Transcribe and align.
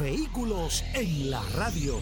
Vehículos 0.00 0.82
en 0.94 1.30
la 1.30 1.42
radio. 1.54 2.00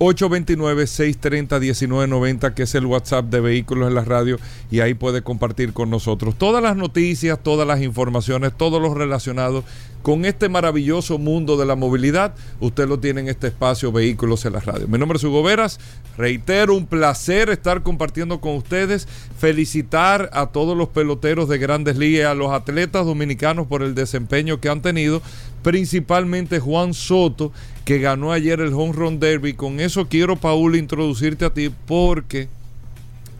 829-630-1990, 0.00 2.54
que 2.54 2.64
es 2.64 2.74
el 2.74 2.86
WhatsApp 2.86 3.26
de 3.26 3.40
Vehículos 3.40 3.86
en 3.88 3.94
la 3.94 4.02
Radio, 4.02 4.40
y 4.70 4.80
ahí 4.80 4.94
puede 4.94 5.20
compartir 5.22 5.74
con 5.74 5.90
nosotros 5.90 6.34
todas 6.36 6.62
las 6.62 6.74
noticias, 6.74 7.38
todas 7.42 7.66
las 7.66 7.82
informaciones, 7.82 8.52
todo 8.56 8.80
lo 8.80 8.94
relacionado 8.94 9.62
con 10.02 10.24
este 10.24 10.48
maravilloso 10.48 11.18
mundo 11.18 11.58
de 11.58 11.66
la 11.66 11.76
movilidad. 11.76 12.34
Usted 12.60 12.88
lo 12.88 12.98
tiene 12.98 13.20
en 13.20 13.28
este 13.28 13.48
espacio 13.48 13.92
Vehículos 13.92 14.46
en 14.46 14.54
la 14.54 14.60
Radio. 14.60 14.88
Mi 14.88 14.98
nombre 14.98 15.18
es 15.18 15.24
Hugo 15.24 15.42
Veras. 15.42 15.78
Reitero, 16.16 16.74
un 16.74 16.86
placer 16.86 17.50
estar 17.50 17.82
compartiendo 17.82 18.40
con 18.40 18.56
ustedes. 18.56 19.06
Felicitar 19.38 20.30
a 20.32 20.46
todos 20.46 20.76
los 20.76 20.88
peloteros 20.88 21.48
de 21.48 21.58
grandes 21.58 21.96
ligas, 21.96 22.30
a 22.30 22.34
los 22.34 22.52
atletas 22.52 23.04
dominicanos 23.04 23.66
por 23.66 23.82
el 23.82 23.94
desempeño 23.94 24.60
que 24.60 24.68
han 24.68 24.82
tenido, 24.82 25.22
principalmente 25.62 26.60
Juan 26.60 26.94
Soto, 26.94 27.52
que 27.84 27.98
ganó 27.98 28.32
ayer 28.32 28.60
el 28.60 28.72
Home 28.72 28.92
Run 28.92 29.20
Derby. 29.20 29.54
Con 29.54 29.80
eso 29.80 30.08
quiero, 30.08 30.36
Paul, 30.36 30.76
introducirte 30.76 31.44
a 31.44 31.50
ti 31.50 31.70
porque 31.86 32.48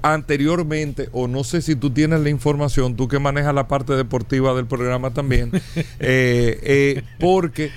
anteriormente, 0.02 1.08
o 1.12 1.28
no 1.28 1.44
sé 1.44 1.62
si 1.62 1.76
tú 1.76 1.90
tienes 1.90 2.20
la 2.20 2.30
información, 2.30 2.96
tú 2.96 3.08
que 3.08 3.18
manejas 3.18 3.54
la 3.54 3.68
parte 3.68 3.94
deportiva 3.94 4.54
del 4.54 4.66
programa 4.66 5.10
también, 5.10 5.50
eh, 6.00 6.58
eh, 6.62 7.02
porque 7.18 7.70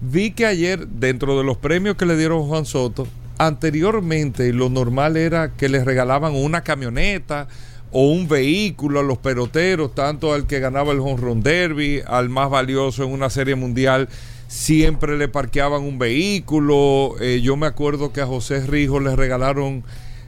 vi 0.00 0.32
que 0.32 0.46
ayer, 0.46 0.88
dentro 0.88 1.38
de 1.38 1.44
los 1.44 1.56
premios 1.56 1.96
que 1.96 2.06
le 2.06 2.16
dieron 2.16 2.46
Juan 2.46 2.66
Soto, 2.66 3.06
anteriormente 3.38 4.52
lo 4.52 4.68
normal 4.68 5.16
era 5.16 5.52
que 5.56 5.68
les 5.68 5.84
regalaban 5.84 6.34
una 6.34 6.62
camioneta 6.62 7.48
o 7.92 8.08
un 8.08 8.28
vehículo 8.28 9.00
a 9.00 9.02
los 9.02 9.18
peloteros, 9.18 9.94
tanto 9.94 10.32
al 10.32 10.46
que 10.46 10.60
ganaba 10.60 10.92
el 10.92 11.00
Home 11.00 11.16
Run 11.16 11.42
Derby, 11.42 12.02
al 12.06 12.28
más 12.28 12.50
valioso 12.50 13.04
en 13.04 13.12
una 13.12 13.30
serie 13.30 13.54
mundial 13.54 14.08
siempre 14.48 15.16
le 15.16 15.28
parqueaban 15.28 15.82
un 15.82 15.98
vehículo. 15.98 17.14
Eh, 17.20 17.40
yo 17.42 17.56
me 17.56 17.66
acuerdo 17.66 18.12
que 18.12 18.20
a 18.20 18.26
José 18.26 18.66
Rijo 18.66 18.98
le 18.98 19.14
regalaron, 19.14 19.84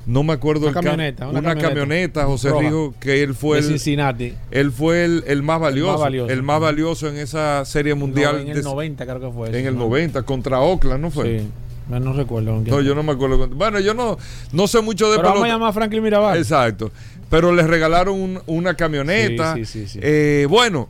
no 0.07 0.23
me 0.23 0.35
acuerdo 0.35 0.67
una 0.69 0.75
camioneta, 0.75 1.29
una, 1.29 1.57
camioneta, 1.57 2.25
José 2.27 2.53
Rijo, 2.53 2.95
que 3.01 3.23
él 3.23 3.35
fue 3.35 3.59
el, 3.59 3.65
Cincinnati. 3.65 4.35
Él 4.51 4.71
fue 4.71 5.05
el, 5.05 5.43
más 5.43 5.61
valioso, 5.61 6.07
el 6.07 6.43
más 6.43 6.61
valioso, 6.61 7.09
en 7.09 7.17
esa 7.17 7.65
serie 7.65 7.95
mundial. 7.95 8.41
en 8.41 8.49
el 8.49 8.63
90 8.63 9.05
creo 9.05 9.21
que 9.21 9.31
fue. 9.31 9.59
En 9.59 9.67
el 9.67 9.77
90 9.77 10.23
contra 10.23 10.61
Oakland, 10.61 11.01
¿no 11.01 11.11
fue? 11.11 11.41
Sí. 11.41 11.47
No, 11.99 12.13
recuerdo. 12.13 12.63
No, 12.65 12.81
yo 12.81 12.95
no 12.95 13.03
me 13.03 13.13
acuerdo. 13.13 13.49
Bueno, 13.49 13.81
yo 13.81 13.95
no, 13.95 14.17
no 14.53 14.67
sé 14.67 14.81
mucho 14.81 15.11
de 15.11 15.17
Pero 15.17 15.31
vamos 15.31 15.45
a 15.45 15.49
llamar 15.49 15.71
a 15.71 15.73
Franklin 15.73 16.03
Mirabal. 16.03 16.39
Exacto. 16.39 16.93
Pero 17.29 17.53
les 17.53 17.67
regalaron 17.67 18.41
una 18.47 18.75
camioneta. 18.75 19.55
Sí, 19.55 19.65
sí, 19.65 19.87
sí, 19.87 19.99
eh, 20.03 20.47
bueno, 20.49 20.89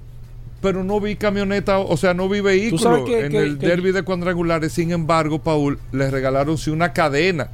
pero 0.61 0.85
no 0.85 1.01
vi 1.01 1.17
camioneta, 1.17 1.79
o 1.79 1.97
sea, 1.97 2.15
no 2.15 2.29
vi 2.29 2.41
vehículo 2.41 3.07
en 3.09 3.35
el 3.35 3.59
derby 3.59 3.93
de 3.93 4.03
cuadrangulares. 4.03 4.73
Sin 4.73 4.91
embargo, 4.91 5.39
Paul, 5.39 5.79
les 5.93 6.11
regalaron 6.11 6.59
sí 6.59 6.71
una 6.71 6.93
cadena. 6.93 7.49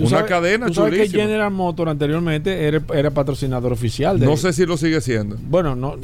Una 0.00 0.24
cadena 0.24 0.66
¿tú 0.66 0.74
sabes 0.74 1.10
que 1.10 1.18
General 1.18 1.50
Motors 1.50 1.90
anteriormente 1.90 2.66
era, 2.66 3.10
patrocinador 3.10 3.72
oficial. 3.72 4.18
De, 4.18 4.26
no 4.26 4.36
sé 4.36 4.52
si 4.52 4.64
lo 4.64 4.76
sigue 4.76 5.00
siendo. 5.00 5.36
Bueno, 5.38 5.76
no, 5.76 5.96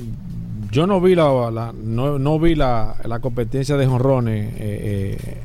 yo 0.71 0.87
no 0.87 1.01
vi 1.01 1.15
la, 1.15 1.73
no, 1.83 2.39
vi 2.39 2.55
la, 2.55 3.19
competencia 3.21 3.77
de 3.77 3.87
jonrones 3.87 4.53
eh, 4.55 4.57
eh, 4.59 5.39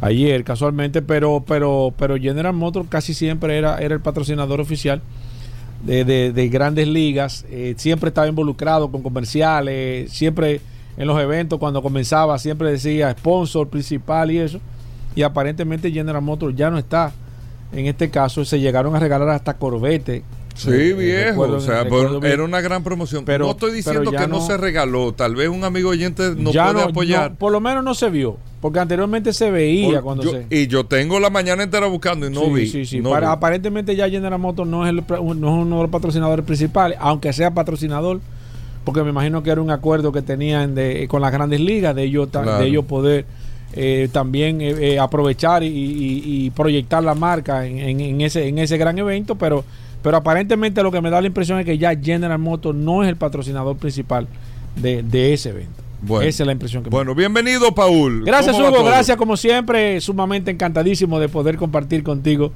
ayer 0.00 0.44
casualmente, 0.44 1.02
pero 1.02 1.44
pero 1.46 1.92
pero 1.96 2.16
General 2.16 2.52
Motors 2.52 2.88
casi 2.88 3.14
siempre 3.14 3.58
era, 3.58 3.78
era 3.78 3.94
el 3.94 4.00
patrocinador 4.00 4.60
oficial 4.60 5.02
de, 5.84 6.48
grandes 6.50 6.88
ligas, 6.88 7.44
eh, 7.50 7.74
siempre 7.76 8.08
estaba 8.08 8.26
involucrado 8.26 8.90
con 8.90 9.02
comerciales, 9.02 10.10
siempre 10.12 10.60
en 10.96 11.06
los 11.06 11.20
eventos 11.20 11.58
cuando 11.58 11.80
comenzaba 11.80 12.38
siempre 12.38 12.72
decía 12.72 13.12
sponsor 13.12 13.68
principal 13.68 14.30
y 14.30 14.38
eso. 14.38 14.60
Y 15.14 15.22
aparentemente 15.22 15.90
General 15.90 16.22
Motors 16.22 16.54
ya 16.54 16.70
no 16.70 16.78
está. 16.78 17.12
En 17.72 17.86
este 17.86 18.10
caso 18.10 18.44
se 18.44 18.60
llegaron 18.60 18.94
a 18.94 19.00
regalar 19.00 19.28
hasta 19.30 19.54
Corvette. 19.54 20.22
Sí, 20.58 20.70
eh, 20.70 20.92
viejo. 20.92 21.42
o 21.42 21.60
sea, 21.60 21.86
era 22.22 22.42
una 22.42 22.60
gran 22.60 22.82
promoción. 22.82 23.24
Pero, 23.24 23.46
no 23.46 23.52
estoy 23.52 23.72
diciendo 23.72 24.10
que 24.10 24.26
no, 24.26 24.40
se 24.40 24.56
regaló. 24.56 25.12
Tal 25.12 25.36
vez 25.36 25.48
un 25.48 25.64
amigo 25.64 25.90
oyente 25.90 26.34
no 26.36 26.50
puede 26.50 26.82
apoyar. 26.82 27.34
por 27.36 27.52
lo 27.52 27.60
menos 27.60 27.84
no 27.84 27.94
se 27.94 28.10
vio. 28.10 28.36
Porque 28.60 28.80
anteriormente 28.80 29.32
se 29.32 29.52
veía 29.52 30.02
cuando 30.02 30.24
se... 30.24 30.46
Y 30.50 30.66
yo 30.66 30.84
tengo 30.84 31.20
la 31.20 31.30
mañana 31.30 31.62
entera 31.62 31.86
buscando 31.86 32.26
y 32.26 32.30
no 32.30 32.50
vi. 32.52 32.66
Sí, 32.66 32.84
sí, 32.84 33.00
Aparentemente 33.22 33.94
ya 33.94 34.08
General 34.08 34.38
Motors 34.38 34.68
no 34.68 34.84
es, 34.86 34.92
no 34.92 35.22
es 35.22 35.32
uno 35.32 35.76
de 35.76 35.82
los 35.82 35.90
patrocinadores 35.90 36.44
principales, 36.44 36.98
aunque 37.00 37.32
sea 37.32 37.52
patrocinador, 37.52 38.20
porque 38.84 39.04
me 39.04 39.10
imagino 39.10 39.44
que 39.44 39.50
era 39.50 39.60
un 39.60 39.70
acuerdo 39.70 40.10
que 40.10 40.22
tenían 40.22 40.74
de, 40.74 41.06
con 41.06 41.22
las 41.22 41.30
grandes 41.30 41.60
ligas, 41.60 41.94
de 41.94 42.02
ellos, 42.02 42.32
de 42.32 42.66
ellos 42.66 42.84
poder 42.84 43.26
eh, 43.74 44.08
también 44.10 44.60
eh, 44.62 44.94
eh, 44.94 44.98
aprovechar 44.98 45.62
y, 45.62 46.50
proyectar 46.56 47.04
la 47.04 47.14
marca 47.14 47.66
en, 47.66 48.20
ese, 48.20 48.48
en 48.48 48.58
ese 48.58 48.78
gran 48.78 48.98
evento, 48.98 49.36
pero, 49.36 49.64
pero 50.08 50.16
aparentemente 50.16 50.82
lo 50.82 50.90
que 50.90 51.02
me 51.02 51.10
da 51.10 51.20
la 51.20 51.26
impresión 51.26 51.58
es 51.58 51.66
que 51.66 51.76
ya 51.76 51.94
General 51.94 52.38
Motors 52.38 52.74
no 52.74 53.02
es 53.02 53.10
el 53.10 53.16
patrocinador 53.16 53.76
principal 53.76 54.26
de, 54.74 55.02
de 55.02 55.34
ese 55.34 55.50
evento. 55.50 55.82
Esa 56.22 56.44
es 56.44 56.46
la 56.46 56.52
impresión 56.52 56.82
que 56.82 56.88
Bueno, 56.88 57.14
bienvenido, 57.14 57.74
Paul. 57.74 58.24
Gracias, 58.24 58.58
Hugo. 58.58 58.82
Gracias, 58.84 59.18
como 59.18 59.36
siempre. 59.36 60.00
Sumamente 60.00 60.50
encantadísimo 60.50 61.20
de 61.20 61.28
poder 61.28 61.58
compartir 61.58 62.02
contigo 62.04 62.52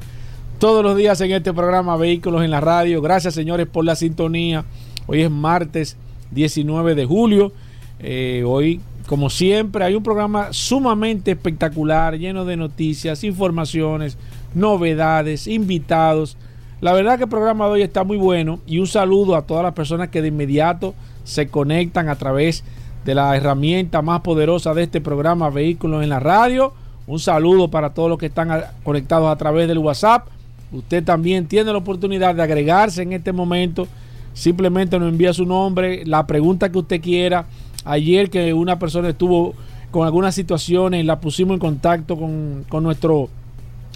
todos 0.58 0.82
los 0.82 0.96
días 0.96 1.20
en 1.20 1.32
este 1.32 1.52
programa 1.52 1.98
Vehículos 1.98 2.42
en 2.42 2.52
la 2.52 2.62
Radio. 2.62 3.02
Gracias, 3.02 3.34
señores, 3.34 3.66
por 3.66 3.84
la 3.84 3.96
sintonía. 3.96 4.64
Hoy 5.06 5.20
es 5.20 5.30
martes 5.30 5.98
19 6.30 6.94
de 6.94 7.04
julio. 7.04 7.52
Eh, 8.00 8.44
hoy, 8.46 8.80
como 9.06 9.28
siempre, 9.28 9.84
hay 9.84 9.94
un 9.94 10.02
programa 10.02 10.54
sumamente 10.54 11.32
espectacular, 11.32 12.16
lleno 12.16 12.46
de 12.46 12.56
noticias, 12.56 13.22
informaciones, 13.24 14.16
novedades, 14.54 15.46
invitados. 15.46 16.38
La 16.82 16.92
verdad 16.92 17.16
que 17.16 17.22
el 17.22 17.30
programa 17.30 17.66
de 17.66 17.70
hoy 17.70 17.82
está 17.82 18.02
muy 18.02 18.16
bueno 18.16 18.58
y 18.66 18.80
un 18.80 18.88
saludo 18.88 19.36
a 19.36 19.42
todas 19.42 19.62
las 19.62 19.72
personas 19.72 20.08
que 20.08 20.20
de 20.20 20.26
inmediato 20.26 20.94
se 21.22 21.46
conectan 21.46 22.08
a 22.08 22.16
través 22.16 22.64
de 23.04 23.14
la 23.14 23.36
herramienta 23.36 24.02
más 24.02 24.22
poderosa 24.22 24.74
de 24.74 24.82
este 24.82 25.00
programa 25.00 25.48
Vehículos 25.48 26.02
en 26.02 26.08
la 26.08 26.18
Radio. 26.18 26.72
Un 27.06 27.20
saludo 27.20 27.68
para 27.68 27.94
todos 27.94 28.08
los 28.10 28.18
que 28.18 28.26
están 28.26 28.64
conectados 28.82 29.30
a 29.30 29.36
través 29.36 29.68
del 29.68 29.78
WhatsApp. 29.78 30.26
Usted 30.72 31.04
también 31.04 31.46
tiene 31.46 31.70
la 31.70 31.78
oportunidad 31.78 32.34
de 32.34 32.42
agregarse 32.42 33.02
en 33.02 33.12
este 33.12 33.30
momento. 33.30 33.86
Simplemente 34.34 34.98
nos 34.98 35.08
envía 35.08 35.32
su 35.32 35.46
nombre, 35.46 36.04
la 36.04 36.26
pregunta 36.26 36.72
que 36.72 36.78
usted 36.78 37.00
quiera. 37.00 37.46
Ayer 37.84 38.28
que 38.28 38.52
una 38.52 38.80
persona 38.80 39.10
estuvo 39.10 39.54
con 39.92 40.04
algunas 40.04 40.34
situaciones, 40.34 41.06
la 41.06 41.20
pusimos 41.20 41.54
en 41.54 41.60
contacto 41.60 42.16
con, 42.16 42.64
con 42.68 42.82
nuestro 42.82 43.28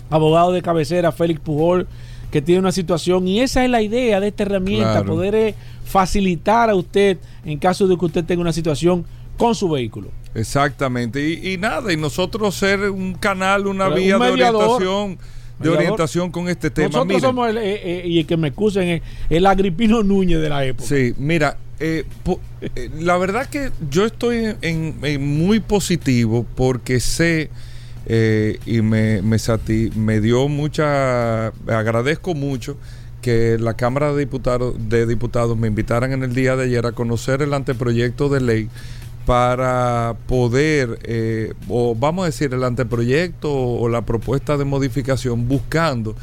abogado 0.08 0.52
de 0.52 0.62
cabecera, 0.62 1.10
Félix 1.10 1.40
Pujol, 1.40 1.88
que 2.30 2.42
tiene 2.42 2.58
una 2.60 2.72
situación 2.72 3.26
y 3.28 3.40
esa 3.40 3.64
es 3.64 3.70
la 3.70 3.82
idea 3.82 4.20
de 4.20 4.28
esta 4.28 4.42
herramienta, 4.42 4.92
Claro. 4.92 5.06
poder 5.14 5.34
eh, 5.34 5.54
facilitar 5.84 6.68
a 6.70 6.74
usted 6.74 7.18
en 7.44 7.58
caso 7.58 7.86
de 7.86 7.96
que 7.96 8.04
usted 8.04 8.24
tenga 8.24 8.40
una 8.42 8.52
situación 8.52 9.04
con 9.38 9.54
su 9.54 9.68
vehículo. 9.68 10.08
Exactamente. 10.34 11.26
Y, 11.28 11.52
y 11.52 11.56
nada, 11.58 11.92
y 11.92 11.96
nosotros 11.96 12.54
ser 12.54 12.90
un 12.90 13.14
canal, 13.14 13.66
una 13.66 13.88
Un 13.88 13.94
vía 13.94 14.18
de 14.18 14.30
mediador. 14.32 14.62
orientación, 14.64 15.16
de 15.16 15.20
Mediador. 15.60 15.78
orientación 15.78 16.30
con 16.30 16.48
este 16.48 16.70
tema. 16.70 16.88
Nosotros 16.88 17.06
Miren, 17.08 17.20
somos, 17.22 17.48
el, 17.48 17.56
eh, 17.58 17.80
eh, 17.84 18.02
y 18.06 18.18
el 18.18 18.26
que 18.26 18.36
me 18.36 18.48
excusen, 18.48 18.88
el, 18.88 19.02
el 19.30 19.46
Agripino 19.46 20.02
Núñez 20.02 20.40
de 20.40 20.48
la 20.48 20.64
época. 20.64 20.88
Sí, 20.88 21.14
mira, 21.18 21.56
eh, 21.80 22.04
po- 22.24 22.40
eh, 22.60 22.90
la 22.98 23.16
verdad 23.18 23.46
que 23.48 23.70
yo 23.90 24.04
estoy 24.06 24.54
en, 24.62 24.94
en 25.02 25.38
muy 25.38 25.60
positivo 25.60 26.46
porque 26.54 27.00
sé 27.00 27.50
eh, 28.06 28.58
y 28.66 28.82
me, 28.82 29.20
me, 29.22 29.36
sati- 29.38 29.92
me 29.94 30.20
dio 30.20 30.48
mucha, 30.48 31.48
agradezco 31.66 32.34
mucho 32.34 32.76
que 33.22 33.58
la 33.58 33.74
Cámara 33.74 34.12
de 34.12 34.20
Diputados, 34.20 34.74
de 34.88 35.06
Diputados 35.06 35.56
me 35.56 35.66
invitaran 35.68 36.12
en 36.12 36.22
el 36.22 36.34
día 36.34 36.54
de 36.56 36.64
ayer 36.64 36.86
a 36.86 36.92
conocer 36.92 37.42
el 37.42 37.52
anteproyecto 37.54 38.28
de 38.28 38.40
ley 38.40 38.68
para 39.26 40.14
poder, 40.28 41.00
eh, 41.02 41.52
o 41.68 41.96
vamos 41.96 42.22
a 42.22 42.26
decir, 42.26 42.54
el 42.54 42.62
anteproyecto 42.62 43.52
o 43.52 43.88
la 43.88 44.02
propuesta 44.02 44.56
de 44.56 44.64
modificación 44.64 45.48
buscando 45.48 46.14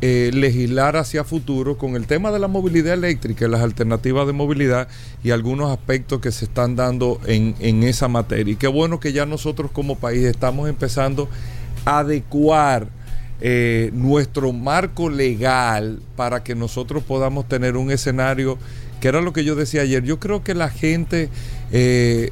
eh, 0.00 0.30
legislar 0.32 0.96
hacia 0.96 1.24
futuro 1.24 1.76
con 1.76 1.96
el 1.96 2.06
tema 2.06 2.30
de 2.30 2.38
la 2.38 2.48
movilidad 2.48 2.94
eléctrica, 2.94 3.46
las 3.48 3.60
alternativas 3.60 4.26
de 4.26 4.32
movilidad 4.32 4.88
y 5.22 5.30
algunos 5.30 5.70
aspectos 5.70 6.20
que 6.20 6.32
se 6.32 6.46
están 6.46 6.76
dando 6.76 7.20
en, 7.26 7.54
en 7.60 7.82
esa 7.82 8.08
materia. 8.08 8.52
Y 8.52 8.56
qué 8.56 8.66
bueno 8.66 8.98
que 8.98 9.12
ya 9.12 9.26
nosotros 9.26 9.70
como 9.70 9.96
país 9.96 10.24
estamos 10.24 10.68
empezando 10.68 11.28
a 11.84 11.98
adecuar 11.98 12.88
eh, 13.40 13.90
nuestro 13.92 14.52
marco 14.52 15.10
legal 15.10 16.00
para 16.16 16.42
que 16.42 16.54
nosotros 16.54 17.02
podamos 17.02 17.48
tener 17.48 17.76
un 17.76 17.90
escenario, 17.90 18.58
que 19.00 19.08
era 19.08 19.20
lo 19.20 19.32
que 19.32 19.44
yo 19.44 19.54
decía 19.54 19.82
ayer, 19.82 20.02
yo 20.02 20.18
creo 20.18 20.42
que 20.42 20.54
la 20.54 20.70
gente... 20.70 21.28
eh, 21.72 22.30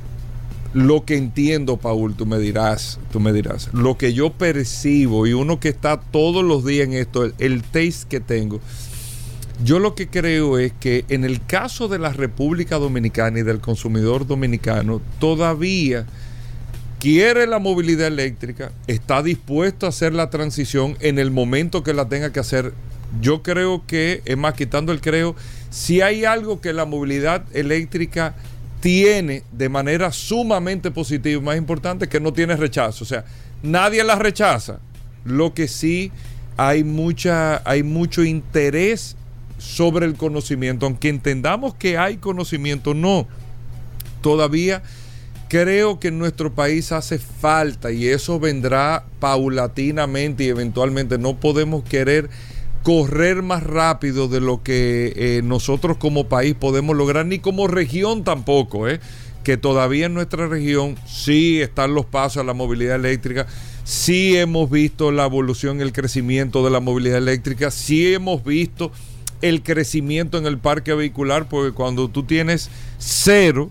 lo 0.74 1.04
que 1.04 1.16
entiendo, 1.16 1.78
Paul, 1.78 2.14
tú 2.14 2.26
me 2.26 2.38
dirás, 2.38 2.98
tú 3.10 3.20
me 3.20 3.32
dirás, 3.32 3.70
lo 3.72 3.96
que 3.96 4.12
yo 4.12 4.32
percibo 4.32 5.26
y 5.26 5.32
uno 5.32 5.60
que 5.60 5.70
está 5.70 6.00
todos 6.00 6.44
los 6.44 6.64
días 6.64 6.86
en 6.86 6.94
esto, 6.94 7.30
el, 7.38 7.62
taste 7.62 8.06
que 8.08 8.20
tengo, 8.20 8.60
yo 9.64 9.78
lo 9.78 9.94
que 9.94 10.08
creo 10.08 10.58
es 10.58 10.72
que 10.72 11.04
en 11.08 11.24
el 11.24 11.44
caso 11.44 11.88
de 11.88 11.98
la 11.98 12.12
República 12.12 12.76
Dominicana 12.76 13.40
y 13.40 13.42
del 13.42 13.60
consumidor 13.60 14.26
dominicano, 14.26 15.00
todavía 15.18 16.06
quiere 17.00 17.46
la 17.46 17.58
movilidad 17.58 18.08
eléctrica, 18.08 18.70
está 18.86 19.22
dispuesto 19.22 19.86
a 19.86 19.88
hacer 19.88 20.12
la 20.12 20.30
transición 20.30 20.96
en 21.00 21.18
el 21.18 21.30
momento 21.30 21.82
que 21.82 21.94
la 21.94 22.08
tenga 22.08 22.32
que 22.32 22.40
hacer. 22.40 22.74
Yo 23.22 23.42
creo 23.42 23.84
que, 23.86 24.20
es 24.26 24.36
más, 24.36 24.52
quitando 24.54 24.92
el 24.92 25.00
creo, 25.00 25.34
si 25.70 26.02
hay 26.02 26.24
algo 26.24 26.60
que 26.60 26.72
la 26.72 26.84
movilidad 26.84 27.44
eléctrica 27.54 28.34
tiene 28.80 29.42
de 29.52 29.68
manera 29.68 30.12
sumamente 30.12 30.90
positiva, 30.90 31.42
más 31.42 31.56
importante, 31.56 32.08
que 32.08 32.20
no 32.20 32.32
tiene 32.32 32.56
rechazo. 32.56 33.04
O 33.04 33.06
sea, 33.06 33.24
nadie 33.62 34.04
la 34.04 34.16
rechaza. 34.16 34.78
Lo 35.24 35.54
que 35.54 35.68
sí 35.68 36.12
hay 36.56 36.84
mucha, 36.84 37.62
hay 37.68 37.82
mucho 37.82 38.24
interés 38.24 39.16
sobre 39.58 40.06
el 40.06 40.14
conocimiento, 40.14 40.86
aunque 40.86 41.08
entendamos 41.08 41.74
que 41.74 41.98
hay 41.98 42.16
conocimiento, 42.18 42.94
no. 42.94 43.26
Todavía 44.22 44.82
creo 45.48 45.98
que 45.98 46.08
en 46.08 46.18
nuestro 46.18 46.52
país 46.52 46.92
hace 46.92 47.18
falta 47.18 47.90
y 47.90 48.06
eso 48.06 48.38
vendrá 48.38 49.04
paulatinamente 49.18 50.44
y 50.44 50.48
eventualmente 50.48 51.18
no 51.18 51.36
podemos 51.36 51.82
querer 51.84 52.28
correr 52.88 53.42
más 53.42 53.64
rápido 53.64 54.28
de 54.28 54.40
lo 54.40 54.62
que 54.62 55.12
eh, 55.14 55.42
nosotros 55.44 55.98
como 55.98 56.26
país 56.26 56.54
podemos 56.54 56.96
lograr, 56.96 57.26
ni 57.26 57.38
como 57.38 57.66
región 57.66 58.24
tampoco, 58.24 58.88
¿eh? 58.88 58.98
que 59.44 59.58
todavía 59.58 60.06
en 60.06 60.14
nuestra 60.14 60.46
región 60.46 60.96
sí 61.06 61.60
están 61.60 61.92
los 61.92 62.06
pasos 62.06 62.38
a 62.38 62.44
la 62.44 62.54
movilidad 62.54 62.96
eléctrica, 62.96 63.46
sí 63.84 64.38
hemos 64.38 64.70
visto 64.70 65.12
la 65.12 65.26
evolución, 65.26 65.82
el 65.82 65.92
crecimiento 65.92 66.64
de 66.64 66.70
la 66.70 66.80
movilidad 66.80 67.18
eléctrica, 67.18 67.70
sí 67.70 68.14
hemos 68.14 68.42
visto 68.42 68.90
el 69.42 69.62
crecimiento 69.62 70.38
en 70.38 70.46
el 70.46 70.56
parque 70.56 70.94
vehicular, 70.94 71.46
porque 71.46 71.72
cuando 71.74 72.08
tú 72.08 72.22
tienes 72.22 72.70
cero, 72.96 73.70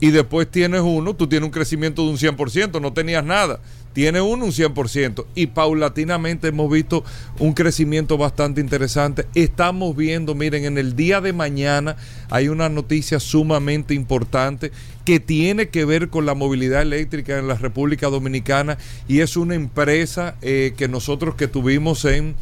y 0.00 0.10
después 0.10 0.50
tienes 0.50 0.80
uno, 0.80 1.14
tú 1.14 1.26
tienes 1.26 1.46
un 1.46 1.52
crecimiento 1.52 2.02
de 2.04 2.10
un 2.10 2.16
100%, 2.16 2.80
no 2.80 2.92
tenías 2.92 3.24
nada. 3.24 3.60
Tienes 3.98 4.22
uno 4.22 4.44
un 4.44 4.52
100% 4.52 5.26
y 5.34 5.48
paulatinamente 5.48 6.46
hemos 6.46 6.70
visto 6.70 7.02
un 7.40 7.52
crecimiento 7.52 8.16
bastante 8.16 8.60
interesante. 8.60 9.26
Estamos 9.34 9.96
viendo, 9.96 10.36
miren, 10.36 10.66
en 10.66 10.78
el 10.78 10.94
día 10.94 11.20
de 11.20 11.32
mañana 11.32 11.96
hay 12.30 12.46
una 12.46 12.68
noticia 12.68 13.18
sumamente 13.18 13.94
importante 13.94 14.70
que 15.04 15.18
tiene 15.18 15.70
que 15.70 15.84
ver 15.84 16.10
con 16.10 16.26
la 16.26 16.34
movilidad 16.34 16.82
eléctrica 16.82 17.40
en 17.40 17.48
la 17.48 17.56
República 17.56 18.06
Dominicana 18.06 18.78
y 19.08 19.18
es 19.18 19.36
una 19.36 19.56
empresa 19.56 20.36
eh, 20.42 20.74
que 20.76 20.86
nosotros 20.86 21.34
que 21.34 21.48
tuvimos 21.48 22.04
en 22.04 22.36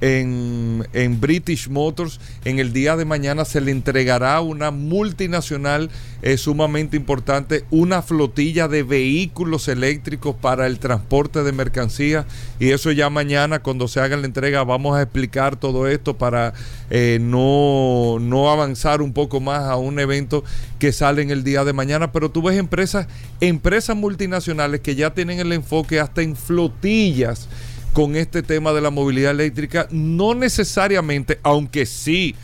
en, 0.00 0.86
en, 0.92 1.20
British 1.20 1.68
Motors. 1.68 2.20
En 2.44 2.58
el 2.58 2.72
día 2.72 2.96
de 2.96 3.04
mañana 3.04 3.44
se 3.44 3.60
le 3.60 3.70
entregará 3.70 4.40
una 4.40 4.70
multinacional 4.70 5.90
eh, 6.22 6.36
sumamente 6.36 6.96
importante, 6.96 7.64
una 7.70 8.02
flotilla 8.02 8.68
de 8.68 8.82
vehículos 8.82 9.68
eléctricos 9.68 10.34
para 10.36 10.66
el 10.66 10.78
transporte 10.78 11.42
de 11.42 11.52
mercancías. 11.52 12.26
Y 12.58 12.70
eso 12.70 12.92
ya 12.92 13.10
mañana, 13.10 13.60
cuando 13.60 13.88
se 13.88 14.00
haga 14.00 14.16
la 14.16 14.26
entrega, 14.26 14.64
vamos 14.64 14.96
a 14.96 15.02
explicar 15.02 15.56
todo 15.56 15.88
esto 15.88 16.16
para 16.16 16.54
eh, 16.90 17.18
no, 17.20 18.18
no 18.20 18.50
avanzar 18.50 19.02
un 19.02 19.12
poco 19.12 19.40
más 19.40 19.62
a 19.62 19.76
un 19.76 19.98
evento 19.98 20.44
que 20.78 20.92
sale 20.92 21.22
en 21.22 21.30
el 21.30 21.44
día 21.44 21.64
de 21.64 21.72
mañana. 21.72 22.12
Pero 22.12 22.30
tú 22.30 22.42
ves 22.42 22.58
empresas, 22.58 23.06
empresas 23.40 23.96
multinacionales 23.96 24.80
que 24.80 24.94
ya 24.94 25.14
tienen 25.14 25.40
el 25.40 25.52
enfoque 25.52 26.00
hasta 26.00 26.22
en 26.22 26.36
flotillas 26.36 27.48
con 27.92 28.16
este 28.16 28.42
tema 28.42 28.72
de 28.72 28.80
la 28.80 28.90
movilidad 28.90 29.32
eléctrica, 29.32 29.88
no 29.90 30.34
necesariamente, 30.34 31.38
aunque 31.42 31.86
sí 31.86 32.34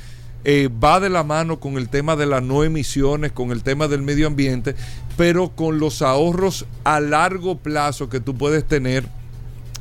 eh, 0.45 0.69
va 0.69 1.01
de 1.01 1.11
la 1.11 1.25
mano 1.25 1.59
con 1.59 1.77
el 1.77 1.89
tema 1.89 2.15
de 2.15 2.27
las 2.27 2.43
no 2.43 2.65
emisiones, 2.65 3.33
con 3.33 3.51
el 3.51 3.63
tema 3.63 3.89
del 3.89 4.03
medio 4.03 4.27
ambiente, 4.27 4.75
pero 5.17 5.51
con 5.51 5.79
los 5.79 6.03
ahorros 6.03 6.67
a 6.85 7.01
largo 7.01 7.59
plazo 7.59 8.09
que 8.09 8.21
tú 8.21 8.37
puedes 8.37 8.65
tener, 8.65 9.05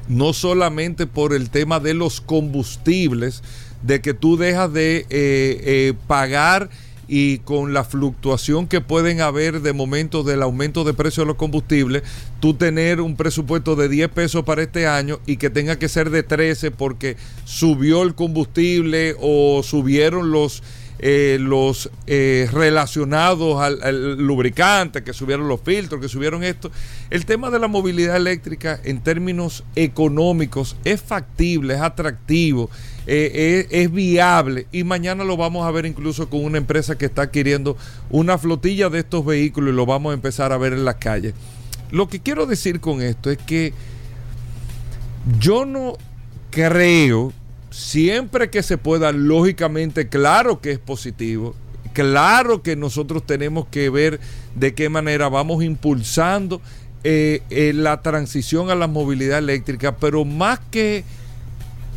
no 0.08 0.34
solamente 0.34 1.08
por 1.08 1.34
el 1.34 1.50
tema 1.50 1.80
de 1.80 1.94
los 1.94 2.22
combustibles, 2.22 3.44
de 3.84 4.02
que 4.02 4.14
tú 4.14 4.38
dejas 4.38 4.74
de 4.74 4.98
eh, 4.98 5.06
eh, 5.12 5.94
pagar 6.08 6.70
y 7.08 7.40
con 7.40 7.74
la 7.74 7.84
fluctuación 7.84 8.68
que 8.68 8.82
pueden 8.82 9.22
haber 9.22 9.62
de 9.62 9.74
momento 9.74 10.24
del 10.24 10.42
aumento 10.42 10.84
de 10.84 10.94
precio 10.94 11.24
de 11.24 11.28
los 11.28 11.36
combustibles, 11.36 12.04
tú 12.40 12.54
tener 12.54 13.02
un 13.02 13.16
presupuesto 13.16 13.76
de 13.76 13.90
10 13.90 14.10
pesos 14.10 14.44
para 14.44 14.64
este 14.64 14.88
año 14.88 15.20
y 15.26 15.38
que 15.38 15.50
tenga 15.50 15.78
que 15.78 15.90
ser 15.90 16.10
de 16.10 16.24
13 16.24 16.72
porque 16.72 17.18
subió 17.44 18.04
el 18.04 18.16
combustible 18.16 19.16
o 19.20 19.62
subieron 19.64 20.32
los 20.32 20.64
eh, 21.00 21.38
los 21.42 21.90
eh, 22.08 22.48
relacionados 22.54 23.62
al, 23.62 23.84
al, 23.84 24.18
lubricante, 24.18 25.04
que 25.04 25.12
subieron 25.12 25.50
los 25.50 25.60
filtros, 25.60 26.00
que 26.00 26.08
subieron 26.08 26.42
esto. 26.42 26.72
El 27.10 27.26
tema 27.26 27.52
de 27.52 27.60
la 27.60 27.68
movilidad 27.68 28.16
eléctrica 28.16 28.80
en 28.82 29.02
términos 29.02 29.66
económicos 29.76 30.78
es 30.86 31.02
factible, 31.02 31.74
es 31.74 31.82
atractivo, 31.82 32.70
eh, 33.08 33.68
es, 33.70 33.82
es, 33.84 33.92
viable 33.92 34.68
y 34.72 34.84
mañana 34.84 35.24
lo 35.24 35.38
vamos 35.38 35.66
a 35.66 35.72
ver 35.72 35.86
incluso 35.86 36.30
con 36.30 36.44
una 36.44 36.58
empresa 36.58 36.98
que 36.98 37.06
está 37.06 37.24
adquiriendo 37.24 37.78
una 38.10 38.38
flotilla 38.38 38.90
de 38.90 39.00
estos 39.00 39.26
vehículos 39.26 39.74
y 39.74 39.76
lo 39.76 39.86
vamos 39.86 40.12
a 40.12 40.14
empezar 40.16 40.52
a 40.52 40.58
ver 40.58 40.74
en 40.74 40.86
las 40.86 40.96
calles. 40.96 41.34
Lo 41.92 42.08
que 42.08 42.20
quiero 42.20 42.46
decir 42.46 42.80
con 42.80 43.02
esto 43.02 43.30
es 43.30 43.38
que 43.38 43.74
yo 45.40 45.66
no 45.66 45.98
creo 46.50 47.34
siempre 47.70 48.50
que 48.50 48.64
se 48.64 48.78
pueda, 48.78 49.12
lógicamente, 49.12 50.08
claro 50.08 50.62
que 50.62 50.72
es 50.72 50.80
positivo. 50.80 51.56
Claro 51.94 52.62
que 52.62 52.76
nosotros 52.76 53.26
tenemos 53.26 53.68
que 53.68 53.90
ver 53.90 54.20
de 54.56 54.74
qué 54.74 54.90
manera 54.90 55.30
vamos 55.30 55.64
impulsando 55.64 56.62
eh, 57.04 57.42
eh, 57.50 57.72
la 57.74 58.02
transición 58.02 58.70
a 58.70 58.76
la 58.76 58.88
movilidad 58.88 59.40
eléctrica, 59.40 59.96
pero 59.96 60.26
más 60.26 60.60
que 60.72 61.04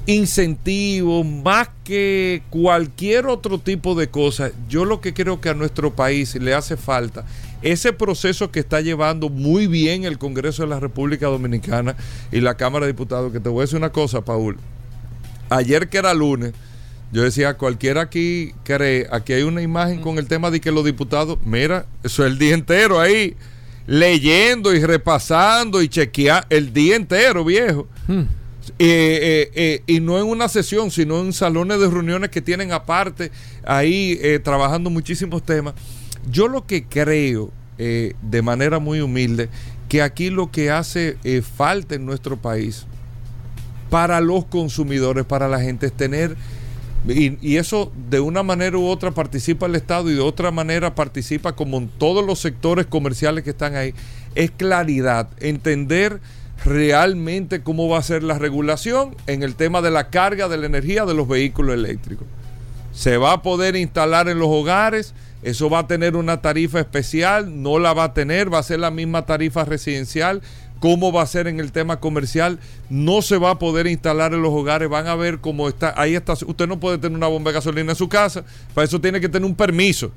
incentivos, 0.08 1.24
más 1.24 1.68
que 1.84 2.42
cualquier 2.50 3.26
otro 3.26 3.58
tipo 3.58 3.94
de 3.94 4.08
cosa, 4.08 4.50
yo 4.68 4.84
lo 4.84 5.00
que 5.00 5.14
creo 5.14 5.40
que 5.40 5.50
a 5.50 5.54
nuestro 5.54 5.94
país 5.94 6.34
le 6.34 6.54
hace 6.54 6.76
falta 6.76 7.24
ese 7.60 7.92
proceso 7.92 8.50
que 8.50 8.60
está 8.60 8.80
llevando 8.80 9.28
muy 9.28 9.66
bien 9.66 10.04
el 10.04 10.16
Congreso 10.16 10.62
de 10.62 10.68
la 10.68 10.80
República 10.80 11.26
Dominicana 11.26 11.96
y 12.32 12.40
la 12.40 12.56
Cámara 12.56 12.86
de 12.86 12.92
Diputados, 12.92 13.32
que 13.32 13.40
te 13.40 13.48
voy 13.48 13.60
a 13.60 13.62
decir 13.62 13.78
una 13.78 13.90
cosa, 13.90 14.24
Paul 14.24 14.56
ayer 15.50 15.88
que 15.88 15.98
era 15.98 16.14
lunes, 16.14 16.52
yo 17.12 17.22
decía, 17.22 17.54
cualquiera 17.54 18.02
aquí 18.02 18.52
cree, 18.64 19.06
aquí 19.10 19.32
hay 19.32 19.42
una 19.42 19.62
imagen 19.62 20.00
con 20.00 20.18
el 20.18 20.26
tema 20.26 20.50
de 20.50 20.60
que 20.60 20.70
los 20.70 20.84
diputados, 20.84 21.38
mira, 21.44 21.86
eso 22.02 22.24
es 22.24 22.32
el 22.32 22.38
día 22.38 22.54
entero 22.54 23.00
ahí, 23.00 23.34
leyendo 23.86 24.74
y 24.74 24.84
repasando 24.84 25.80
y 25.80 25.88
chequeando, 25.88 26.46
el 26.50 26.72
día 26.72 26.96
entero, 26.96 27.44
viejo. 27.44 27.86
Hmm. 28.06 28.24
Eh, 28.78 29.50
eh, 29.50 29.50
eh, 29.54 29.82
y 29.86 30.00
no 30.00 30.18
en 30.18 30.26
una 30.26 30.48
sesión, 30.48 30.90
sino 30.90 31.20
en 31.20 31.32
salones 31.32 31.80
de 31.80 31.88
reuniones 31.88 32.30
que 32.30 32.40
tienen 32.40 32.72
aparte, 32.72 33.30
ahí 33.64 34.18
trabajando 34.42 34.90
muchísimos 34.90 35.42
temas. 35.42 35.74
Yo 36.30 36.48
lo 36.48 36.66
que 36.66 36.84
creo, 36.84 37.50
de 37.76 38.42
manera 38.42 38.78
muy 38.78 39.00
humilde, 39.00 39.48
que 39.88 40.02
aquí 40.02 40.30
lo 40.30 40.50
que 40.50 40.70
hace 40.70 41.16
falta 41.56 41.94
en 41.94 42.04
nuestro 42.04 42.36
país 42.36 42.86
para 43.90 44.20
los 44.20 44.44
consumidores, 44.44 45.24
para 45.24 45.48
la 45.48 45.60
gente, 45.60 45.86
es 45.86 45.92
tener, 45.92 46.36
y, 47.06 47.56
eso 47.56 47.92
de 48.10 48.20
una 48.20 48.42
manera 48.42 48.76
u 48.76 48.86
otra 48.86 49.12
participa 49.12 49.66
el 49.66 49.76
Estado 49.76 50.10
y 50.10 50.14
de 50.14 50.20
otra 50.20 50.50
manera 50.50 50.94
participa 50.94 51.54
como 51.54 51.78
en 51.78 51.88
todos 51.88 52.24
los 52.24 52.40
sectores 52.40 52.86
comerciales 52.86 53.44
que 53.44 53.50
están 53.50 53.76
ahí, 53.76 53.94
es 54.34 54.50
claridad, 54.50 55.28
entender 55.38 56.20
realmente 56.64 57.62
cómo 57.62 57.88
va 57.88 57.98
a 57.98 58.02
ser 58.02 58.22
la 58.22 58.38
regulación 58.38 59.14
en 59.26 59.42
el 59.42 59.54
tema 59.54 59.80
de 59.82 59.90
la 59.90 60.10
carga 60.10 60.48
de 60.48 60.56
la 60.56 60.66
energía 60.66 61.04
de 61.04 61.14
los 61.14 61.28
vehículos 61.28 61.74
eléctricos. 61.74 62.26
Se 62.92 63.16
va 63.16 63.32
a 63.32 63.42
poder 63.42 63.76
instalar 63.76 64.28
en 64.28 64.38
los 64.38 64.48
hogares, 64.48 65.14
eso 65.42 65.70
va 65.70 65.80
a 65.80 65.86
tener 65.86 66.16
una 66.16 66.40
tarifa 66.40 66.80
especial, 66.80 67.62
no 67.62 67.78
la 67.78 67.92
va 67.92 68.04
a 68.04 68.14
tener, 68.14 68.52
va 68.52 68.58
a 68.58 68.62
ser 68.64 68.80
la 68.80 68.90
misma 68.90 69.24
tarifa 69.24 69.64
residencial, 69.64 70.42
cómo 70.80 71.12
va 71.12 71.22
a 71.22 71.26
ser 71.26 71.46
en 71.46 71.60
el 71.60 71.70
tema 71.70 72.00
comercial, 72.00 72.58
no 72.90 73.22
se 73.22 73.36
va 73.36 73.50
a 73.50 73.58
poder 73.58 73.86
instalar 73.86 74.32
en 74.32 74.42
los 74.42 74.52
hogares, 74.52 74.88
van 74.88 75.06
a 75.06 75.14
ver 75.14 75.38
cómo 75.38 75.68
está, 75.68 75.94
ahí 75.96 76.14
está, 76.14 76.32
usted 76.32 76.66
no 76.66 76.80
puede 76.80 76.98
tener 76.98 77.16
una 77.16 77.28
bomba 77.28 77.50
de 77.50 77.56
gasolina 77.56 77.92
en 77.92 77.96
su 77.96 78.08
casa, 78.08 78.44
para 78.74 78.84
eso 78.84 79.00
tiene 79.00 79.20
que 79.20 79.28
tener 79.28 79.46
un 79.46 79.54
permiso. 79.56 80.10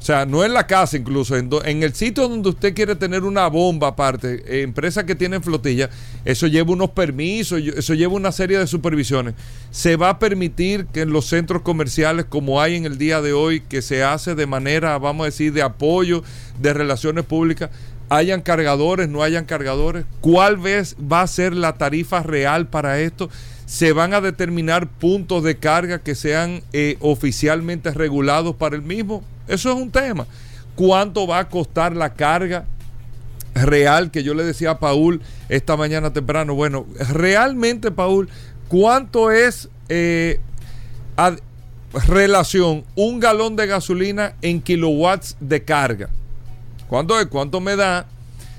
O 0.00 0.02
sea, 0.02 0.24
no 0.24 0.42
en 0.42 0.54
la 0.54 0.66
casa 0.66 0.96
incluso, 0.96 1.36
en, 1.36 1.82
el 1.82 1.92
sitio 1.92 2.26
donde 2.26 2.48
usted 2.48 2.74
quiere 2.74 2.96
tener 2.96 3.22
una 3.22 3.46
bomba 3.48 3.88
aparte, 3.88 4.42
eh, 4.46 4.62
empresas 4.62 5.04
que 5.04 5.14
tienen 5.14 5.42
flotilla, 5.42 5.90
eso 6.24 6.46
lleva 6.46 6.72
unos 6.72 6.90
permisos, 6.90 7.60
eso 7.60 7.92
lleva 7.92 8.14
una 8.14 8.32
serie 8.32 8.58
de 8.58 8.66
supervisiones. 8.66 9.34
Se 9.70 9.96
va 9.96 10.08
a 10.08 10.18
permitir 10.18 10.86
que 10.86 11.02
en 11.02 11.10
los 11.10 11.26
centros 11.26 11.60
comerciales, 11.60 12.24
como 12.24 12.62
hay 12.62 12.76
en 12.76 12.86
el 12.86 12.96
día 12.96 13.20
de 13.20 13.34
hoy, 13.34 13.60
que 13.60 13.82
se 13.82 14.02
hace 14.02 14.34
de 14.34 14.46
manera, 14.46 14.96
vamos 14.96 15.24
a 15.24 15.26
decir, 15.26 15.52
de 15.52 15.60
apoyo, 15.60 16.24
de 16.58 16.72
relaciones 16.72 17.26
públicas, 17.26 17.68
hayan 18.08 18.40
cargadores, 18.40 19.06
no 19.10 19.22
hayan 19.22 19.44
cargadores. 19.44 20.06
¿Cuál 20.22 20.56
vez 20.56 20.96
va 21.00 21.20
a 21.20 21.26
ser 21.26 21.52
la 21.52 21.74
tarifa 21.74 22.22
real 22.22 22.68
para 22.68 23.00
esto? 23.00 23.28
Se 23.70 23.92
van 23.92 24.14
a 24.14 24.20
determinar 24.20 24.88
puntos 24.88 25.44
de 25.44 25.56
carga 25.56 26.00
que 26.00 26.16
sean 26.16 26.60
eh, 26.72 26.96
oficialmente 26.98 27.92
regulados 27.92 28.56
para 28.56 28.74
el 28.74 28.82
mismo. 28.82 29.22
Eso 29.46 29.70
es 29.70 29.76
un 29.76 29.92
tema. 29.92 30.26
¿Cuánto 30.74 31.28
va 31.28 31.38
a 31.38 31.48
costar 31.48 31.94
la 31.94 32.14
carga 32.14 32.64
real 33.54 34.10
que 34.10 34.24
yo 34.24 34.34
le 34.34 34.42
decía 34.42 34.72
a 34.72 34.78
Paul 34.80 35.22
esta 35.48 35.76
mañana 35.76 36.12
temprano? 36.12 36.56
Bueno, 36.56 36.84
realmente, 37.12 37.92
Paul, 37.92 38.28
¿cuánto 38.66 39.30
es 39.30 39.68
eh, 39.88 40.40
relación 42.08 42.82
un 42.96 43.20
galón 43.20 43.54
de 43.54 43.68
gasolina 43.68 44.34
en 44.42 44.60
kilowatts 44.60 45.36
de 45.38 45.62
carga? 45.62 46.08
¿Cuánto 46.88 47.20
es? 47.20 47.26
¿Cuánto 47.26 47.60
me 47.60 47.76
da? 47.76 48.08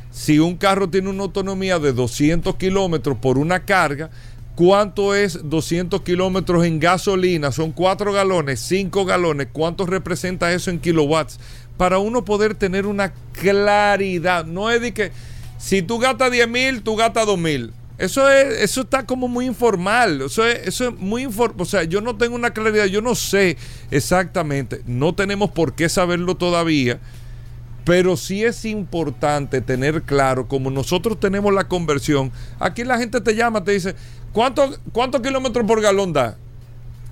Si 0.09 0.39
un 0.39 0.55
carro 0.55 0.89
tiene 0.89 1.09
una 1.09 1.23
autonomía 1.23 1.79
de 1.79 1.91
200 1.91 2.55
kilómetros 2.55 3.17
por 3.17 3.37
una 3.37 3.65
carga, 3.65 4.09
¿Cuánto 4.55 5.15
es 5.15 5.39
200 5.49 6.01
kilómetros 6.01 6.65
en 6.65 6.79
gasolina? 6.79 7.51
Son 7.51 7.71
4 7.71 8.11
galones, 8.11 8.59
5 8.59 9.05
galones. 9.05 9.47
¿Cuánto 9.51 9.85
representa 9.85 10.51
eso 10.51 10.69
en 10.69 10.79
kilowatts? 10.79 11.39
Para 11.77 11.99
uno 11.99 12.25
poder 12.25 12.55
tener 12.55 12.85
una 12.85 13.13
claridad. 13.31 14.45
No 14.45 14.69
es 14.69 14.81
de 14.81 14.93
que 14.93 15.11
si 15.57 15.81
tú 15.81 15.99
gastas 15.99 16.31
10 16.31 16.49
mil, 16.49 16.81
tú 16.81 16.95
gastas 16.95 17.25
2 17.25 17.39
mil. 17.39 17.73
Eso, 17.97 18.29
es, 18.29 18.61
eso 18.61 18.81
está 18.81 19.05
como 19.05 19.27
muy 19.27 19.45
informal. 19.45 20.23
Eso 20.23 20.45
es, 20.45 20.67
eso 20.67 20.89
es 20.89 20.97
muy 20.97 21.23
informal. 21.23 21.61
O 21.61 21.65
sea, 21.65 21.83
yo 21.83 22.01
no 22.01 22.17
tengo 22.17 22.35
una 22.35 22.51
claridad. 22.51 22.85
Yo 22.85 23.01
no 23.01 23.15
sé 23.15 23.57
exactamente. 23.89 24.81
No 24.85 25.15
tenemos 25.15 25.51
por 25.51 25.75
qué 25.75 25.87
saberlo 25.87 26.35
todavía. 26.35 26.99
Pero 27.83 28.17
sí 28.17 28.43
es 28.43 28.65
importante 28.65 29.61
tener 29.61 30.03
claro, 30.03 30.47
como 30.47 30.69
nosotros 30.69 31.19
tenemos 31.19 31.51
la 31.51 31.67
conversión, 31.67 32.31
aquí 32.59 32.83
la 32.83 32.99
gente 32.99 33.21
te 33.21 33.33
llama, 33.33 33.63
te 33.63 33.71
dice, 33.71 33.95
¿Cuántos 34.33 34.79
cuánto 34.93 35.21
kilómetros 35.21 35.65
por 35.65 35.81
galón 35.81 36.13
da? 36.13 36.37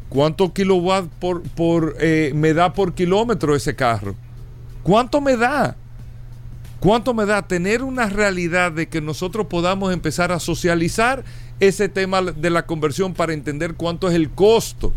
¿Cuántos 0.07 0.51
kilowatts 0.53 1.09
por, 1.19 1.41
por, 1.41 1.95
eh, 1.99 2.31
me 2.33 2.53
da 2.53 2.73
por 2.73 2.93
kilómetro 2.93 3.55
ese 3.55 3.75
carro? 3.75 4.15
¿Cuánto 4.83 5.19
me 5.19 5.35
da? 5.35 5.75
¿Cuánto 6.79 7.13
me 7.13 7.25
da 7.25 7.45
tener 7.45 7.83
una 7.83 8.07
realidad 8.07 8.71
de 8.71 8.87
que 8.87 9.01
nosotros 9.01 9.47
podamos 9.47 9.93
empezar 9.93 10.31
a 10.31 10.39
socializar 10.39 11.25
ese 11.59 11.89
tema 11.89 12.21
de 12.21 12.49
la 12.49 12.65
conversión 12.65 13.13
para 13.13 13.33
entender 13.33 13.75
cuánto 13.75 14.07
es 14.07 14.15
el 14.15 14.29
costo 14.29 14.93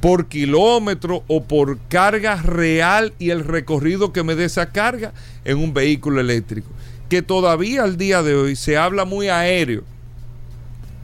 por 0.00 0.26
kilómetro 0.26 1.22
o 1.28 1.44
por 1.44 1.78
carga 1.88 2.34
real 2.42 3.14
y 3.20 3.30
el 3.30 3.44
recorrido 3.44 4.12
que 4.12 4.24
me 4.24 4.34
dé 4.34 4.46
esa 4.46 4.72
carga 4.72 5.12
en 5.44 5.58
un 5.58 5.72
vehículo 5.72 6.20
eléctrico? 6.20 6.68
Que 7.08 7.22
todavía 7.22 7.84
al 7.84 7.96
día 7.96 8.24
de 8.24 8.34
hoy 8.34 8.56
se 8.56 8.76
habla 8.76 9.04
muy 9.04 9.28
aéreo 9.28 9.84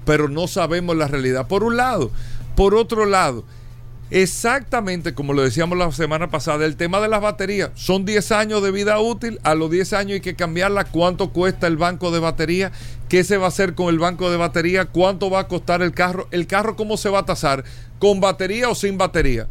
pero 0.09 0.31
no 0.31 0.49
sabemos 0.49 0.97
la 0.97 1.07
realidad. 1.07 1.49
Por 1.49 1.62
un 1.62 1.77
lado. 1.77 2.11
Por 2.57 2.75
otro 2.75 3.05
lado, 3.05 3.45
exactamente 4.11 5.12
como 5.12 5.35
lo 5.35 5.43
decíamos 5.43 5.77
la 5.77 5.93
semana 5.93 6.31
pasada, 6.31 6.65
el 6.65 6.79
tema 6.79 6.99
de 7.00 7.09
las 7.09 7.21
baterías. 7.21 7.73
Son 7.75 8.07
10 8.07 8.33
años 8.33 8.62
de 8.62 8.71
vida 8.71 8.99
útil, 9.00 9.38
a 9.43 9.55
los 9.55 9.71
10 9.71 9.93
años 9.93 10.12
hay 10.15 10.21
que 10.23 10.35
cambiarla. 10.35 10.85
¿Cuánto 10.85 11.29
cuesta 11.29 11.67
el 11.67 11.77
banco 11.77 12.11
de 12.11 12.21
batería? 12.21 12.73
¿Qué 13.11 13.23
se 13.23 13.37
va 13.37 13.45
a 13.45 13.49
hacer 13.49 13.75
con 13.75 13.91
el 13.91 13.99
banco 13.99 14.31
de 14.31 14.38
batería? 14.38 14.87
¿Cuánto 14.87 15.29
va 15.29 15.41
a 15.41 15.47
costar 15.47 15.83
el 15.83 15.93
carro? 15.93 16.27
¿El 16.31 16.47
carro 16.47 16.75
cómo 16.75 16.97
se 16.97 17.11
va 17.11 17.19
a 17.19 17.27
tasar? 17.27 17.65
¿Con 17.99 18.19
batería 18.19 18.71
o 18.71 18.75
sin 18.75 18.97
batería? 18.97 19.47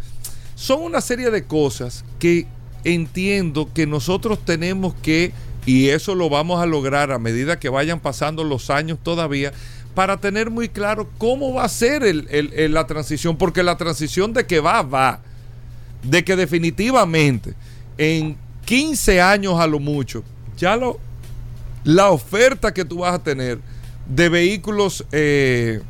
Son 0.56 0.82
una 0.82 1.02
serie 1.02 1.30
de 1.30 1.46
cosas 1.46 2.04
que 2.18 2.48
entiendo 2.84 3.70
que 3.76 3.86
nosotros 3.86 4.44
tenemos 4.44 4.96
que, 5.04 5.34
y 5.68 5.90
eso 5.90 6.16
lo 6.16 6.30
vamos 6.30 6.60
a 6.60 6.66
lograr 6.66 7.12
a 7.12 7.20
medida 7.20 7.60
que 7.60 7.70
vayan 7.70 8.00
pasando 8.00 8.44
los 8.44 8.72
años 8.72 8.98
todavía, 9.04 9.54
para 9.98 10.18
tener 10.18 10.52
muy 10.52 10.70
claro 10.70 11.10
cómo 11.18 11.56
va 11.56 11.64
a 11.64 11.70
ser 11.70 12.04
la 12.70 12.86
transición, 12.86 13.36
porque 13.36 13.64
la 13.64 13.78
transición 13.78 14.32
de 14.32 14.46
que 14.46 14.60
va, 14.60 14.84
va. 14.84 15.22
De 16.04 16.24
que 16.24 16.36
definitivamente 16.36 17.56
en 17.98 18.38
15 18.66 19.20
años 19.20 19.60
a 19.60 19.66
lo 19.66 19.80
mucho, 19.80 20.24
ya 20.56 20.76
lo, 20.76 21.00
la 21.84 22.12
oferta 22.12 22.76
que 22.76 22.86
tú 22.86 23.00
vas 23.00 23.16
a 23.16 23.24
tener 23.24 23.58
de 24.06 24.30
vehículos 24.30 25.04
eh, 25.12 25.82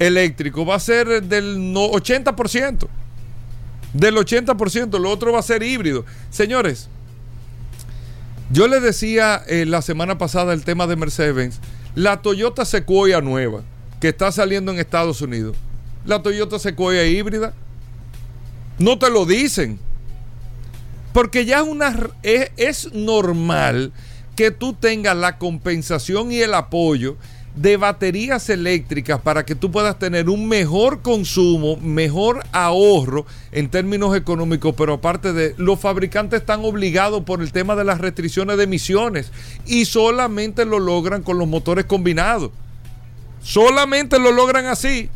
eléctricos 0.00 0.68
va 0.68 0.74
a 0.74 0.80
ser 0.80 1.22
del 1.22 1.72
80%. 1.72 2.88
Del 3.92 4.16
80%, 4.16 4.98
lo 4.98 5.08
otro 5.08 5.30
va 5.30 5.38
a 5.38 5.42
ser 5.42 5.62
híbrido. 5.62 6.04
Señores, 6.30 6.88
yo 8.50 8.66
les 8.66 8.82
decía 8.82 9.40
eh, 9.46 9.66
la 9.66 9.82
semana 9.82 10.18
pasada 10.18 10.52
el 10.52 10.64
tema 10.64 10.88
de 10.88 10.96
Mercedes-Benz 10.96 11.60
la 11.96 12.20
Toyota 12.20 12.66
Sequoia 12.66 13.22
nueva, 13.22 13.62
que 14.00 14.08
está 14.08 14.30
saliendo 14.30 14.70
en 14.70 14.78
Estados 14.78 15.22
Unidos, 15.22 15.56
la 16.04 16.22
Toyota 16.22 16.58
Sequoia 16.58 17.06
híbrida, 17.06 17.54
no 18.78 18.98
te 18.98 19.10
lo 19.10 19.24
dicen. 19.24 19.80
Porque 21.14 21.46
ya 21.46 21.62
una, 21.62 22.10
es, 22.22 22.50
es 22.58 22.92
normal 22.92 23.92
que 24.36 24.50
tú 24.50 24.74
tengas 24.74 25.16
la 25.16 25.38
compensación 25.38 26.30
y 26.30 26.40
el 26.40 26.52
apoyo 26.52 27.16
de 27.56 27.78
baterías 27.78 28.48
eléctricas 28.50 29.20
para 29.20 29.44
que 29.46 29.54
tú 29.54 29.70
puedas 29.70 29.98
tener 29.98 30.28
un 30.28 30.46
mejor 30.46 31.00
consumo, 31.00 31.78
mejor 31.78 32.44
ahorro 32.52 33.24
en 33.50 33.70
términos 33.70 34.14
económicos, 34.14 34.74
pero 34.76 34.94
aparte 34.94 35.32
de 35.32 35.54
los 35.56 35.80
fabricantes 35.80 36.40
están 36.40 36.64
obligados 36.64 37.24
por 37.24 37.40
el 37.40 37.52
tema 37.52 37.74
de 37.74 37.84
las 37.84 37.98
restricciones 37.98 38.58
de 38.58 38.64
emisiones 38.64 39.32
y 39.66 39.86
solamente 39.86 40.66
lo 40.66 40.78
logran 40.78 41.22
con 41.22 41.38
los 41.38 41.48
motores 41.48 41.86
combinados. 41.86 42.50
Solamente 43.42 44.18
lo 44.18 44.32
logran 44.32 44.66
así 44.66 45.08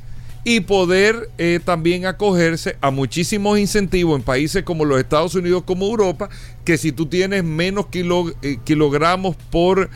y 0.43 0.61
poder 0.61 1.29
eh, 1.37 1.61
también 1.63 2.07
acogerse 2.07 2.77
a 2.81 2.91
muchísimos 2.91 3.59
incentivos 3.59 4.17
en 4.17 4.23
países 4.23 4.63
como 4.63 4.87
los 4.87 4.99
Estados 4.99 5.35
Unidos, 5.35 5.65
como 5.67 5.87
Europa, 5.87 6.31
que 6.65 6.79
si 6.79 6.93
tú 6.93 7.07
tienes 7.07 7.45
menos 7.45 7.87
eh, 7.93 8.59
kilogramos 8.65 9.37
por 9.51 9.91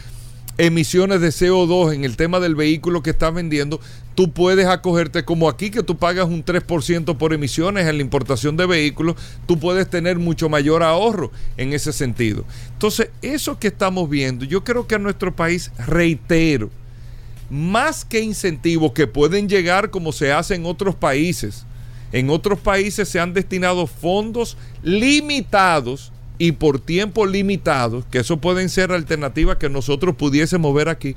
emisiones 0.59 1.21
de 1.21 1.29
CO2 1.29 1.95
en 1.95 2.05
el 2.05 2.17
tema 2.17 2.41
del 2.41 2.55
vehículo 2.55 3.03
que 3.03 3.11
estás 3.11 3.35
vendiendo, 3.35 3.81
tú 4.15 4.33
puedes 4.33 4.67
acogerte 4.67 5.25
como 5.25 5.49
aquí 5.49 5.71
que 5.71 5.83
tú 5.83 5.97
pagas 5.97 6.27
un 6.27 6.45
3% 6.45 7.17
por 7.17 7.33
emisiones 7.33 7.87
en 7.87 7.97
la 7.97 8.03
importación 8.03 8.57
de 8.57 8.67
vehículos, 8.67 9.17
tú 9.47 9.59
puedes 9.59 9.91
tener 9.91 10.19
mucho 10.19 10.49
mayor 10.49 10.83
ahorro 10.83 11.33
en 11.57 11.73
ese 11.73 11.93
sentido. 11.93 12.45
Entonces, 12.73 13.11
eso 13.23 13.59
que 13.59 13.69
estamos 13.69 14.09
viendo, 14.09 14.45
yo 14.45 14.63
creo 14.63 14.87
que 14.87 14.95
a 14.95 14.99
nuestro 14.99 15.35
país, 15.35 15.73
reitero, 15.87 16.71
más 17.51 18.05
que 18.05 18.21
incentivos 18.21 18.93
que 18.93 19.07
pueden 19.07 19.49
llegar 19.49 19.91
como 19.91 20.13
se 20.13 20.33
hace 20.33 20.55
en 20.55 20.67
otros 20.67 20.95
países, 20.95 21.67
en 22.13 22.31
otros 22.31 22.61
países 22.61 23.09
se 23.09 23.19
han 23.19 23.35
destinado 23.35 23.89
fondos 23.89 24.57
limitados 24.85 26.13
y 26.39 26.53
por 26.53 26.81
tiempo 26.81 27.27
limitado, 27.27 28.05
que 28.11 28.19
eso 28.19 28.39
pueden 28.39 28.69
ser 28.69 28.93
alternativas 28.93 29.57
que 29.57 29.69
nosotros 29.69 30.17
pudiésemos 30.17 30.75
ver 30.75 30.89
aquí, 30.89 31.15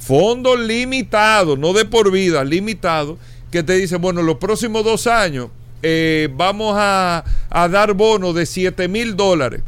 fondos 0.00 0.58
limitados, 0.58 1.58
no 1.58 1.72
de 1.72 1.84
por 1.84 2.10
vida, 2.10 2.44
limitados, 2.44 3.18
que 3.50 3.62
te 3.62 3.74
dicen, 3.74 4.00
bueno, 4.00 4.22
los 4.22 4.38
próximos 4.38 4.84
dos 4.84 5.06
años 5.06 5.48
eh, 5.82 6.28
vamos 6.36 6.74
a, 6.76 7.24
a 7.50 7.68
dar 7.68 7.94
bonos 7.94 8.34
de 8.34 8.46
7 8.46 8.88
mil 8.88 9.16
dólares 9.16 9.62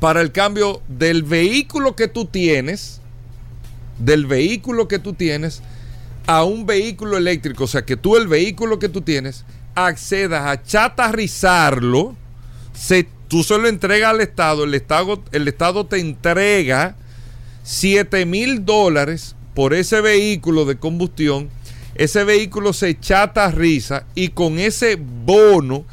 para 0.00 0.22
el 0.22 0.32
cambio 0.32 0.80
del 0.88 1.22
vehículo 1.22 1.94
que 1.94 2.08
tú 2.08 2.24
tienes, 2.24 3.00
del 3.98 4.26
vehículo 4.26 4.88
que 4.88 4.98
tú 4.98 5.12
tienes, 5.12 5.62
a 6.26 6.44
un 6.44 6.64
vehículo 6.64 7.18
eléctrico. 7.18 7.64
O 7.64 7.66
sea, 7.66 7.84
que 7.84 7.96
tú 7.96 8.16
el 8.16 8.28
vehículo 8.28 8.78
que 8.78 8.88
tú 8.88 9.02
tienes 9.02 9.44
accedas 9.74 10.46
a 10.46 10.62
chatarrizarlo, 10.62 12.16
se, 12.72 13.08
tú 13.30 13.44
se 13.44 13.56
lo 13.56 13.68
entregas 13.68 14.10
al 14.10 14.20
Estado, 14.20 14.64
el 14.64 14.74
Estado, 14.74 15.22
el 15.30 15.46
Estado 15.46 15.86
te 15.86 16.00
entrega 16.00 16.96
7 17.62 18.26
mil 18.26 18.64
dólares 18.64 19.36
por 19.54 19.72
ese 19.72 20.00
vehículo 20.00 20.64
de 20.64 20.78
combustión, 20.78 21.48
ese 21.94 22.24
vehículo 22.24 22.72
se 22.72 22.98
chatarriza 22.98 24.04
y 24.16 24.30
con 24.30 24.58
ese 24.58 24.98
bono 25.00 25.84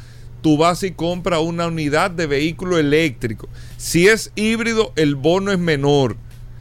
tú 0.42 0.56
vas 0.56 0.82
y 0.82 0.90
compras 0.90 1.40
una 1.40 1.68
unidad 1.68 2.10
de 2.10 2.26
vehículo 2.26 2.76
eléctrico. 2.76 3.48
Si 3.76 4.08
es 4.08 4.32
híbrido, 4.34 4.92
el 4.96 5.14
bono 5.14 5.52
es 5.52 5.60
menor. 5.60 6.16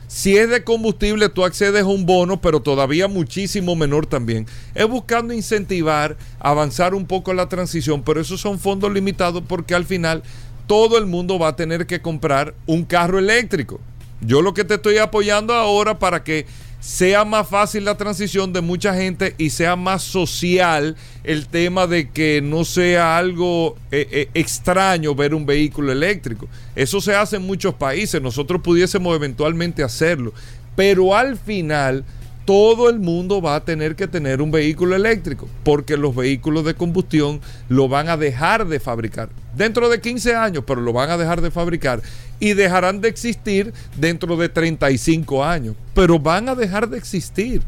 Si 0.08 0.38
es 0.38 0.50
de 0.50 0.64
combustible, 0.64 1.28
tú 1.28 1.44
accedes 1.44 1.84
a 1.84 1.88
un 1.88 2.06
bono, 2.06 2.40
pero 2.40 2.62
todavía 2.62 3.10
muchísimo 3.10 3.76
menor 3.76 4.06
también. 4.06 4.48
Es 4.74 4.88
buscando 4.88 5.34
incentivar, 5.34 6.18
avanzar 6.40 6.94
un 6.96 7.06
poco 7.06 7.34
la 7.34 7.50
transición, 7.50 8.04
pero 8.04 8.22
esos 8.22 8.40
son 8.40 8.58
fondos 8.58 8.94
limitados 8.94 9.44
porque 9.46 9.76
al 9.76 9.84
final 9.84 10.24
todo 10.68 10.98
el 10.98 11.06
mundo 11.06 11.40
va 11.40 11.50
a 11.50 11.56
tener 11.56 11.88
que 11.88 12.02
comprar 12.02 12.54
un 12.66 12.84
carro 12.84 13.18
eléctrico. 13.18 13.80
Yo 14.22 14.42
lo 14.42 14.54
que 14.54 14.66
te 14.66 14.76
estoy 14.76 14.98
apoyando 14.98 15.54
ahora 15.54 15.98
para 15.98 16.24
que 16.24 16.46
sea 16.80 17.26
más 17.26 17.48
fácil 17.48 17.86
la 17.86 17.98
transición 17.98 18.54
de 18.54 18.62
mucha 18.62 18.94
gente 18.94 19.34
y 19.38 19.50
sea 19.50 19.76
más 19.76 20.04
social 20.04 20.96
el 21.24 21.48
tema 21.48 21.88
de 21.88 22.10
que 22.10 22.42
no 22.42 22.66
sea 22.66 23.18
algo 23.18 23.76
eh, 23.92 24.08
eh, 24.12 24.30
extraño 24.34 25.16
ver 25.16 25.34
un 25.34 25.46
vehículo 25.46 25.92
eléctrico. 25.92 26.48
Eso 26.76 27.02
se 27.02 27.16
hace 27.16 27.38
en 27.38 27.44
muchos 27.44 27.74
países, 27.74 28.22
nosotros 28.22 28.62
pudiésemos 28.62 29.16
eventualmente 29.16 29.84
hacerlo, 29.84 30.34
pero 30.76 31.16
al 31.16 31.38
final 31.38 32.06
todo 32.46 32.90
el 32.90 33.00
mundo 33.00 33.42
va 33.42 33.56
a 33.56 33.66
tener 33.66 33.96
que 33.96 34.08
tener 34.08 34.42
un 34.42 34.52
vehículo 34.52 34.96
eléctrico, 34.96 35.50
porque 35.64 35.98
los 35.98 36.16
vehículos 36.16 36.64
de 36.64 36.76
combustión 36.76 37.42
lo 37.68 37.88
van 37.88 38.08
a 38.08 38.18
dejar 38.18 38.68
de 38.68 38.80
fabricar 38.80 39.30
dentro 39.58 39.90
de 39.90 40.00
15 40.00 40.36
años, 40.36 40.64
pero 40.66 40.82
lo 40.82 40.94
van 40.94 41.10
a 41.10 41.18
dejar 41.18 41.42
de 41.42 41.52
fabricar 41.52 42.02
y 42.40 42.54
dejarán 42.54 43.02
de 43.02 43.10
existir 43.10 43.74
dentro 43.98 44.38
de 44.38 44.50
35 44.50 45.44
años, 45.44 45.76
pero 45.94 46.20
van 46.20 46.48
a 46.50 46.56
dejar 46.56 46.88
de 46.88 46.98
existir. 46.98 47.62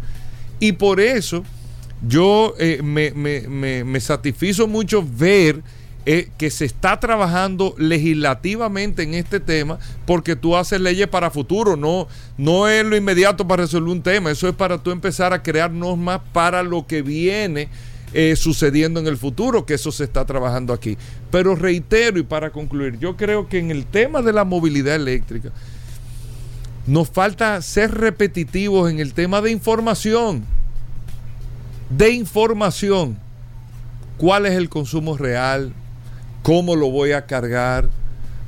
Y 0.59 0.73
por 0.73 0.99
eso 0.99 1.43
yo 2.07 2.53
eh, 2.59 2.81
me, 2.83 3.11
me, 3.11 3.83
me, 3.83 3.99
satisfizo 3.99 4.67
mucho 4.67 5.03
ver 5.03 5.61
eh, 6.05 6.29
que 6.37 6.49
se 6.49 6.65
está 6.65 6.99
trabajando 6.99 7.75
legislativamente 7.77 9.03
en 9.03 9.15
este 9.15 9.39
tema 9.39 9.79
porque 10.05 10.35
tú 10.35 10.55
haces 10.55 10.79
leyes 10.79 11.07
para 11.07 11.29
futuro, 11.29 11.75
no, 11.75 12.07
no 12.37 12.67
es 12.69 12.85
lo 12.85 12.95
inmediato 12.95 13.47
para 13.47 13.63
resolver 13.63 13.91
un 13.91 14.01
tema, 14.01 14.31
eso 14.31 14.47
es 14.47 14.55
para 14.55 14.77
tú 14.77 14.91
empezar 14.91 15.33
a 15.33 15.43
crear 15.43 15.71
normas 15.71 16.21
para 16.31 16.63
lo 16.63 16.87
que 16.87 17.01
viene 17.01 17.67
eh, 18.13 18.35
sucediendo 18.35 18.99
en 18.99 19.07
el 19.07 19.17
futuro, 19.17 19.65
que 19.65 19.75
eso 19.75 19.91
se 19.91 20.03
está 20.03 20.25
trabajando 20.25 20.73
aquí. 20.73 20.97
Pero 21.29 21.55
reitero 21.55 22.19
y 22.19 22.23
para 22.23 22.49
concluir, 22.49 22.97
yo 22.97 23.15
creo 23.15 23.47
que 23.47 23.59
en 23.59 23.69
el 23.69 23.85
tema 23.85 24.21
de 24.21 24.33
la 24.33 24.45
movilidad 24.45 24.95
eléctrica 24.95 25.51
nos 26.87 27.09
falta 27.09 27.61
ser 27.61 27.91
repetitivos 27.91 28.89
en 28.89 28.99
el 28.99 29.13
tema 29.13 29.41
de 29.41 29.51
información. 29.51 30.43
De 31.89 32.11
información. 32.11 33.19
¿Cuál 34.17 34.47
es 34.47 34.53
el 34.53 34.69
consumo 34.69 35.15
real? 35.15 35.71
¿Cómo 36.41 36.75
lo 36.75 36.89
voy 36.89 37.11
a 37.11 37.27
cargar? 37.27 37.89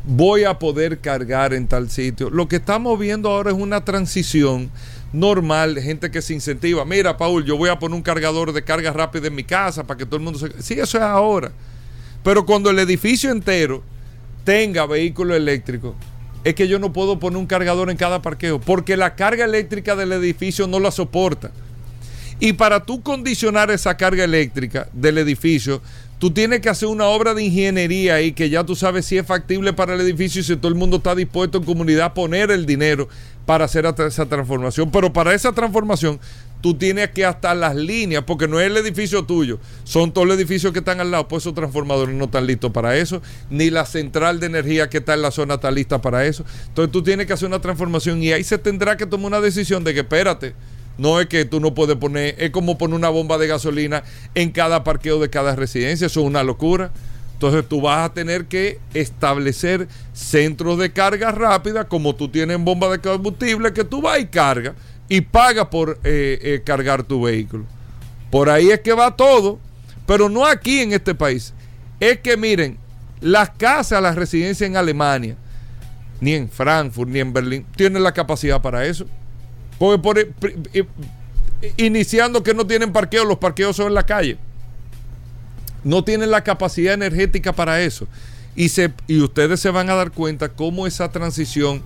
¿Voy 0.04 0.44
a 0.44 0.58
poder 0.58 1.00
cargar 1.00 1.54
en 1.54 1.68
tal 1.68 1.92
sitio? 1.92 2.32
Lo 2.32 2.48
que 2.48 2.56
estamos 2.56 2.98
viendo 2.98 3.30
ahora 3.30 3.52
es 3.52 3.58
una 3.58 3.86
transición 3.86 4.72
normal, 5.14 5.80
gente 5.80 6.12
que 6.12 6.22
se 6.22 6.34
incentiva. 6.34 6.86
Mira, 6.86 7.18
Paul, 7.18 7.44
yo 7.44 7.58
voy 7.58 7.70
a 7.70 7.80
poner 7.80 7.96
un 7.96 8.02
cargador 8.02 8.54
de 8.54 8.64
carga 8.64 8.92
rápida 8.92 9.28
en 9.28 9.36
mi 9.36 9.44
casa 9.44 9.86
para 9.86 9.98
que 9.98 10.06
todo 10.06 10.18
el 10.18 10.24
mundo 10.24 10.40
se... 10.40 10.62
Sí, 10.62 10.74
eso 10.76 10.98
es 10.98 11.04
ahora. 11.04 11.52
Pero 12.24 12.46
cuando 12.46 12.70
el 12.70 12.80
edificio 12.80 13.32
entero 13.32 13.84
tenga 14.44 14.86
vehículo 14.86 15.36
eléctrico, 15.36 15.96
es 16.44 16.56
que 16.56 16.68
yo 16.68 16.80
no 16.80 16.94
puedo 16.94 17.20
poner 17.20 17.38
un 17.38 17.46
cargador 17.46 17.90
en 17.90 17.98
cada 17.98 18.22
parqueo, 18.22 18.60
porque 18.60 18.98
la 18.98 19.16
carga 19.16 19.46
eléctrica 19.46 19.96
del 19.96 20.12
edificio 20.12 20.68
no 20.68 20.80
la 20.80 20.92
soporta. 20.92 21.52
Y 22.40 22.54
para 22.54 22.84
tú 22.84 23.04
condicionar 23.04 23.70
esa 23.70 23.96
carga 23.98 24.24
eléctrica 24.24 24.88
del 24.94 25.20
edificio, 25.20 25.82
tú 26.18 26.32
tienes 26.32 26.62
que 26.62 26.70
hacer 26.70 26.88
una 26.88 27.06
obra 27.06 27.36
de 27.36 27.44
ingeniería 27.44 28.16
ahí 28.16 28.32
que 28.32 28.50
ya 28.50 28.64
tú 28.64 28.76
sabes 28.76 29.06
si 29.06 29.18
es 29.18 29.26
factible 29.28 29.74
para 29.74 29.94
el 29.94 30.02
edificio 30.02 30.42
y 30.42 30.44
si 30.44 30.56
todo 30.56 30.70
el 30.70 30.76
mundo 30.76 30.98
está 30.98 31.14
dispuesto 31.14 31.60
en 31.60 31.64
comunidad 31.64 32.06
a 32.06 32.14
poner 32.16 32.50
el 32.50 32.66
dinero 32.66 33.10
para 33.46 33.66
hacer 33.66 33.86
esa 33.86 34.26
transformación. 34.26 34.92
Pero 34.92 35.12
para 35.12 35.34
esa 35.34 35.52
transformación 35.52 36.20
tú 36.62 36.76
tienes 36.76 37.10
que 37.10 37.26
hasta 37.26 37.56
las 37.56 37.76
líneas, 37.76 38.24
porque 38.26 38.48
no 38.48 38.60
es 38.60 38.68
el 38.68 38.78
edificio 38.78 39.24
tuyo, 39.24 39.60
son 39.84 40.14
todos 40.14 40.28
los 40.28 40.38
edificios 40.38 40.72
que 40.72 40.80
están 40.80 41.00
al 41.00 41.10
lado, 41.10 41.28
pues 41.28 41.44
esos 41.44 41.56
transformadores 41.56 42.16
no 42.16 42.26
están 42.26 42.46
listos 42.46 42.72
para 42.72 42.96
eso, 42.96 43.22
ni 43.50 43.72
la 43.72 43.86
central 43.86 44.40
de 44.40 44.46
energía 44.46 44.90
que 44.90 45.00
está 45.00 45.16
en 45.16 45.24
la 45.24 45.32
zona 45.32 45.56
está 45.56 45.72
lista 45.72 46.02
para 46.02 46.26
eso. 46.26 46.46
Entonces 46.68 46.92
tú 46.92 47.02
tienes 47.02 47.26
que 47.26 47.34
hacer 47.34 47.48
una 47.48 47.60
transformación 47.60 48.22
y 48.22 48.32
ahí 48.32 48.44
se 48.44 48.58
tendrá 48.58 48.96
que 48.96 49.06
tomar 49.06 49.28
una 49.28 49.42
decisión 49.42 49.84
de 49.84 49.94
que 49.94 50.02
espérate. 50.02 50.54
No 50.98 51.20
es 51.20 51.28
que 51.28 51.46
tú 51.46 51.60
no 51.60 51.74
puedes 51.74 51.96
poner, 51.96 52.36
es 52.38 52.52
como 52.52 52.78
poner 52.78 52.96
una 52.96 53.10
bomba 53.10 53.40
de 53.40 53.48
gasolina 53.48 54.04
en 54.36 54.52
cada 54.52 54.84
parqueo 54.84 55.20
de 55.20 55.30
cada 55.30 55.56
residencia, 55.56 56.06
eso 56.06 56.20
es 56.20 56.26
una 56.26 56.44
locura. 56.44 56.92
Entonces 57.42 57.68
tú 57.68 57.82
vas 57.82 58.06
a 58.08 58.14
tener 58.14 58.46
que 58.46 58.80
establecer 58.94 59.88
centros 60.14 60.78
de 60.78 60.94
carga 60.94 61.32
rápida, 61.32 61.88
como 61.88 62.14
tú 62.14 62.30
tienes 62.30 62.56
en 62.56 62.64
bomba 62.64 62.88
de 62.90 63.00
combustible, 63.00 63.74
que 63.74 63.84
tú 63.84 64.00
vas 64.00 64.20
y 64.20 64.28
cargas 64.28 64.76
y 65.10 65.22
pagas 65.22 65.66
por 65.70 65.98
eh, 66.04 66.38
eh, 66.40 66.62
cargar 66.64 67.02
tu 67.02 67.24
vehículo. 67.24 67.66
Por 68.30 68.48
ahí 68.48 68.70
es 68.70 68.82
que 68.82 68.94
va 68.94 69.16
todo, 69.16 69.58
pero 70.06 70.30
no 70.30 70.46
aquí 70.46 70.82
en 70.82 70.94
este 70.94 71.16
país. 71.16 71.52
Es 72.00 72.20
que 72.20 72.38
miren, 72.38 72.78
las 73.22 73.50
casas, 73.50 74.04
las 74.04 74.16
residencias 74.16 74.70
en 74.70 74.78
Alemania, 74.78 75.36
ni 76.20 76.36
en 76.36 76.48
Frankfurt, 76.48 77.10
ni 77.10 77.22
en 77.22 77.34
Berlín, 77.34 77.66
tienen 77.76 78.04
la 78.04 78.12
capacidad 78.12 78.62
para 78.62 78.86
eso. 78.86 79.08
Porque 79.80 80.00
por, 80.00 80.20
eh, 80.20 80.86
iniciando 81.78 82.44
que 82.44 82.54
no 82.54 82.68
tienen 82.68 82.94
parqueo, 82.94 83.26
los 83.26 83.40
parqueos 83.40 83.76
son 83.76 83.88
en 83.88 83.96
la 83.96 84.06
calle 84.06 84.38
no 85.84 86.04
tienen 86.04 86.32
la 86.32 86.44
capacidad 86.44 86.94
energética 86.94 87.54
para 87.54 87.82
eso. 87.82 88.08
Y, 88.56 88.70
se, 88.70 88.94
y 89.08 89.22
ustedes 89.22 89.60
se 89.60 89.70
van 89.70 89.90
a 89.90 89.96
dar 89.96 90.12
cuenta 90.12 90.50
cómo 90.50 90.86
esa 90.88 91.12
transición 91.12 91.82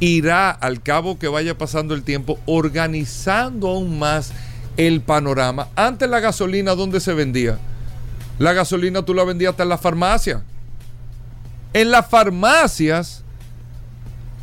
irá 0.00 0.50
al 0.50 0.82
cabo 0.82 1.18
que 1.18 1.28
vaya 1.28 1.56
pasando 1.56 1.94
el 1.94 2.02
tiempo 2.02 2.38
organizando 2.46 3.68
aún 3.68 3.98
más 3.98 4.32
el 4.76 5.00
panorama. 5.00 5.68
Antes 5.76 6.08
la 6.08 6.20
gasolina, 6.20 6.74
¿dónde 6.74 7.00
se 7.00 7.14
vendía? 7.14 7.58
La 8.38 8.52
gasolina 8.52 9.04
tú 9.04 9.14
la 9.14 9.24
vendías 9.24 9.50
hasta 9.50 9.64
en 9.64 9.68
la 9.68 9.78
farmacia. 9.78 10.42
En 11.72 11.90
las 11.90 12.08
farmacias, 12.08 13.24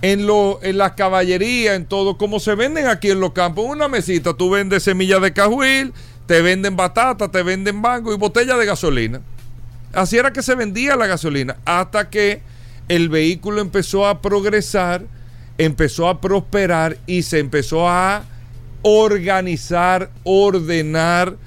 en, 0.02 0.28
lo, 0.28 0.60
en 0.62 0.78
la 0.78 0.96
caballería, 0.96 1.76
en 1.76 1.86
todo, 1.86 2.18
como 2.18 2.40
se 2.40 2.56
venden 2.56 2.88
aquí 2.88 3.10
en 3.10 3.20
los 3.20 3.32
campos, 3.32 3.66
una 3.68 3.88
mesita, 3.88 4.34
tú 4.34 4.50
vendes 4.50 4.84
semillas 4.84 5.22
de 5.22 5.34
cajuil, 5.34 5.94
te 6.26 6.42
venden 6.42 6.76
batata, 6.76 7.30
te 7.30 7.44
venden 7.44 7.76
mango 7.76 8.14
y 8.14 8.18
botella 8.18 8.58
de 8.58 8.66
gasolina. 8.66 9.22
Así 9.94 10.18
era 10.18 10.34
que 10.34 10.42
se 10.42 10.56
vendía 10.56 10.96
la 10.96 11.08
gasolina, 11.08 11.58
hasta 11.66 12.10
que 12.10 12.42
el 12.90 13.10
vehículo 13.10 13.62
empezó 13.62 14.06
a 14.06 14.22
progresar, 14.22 15.04
empezó 15.58 16.10
a 16.10 16.20
prosperar 16.20 16.98
y 17.08 17.24
se 17.24 17.40
empezó 17.40 17.88
a 17.88 18.24
organizar, 18.82 20.12
ordenar, 20.24 21.38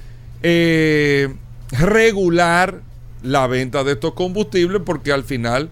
eh, 0.42 1.34
regular 1.70 2.80
la 3.22 3.46
venta 3.46 3.84
de 3.84 3.92
estos 3.92 4.14
combustibles, 4.14 4.82
porque 4.84 5.12
al 5.12 5.24
final 5.24 5.68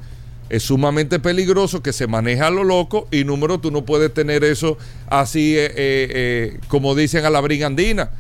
es 0.49 0.65
sumamente 0.65 1.19
peligroso 1.19 1.83
que 1.83 1.93
se 1.93 2.07
maneja 2.07 2.49
a 2.49 2.51
lo 2.51 2.63
loco 2.63 3.09
y 3.11 3.25
número 3.25 3.59
tú 3.59 3.71
no 3.71 3.85
puedes 3.85 4.15
tener 4.15 4.45
eso 4.45 4.79
así 5.09 5.57
eh, 5.57 5.73
eh, 5.77 6.61
como 6.69 6.95
dicen 6.95 7.25
a 7.25 7.31
la 7.31 7.41
brigandina 7.41 8.11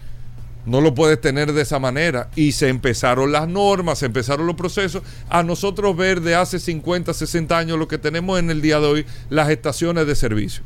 no 0.67 0.81
lo 0.81 0.95
puedes 0.95 1.21
tener 1.21 1.53
de 1.53 1.63
esa 1.63 1.79
manera. 1.79 2.29
Y 2.37 2.53
se 2.53 2.69
empezaron 2.69 3.33
las 3.33 3.49
normas, 3.49 4.01
se 4.01 4.07
empezaron 4.07 4.47
los 4.47 4.57
procesos. 4.57 5.03
A 5.29 5.43
nosotros 5.43 5.97
ver 5.97 6.21
de 6.21 6.35
hace 6.35 6.59
50, 6.59 7.15
60 7.15 7.57
años 7.57 7.79
lo 7.79 7.89
que 7.89 7.99
tenemos 7.99 8.39
en 8.39 8.51
el 8.51 8.61
día 8.61 8.81
de 8.81 8.87
hoy, 8.87 9.07
las 9.31 9.49
estaciones 9.49 10.07
de 10.07 10.15
servicio. 10.17 10.63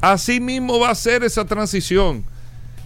Así 0.00 0.40
mismo 0.40 0.78
va 0.78 0.90
a 0.90 0.94
ser 0.94 1.24
esa 1.24 1.46
transición. 1.46 2.24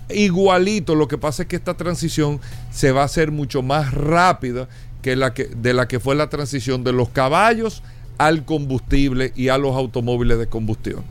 Igualito, 0.09 0.95
lo 0.95 1.09
que 1.09 1.19
pasa 1.19 1.43
es 1.43 1.49
que 1.49 1.57
esta 1.57 1.75
transición 1.75 2.41
se 2.71 2.93
va 2.93 3.03
a 3.03 3.07
hacer 3.07 3.31
mucho 3.31 3.63
más 3.63 3.93
rápida 3.93 4.69
que 5.03 5.17
la 5.17 5.35
que, 5.35 5.45
de 5.47 5.75
la 5.75 5.89
que 5.89 6.01
fue 6.01 6.15
la 6.15 6.29
transición 6.29 6.85
de 6.85 6.93
los 6.93 7.09
caballos 7.09 7.83
al 8.19 8.45
combustible 8.45 9.33
y 9.35 9.49
a 9.49 9.59
los 9.59 9.75
automóviles 9.75 10.39
de 10.39 10.47
combustión. 10.47 11.05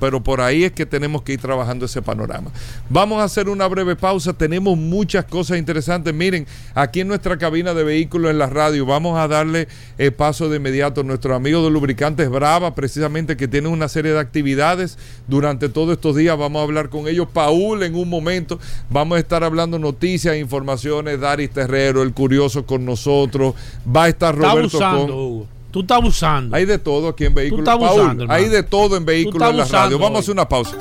Pero 0.00 0.22
por 0.22 0.40
ahí 0.40 0.64
es 0.64 0.72
que 0.72 0.86
tenemos 0.86 1.22
que 1.22 1.34
ir 1.34 1.40
trabajando 1.40 1.84
ese 1.84 2.02
panorama. 2.02 2.50
Vamos 2.88 3.20
a 3.20 3.24
hacer 3.24 3.48
una 3.48 3.68
breve 3.68 3.94
pausa, 3.94 4.32
tenemos 4.32 4.76
muchas 4.76 5.26
cosas 5.26 5.58
interesantes. 5.58 6.12
Miren, 6.14 6.46
aquí 6.74 7.00
en 7.00 7.08
nuestra 7.08 7.36
cabina 7.36 7.74
de 7.74 7.84
vehículos 7.84 8.30
en 8.30 8.38
la 8.38 8.46
radio 8.46 8.86
vamos 8.86 9.18
a 9.18 9.28
darle 9.28 9.68
eh, 9.98 10.10
paso 10.10 10.48
de 10.48 10.56
inmediato 10.56 11.02
a 11.02 11.04
nuestros 11.04 11.36
amigos 11.36 11.62
de 11.64 11.70
Lubricantes 11.70 12.28
Brava, 12.30 12.74
precisamente 12.74 13.36
que 13.36 13.46
tienen 13.46 13.70
una 13.70 13.88
serie 13.88 14.12
de 14.12 14.18
actividades 14.18 14.98
durante 15.28 15.68
todos 15.68 15.92
estos 15.92 16.16
días. 16.16 16.36
Vamos 16.38 16.60
a 16.60 16.62
hablar 16.64 16.88
con 16.88 17.06
ellos. 17.06 17.28
Paul 17.32 17.82
en 17.82 17.94
un 17.94 18.08
momento. 18.08 18.58
Vamos 18.88 19.16
a 19.16 19.18
estar 19.20 19.44
hablando 19.44 19.78
noticias, 19.78 20.36
informaciones. 20.36 21.20
Daris 21.20 21.50
Terrero, 21.50 22.02
el 22.02 22.12
curioso 22.12 22.64
con 22.64 22.84
nosotros. 22.84 23.54
Va 23.86 24.04
a 24.04 24.08
estar 24.08 24.34
Roberto 24.34 24.66
Está 24.66 24.90
abusando, 24.90 25.12
con. 25.12 25.22
Hugo. 25.22 25.59
Tú 25.70 25.80
estás 25.80 25.98
abusando. 25.98 26.56
Hay 26.56 26.64
de 26.64 26.78
todo 26.78 27.08
aquí 27.08 27.24
en 27.24 27.34
vehículos. 27.34 27.64
estás 27.64 27.78
Paul, 27.78 28.00
abusando, 28.00 28.26
hay 28.28 28.48
de 28.48 28.62
todo 28.62 28.96
en 28.96 29.04
vehículos 29.04 29.48
estás 29.48 29.50
en 29.50 29.56
la 29.56 29.82
radio. 29.82 29.98
Vamos 29.98 30.16
a 30.16 30.20
hacer 30.20 30.32
una 30.32 30.48
pausa. 30.48 30.76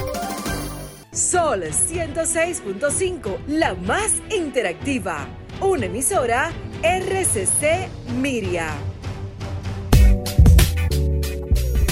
Sol 1.12 1.64
106.5, 1.64 3.38
la 3.48 3.76
más 3.76 4.14
interactiva. 4.36 5.28
Una 5.62 5.86
emisora 5.86 6.52
RCC 6.82 7.90
Miria. 8.20 8.74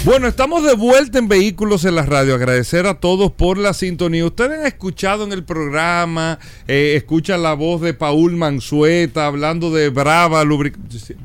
Bueno, 0.07 0.27
estamos 0.29 0.63
de 0.63 0.73
vuelta 0.73 1.19
en 1.19 1.27
Vehículos 1.27 1.83
en 1.83 1.95
la 1.95 2.03
Radio. 2.05 2.33
Agradecer 2.33 2.87
a 2.87 2.93
todos 3.01 3.29
por 3.29 3.57
la 3.57 3.73
sintonía. 3.73 4.25
Ustedes 4.25 4.57
han 4.61 4.65
escuchado 4.65 5.25
en 5.25 5.33
el 5.33 5.43
programa, 5.43 6.39
eh, 6.65 6.93
escuchan 6.95 7.43
la 7.43 7.53
voz 7.55 7.81
de 7.81 7.93
Paul 7.93 8.37
Mansueta 8.37 9.25
hablando 9.25 9.69
de 9.69 9.89
Brava 9.89 10.45
lubric- 10.45 10.77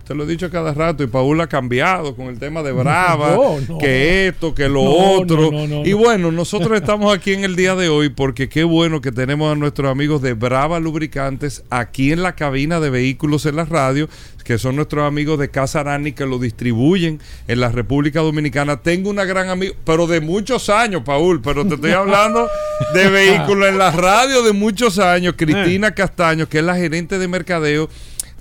Te 0.05 0.17
lo 0.17 0.25
he 0.25 0.27
dicho 0.27 0.51
cada 0.51 0.75
rato 0.75 1.05
y 1.05 1.07
Paul 1.07 1.41
ha 1.43 1.47
cambiado 1.47 2.17
con 2.17 2.27
el 2.27 2.41
tema 2.41 2.65
de 2.65 2.73
Brava, 2.73 3.37
No, 3.37 3.61
no. 3.69 3.79
que 3.79 4.27
esto, 4.27 4.53
que 4.53 4.69
lo 4.69 4.83
No, 4.83 4.91
otro. 5.21 5.53
y 5.85 5.91
no. 5.93 5.97
bueno, 5.99 6.33
nosotros 6.33 6.77
estamos 6.77 7.15
aquí 7.15 7.35
en 7.35 7.45
el 7.45 7.55
día 7.55 7.77
de 7.77 7.89
hoy 7.89 8.09
porque 8.09 8.49
qué 8.49 8.65
bueno 8.65 9.01
que 9.01 9.13
tenemos 9.13 9.53
a 9.53 9.55
nuestros 9.55 9.93
amigos 9.93 10.23
de 10.23 10.33
Brava 10.33 10.81
Lubricantes 10.81 11.63
aquí 11.71 12.11
en 12.11 12.23
la 12.25 12.35
cabina 12.35 12.81
de 12.81 12.91
Vehículos 12.91 13.47
en 13.47 13.55
la 13.55 13.65
Radio 13.65 14.09
que 14.53 14.59
son 14.59 14.77
nuestros 14.77 15.03
amigos 15.07 15.39
de 15.39 15.49
Casa 15.49 15.81
Arani 15.81 16.13
que 16.13 16.27
lo 16.27 16.39
distribuyen 16.39 17.21
en 17.49 17.59
la 17.59 17.71
República 17.71 18.21
Dominicana. 18.21 18.83
Tengo 18.83 19.09
una 19.09 19.25
gran 19.25 19.49
amiga, 19.49 19.73
pero 19.83 20.07
de 20.07 20.21
muchos 20.21 20.69
años, 20.69 21.05
Paul, 21.07 21.41
pero 21.41 21.67
te 21.67 21.77
estoy 21.77 21.93
hablando 21.93 22.51
de 22.93 23.09
vehículos 23.09 23.71
en 23.71 23.79
la 23.79 23.93
radio 23.93 24.43
de 24.43 24.53
muchos 24.53 24.99
años, 24.99 25.37
Cristina 25.39 25.93
Castaño, 25.93 26.51
que 26.51 26.59
es 26.59 26.65
la 26.65 26.77
gerente 26.77 27.19
de 27.19 27.29
mercadeo 27.29 27.89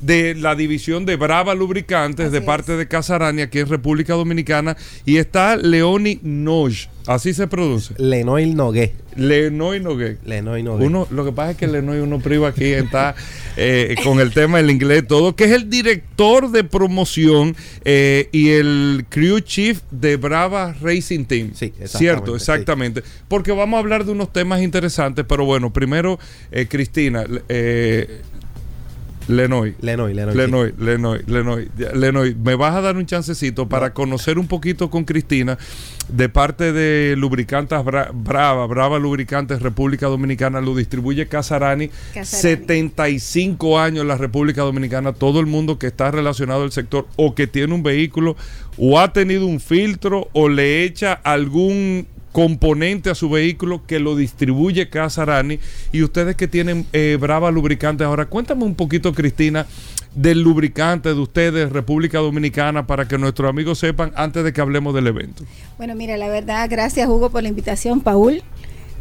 de 0.01 0.35
la 0.35 0.53
división 0.53 1.05
de 1.05 1.15
Brava 1.15 1.55
Lubricantes 1.55 2.29
de 2.33 2.41
parte 2.41 2.75
de 2.75 2.89
Casa 2.89 3.15
Arani 3.15 3.43
aquí 3.43 3.59
en 3.59 3.69
República 3.69 4.13
Dominicana. 4.13 4.75
Y 5.05 5.15
está 5.15 5.55
Leoni 5.55 6.19
Noj, 6.23 6.89
así 7.07 7.33
se 7.33 7.47
produce. 7.47 7.93
Lenoir 7.97 8.55
Nogué. 8.55 8.93
Lenoy 9.15 9.79
Nogué. 9.79 10.17
Lenoir 10.25 10.63
Nogué. 10.63 10.85
Uno, 10.85 11.07
lo 11.11 11.25
que 11.25 11.31
pasa 11.31 11.51
es 11.51 11.57
que 11.57 11.67
Lenoy 11.67 11.99
uno 11.99 12.19
priva 12.19 12.49
aquí 12.49 12.65
está 12.65 13.15
eh, 13.57 13.95
con 14.03 14.19
el 14.19 14.31
tema 14.31 14.57
del 14.57 14.69
inglés 14.69 15.05
todo, 15.07 15.35
que 15.35 15.45
es 15.45 15.51
el 15.51 15.69
director 15.69 16.49
de 16.51 16.63
promoción 16.63 17.55
eh, 17.83 18.29
y 18.31 18.49
el 18.49 19.05
crew 19.09 19.39
chief 19.39 19.81
de 19.91 20.15
Brava 20.15 20.75
Racing 20.81 21.25
Team. 21.25 21.51
Sí, 21.53 21.65
exactamente, 21.65 21.97
Cierto, 21.97 22.31
sí. 22.31 22.35
exactamente. 22.37 23.03
Porque 23.27 23.51
vamos 23.51 23.77
a 23.77 23.79
hablar 23.79 24.05
de 24.05 24.11
unos 24.11 24.31
temas 24.31 24.61
interesantes, 24.61 25.25
pero 25.27 25.45
bueno, 25.45 25.73
primero, 25.73 26.19
eh, 26.51 26.67
Cristina, 26.69 27.25
Lenoy. 29.31 29.75
Lenoir. 29.81 30.35
Lenoy, 30.35 30.73
Lenoy, 30.77 31.21
Lenoy, 31.27 31.69
ya, 31.77 31.91
Lenoy, 31.93 32.35
me 32.35 32.55
vas 32.55 32.75
a 32.75 32.81
dar 32.81 32.97
un 32.97 33.05
chancecito 33.05 33.67
para 33.69 33.93
conocer 33.93 34.37
un 34.37 34.47
poquito 34.47 34.89
con 34.89 35.03
Cristina 35.05 35.57
de 36.09 36.29
parte 36.29 36.73
de 36.73 37.15
Lubricantes 37.15 37.79
Bra- 37.79 38.11
Brava, 38.13 38.67
Brava 38.67 38.99
Lubricantes 38.99 39.61
República 39.61 40.07
Dominicana, 40.07 40.59
lo 40.61 40.75
distribuye 40.75 41.27
Casarani, 41.27 41.89
Casarani. 42.13 42.25
75 42.41 43.79
años 43.79 44.01
en 44.01 44.07
la 44.07 44.17
República 44.17 44.61
Dominicana, 44.63 45.13
todo 45.13 45.39
el 45.39 45.45
mundo 45.45 45.79
que 45.79 45.87
está 45.87 46.11
relacionado 46.11 46.63
al 46.63 46.71
sector 46.71 47.07
o 47.15 47.33
que 47.35 47.47
tiene 47.47 47.73
un 47.73 47.83
vehículo 47.83 48.35
o 48.77 48.99
ha 48.99 49.13
tenido 49.13 49.45
un 49.45 49.59
filtro 49.59 50.27
o 50.33 50.49
le 50.49 50.83
echa 50.83 51.13
algún 51.13 52.07
componente 52.31 53.09
a 53.09 53.15
su 53.15 53.29
vehículo 53.29 53.85
que 53.85 53.99
lo 53.99 54.15
distribuye 54.15 54.89
Casarani 54.89 55.59
y 55.91 56.03
ustedes 56.03 56.35
que 56.35 56.47
tienen 56.47 56.85
eh, 56.93 57.17
Brava 57.19 57.51
Lubricantes 57.51 58.05
ahora, 58.05 58.25
cuéntame 58.25 58.63
un 58.63 58.75
poquito 58.75 59.13
Cristina 59.13 59.65
del 60.15 60.41
lubricante 60.41 61.09
de 61.09 61.19
ustedes, 61.19 61.71
República 61.71 62.19
Dominicana, 62.19 62.85
para 62.85 63.07
que 63.07 63.17
nuestros 63.17 63.49
amigos 63.49 63.79
sepan 63.79 64.11
antes 64.15 64.43
de 64.43 64.51
que 64.51 64.61
hablemos 64.61 64.93
del 64.93 65.07
evento. 65.07 65.43
Bueno, 65.77 65.95
mira, 65.95 66.17
la 66.17 66.27
verdad, 66.27 66.67
gracias 66.69 67.07
Hugo 67.07 67.29
por 67.29 67.43
la 67.43 67.49
invitación, 67.49 68.01
Paul. 68.01 68.43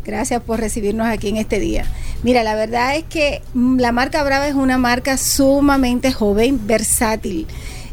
Gracias 0.04 0.42
por 0.42 0.60
recibirnos 0.60 1.06
aquí 1.06 1.28
en 1.28 1.36
este 1.36 1.60
día. 1.60 1.84
Mira, 2.22 2.42
la 2.42 2.54
verdad 2.54 2.96
es 2.96 3.04
que 3.04 3.42
mm, 3.54 3.78
la 3.78 3.92
marca 3.92 4.22
Brava 4.24 4.48
es 4.48 4.54
una 4.54 4.78
marca 4.78 5.16
sumamente 5.18 6.12
joven, 6.12 6.66
versátil. 6.66 7.46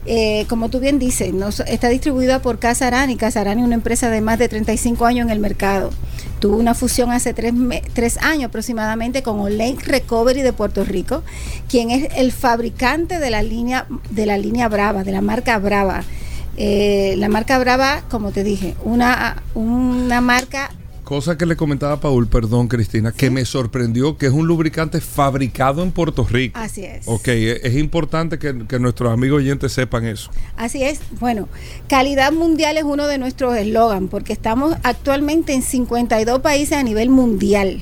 Eh, 0.10 0.46
como 0.48 0.70
tú 0.70 0.80
bien 0.80 1.00
dices, 1.00 1.34
está 1.68 1.90
distribuida 1.90 2.42
por 2.42 2.60
Casarani. 2.60 3.18
Casarani 3.18 3.62
es 3.62 3.66
una 3.66 3.76
empresa 3.76 4.10
de 4.10 4.22
más 4.22 4.40
de 4.40 4.48
35 4.48 5.06
años 5.06 5.26
en 5.26 5.32
el 5.32 5.40
mercado. 5.40 5.90
Tuvo 6.40 6.56
una 6.56 6.74
fusión 6.74 7.12
hace 7.12 7.34
tres 7.34 8.18
años 8.22 8.46
aproximadamente 8.46 9.22
con 9.22 9.40
Olay 9.40 9.76
Recovery 9.76 10.44
de 10.44 10.54
Puerto 10.54 10.86
Rico, 10.86 11.24
quien 11.68 11.92
es 11.92 12.08
el 12.16 12.32
fabricante 12.32 13.20
de 13.20 13.30
la 13.30 13.44
línea, 13.44 13.86
de 14.10 14.26
la 14.26 14.38
línea 14.38 14.70
Brava, 14.70 15.04
de 15.04 15.12
la 15.12 15.22
marca 15.22 15.58
Brava. 15.60 16.04
Eh, 16.56 17.16
la 17.18 17.28
marca 17.28 17.60
Brava, 17.60 18.04
como 18.10 18.32
te 18.32 18.44
dije, 18.44 18.76
una, 18.86 19.44
una 19.56 20.22
marca 20.22 20.72
Cosa 21.08 21.38
que 21.38 21.46
le 21.46 21.56
comentaba 21.56 21.94
a 21.94 22.00
Paul, 22.02 22.28
perdón 22.28 22.68
Cristina, 22.68 23.14
que 23.14 23.30
me 23.30 23.46
sorprendió 23.46 24.18
que 24.18 24.26
es 24.26 24.34
un 24.34 24.46
lubricante 24.46 25.00
fabricado 25.00 25.82
en 25.82 25.94
Puerto 25.94 26.28
Rico. 26.30 26.60
Así 26.60 26.84
es. 26.84 27.08
Ok, 27.08 27.30
es, 27.30 27.62
es 27.64 27.78
importante 27.78 28.38
que, 28.38 28.66
que 28.68 28.78
nuestros 28.78 29.14
amigos 29.14 29.38
oyentes 29.38 29.72
sepan 29.72 30.06
eso. 30.06 30.30
Así 30.58 30.84
es. 30.84 31.00
Bueno, 31.22 31.48
calidad 31.88 32.34
mundial 32.34 32.76
es 32.76 32.84
uno 32.84 33.08
de 33.08 33.20
nuestros 33.20 33.56
eslogan 33.56 34.10
porque 34.10 34.34
estamos 34.34 34.76
actualmente 34.84 35.54
en 35.54 35.62
52 35.62 36.42
países 36.42 36.78
a 36.78 36.84
nivel 36.84 37.10
mundial. 37.10 37.82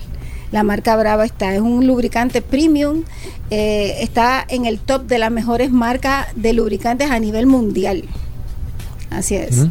La 0.52 0.62
marca 0.62 0.96
Brava 0.96 1.26
está, 1.26 1.56
es 1.56 1.62
un 1.62 1.88
lubricante 1.88 2.44
premium, 2.44 3.06
eh, 3.50 3.96
está 4.02 4.46
en 4.48 4.68
el 4.68 4.78
top 4.78 5.08
de 5.08 5.18
las 5.18 5.32
mejores 5.32 5.72
marcas 5.72 6.28
de 6.36 6.54
lubricantes 6.54 7.10
a 7.10 7.20
nivel 7.20 7.48
mundial. 7.48 8.04
Así 9.10 9.34
es. 9.34 9.66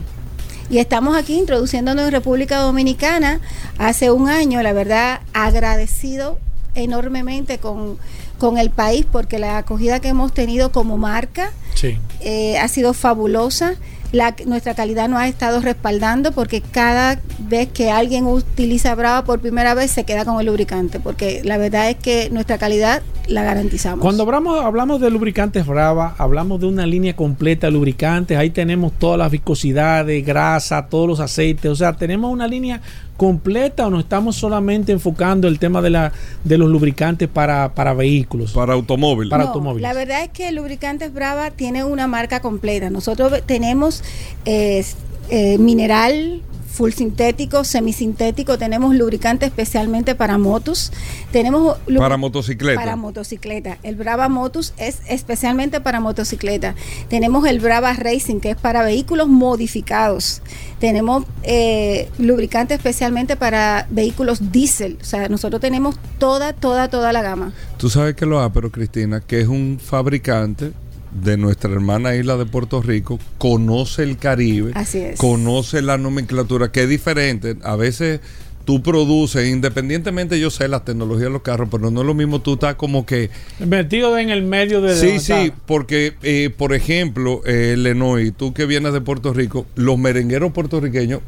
Y 0.71 0.79
estamos 0.79 1.17
aquí 1.17 1.35
introduciéndonos 1.39 2.07
en 2.07 2.13
República 2.13 2.59
Dominicana 2.59 3.41
hace 3.79 4.11
un 4.11 4.29
año, 4.29 4.63
la 4.63 4.73
verdad, 4.73 5.21
agradecido 5.33 6.39
enormemente 6.75 7.59
con, 7.59 7.99
con 8.39 8.59
el 8.59 8.71
país 8.71 9.07
porque 9.11 9.39
la 9.39 9.59
acogida 9.59 10.01
que 10.01 10.09
hemos 10.09 10.33
tenido 10.33 10.73
como 10.73 10.97
marca 10.99 11.53
Sí. 11.75 11.99
eh, 12.21 12.59
ha 12.59 12.69
sido 12.69 12.95
fabulosa. 12.95 13.75
La, 14.15 14.35
nuestra 14.47 14.75
calidad 14.75 15.09
nos 15.09 15.19
ha 15.19 15.27
estado 15.27 15.61
respaldando 15.61 16.31
porque 16.33 16.61
cada 16.61 17.21
vez 17.41 17.69
que 17.69 17.91
alguien 17.91 18.27
utiliza 18.27 18.95
Brava 18.95 19.25
por 19.25 19.41
primera 19.41 19.75
vez 19.75 19.91
se 19.91 20.05
queda 20.05 20.25
con 20.25 20.39
el 20.39 20.47
lubricante, 20.47 21.01
porque 21.01 21.43
la 21.45 21.59
verdad 21.59 21.91
es 21.91 21.97
que 21.97 22.31
nuestra 22.31 22.57
calidad 22.57 23.03
la 23.27 23.43
garantizamos. 23.43 24.01
Cuando 24.01 24.23
hablamos, 24.23 24.65
hablamos 24.65 25.01
de 25.01 25.11
lubricantes 25.11 25.67
Brava, 25.67 26.15
hablamos 26.19 26.61
de 26.61 26.67
una 26.67 26.87
línea 26.87 27.17
completa 27.17 27.67
de 27.67 27.73
lubricantes. 27.73 28.39
Ahí 28.39 28.51
tenemos 28.51 28.93
todas 28.93 29.19
las 29.19 29.31
viscosidades, 29.31 30.25
grasa, 30.25 30.87
todos 30.87 31.09
los 31.09 31.21
aceites. 31.21 31.71
O 31.71 31.77
sea, 31.77 31.95
tenemos 31.95 32.33
una 32.33 32.47
línea 32.47 32.81
completa 33.17 33.87
o 33.87 33.91
nos 33.91 34.05
estamos 34.05 34.37
solamente 34.37 34.93
enfocando 34.93 35.49
el 35.49 35.59
tema 35.59 35.81
de, 35.83 35.91
la, 35.91 36.13
de 36.43 36.59
los 36.59 36.69
lubricantes 36.69 37.29
para, 37.29 37.75
para 37.75 37.95
vehículos. 37.95 38.53
Para 38.53 38.75
automóviles. 38.75 39.31
Para 39.31 39.45
No, 39.45 39.49
automóviles. 39.51 39.83
La 39.83 39.95
verdad 39.95 40.23
es 40.23 40.31
que 40.31 40.51
Lubricantes 40.53 41.13
Brava 41.13 41.51
tiene 41.51 41.85
una 41.85 42.07
marca 42.07 42.41
completa. 42.41 42.91
Nosotros 42.91 43.33
tenemos 43.47 44.03
eh, 44.45 44.85
eh, 45.31 45.59
mineral, 45.59 46.43
full 46.75 46.91
sintético, 46.91 47.65
semisintético, 47.65 48.59
tenemos 48.59 48.95
lubricante 48.95 49.47
especialmente 49.47 50.15
para 50.15 50.39
motos, 50.39 50.93
tenemos 51.31 51.79
Para 51.99 52.17
motocicleta. 52.17 52.81
Para 52.81 52.97
motocicleta. 52.97 53.79
El 53.83 53.95
Brava 53.95 54.29
Motus 54.29 54.75
es 54.77 54.99
especialmente 55.09 55.81
para 55.81 56.01
motocicleta. 56.01 56.75
Tenemos 57.09 57.47
el 57.47 57.61
Brava 57.61 57.93
Racing, 57.93 58.41
que 58.41 58.51
es 58.51 58.57
para 58.57 58.83
vehículos 58.83 59.29
modificados. 59.29 60.43
Tenemos 60.81 61.25
eh, 61.45 62.11
lubricante 62.19 62.75
especialmente 62.75 63.37
para 63.37 63.87
vehículos 63.91 64.53
diésel. 64.53 64.99
O 65.01 65.05
sea, 65.05 65.29
nosotros 65.29 65.61
tenemos 65.61 65.97
toda, 66.19 66.53
toda, 66.53 66.89
toda 66.89 67.13
la 67.13 67.23
gama. 67.23 67.53
Tú 67.79 67.89
sabes 67.89 68.17
que 68.17 68.27
lo 68.27 68.41
ha, 68.41 68.53
pero 68.53 68.71
Cristina, 68.71 69.21
que 69.21 69.41
es 69.41 69.49
un 69.49 69.79
fabricante 69.81 70.73
de 71.15 71.37
nuestra 71.37 71.71
hermana 71.73 72.15
isla 72.15 72.37
de 72.37 72.47
Puerto 72.47 72.83
Rico, 72.83 73.19
conoce 73.39 74.03
el 74.03 74.19
Caribe, 74.19 74.73
Así 74.75 74.99
es. 74.99 75.19
conoce 75.19 75.81
la 75.81 75.97
nomenclatura, 75.97 76.71
que 76.71 76.83
es 76.83 76.89
diferente. 76.89 77.57
A 77.63 77.77
veces 77.77 78.21
tú 78.65 78.83
produces, 78.83 79.49
independientemente 79.49 80.41
yo 80.41 80.51
sé 80.51 80.69
la 80.69 80.85
tecnología 80.85 81.27
de 81.27 81.31
los 81.31 81.43
carros, 81.43 81.69
pero 81.71 81.91
no 81.91 82.01
es 82.01 82.07
lo 82.07 82.15
mismo 82.15 82.41
tú 82.41 82.55
estás 82.55 82.75
como 82.75 83.07
que... 83.07 83.31
Metido 83.65 84.17
en 84.19 84.31
el 84.31 84.43
medio 84.43 84.81
de... 84.81 84.97
Sí, 84.97 85.21
sí, 85.21 85.53
porque, 85.67 86.15
eh, 86.23 86.51
por 86.57 86.75
ejemplo, 86.75 87.43
eh, 87.45 87.77
Lenoy, 87.79 88.31
tú 88.31 88.53
que 88.53 88.67
vienes 88.67 88.93
de 88.93 89.01
Puerto 89.01 89.33
Rico, 89.33 89.67
los 89.75 89.99
merengueros 89.99 90.53
puertorriqueños 90.53 91.21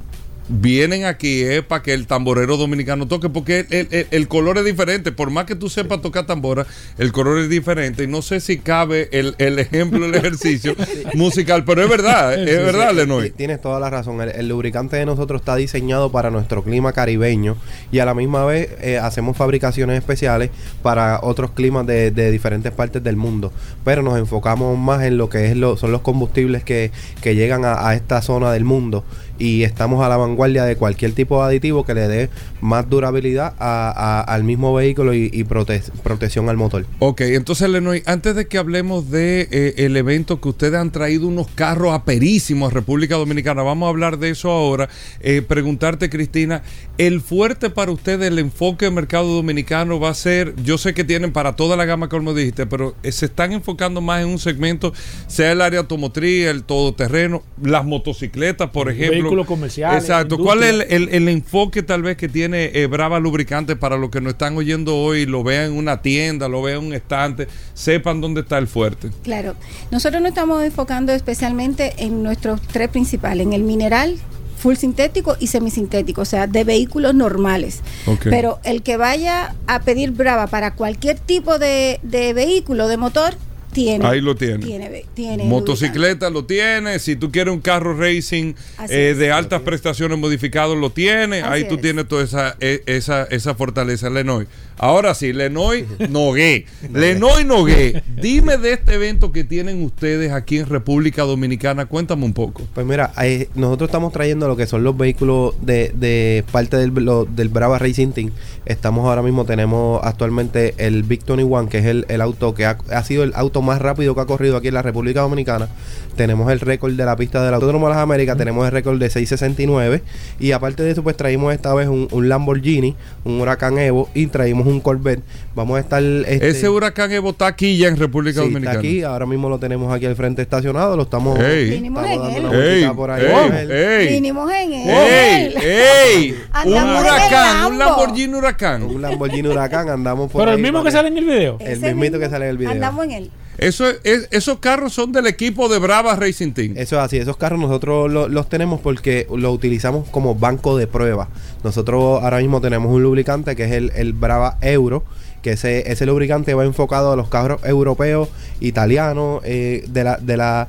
vienen 0.48 1.04
aquí 1.04 1.42
es 1.42 1.62
para 1.62 1.82
que 1.82 1.92
el 1.92 2.06
tamborero 2.06 2.56
dominicano 2.56 3.06
toque, 3.08 3.28
porque 3.28 3.66
el, 3.70 3.88
el- 3.90 4.06
el 4.10 4.28
color 4.28 4.58
es 4.58 4.64
diferente. 4.64 5.12
Por 5.12 5.30
más 5.30 5.44
que 5.46 5.54
tú 5.56 5.68
sepas 5.68 6.00
tocar 6.00 6.26
tambora, 6.26 6.66
el 6.98 7.12
color 7.12 7.38
es 7.38 7.48
diferente. 7.48 8.04
Y 8.04 8.06
no 8.06 8.22
sé 8.22 8.40
si 8.40 8.58
cabe 8.58 9.08
el, 9.12 9.34
el 9.38 9.58
ejemplo, 9.58 10.04
el 10.06 10.14
ejercicio 10.14 10.74
musical, 11.14 11.64
pero 11.64 11.82
es 11.82 11.88
verdad, 11.88 12.34
es 12.34 12.46
verdad, 12.64 12.90
Sí, 12.90 12.96
Lenoy. 12.96 13.30
Tienes 13.30 13.60
toda 13.60 13.80
la 13.80 13.90
razón. 13.90 14.20
El, 14.20 14.30
el 14.30 14.48
lubricante 14.48 14.96
de 14.96 15.06
nosotros 15.06 15.40
está 15.40 15.56
diseñado 15.56 16.10
para 16.12 16.30
nuestro 16.30 16.62
clima 16.62 16.92
caribeño 16.92 17.56
y 17.90 17.98
a 17.98 18.04
la 18.04 18.14
misma 18.14 18.44
vez 18.44 18.68
eh, 18.80 18.98
hacemos 18.98 19.36
fabricaciones 19.36 19.98
especiales 19.98 20.50
para 20.82 21.20
otros 21.22 21.50
climas 21.52 21.86
de, 21.86 22.10
de 22.10 22.30
diferentes 22.30 22.72
partes 22.72 23.02
del 23.02 23.16
mundo. 23.16 23.52
Pero 23.84 24.02
nos 24.02 24.18
enfocamos 24.18 24.78
más 24.78 25.02
en 25.02 25.18
lo 25.18 25.28
que 25.28 25.46
es 25.50 25.56
lo, 25.56 25.76
son 25.76 25.92
los 25.92 26.02
combustibles 26.02 26.62
que, 26.64 26.90
que 27.20 27.34
llegan 27.34 27.64
a, 27.64 27.88
a 27.88 27.94
esta 27.94 28.22
zona 28.22 28.52
del 28.52 28.64
mundo 28.64 29.04
y 29.38 29.62
estamos 29.62 30.04
a 30.04 30.08
la 30.08 30.16
vanguardia 30.16 30.64
de 30.64 30.76
cualquier 30.76 31.12
tipo 31.12 31.40
de 31.40 31.46
aditivo 31.48 31.84
que 31.84 31.94
le 31.94 32.08
dé 32.08 32.30
más 32.60 32.88
durabilidad 32.88 33.54
a- 33.58 33.90
a- 33.90 34.20
al 34.22 34.44
mismo 34.44 34.72
vehículo 34.74 35.14
y, 35.14 35.30
y 35.32 35.44
prote- 35.44 35.82
protección 36.02 36.48
al 36.48 36.56
motor. 36.56 36.86
Ok, 36.98 37.20
entonces 37.22 37.68
Lenoy, 37.68 38.02
antes 38.06 38.34
de 38.34 38.46
que 38.46 38.58
hablemos 38.58 39.10
de 39.10 39.48
eh, 39.50 39.74
el 39.78 39.96
evento 39.96 40.40
que 40.40 40.48
ustedes 40.48 40.74
han 40.80 40.90
traído 40.90 41.26
unos 41.26 41.48
carros 41.54 41.92
aperísimos 41.92 42.70
a 42.70 42.74
República 42.74 43.16
Dominicana, 43.16 43.62
vamos 43.62 43.86
a 43.86 43.90
hablar 43.90 44.18
de 44.18 44.30
eso 44.30 44.50
ahora. 44.50 44.88
Eh, 45.20 45.42
preguntarte, 45.46 46.08
Cristina, 46.10 46.62
el 46.98 47.20
fuerte 47.20 47.70
para 47.70 47.90
ustedes, 47.92 48.28
el 48.28 48.38
enfoque 48.38 48.86
del 48.86 48.94
mercado 48.94 49.28
dominicano 49.34 50.00
va 50.00 50.10
a 50.10 50.14
ser, 50.14 50.54
yo 50.64 50.78
sé 50.78 50.94
que 50.94 51.04
tienen 51.04 51.32
para 51.32 51.56
toda 51.56 51.76
la 51.76 51.84
gama 51.84 52.08
como 52.08 52.32
dijiste, 52.34 52.66
pero 52.66 52.94
eh, 53.02 53.12
se 53.12 53.26
están 53.26 53.52
enfocando 53.52 54.00
más 54.00 54.22
en 54.22 54.28
un 54.28 54.38
segmento, 54.38 54.92
sea 55.26 55.52
el 55.52 55.60
área 55.60 55.80
automotriz, 55.80 56.46
el 56.46 56.62
todoterreno, 56.64 57.42
las 57.62 57.84
motocicletas, 57.84 58.70
por 58.70 58.90
ejemplo. 58.90 59.25
Vehículos 59.26 59.46
comerciales, 59.46 60.02
Exacto. 60.02 60.38
¿Cuál 60.38 60.62
es 60.62 60.70
el, 60.70 60.82
el- 60.88 61.08
el 61.10 61.28
enfoque 61.28 61.82
tal 61.82 62.02
vez 62.02 62.16
que 62.16 62.28
tiene 62.28 62.70
eh, 62.74 62.86
Brava 62.86 63.18
Lubricante 63.20 63.76
para 63.76 63.96
los 63.96 64.10
que 64.10 64.20
nos 64.20 64.32
están 64.32 64.56
oyendo 64.56 64.96
hoy, 64.96 65.26
lo 65.26 65.42
vean 65.42 65.66
en 65.66 65.72
una 65.76 66.02
tienda, 66.02 66.48
lo 66.48 66.62
vean 66.62 66.78
en 66.80 66.86
un 66.86 66.92
estante, 66.94 67.48
sepan 67.74 68.20
dónde 68.20 68.40
está 68.42 68.58
el 68.58 68.66
fuerte? 68.66 69.10
Claro, 69.22 69.54
nosotros 69.90 70.20
nos 70.22 70.30
estamos 70.30 70.62
enfocando 70.64 71.12
especialmente 71.12 71.94
en 71.98 72.22
nuestros 72.22 72.60
tres 72.62 72.88
principales, 72.88 73.46
en 73.46 73.52
el 73.52 73.62
mineral, 73.62 74.16
full 74.58 74.74
sintético 74.76 75.36
y 75.38 75.48
semisintético, 75.48 76.22
o 76.22 76.24
sea, 76.24 76.46
de 76.46 76.64
vehículos 76.64 77.14
normales. 77.14 77.80
Pero 78.24 78.58
el 78.64 78.82
que 78.82 78.96
vaya 78.96 79.54
a 79.66 79.80
pedir 79.80 80.12
Brava 80.12 80.46
para 80.46 80.72
cualquier 80.74 81.18
tipo 81.18 81.58
de, 81.58 82.00
de 82.02 82.32
vehículo, 82.32 82.88
de 82.88 82.96
motor, 82.96 83.34
tiene. 83.76 84.04
Ahí 84.06 84.20
lo 84.20 84.34
tiene. 84.34 84.64
Tiene, 84.66 84.88
ve- 84.88 85.06
tiene 85.14 85.44
Motocicleta 85.44 86.30
lo 86.30 86.44
tiene, 86.44 86.98
si 86.98 87.14
tú 87.14 87.30
quieres 87.30 87.54
un 87.54 87.60
carro 87.60 87.96
racing 87.96 88.54
eh, 88.88 89.14
de 89.16 89.30
altas 89.30 89.60
prestaciones 89.62 90.18
modificado 90.18 90.74
lo 90.74 90.90
tiene, 90.90 91.42
Así 91.42 91.52
ahí 91.62 91.68
tú 91.68 91.76
es. 91.76 91.82
tienes 91.82 92.08
toda 92.08 92.24
esa, 92.24 92.56
e- 92.58 92.82
esa, 92.86 93.24
esa 93.24 93.54
fortaleza, 93.54 94.10
Lenoy. 94.10 94.46
Ahora 94.78 95.14
sí, 95.14 95.32
Lenoy 95.32 95.86
Nogué. 96.10 96.66
Lenoy 96.92 97.44
Nogué, 97.44 98.02
dime 98.20 98.58
de 98.58 98.74
este 98.74 98.94
evento 98.94 99.32
que 99.32 99.42
tienen 99.44 99.82
ustedes 99.82 100.32
aquí 100.32 100.58
en 100.58 100.66
República 100.66 101.22
Dominicana, 101.22 101.86
cuéntame 101.86 102.24
un 102.26 102.34
poco. 102.34 102.62
Pues 102.74 102.86
mira, 102.86 103.12
eh, 103.22 103.48
nosotros 103.54 103.88
estamos 103.88 104.12
trayendo 104.12 104.46
lo 104.48 104.56
que 104.56 104.66
son 104.66 104.84
los 104.84 104.96
vehículos 104.96 105.54
de, 105.62 105.92
de 105.94 106.44
parte 106.52 106.76
del, 106.76 106.90
lo- 106.92 107.24
del 107.24 107.48
Brava 107.48 107.78
Racing 107.78 108.12
Team. 108.12 108.30
Estamos 108.66 109.06
ahora 109.06 109.22
mismo, 109.22 109.44
tenemos 109.46 110.00
actualmente 110.04 110.74
el 110.78 111.02
Big 111.04 111.24
21, 111.26 111.68
que 111.70 111.78
es 111.78 111.86
el, 111.86 112.04
el 112.08 112.20
auto 112.20 112.54
que 112.54 112.66
ha, 112.66 112.76
ha 112.90 113.02
sido 113.02 113.22
el 113.24 113.32
auto 113.34 113.62
más 113.62 113.80
rápido 113.80 114.14
que 114.14 114.20
ha 114.20 114.26
corrido 114.26 114.56
aquí 114.58 114.68
en 114.68 114.74
la 114.74 114.82
República 114.82 115.20
Dominicana. 115.22 115.68
Tenemos 116.16 116.50
el 116.52 116.60
récord 116.60 116.92
de 116.94 117.04
la 117.04 117.16
pista 117.16 117.44
del 117.44 117.54
Autódromo 117.54 117.86
de 117.88 117.94
las 117.94 118.02
Américas, 118.02 118.36
tenemos 118.36 118.64
el 118.66 118.72
récord 118.72 118.98
de 118.98 119.08
669. 119.10 120.02
Y 120.40 120.52
aparte 120.52 120.82
de 120.82 120.90
eso, 120.90 121.02
pues 121.02 121.16
traímos 121.16 121.52
esta 121.54 121.74
vez 121.74 121.88
un, 121.88 122.08
un 122.10 122.28
Lamborghini, 122.28 122.94
un 123.24 123.40
Huracán 123.40 123.78
Evo 123.78 124.08
y 124.14 124.26
traímos 124.26 124.65
un 124.70 124.80
Corvette. 124.80 125.22
Vamos 125.54 125.76
a 125.76 125.80
estar... 125.80 126.02
este, 126.02 126.48
Ese 126.48 126.68
huracán 126.68 127.10
Evo 127.12 127.30
está 127.30 127.46
aquí 127.46 127.76
ya 127.78 127.88
en 127.88 127.96
República 127.96 128.40
sí, 128.40 128.46
Dominicana. 128.48 128.70
está 128.72 128.78
aquí, 128.80 129.02
ahora 129.02 129.26
mismo 129.26 129.48
lo 129.48 129.58
tenemos 129.58 129.92
aquí 129.92 130.06
al 130.06 130.16
frente 130.16 130.42
estacionado, 130.42 130.96
lo 130.96 131.02
estamos... 131.04 131.38
Ey. 131.38 131.70
Vinimos 131.70 132.04
en 132.06 132.22
él. 132.54 132.90
por 132.94 133.10
ahí. 133.10 133.24
¡Ey! 133.24 133.68
¡Ey! 133.70 134.08
Vinimos 134.14 134.50
en 134.52 134.72
él. 134.72 134.88
¡Ey! 134.88 135.54
¡Ey! 135.60 136.34
Un 136.66 136.72
huracán, 136.72 137.72
un 137.72 137.78
Lambo. 137.78 138.00
Lamborghini 138.02 138.34
huracán. 138.34 138.82
Un 138.82 139.02
Lamborghini 139.02 139.48
Huracán 139.48 139.88
andamos 139.88 140.30
por 140.30 140.42
Pero 140.42 140.56
el 140.56 140.62
mismo 140.62 140.82
que 140.82 140.90
sale 140.90 141.08
en 141.08 141.18
el 141.18 141.24
video. 141.24 141.56
El 141.60 141.78
mismito 141.80 142.18
que 142.18 142.28
sale 142.28 142.46
en 142.46 142.50
el 142.52 142.58
video. 142.58 142.72
Andamos 142.72 143.04
en 143.04 143.10
él. 143.12 143.30
Eso 143.58 143.88
es- 143.88 144.00
es- 144.04 144.28
esos 144.32 144.58
carros 144.58 144.92
son 144.92 145.12
del 145.12 145.26
equipo 145.26 145.70
de 145.70 145.78
Brava 145.78 146.14
Racing 146.14 146.52
Team. 146.52 146.74
Eso 146.76 146.96
es 146.96 147.02
así, 147.02 147.16
esos 147.16 147.38
carros 147.38 147.58
nosotros 147.58 148.10
lo- 148.12 148.28
los 148.28 148.50
tenemos 148.50 148.80
porque 148.82 149.26
los 149.34 149.54
utilizamos 149.54 150.06
como 150.10 150.34
banco 150.34 150.76
de 150.76 150.86
prueba. 150.86 151.28
Nosotros 151.66 152.22
ahora 152.22 152.38
mismo 152.38 152.60
tenemos 152.60 152.94
un 152.94 153.02
lubricante 153.02 153.56
que 153.56 153.64
es 153.64 153.72
el, 153.72 153.90
el 153.96 154.12
Brava 154.12 154.56
Euro, 154.60 155.02
que 155.42 155.50
ese, 155.50 155.90
ese 155.90 156.06
lubricante 156.06 156.54
va 156.54 156.64
enfocado 156.64 157.10
a 157.10 157.16
los 157.16 157.28
carros 157.28 157.60
europeos, 157.64 158.28
italianos, 158.60 159.40
eh, 159.44 159.84
de, 159.88 160.04
la, 160.04 160.16
de, 160.18 160.36
la, 160.36 160.68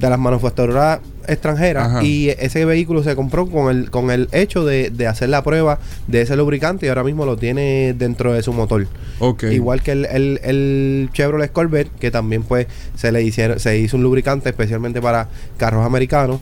de 0.00 0.08
las 0.08 0.18
manufactureras 0.18 1.00
extranjeras. 1.28 1.88
Ajá. 1.88 2.02
Y 2.02 2.30
ese 2.30 2.64
vehículo 2.64 3.02
se 3.02 3.14
compró 3.14 3.46
con 3.46 3.68
el, 3.68 3.90
con 3.90 4.10
el 4.10 4.30
hecho 4.32 4.64
de, 4.64 4.88
de 4.88 5.06
hacer 5.06 5.28
la 5.28 5.42
prueba 5.42 5.78
de 6.06 6.22
ese 6.22 6.36
lubricante 6.36 6.86
y 6.86 6.88
ahora 6.88 7.04
mismo 7.04 7.26
lo 7.26 7.36
tiene 7.36 7.92
dentro 7.92 8.32
de 8.32 8.42
su 8.42 8.54
motor. 8.54 8.86
Igual 9.52 9.82
que 9.82 9.92
el, 9.92 10.06
el, 10.06 10.40
el 10.42 11.10
Chevrolet 11.12 11.52
Corvette, 11.52 11.90
que 12.00 12.10
también 12.10 12.44
pues 12.44 12.66
se 12.96 13.12
le 13.12 13.22
hicieron, 13.22 13.60
se 13.60 13.76
hizo 13.78 13.98
un 13.98 14.02
lubricante 14.02 14.48
especialmente 14.48 15.02
para 15.02 15.28
carros 15.58 15.84
americanos. 15.84 16.40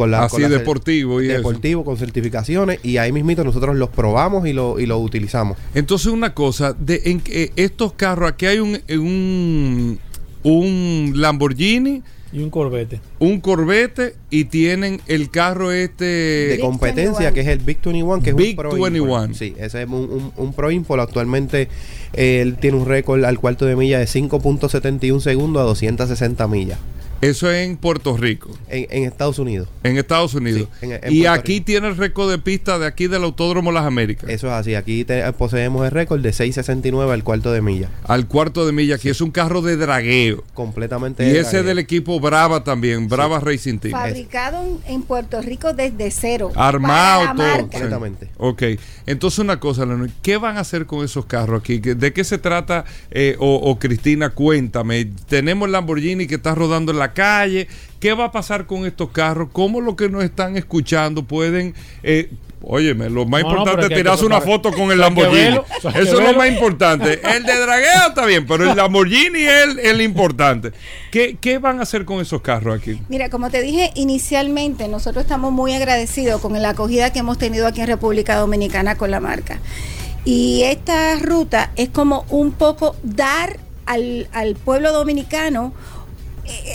Con 0.00 0.10
la, 0.10 0.24
Así 0.24 0.36
con 0.36 0.42
la 0.44 0.48
deportivo 0.48 1.20
y 1.20 1.26
eso. 1.26 1.36
deportivo 1.36 1.84
con 1.84 1.98
certificaciones 1.98 2.80
y 2.82 2.96
ahí 2.96 3.12
mismito 3.12 3.44
nosotros 3.44 3.76
los 3.76 3.90
probamos 3.90 4.46
y 4.46 4.54
lo, 4.54 4.80
y 4.80 4.86
lo 4.86 4.98
utilizamos. 4.98 5.58
Entonces 5.74 6.06
una 6.06 6.32
cosa, 6.32 6.72
de 6.72 7.02
en 7.04 7.20
que 7.20 7.52
estos 7.56 7.92
carros, 7.92 8.30
aquí 8.30 8.46
hay 8.46 8.60
un, 8.60 8.80
un, 8.88 9.98
un 10.42 11.12
Lamborghini, 11.16 12.02
Y 12.32 12.40
un 12.40 12.48
Corvette. 12.48 12.98
Un 13.20 13.40
Corvette 13.40 14.16
y 14.30 14.44
tienen 14.46 15.00
el 15.06 15.30
carro 15.30 15.68
De 15.68 15.84
este... 15.84 16.48
Big 16.52 16.60
competencia 16.60 17.30
21. 17.30 17.34
que 17.34 17.40
es 17.42 17.46
el 17.46 17.58
Big 17.58 17.78
21 17.84 18.20
que 18.22 18.30
es 18.30 18.36
Big 18.36 18.50
un 18.50 18.56
Pro 18.56 18.70
21. 18.72 18.96
Import. 18.96 19.34
Sí, 19.34 19.54
ese 19.58 19.82
es 19.82 19.88
un, 19.88 19.94
un, 19.94 20.32
un 20.36 20.52
Pro 20.52 20.70
Import. 20.72 21.02
Actualmente 21.02 21.68
eh, 22.14 22.40
él 22.40 22.56
tiene 22.58 22.76
un 22.78 22.86
récord 22.86 23.22
al 23.24 23.38
cuarto 23.38 23.66
de 23.66 23.76
milla 23.76 23.98
de 24.00 24.06
5.71 24.06 25.20
segundos 25.20 25.60
a 25.60 25.64
260 25.66 26.48
millas 26.48 26.78
Eso 27.20 27.50
es 27.50 27.66
en 27.68 27.76
Puerto 27.76 28.16
Rico, 28.16 28.48
en, 28.70 28.86
en 28.90 29.04
Estados 29.04 29.38
Unidos. 29.38 29.68
en 29.84 29.98
Estados 29.98 30.32
Unidos. 30.34 30.68
Sí, 30.80 30.86
en- 30.86 30.92
en 30.92 31.12
y 31.12 31.20
Puerto 31.20 31.32
aquí 31.38 31.52
Rico. 31.54 31.64
tiene 31.66 31.88
el 31.88 31.96
récord 31.98 32.30
de 32.30 32.38
pista 32.38 32.78
de 32.78 32.86
aquí 32.86 33.08
del 33.08 33.22
Autódromo 33.24 33.72
Las 33.72 33.84
Américas. 33.84 34.30
Eso 34.30 34.46
es 34.46 34.54
así. 34.54 34.74
Aquí 34.74 35.04
te- 35.04 35.30
poseemos 35.34 35.84
el 35.84 35.90
récord 35.90 36.20
de 36.22 36.30
6.69 36.30 37.12
al 37.12 37.22
cuarto 37.22 37.52
de 37.52 37.60
milla. 37.60 37.90
al 38.04 38.26
cuarto 38.26 38.64
de 38.64 38.72
milla, 38.72 38.96
que 38.96 39.10
es 39.10 39.20
un 39.20 39.30
carro 39.32 39.60
de 39.60 39.76
dragueo. 39.76 40.42
Completamente. 40.54 41.22
Y 41.28 41.32
de 41.32 41.40
ese 41.40 41.50
dragueo. 41.58 41.64
del 41.68 41.78
equipo 41.80 42.18
Brava 42.20 42.64
también, 42.64 43.06
Brava 43.10 43.40
Racing 43.40 43.78
Team. 43.78 43.92
Fabricado 43.92 44.62
en, 44.62 44.94
en 44.94 45.02
Puerto 45.02 45.40
Rico 45.42 45.72
desde 45.74 46.10
cero. 46.10 46.50
Armado 46.54 47.34
todo. 47.36 47.58
Completamente. 47.68 48.28
Ok, 48.38 48.62
entonces 49.06 49.38
una 49.40 49.60
cosa, 49.60 49.86
¿qué 50.22 50.36
van 50.36 50.56
a 50.56 50.60
hacer 50.60 50.86
con 50.86 51.04
esos 51.04 51.26
carros 51.26 51.60
aquí? 51.60 51.80
¿Qué- 51.80 51.94
¿De 51.94 52.12
qué 52.12 52.24
se 52.24 52.38
trata? 52.38 52.84
Eh, 53.10 53.36
o, 53.38 53.54
o 53.56 53.78
Cristina, 53.78 54.30
cuéntame. 54.30 55.06
Tenemos 55.28 55.68
Lamborghini 55.68 56.26
que 56.26 56.36
está 56.36 56.54
rodando 56.54 56.92
en 56.92 56.98
la 56.98 57.12
calle. 57.12 57.68
¿Qué 58.00 58.14
va 58.14 58.24
a 58.24 58.32
pasar 58.32 58.66
con 58.66 58.86
estos 58.86 59.10
carros? 59.10 59.50
¿Cómo 59.52 59.80
los 59.80 59.94
que 59.94 60.08
nos 60.08 60.24
están 60.24 60.56
escuchando 60.56 61.22
pueden... 61.22 61.74
Eh, 62.02 62.30
Óyeme, 62.62 63.08
lo 63.08 63.24
más 63.24 63.42
No, 63.42 63.50
importante 63.50 63.86
es 63.86 63.94
tirarse 63.94 64.26
una 64.26 64.40
foto 64.40 64.70
con 64.70 64.92
el 64.92 64.98
Lamborghini. 64.98 65.60
Eso 65.78 65.88
es 65.96 66.12
lo 66.12 66.34
más 66.34 66.48
importante. 66.48 67.18
El 67.34 67.44
de 67.44 67.58
dragueo 67.58 68.08
está 68.08 68.26
bien, 68.26 68.46
pero 68.46 68.70
el 68.70 68.76
Lamborghini 68.76 69.38
es 69.38 69.64
el, 69.64 69.78
el 69.78 70.00
importante. 70.02 70.72
¿Qué, 71.10 71.38
¿Qué 71.40 71.58
van 71.58 71.80
a 71.80 71.84
hacer 71.84 72.04
con 72.04 72.20
esos 72.20 72.42
carros 72.42 72.78
aquí? 72.78 73.00
Mira, 73.08 73.30
como 73.30 73.48
te 73.48 73.62
dije 73.62 73.92
inicialmente, 73.94 74.88
nosotros 74.88 75.24
estamos 75.24 75.52
muy 75.52 75.72
agradecidos 75.72 76.40
con 76.42 76.60
la 76.60 76.68
acogida 76.68 77.12
que 77.14 77.20
hemos 77.20 77.38
tenido 77.38 77.66
aquí 77.66 77.80
en 77.80 77.86
República 77.86 78.36
Dominicana 78.36 78.94
con 78.96 79.10
la 79.10 79.20
marca. 79.20 79.58
Y 80.26 80.62
esta 80.64 81.16
ruta 81.16 81.72
es 81.76 81.88
como 81.88 82.26
un 82.28 82.52
poco 82.52 82.94
dar 83.02 83.58
al, 83.86 84.28
al 84.32 84.54
pueblo 84.54 84.92
dominicano 84.92 85.72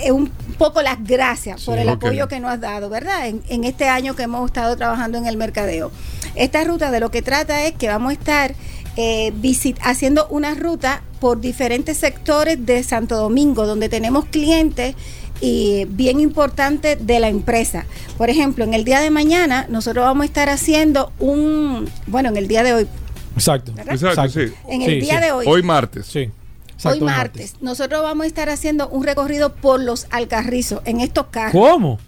eh, 0.03 0.11
un 0.11 0.31
poco 0.57 0.81
las 0.81 1.03
gracias 1.03 1.63
por 1.63 1.77
el 1.77 1.89
apoyo 1.89 2.27
que 2.27 2.39
nos 2.39 2.51
has 2.51 2.61
dado, 2.61 2.89
¿verdad? 2.89 3.27
En, 3.27 3.41
en 3.49 3.63
este 3.63 3.87
año 3.87 4.15
que 4.15 4.23
hemos 4.23 4.45
estado 4.49 4.75
trabajando 4.75 5.17
en 5.17 5.27
el 5.27 5.37
mercadeo. 5.37 5.91
Esta 6.35 6.63
ruta 6.63 6.91
de 6.91 6.99
lo 6.99 7.11
que 7.11 7.21
trata 7.21 7.65
es 7.65 7.73
que 7.73 7.87
vamos 7.87 8.11
a 8.11 8.13
estar 8.13 8.55
eh, 8.97 9.31
visit- 9.41 9.77
haciendo 9.81 10.27
una 10.29 10.55
ruta 10.55 11.01
por 11.19 11.39
diferentes 11.41 11.97
sectores 11.97 12.65
de 12.65 12.83
Santo 12.83 13.15
Domingo, 13.17 13.65
donde 13.65 13.89
tenemos 13.89 14.25
clientes 14.25 14.95
y 15.41 15.85
bien 15.89 16.19
importantes 16.21 17.05
de 17.05 17.19
la 17.19 17.27
empresa. 17.27 17.85
Por 18.17 18.29
ejemplo, 18.29 18.63
en 18.63 18.73
el 18.73 18.85
día 18.85 19.01
de 19.01 19.09
mañana 19.09 19.65
nosotros 19.69 20.05
vamos 20.05 20.23
a 20.23 20.25
estar 20.27 20.49
haciendo 20.49 21.11
un, 21.19 21.89
bueno, 22.07 22.29
en 22.29 22.37
el 22.37 22.47
día 22.47 22.63
de 22.63 22.73
hoy, 22.73 22.87
Exacto. 23.35 23.73
Exacto, 23.85 24.29
sí. 24.29 24.53
En 24.69 24.81
el 24.81 24.91
Sí, 24.91 24.99
día 25.01 25.17
sí. 25.19 25.25
de 25.25 25.31
hoy, 25.33 25.45
Hoy 25.45 25.61
martes. 25.61 26.05
Sí. 26.05 26.29
Exacto, 26.75 26.99
hoy 27.05 27.11
martes, 27.11 27.55
nosotros 27.61 28.01
vamos 28.03 28.25
a 28.25 28.27
estar 28.27 28.49
haciendo 28.49 28.87
un 28.89 29.03
recorrido 29.03 29.53
por 29.55 29.79
los 29.79 30.07
Alcarrizos 30.11 30.81
en 30.85 30.99
estos 31.01 31.27
carros. 31.27 31.51
¿Cómo? 31.53 31.99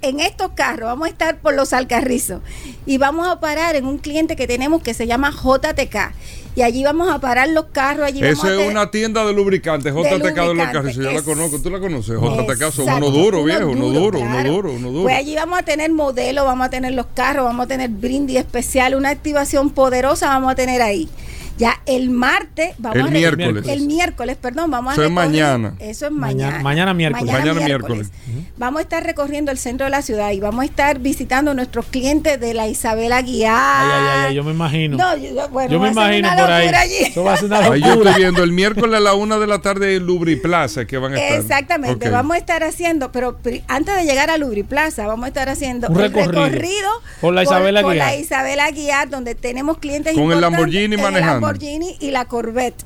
en 0.00 0.20
estos 0.20 0.52
carros, 0.52 0.86
vamos 0.86 1.06
a 1.06 1.10
estar 1.10 1.36
por 1.38 1.52
los 1.54 1.74
Alcarrizos 1.74 2.40
y 2.86 2.96
vamos 2.96 3.28
a 3.28 3.40
parar 3.40 3.76
en 3.76 3.84
un 3.84 3.98
cliente 3.98 4.34
que 4.34 4.46
tenemos 4.46 4.82
que 4.82 4.94
se 4.94 5.06
llama 5.06 5.30
JTK. 5.30 6.12
Y 6.54 6.62
allí 6.62 6.82
vamos 6.82 7.10
a 7.12 7.18
parar 7.20 7.50
los 7.50 7.66
carros. 7.66 8.06
Allí 8.06 8.22
vamos 8.22 8.38
Esa 8.38 8.46
a 8.46 8.50
es 8.52 8.56
tener- 8.56 8.70
una 8.72 8.90
tienda 8.90 9.26
de 9.26 9.34
lubricantes, 9.34 9.92
JTK 9.92 10.34
de 10.48 10.54
los 10.54 10.68
carros. 10.68 10.94
Yo 10.94 11.10
la 11.12 11.20
conozco, 11.20 11.60
tú 11.60 11.68
la 11.68 11.78
conoces. 11.78 12.18
JTK 12.18 12.72
son 12.72 12.88
uno 12.88 13.10
duro, 13.10 13.38
uno 13.42 13.44
viejo, 13.44 13.66
uno 13.68 13.88
duro, 13.90 14.18
uno 14.20 14.30
claro. 14.30 14.50
duro, 14.50 14.72
uno 14.72 14.88
duro. 14.90 15.02
Pues 15.02 15.16
allí 15.16 15.34
vamos 15.34 15.58
a 15.58 15.62
tener 15.62 15.92
modelos, 15.92 16.46
vamos 16.46 16.66
a 16.66 16.70
tener 16.70 16.94
los 16.94 17.06
carros, 17.14 17.44
vamos 17.44 17.64
a 17.64 17.68
tener 17.68 17.90
brindis 17.90 18.38
especial, 18.38 18.94
una 18.94 19.10
activación 19.10 19.68
poderosa 19.68 20.28
vamos 20.28 20.52
a 20.52 20.54
tener 20.54 20.80
ahí. 20.80 21.10
Ya 21.58 21.80
el 21.86 22.10
martes, 22.10 22.74
vamos 22.78 22.98
El 22.98 23.06
a 23.06 23.10
miércoles. 23.10 23.66
El 23.66 23.86
miércoles, 23.86 24.36
perdón, 24.40 24.70
vamos 24.70 24.92
Eso 24.92 25.02
a 25.02 25.04
es 25.06 25.10
recorrer- 25.10 25.14
mañana. 25.14 25.74
Eso 25.78 26.06
es 26.06 26.12
Mañana- 26.12 26.50
mañana. 26.58 26.62
mañana 26.62 26.94
miércoles. 26.94 27.32
Mañana 27.32 27.60
miércoles. 27.60 28.10
Vamos 28.58 28.80
a 28.80 28.82
estar 28.82 29.02
recorriendo 29.04 29.50
el 29.50 29.58
centro 29.58 29.84
de 29.86 29.90
la 29.90 30.02
ciudad 30.02 30.32
y 30.32 30.40
vamos 30.40 30.62
a 30.62 30.64
estar 30.66 30.98
visitando 30.98 31.52
a 31.52 31.54
nuestros 31.54 31.86
clientes 31.86 32.38
de 32.38 32.52
la 32.52 32.68
Isabela 32.68 33.22
Guiar. 33.22 33.54
Ay, 33.56 33.90
ay, 33.90 34.24
ay, 34.28 34.34
yo 34.34 34.44
me 34.44 34.50
imagino. 34.50 34.96
No, 34.98 35.16
yo, 35.16 35.48
bueno, 35.48 35.72
yo 35.72 35.80
me 35.80 35.88
imagino 35.90 36.28
por 36.36 36.50
ahí. 36.50 36.68
allí. 36.68 36.94
Eso 37.10 37.24
va 37.24 37.32
a 37.34 37.36
ser 37.38 37.46
una 37.46 37.58
Ahí 37.60 37.80
yo 37.80 37.94
estoy 37.94 38.14
viendo 38.16 38.42
el 38.44 38.52
miércoles 38.52 38.94
a 38.96 39.00
la 39.00 39.14
una 39.14 39.38
de 39.38 39.46
la 39.46 39.60
tarde 39.60 39.96
en 39.96 40.04
Lubriplaza 40.06 40.84
que 40.84 40.98
van 40.98 41.14
a 41.14 41.16
estar. 41.18 41.40
Exactamente, 41.40 42.10
vamos 42.10 42.34
a 42.34 42.38
estar 42.38 42.64
haciendo, 42.64 43.12
pero 43.12 43.38
antes 43.68 43.94
de 43.96 44.04
llegar 44.04 44.28
a 44.30 44.36
Lubriplaza, 44.36 45.06
vamos 45.06 45.24
a 45.24 45.28
estar 45.28 45.48
haciendo 45.48 45.88
Un 45.88 45.96
el 46.00 46.12
recorrido. 46.12 46.44
recorrido 46.44 46.90
Por 47.20 47.32
la 47.34 47.42
Isabela 47.44 47.80
por 47.82 47.94
Guiar. 47.94 48.06
la 48.08 48.16
Isabela 48.16 48.70
Guiar, 48.70 49.08
donde 49.08 49.34
tenemos 49.34 49.78
clientes 49.78 50.14
Con 50.14 50.30
el 50.32 50.40
Lamborghini 50.40 50.96
manejando. 50.96 51.45
Lamborghini 51.46 51.96
y 52.00 52.10
la 52.10 52.24
Corvette. 52.24 52.84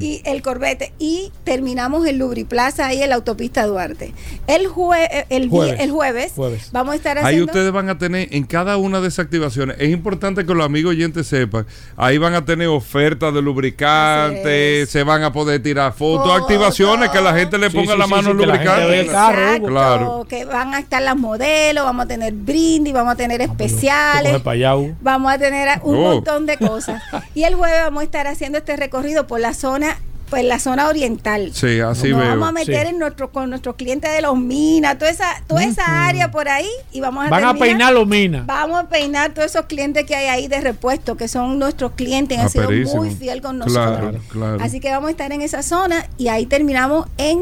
Y 0.00 0.22
el 0.24 0.42
Corvette. 0.42 0.92
Y 0.98 1.32
terminamos 1.44 2.06
en 2.06 2.18
Lubriplaza, 2.18 2.86
ahí 2.86 3.02
en 3.02 3.10
la 3.10 3.16
autopista 3.16 3.64
Duarte. 3.66 4.12
El, 4.46 4.68
jue- 4.68 5.26
el, 5.28 5.44
vi- 5.44 5.48
Jueves. 5.50 5.80
el 5.80 5.90
jueves, 5.90 6.32
Jueves. 6.34 6.70
vamos 6.72 6.92
a 6.94 6.96
estar 6.96 7.18
Ahí 7.18 7.24
haciendo... 7.24 7.46
ustedes 7.46 7.72
van 7.72 7.88
a 7.88 7.98
tener 7.98 8.28
en 8.32 8.44
cada 8.44 8.76
una 8.76 9.00
de 9.00 9.08
esas 9.08 9.24
activaciones. 9.26 9.76
Es 9.78 9.90
importante 9.90 10.44
que 10.46 10.54
los 10.54 10.64
amigos 10.66 10.90
oyentes 10.90 11.26
sepan. 11.26 11.66
Ahí 11.96 12.18
van 12.18 12.34
a 12.34 12.44
tener 12.44 12.68
ofertas 12.68 13.32
de 13.34 13.42
lubricantes, 13.42 14.82
es. 14.84 14.90
se 14.90 15.02
van 15.02 15.22
a 15.22 15.32
poder 15.32 15.62
tirar 15.62 15.92
fotos, 15.92 16.40
activaciones 16.40 17.10
que 17.10 17.20
la 17.20 17.34
gente 17.34 17.58
le 17.58 17.70
ponga 17.70 17.92
sí, 17.92 17.98
la 17.98 18.04
sí, 18.06 18.10
mano 18.10 18.28
sí, 18.30 18.34
lubricante. 18.36 18.86
vea 18.86 19.00
el 19.00 19.06
carro, 19.10 19.40
Exacto, 19.42 19.66
Claro. 19.68 20.26
que 20.28 20.44
van 20.44 20.74
a 20.74 20.78
estar 20.78 21.02
las 21.02 21.16
modelos, 21.16 21.84
vamos 21.84 22.04
a 22.04 22.08
tener 22.08 22.32
brindis, 22.32 22.92
vamos 22.92 23.12
a 23.12 23.16
tener 23.16 23.40
especiales. 23.42 24.32
Hugo. 24.42 24.94
Vamos 25.00 25.32
a 25.32 25.38
tener 25.38 25.68
un 25.82 25.96
Oh. 25.96 26.14
montón 26.14 26.46
de 26.46 26.56
cosas. 26.56 27.02
Y 27.34 27.44
el 27.44 27.54
jueves 27.54 27.80
vamos 27.82 28.02
a 28.02 28.04
estar 28.04 28.26
haciendo 28.26 28.58
este 28.58 28.76
recorrido 28.76 29.26
por 29.26 29.40
la 29.40 29.51
zona, 29.54 29.98
pues 30.30 30.44
la 30.44 30.58
zona 30.58 30.88
oriental. 30.88 31.50
Sí, 31.52 31.80
así 31.80 32.08
Nos 32.08 32.20
veo. 32.20 32.28
vamos 32.30 32.48
a 32.48 32.52
meter 32.52 32.86
Sí. 32.86 32.92
en 32.94 32.98
nuestro, 32.98 33.30
con 33.30 33.50
nuestros 33.50 33.76
clientes 33.76 34.10
de 34.10 34.22
los 34.22 34.36
minas, 34.38 34.96
toda 34.98 35.10
esa, 35.10 35.26
toda 35.46 35.62
esa 35.62 36.06
área 36.06 36.30
por 36.30 36.48
ahí 36.48 36.68
y 36.90 37.00
vamos 37.00 37.26
a 37.26 37.28
Van 37.28 37.44
a 37.44 37.52
peinar 37.54 37.92
los 37.92 38.06
minas. 38.06 38.46
Vamos 38.46 38.80
a 38.80 38.88
peinar 38.88 39.34
todos 39.34 39.50
esos 39.50 39.66
clientes 39.66 40.06
que 40.06 40.16
hay 40.16 40.28
ahí 40.28 40.48
de 40.48 40.60
repuesto, 40.62 41.16
que 41.18 41.28
son 41.28 41.58
nuestros 41.58 41.92
clientes, 41.92 42.38
han 42.38 42.48
sido 42.48 42.66
perísimo. 42.68 43.02
muy 43.04 43.14
fiel 43.14 43.42
con 43.42 43.58
Claro, 43.60 43.90
nosotros. 44.00 44.22
claro. 44.30 44.58
Así 44.62 44.80
que 44.80 44.90
vamos 44.90 45.08
a 45.08 45.10
estar 45.10 45.30
en 45.32 45.42
esa 45.42 45.62
zona 45.62 46.06
y 46.16 46.28
ahí 46.28 46.46
terminamos 46.46 47.06
en, 47.18 47.40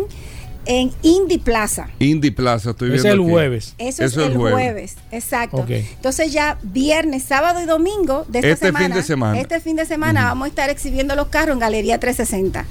en 0.66 0.92
Indy 1.02 1.38
Plaza. 1.38 1.88
Indy 1.98 2.30
Plaza, 2.30 2.70
estoy 2.70 2.88
Ese 2.90 2.96
es 2.96 3.02
viendo 3.04 3.22
el 3.22 3.26
aquí. 3.28 3.30
jueves. 3.32 3.74
Eso, 3.78 4.04
Eso 4.04 4.20
es 4.20 4.26
el 4.28 4.36
jueves. 4.36 4.52
jueves. 4.54 4.96
exacto. 5.10 5.64
Entonces 5.68 6.32
ya 6.32 6.58
viernes, 6.62 7.22
sábado 7.24 7.62
y 7.62 7.66
domingo 7.66 8.24
de 8.28 8.38
esta 8.40 8.48
Este 8.50 8.66
fin 8.66 8.76
semana, 8.76 8.94
de 8.96 9.02
semana. 9.02 9.40
este 9.40 9.60
fin 9.60 9.76
de 9.76 9.86
semana 9.86 10.24
vamos 10.24 10.46
a 10.46 10.48
estar 10.48 10.70
exhibiendo 10.70 11.14
los 11.16 11.28
carros 11.28 11.54
en 11.54 11.60
Galería 11.60 11.98
360. 11.98 12.64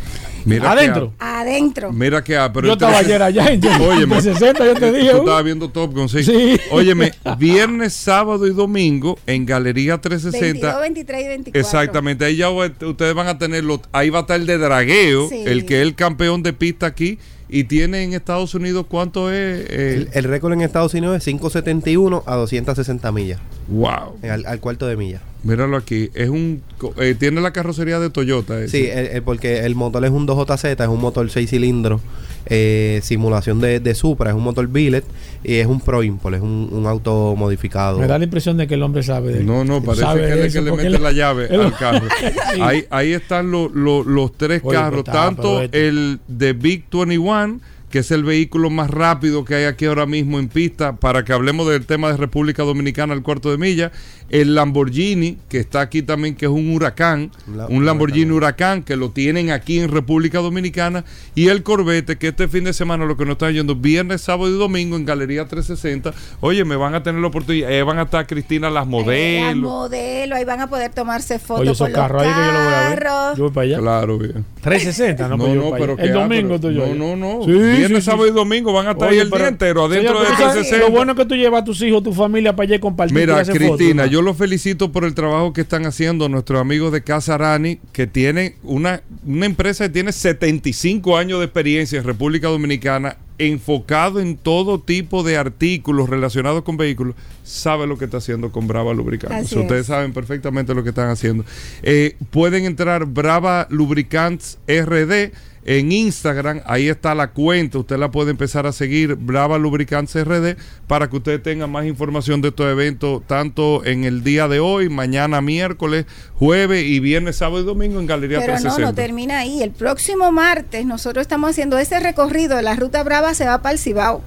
Mira 0.46 0.62
que 0.62 0.68
Adentro. 0.68 1.14
Adentro. 1.20 1.92
Mira 1.92 2.24
que 2.24 2.38
ha, 2.38 2.52
pero 2.54 2.68
yo 2.68 2.74
este- 2.74 2.86
estaba 2.86 3.00
ayer 3.06 3.22
allá 3.22 3.48
en 3.52 3.66
Óyeme, 3.82 4.22
60, 4.22 4.66
yo 4.66 4.74
te 4.76 4.92
dije. 4.94 5.10
Tú 5.10 5.16
Hugo. 5.18 5.24
estabas 5.26 5.44
viendo 5.44 5.70
Top 5.70 5.94
Gun, 5.94 6.08
sí. 6.10 6.24
Sí. 6.24 6.58
Óyeme, 6.72 7.12
viernes, 7.38 7.94
sábado 7.94 8.48
y 8.48 8.52
domingo 8.54 9.18
en 9.26 9.46
Galería 9.46 9.98
360. 10.00 10.40
22, 10.80 10.82
23 10.82 11.22
y 11.22 11.28
24. 11.28 11.60
Exactamente, 11.62 12.26
ahí 12.26 12.38
ya 12.38 12.50
ustedes 12.50 13.14
van 13.14 13.28
a 13.28 13.38
tenerlo, 13.38 13.82
ahí 13.92 14.10
va 14.10 14.20
a 14.20 14.22
estar 14.22 14.40
el 14.40 14.46
de 14.46 14.58
dragueo, 14.58 15.28
Sí. 15.30 15.44
el 15.46 15.66
que 15.66 15.78
es 15.78 15.82
el 15.82 15.96
campeón 15.96 16.42
de 16.44 16.54
pista 16.54 16.86
aquí, 16.86 17.20
y 17.50 17.64
tiene 17.64 18.04
en 18.04 18.14
Estados 18.14 18.54
Unidos 18.54 18.86
cuánto 18.88 19.32
es, 19.32 19.66
Eh, 19.70 19.94
El, 19.96 20.10
el 20.14 20.24
récord 20.26 20.54
en 20.54 20.62
Estados 20.62 20.94
Unidos 20.94 21.18
es 21.18 21.24
571 21.26 22.24
a 22.26 22.36
260 22.36 23.12
millas, 23.12 23.40
wow, 23.68 24.18
eh, 24.22 24.30
al, 24.30 24.46
al 24.46 24.60
cuarto 24.60 24.86
de 24.88 24.96
milla. 24.96 25.22
míralo 25.44 25.78
aquí, 25.78 26.10
es 26.14 26.30
un, 26.30 26.62
eh, 26.98 27.16
tiene 27.18 27.42
la 27.42 27.52
carrocería 27.54 28.00
de 28.00 28.10
Toyota, 28.10 28.62
ese. 28.62 28.78
Sí, 28.78 28.88
el- 28.88 29.08
el- 29.08 29.22
porque 29.24 29.66
el 29.66 29.74
motor 29.76 30.04
es 30.06 30.12
un 30.12 30.28
2JZ, 30.28 30.80
es 30.84 30.88
un 30.90 31.00
motor 31.02 31.30
6 31.30 31.50
cilindros, 31.50 32.02
eh, 32.50 33.00
simulación 33.04 33.62
de, 33.62 33.80
de 33.80 33.96
Supra, 33.96 34.32
es 34.32 34.36
un 34.36 34.44
motor 34.44 34.68
billet 34.68 35.04
y 35.44 35.56
es 35.56 35.68
un 35.68 35.80
Pro 35.80 36.04
Import, 36.04 36.36
es 36.36 36.42
un, 36.42 36.70
un 36.72 36.86
auto 36.88 37.36
modificado. 37.38 38.00
Me 38.00 38.08
da 38.08 38.18
la 38.18 38.24
impresión 38.26 38.58
de 38.58 38.68
que 38.68 38.74
el 38.74 38.84
hombre 38.84 39.04
sabe 39.04 39.34
de 39.34 39.44
No, 39.44 39.64
no, 39.64 39.82
parece 39.84 40.04
sabe 40.04 40.22
que 40.28 40.34
es 40.34 40.56
eso, 40.56 40.60
que 40.60 40.66
le 40.66 40.72
mete 40.72 40.88
él- 40.88 41.04
la 41.04 41.12
llave 41.12 41.48
él- 41.52 41.62
al 41.62 41.78
carro. 41.78 42.08
Sí. 42.54 42.60
ahí, 42.62 42.86
ahí 42.90 43.14
están 43.14 43.52
lo- 43.52 43.70
lo- 43.70 44.04
los 44.04 44.34
tres 44.34 44.62
Oye, 44.64 44.76
carros, 44.78 45.04
tanto 45.04 45.62
este- 45.62 45.88
el 45.88 46.20
de 46.28 46.54
Big 46.54 46.86
21, 46.92 47.60
que 47.90 48.00
es 48.00 48.12
el 48.12 48.24
vehículo 48.24 48.70
más 48.70 48.90
rápido 48.90 49.44
que 49.46 49.56
hay 49.56 49.64
aquí 49.66 49.86
ahora 49.86 50.06
mismo 50.06 50.38
en 50.40 50.48
pista, 50.48 50.96
para 50.98 51.24
que 51.26 51.34
hablemos 51.34 51.68
del 51.68 51.86
tema 51.86 52.12
de 52.12 52.18
República 52.18 52.64
Dominicana 52.64 53.14
al 53.14 53.24
cuarto 53.24 53.50
de 53.52 53.58
milla, 53.58 53.92
el 54.30 54.54
Lamborghini, 54.54 55.38
que 55.50 55.58
está 55.60 55.82
aquí 55.82 56.04
también, 56.04 56.36
que 56.36 56.46
es 56.46 56.52
un 56.52 56.72
huracán, 56.72 57.32
Un 57.48 57.58
la- 57.58 57.66
un 57.68 57.86
Lamborghini 57.86 58.30
huracán, 58.32 58.84
que 58.84 58.96
lo 58.96 59.10
tienen 59.10 59.50
aquí 59.50 59.80
en 59.80 59.90
República 59.90 60.38
Dominicana, 60.40 61.04
y 61.34 61.48
el 61.48 61.64
Corvette, 61.64 62.16
que 62.18 62.28
este 62.28 62.48
fin 62.48 62.64
de 62.66 62.74
semana, 62.74 63.06
lo 63.06 63.18
que 63.18 63.26
nos 63.26 63.34
están 63.34 63.54
yendo, 63.54 63.76
viernes, 63.76 64.22
sábado 64.22 64.50
y 64.50 64.58
domingo 64.58 64.96
en 64.98 65.06
Galería 65.06 65.48
360, 65.48 66.14
oye, 66.42 66.64
me 66.66 66.76
van 66.76 66.94
a 66.94 67.02
tener 67.02 67.20
la 67.22 67.28
oportunidad, 67.28 67.72
eh, 67.72 67.82
van 67.82 67.98
a 67.98 68.04
estar 68.04 68.28
Cristina 68.28 68.68
las 68.70 68.80
Las 68.80 68.88
modelos. 68.88 69.56
modelos, 69.64 70.38
ahí 70.38 70.46
van 70.46 70.62
a 70.62 70.68
poder 70.70 70.92
tomarse 70.92 71.40
fotos 71.40 71.62
Oye, 71.62 71.72
esos 71.72 71.88
con 71.88 71.92
los 71.94 72.00
carros 72.02 72.22
ahí 72.22 72.30
que 72.30 72.40
yo 72.40 72.52
lo 72.52 72.64
voy 72.64 72.74
a 72.74 72.90
ver. 72.90 73.04
Yo 73.38 73.44
voy 73.46 73.52
para 73.52 73.66
allá. 73.66 73.78
Claro, 73.80 74.18
bien. 74.20 74.46
360, 74.62 75.28
no, 75.28 75.38
No, 75.38 75.56
no, 75.56 75.72
pero 75.72 75.98
El 75.98 76.14
domingo 76.14 76.50
pero- 76.50 76.60
tú 76.60 76.72
yo. 76.72 76.94
No, 76.94 77.16
no, 77.16 77.40
no. 77.40 77.46
Sí, 77.46 77.79
Viernes, 77.80 78.04
sábado 78.04 78.26
sí. 78.26 78.32
y 78.32 78.34
domingo 78.34 78.74
van 78.74 78.88
a 78.88 78.92
estar 78.92 79.10
Oye, 79.10 79.18
ahí 79.18 79.22
el 79.24 79.30
pero, 79.30 79.40
día 79.44 79.50
entero 79.50 79.86
adentro 79.86 80.20
señor, 80.20 80.24
de 80.24 80.36
tú 80.36 80.42
sabes, 80.42 80.54
360. 80.54 80.86
Lo 80.86 80.92
bueno 80.92 81.12
es 81.14 81.18
que 81.18 81.26
tú 81.26 81.36
llevas 81.36 81.62
a 81.62 81.66
tus 81.66 81.82
hijos, 81.82 82.04
tu 82.04 82.14
familia 82.14 82.56
para 82.56 82.66
allá 82.66 82.76
y 82.76 82.80
compartir. 82.80 83.18
Mira, 83.18 83.38
fotos, 83.40 83.56
Cristina, 83.56 84.06
¿no? 84.06 84.12
yo 84.12 84.22
los 84.22 84.38
felicito 84.38 84.92
por 84.92 85.06
el 85.06 85.14
trabajo 85.14 85.54
que 85.54 85.62
están 85.62 85.86
haciendo 85.86 86.30
nuestros 86.30 86.60
amigos 86.60 86.92
de 86.92 87.04
Casa 87.04 87.36
Arani, 87.36 87.80
que 87.92 88.08
tienen 88.08 88.56
una, 88.64 89.02
una 89.26 89.46
empresa 89.46 89.86
que 89.86 89.90
tiene 89.90 90.12
75 90.12 91.18
años 91.18 91.40
de 91.40 91.46
experiencia 91.46 92.00
en 92.00 92.06
República 92.06 92.48
Dominicana, 92.48 93.18
enfocado 93.40 94.20
en 94.20 94.38
todo 94.38 94.80
tipo 94.80 95.24
de 95.24 95.38
artículos 95.38 96.10
relacionados 96.10 96.64
con 96.64 96.78
vehículos, 96.78 97.16
sabe 97.44 97.88
lo 97.88 97.98
que 97.98 98.06
está 98.06 98.18
haciendo 98.18 98.52
con 98.52 98.68
Brava 98.68 98.94
Lubricantes. 98.94 99.48
Así 99.48 99.58
Ustedes 99.58 99.82
es. 99.82 99.88
saben 99.88 100.14
perfectamente 100.14 100.76
lo 100.76 100.84
que 100.84 100.90
están 100.90 101.10
haciendo. 101.10 101.46
Eh, 101.82 102.16
pueden 102.32 102.66
entrar 102.66 103.06
Brava 103.06 103.66
Lubricants 103.70 104.60
RD 104.68 105.32
en 105.66 105.92
Instagram, 105.92 106.62
ahí 106.66 106.88
está 106.90 107.14
la 107.16 107.32
cuenta, 107.32 107.78
usted 107.80 107.98
la 107.98 108.12
puede 108.12 108.32
empezar 108.32 108.66
a 108.66 108.72
seguir, 108.72 109.16
Brava 109.16 109.58
Lubricants 109.58 110.16
RD, 110.16 110.56
para 110.88 111.10
que 111.10 111.18
usted 111.18 111.42
tenga 111.42 111.68
más 111.68 111.86
información 111.86 112.42
de 112.42 112.48
estos 112.50 112.66
eventos, 112.72 113.22
tanto 113.28 113.86
en 113.86 114.04
el 114.04 114.24
día 114.24 114.48
de 114.48 114.60
hoy, 114.60 114.90
mañana 114.90 115.42
miércoles, 115.42 116.06
jueves 116.36 116.84
y 116.86 117.00
viernes, 117.00 117.36
sábado 117.38 117.62
y 117.62 117.66
domingo 117.66 118.00
en 118.00 118.08
Galería 118.08 118.40
Pero 118.40 118.54
no, 118.54 118.60
360. 118.60 118.90
no 118.92 118.96
termina 118.96 119.40
ahí. 119.40 119.62
El 119.62 119.72
próximo 119.72 120.32
martes 120.32 120.86
nosotros 120.86 121.22
estamos 121.22 121.50
haciendo 121.52 121.78
ese 121.78 122.00
recorrido 122.00 122.56
de 122.58 122.64
la 122.64 122.76
Ruta 122.76 123.04
Brava, 123.04 123.34
se 123.34 123.46
va 123.46 123.62
para 123.62 123.74
el 123.74 123.80
Cibao. 123.80 124.22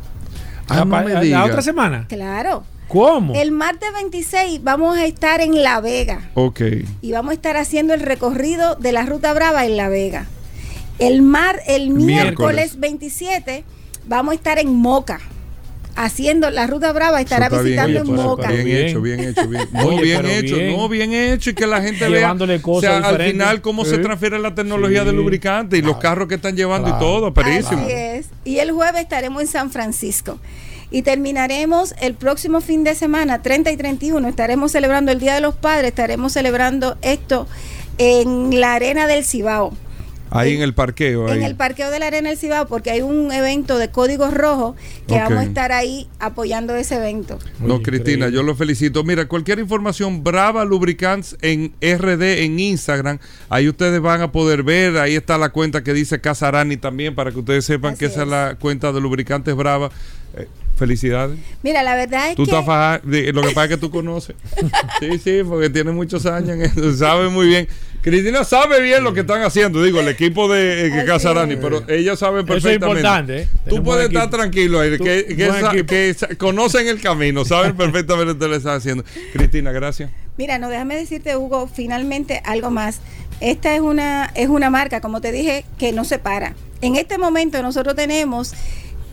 Ah, 0.68 0.80
Ah, 0.80 0.84
no 0.84 1.02
me 1.02 1.24
la 1.24 1.44
otra 1.44 1.60
semana. 1.62 2.06
Claro. 2.08 2.64
¿Cómo? 2.88 3.34
El 3.34 3.52
martes 3.52 3.88
26 3.94 4.62
vamos 4.62 4.98
a 4.98 5.06
estar 5.06 5.40
en 5.40 5.62
La 5.62 5.80
Vega 5.80 6.30
Ok. 6.34 6.60
y 7.00 7.10
vamos 7.12 7.30
a 7.30 7.34
estar 7.34 7.56
haciendo 7.56 7.94
el 7.94 8.00
recorrido 8.00 8.74
de 8.76 8.92
la 8.92 9.06
Ruta 9.06 9.32
Brava 9.32 9.64
en 9.64 9.76
La 9.78 9.88
Vega. 9.88 10.26
El 10.98 11.22
mar, 11.22 11.60
el 11.66 11.90
Miércoles. 11.90 12.06
miércoles 12.74 12.80
27 12.80 13.64
vamos 14.06 14.32
a 14.32 14.34
estar 14.36 14.58
en 14.58 14.74
Moca. 14.74 15.20
Haciendo 15.94 16.48
la 16.50 16.66
ruta 16.66 16.90
brava, 16.92 17.20
estará 17.20 17.50
visitando 17.50 18.00
en 18.00 18.14
Moca. 18.14 18.48
Bien, 18.50 18.64
Bien. 18.64 18.86
hecho, 18.86 19.00
bien 19.02 19.20
hecho, 19.28 19.46
bien. 19.46 19.68
No, 19.72 19.86
Oye, 19.88 20.02
bien 20.02 20.24
hecho, 20.26 20.56
bien. 20.56 20.76
no, 20.76 20.88
bien 20.88 21.12
hecho 21.12 21.50
y 21.50 21.54
que 21.54 21.66
la 21.66 21.82
gente 21.82 22.08
Llevándole 22.08 22.54
vea. 22.54 22.62
cosas 22.62 22.90
o 22.96 23.00
sea, 23.00 23.08
al 23.10 23.20
final 23.22 23.60
cómo 23.60 23.84
se 23.84 23.98
transfiere 23.98 24.38
la 24.38 24.54
tecnología 24.54 25.00
Sí. 25.00 25.06
de 25.06 25.12
lubricante 25.12 25.76
y 25.76 25.82
los 25.82 25.98
carros 25.98 26.28
que 26.28 26.36
están 26.36 26.56
llevando 26.56 26.88
y 26.88 26.98
todo, 26.98 27.34
perísimo. 27.34 27.82
Así 27.82 27.92
es. 27.92 28.26
Y 28.44 28.58
el 28.60 28.72
jueves 28.72 29.02
estaremos 29.02 29.42
en 29.42 29.48
San 29.48 29.70
Francisco. 29.70 30.38
Y 30.90 31.02
terminaremos 31.02 31.94
el 32.00 32.14
próximo 32.14 32.60
fin 32.62 32.84
de 32.84 32.94
semana, 32.94 33.42
30 33.42 33.70
y 33.70 33.76
31. 33.76 34.26
Estaremos 34.28 34.72
celebrando 34.72 35.12
el 35.12 35.18
Día 35.20 35.34
de 35.34 35.40
los 35.42 35.54
Padres. 35.54 35.88
Estaremos 35.88 36.32
celebrando 36.32 36.96
esto 37.02 37.46
en 37.98 38.60
la 38.60 38.74
Arena 38.74 39.06
del 39.06 39.24
Cibao. 39.24 39.72
Ahí 40.34 40.54
en 40.54 40.62
el 40.62 40.74
parqueo. 40.74 41.28
En 41.28 41.38
ahí. 41.40 41.44
el 41.44 41.56
parqueo 41.56 41.90
de 41.90 41.98
la 41.98 42.06
Arena 42.06 42.28
del 42.30 42.38
Cibao, 42.38 42.66
porque 42.66 42.90
hay 42.90 43.02
un 43.02 43.30
evento 43.32 43.78
de 43.78 43.90
códigos 43.90 44.32
rojos 44.34 44.76
que 45.06 45.14
vamos 45.14 45.38
a 45.38 45.42
estar 45.44 45.72
ahí 45.72 46.08
apoyando 46.18 46.74
ese 46.74 46.96
evento. 46.96 47.38
No, 47.60 47.82
Cristina, 47.82 48.26
increíble. 48.26 48.32
yo 48.36 48.42
lo 48.42 48.54
felicito. 48.54 49.04
Mira, 49.04 49.26
cualquier 49.28 49.58
información, 49.58 50.24
Brava 50.24 50.64
Lubricants 50.64 51.36
en 51.42 51.72
RD, 51.80 52.42
en 52.44 52.58
Instagram, 52.60 53.18
ahí 53.48 53.68
ustedes 53.68 54.00
van 54.00 54.20
a 54.22 54.32
poder 54.32 54.62
ver, 54.62 54.96
ahí 54.98 55.14
está 55.16 55.38
la 55.38 55.50
cuenta 55.50 55.82
que 55.84 55.92
dice 55.92 56.20
Casarani 56.20 56.76
también, 56.76 57.14
para 57.14 57.30
que 57.30 57.38
ustedes 57.38 57.64
sepan 57.64 57.92
Así 57.92 58.00
que 58.00 58.06
esa 58.06 58.22
es 58.22 58.28
la 58.28 58.56
cuenta 58.60 58.92
de 58.92 59.00
Lubricantes 59.00 59.54
Brava. 59.54 59.90
Eh, 60.36 60.48
Felicidades. 60.74 61.38
Mira, 61.62 61.82
la 61.82 61.94
verdad 61.94 62.30
es 62.30 62.34
Tú 62.36 62.44
que 62.44 62.50
estás 62.50 62.64
faja- 62.64 63.00
de- 63.04 63.32
lo 63.32 63.42
que 63.42 63.48
pasa 63.50 63.64
es 63.64 63.68
que 63.72 63.76
tú 63.76 63.90
conoces. 63.90 64.34
Sí, 65.00 65.18
sí, 65.18 65.40
porque 65.46 65.68
tiene 65.70 65.92
muchos 65.92 66.24
años 66.26 66.50
en 66.50 66.62
eso, 66.62 66.92
sabe 66.96 67.28
muy 67.28 67.46
bien. 67.46 67.68
Cristina 68.02 68.42
sabe 68.42 68.80
bien 68.82 69.04
lo 69.04 69.14
que 69.14 69.20
están 69.20 69.42
haciendo, 69.42 69.80
digo, 69.82 70.00
el 70.00 70.08
equipo 70.08 70.52
de 70.52 70.88
eh, 70.88 71.04
Casarani, 71.06 71.54
pero 71.56 71.84
ella 71.88 72.16
sabe 72.16 72.40
Eso 72.40 72.52
es 72.54 72.62
perfectamente. 72.62 73.00
importante, 73.00 73.42
¿eh? 73.42 73.48
Tú 73.68 73.82
puedes 73.82 74.08
estar 74.08 74.28
tranquilo 74.28 74.80
ahí, 74.80 74.98
Tú- 74.98 75.04
que, 75.04 75.24
que, 75.86 76.36
conocen 76.36 76.88
el 76.88 77.00
camino, 77.00 77.44
saben 77.46 77.76
perfectamente 77.76 78.32
lo 78.34 78.38
que 78.38 78.48
le 78.48 78.56
están 78.56 78.76
haciendo. 78.78 79.04
Cristina, 79.32 79.70
gracias. 79.70 80.10
Mira, 80.36 80.58
no 80.58 80.68
déjame 80.68 80.96
decirte, 80.96 81.36
Hugo, 81.36 81.70
finalmente 81.72 82.42
algo 82.44 82.70
más. 82.70 83.00
Esta 83.40 83.74
es 83.74 83.80
una, 83.80 84.30
es 84.34 84.48
una 84.48 84.68
marca, 84.68 85.00
como 85.00 85.20
te 85.20 85.30
dije, 85.30 85.64
que 85.78 85.92
no 85.92 86.04
se 86.04 86.18
para. 86.18 86.54
En 86.80 86.96
este 86.96 87.18
momento 87.18 87.62
nosotros 87.62 87.94
tenemos 87.94 88.52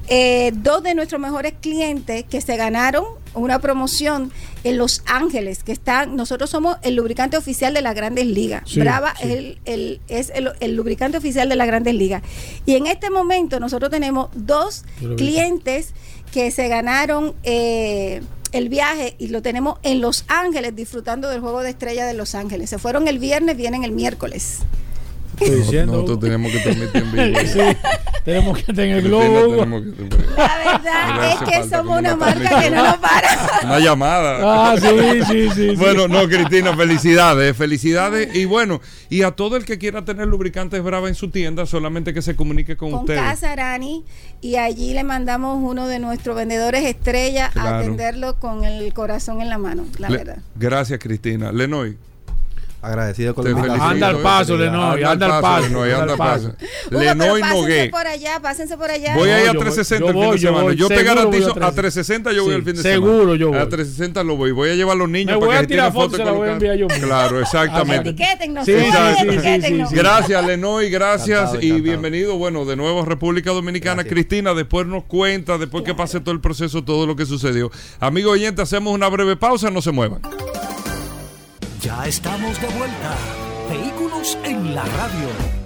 eh, 0.07 0.51
dos 0.55 0.81
de 0.81 0.95
nuestros 0.95 1.21
mejores 1.21 1.53
clientes 1.61 2.25
que 2.27 2.41
se 2.41 2.57
ganaron 2.57 3.03
una 3.33 3.59
promoción 3.59 4.31
en 4.63 4.77
Los 4.77 5.03
Ángeles, 5.05 5.63
que 5.63 5.71
están, 5.71 6.15
nosotros 6.15 6.49
somos 6.49 6.77
el 6.81 6.95
lubricante 6.95 7.37
oficial 7.37 7.73
de 7.73 7.81
las 7.81 7.95
grandes 7.95 8.25
ligas. 8.25 8.63
Sí, 8.65 8.79
Brava 8.79 9.13
sí. 9.19 9.23
es, 9.27 9.31
el, 9.31 9.59
el- 9.65 10.01
es 10.07 10.31
el, 10.35 10.51
el 10.59 10.75
lubricante 10.75 11.17
oficial 11.17 11.47
de 11.49 11.55
las 11.55 11.67
grandes 11.67 11.93
ligas. 11.95 12.21
Y 12.65 12.75
en 12.75 12.87
este 12.87 13.09
momento 13.09 13.59
nosotros 13.59 13.91
tenemos 13.91 14.29
dos 14.33 14.83
clientes 15.17 15.93
que 16.33 16.51
se 16.51 16.67
ganaron 16.67 17.33
eh, 17.43 18.21
el 18.51 18.69
viaje 18.69 19.15
y 19.19 19.27
lo 19.27 19.41
tenemos 19.41 19.79
en 19.83 20.01
Los 20.01 20.25
Ángeles 20.27 20.75
disfrutando 20.75 21.29
del 21.29 21.39
juego 21.41 21.61
de 21.61 21.69
estrella 21.69 22.05
de 22.05 22.13
Los 22.13 22.35
Ángeles. 22.35 22.69
Se 22.69 22.77
fueron 22.79 23.07
el 23.07 23.19
viernes, 23.19 23.57
vienen 23.57 23.83
el 23.83 23.91
miércoles. 23.91 24.59
Estoy 25.39 25.59
diciendo. 25.61 25.93
Nosotros 25.93 26.19
tenemos 26.19 26.51
que 26.51 26.59
transmitir 26.59 27.01
en 27.03 27.11
vivo. 27.11 27.39
Sí, 27.49 27.59
tenemos 28.25 28.57
que 28.57 28.73
tener 28.73 28.97
el 28.97 29.03
Cristina, 29.03 29.27
globo. 29.41 29.65
La 30.37 30.57
verdad 30.57 31.31
es 31.31 31.49
que 31.63 31.69
somos 31.69 31.99
una 31.99 32.15
marca 32.15 32.61
que 32.61 32.69
no 32.69 32.83
nos 32.83 32.97
para. 32.97 33.59
Una 33.63 33.79
llamada. 33.79 34.39
Ah, 34.71 34.75
sí, 34.79 34.87
sí, 34.87 35.23
sí. 35.25 35.49
sí. 35.55 35.75
Bueno, 35.75 36.07
no, 36.07 36.27
Cristina, 36.27 36.75
felicidades, 36.75 37.55
felicidades. 37.57 38.35
Y 38.35 38.45
bueno, 38.45 38.81
y 39.09 39.23
a 39.23 39.31
todo 39.31 39.55
el 39.55 39.65
que 39.65 39.77
quiera 39.77 40.05
tener 40.05 40.27
lubricantes 40.27 40.83
Brava 40.83 41.07
en 41.07 41.15
su 41.15 41.29
tienda, 41.29 41.65
solamente 41.65 42.13
que 42.13 42.21
se 42.21 42.35
comunique 42.35 42.77
con, 42.77 42.91
Con 42.91 42.99
ustedes. 43.01 43.21
Casa 43.21 43.51
Arani 43.53 44.03
y 44.41 44.55
allí 44.57 44.93
le 44.93 45.03
mandamos 45.03 45.57
uno 45.61 45.87
de 45.87 45.99
nuestros 45.99 46.35
vendedores 46.35 46.85
estrella 46.85 47.51
a 47.55 47.79
atenderlo 47.79 48.35
con 48.39 48.63
el 48.65 48.93
corazón 48.93 49.41
en 49.41 49.49
la 49.49 49.57
mano, 49.57 49.85
la 49.97 50.09
Le- 50.09 50.17
verdad. 50.17 50.37
Gracias, 50.55 50.99
Cristina. 50.99 51.51
Lenoy. 51.51 51.97
Agradecido 52.81 53.35
con 53.35 53.43
la 53.43 53.51
invitación. 53.51 53.81
Anda 53.91 54.07
al 54.07 54.17
paso, 54.19 54.55
Lenoy, 54.55 55.03
anda 55.03 55.35
al 55.35 55.41
paso, 55.41 55.67
Lenoy, 55.67 55.91
anda 55.91 56.13
al 56.13 56.17
paso. 56.17 56.53
Lenoy 56.89 57.41
pásense 57.41 57.61
Nogué. 57.61 57.89
por 57.89 58.07
allá, 58.07 58.39
pásense 58.41 58.77
por 58.77 58.89
allá. 58.89 59.15
Voy 59.15 59.29
a 59.29 59.33
No, 59.33 59.39
ir 59.43 59.49
a 59.49 59.51
yo 59.51 59.53
voy- 59.53 59.63
360 59.63 59.99
yo 59.99 60.07
el 60.07 60.13
fin 60.13 60.21
voy, 60.23 60.31
de 60.31 60.37
yo 60.41 60.47
semana. 60.47 60.63
voy, 60.63 60.75
Yo 60.77 60.87
te 60.87 60.95
seguro 60.95 61.15
garantizo, 61.15 61.47
a 61.61 61.67
a 61.67 61.71
360 61.73 62.31
yo 62.31 62.43
voy 62.45 62.55
el 62.55 62.63
fin 62.63 62.75
de 62.77 62.81
seguro 62.81 63.19
semana. 63.19 63.35
yo 63.39 63.47
voy. 63.49 63.57
A 63.57 63.67
360 63.69 64.23
lo 64.23 64.37
voy. 64.37 64.51
Voy 64.53 64.69
a 64.69 64.75
llevar 64.75 64.95
a 64.95 64.99
los 64.99 65.09
niños 65.09 65.31
Me 65.33 65.37
voy 65.39 65.47
para 65.47 65.59
a 65.59 65.61
que 65.63 65.67
tirar 65.67 65.91
tiren 65.91 66.03
fotos, 66.03 66.17
se 66.19 66.23
la 66.23 66.31
voy 66.31 66.47
a 66.47 66.51
enviar 66.53 66.75
yo. 66.77 66.87
Claro, 66.87 67.41
exactamente. 67.41 68.09
Etiquétennos, 68.11 69.91
Gracias, 69.91 70.45
Lenoy, 70.45 70.89
gracias 70.89 71.51
y 71.61 71.81
bienvenido. 71.81 72.37
Bueno, 72.37 72.63
de 72.63 72.75
nuevo 72.77 73.01
a 73.01 73.05
República 73.05 73.51
Dominicana. 73.51 74.05
Cristina, 74.05 74.53
después 74.53 74.87
nos 74.87 75.03
cuenta, 75.03 75.57
después 75.57 75.83
que 75.83 75.93
pase 75.93 76.21
todo 76.21 76.31
el 76.33 76.39
proceso, 76.39 76.83
todo 76.83 77.05
lo 77.05 77.15
que 77.17 77.25
sucedió. 77.25 77.71
Amigo 77.99 78.31
oyente, 78.31 78.61
hacemos 78.61 78.93
una 78.93 79.09
breve 79.09 79.35
pausa, 79.35 79.69
no 79.69 79.81
se 79.81 79.91
muevan. 79.91 80.21
Ya 81.81 82.05
estamos 82.07 82.59
de 82.59 82.67
vuelta. 82.67 83.15
Vehículos 83.69 84.37
en 84.43 84.75
la 84.75 84.83
radio. 84.83 85.58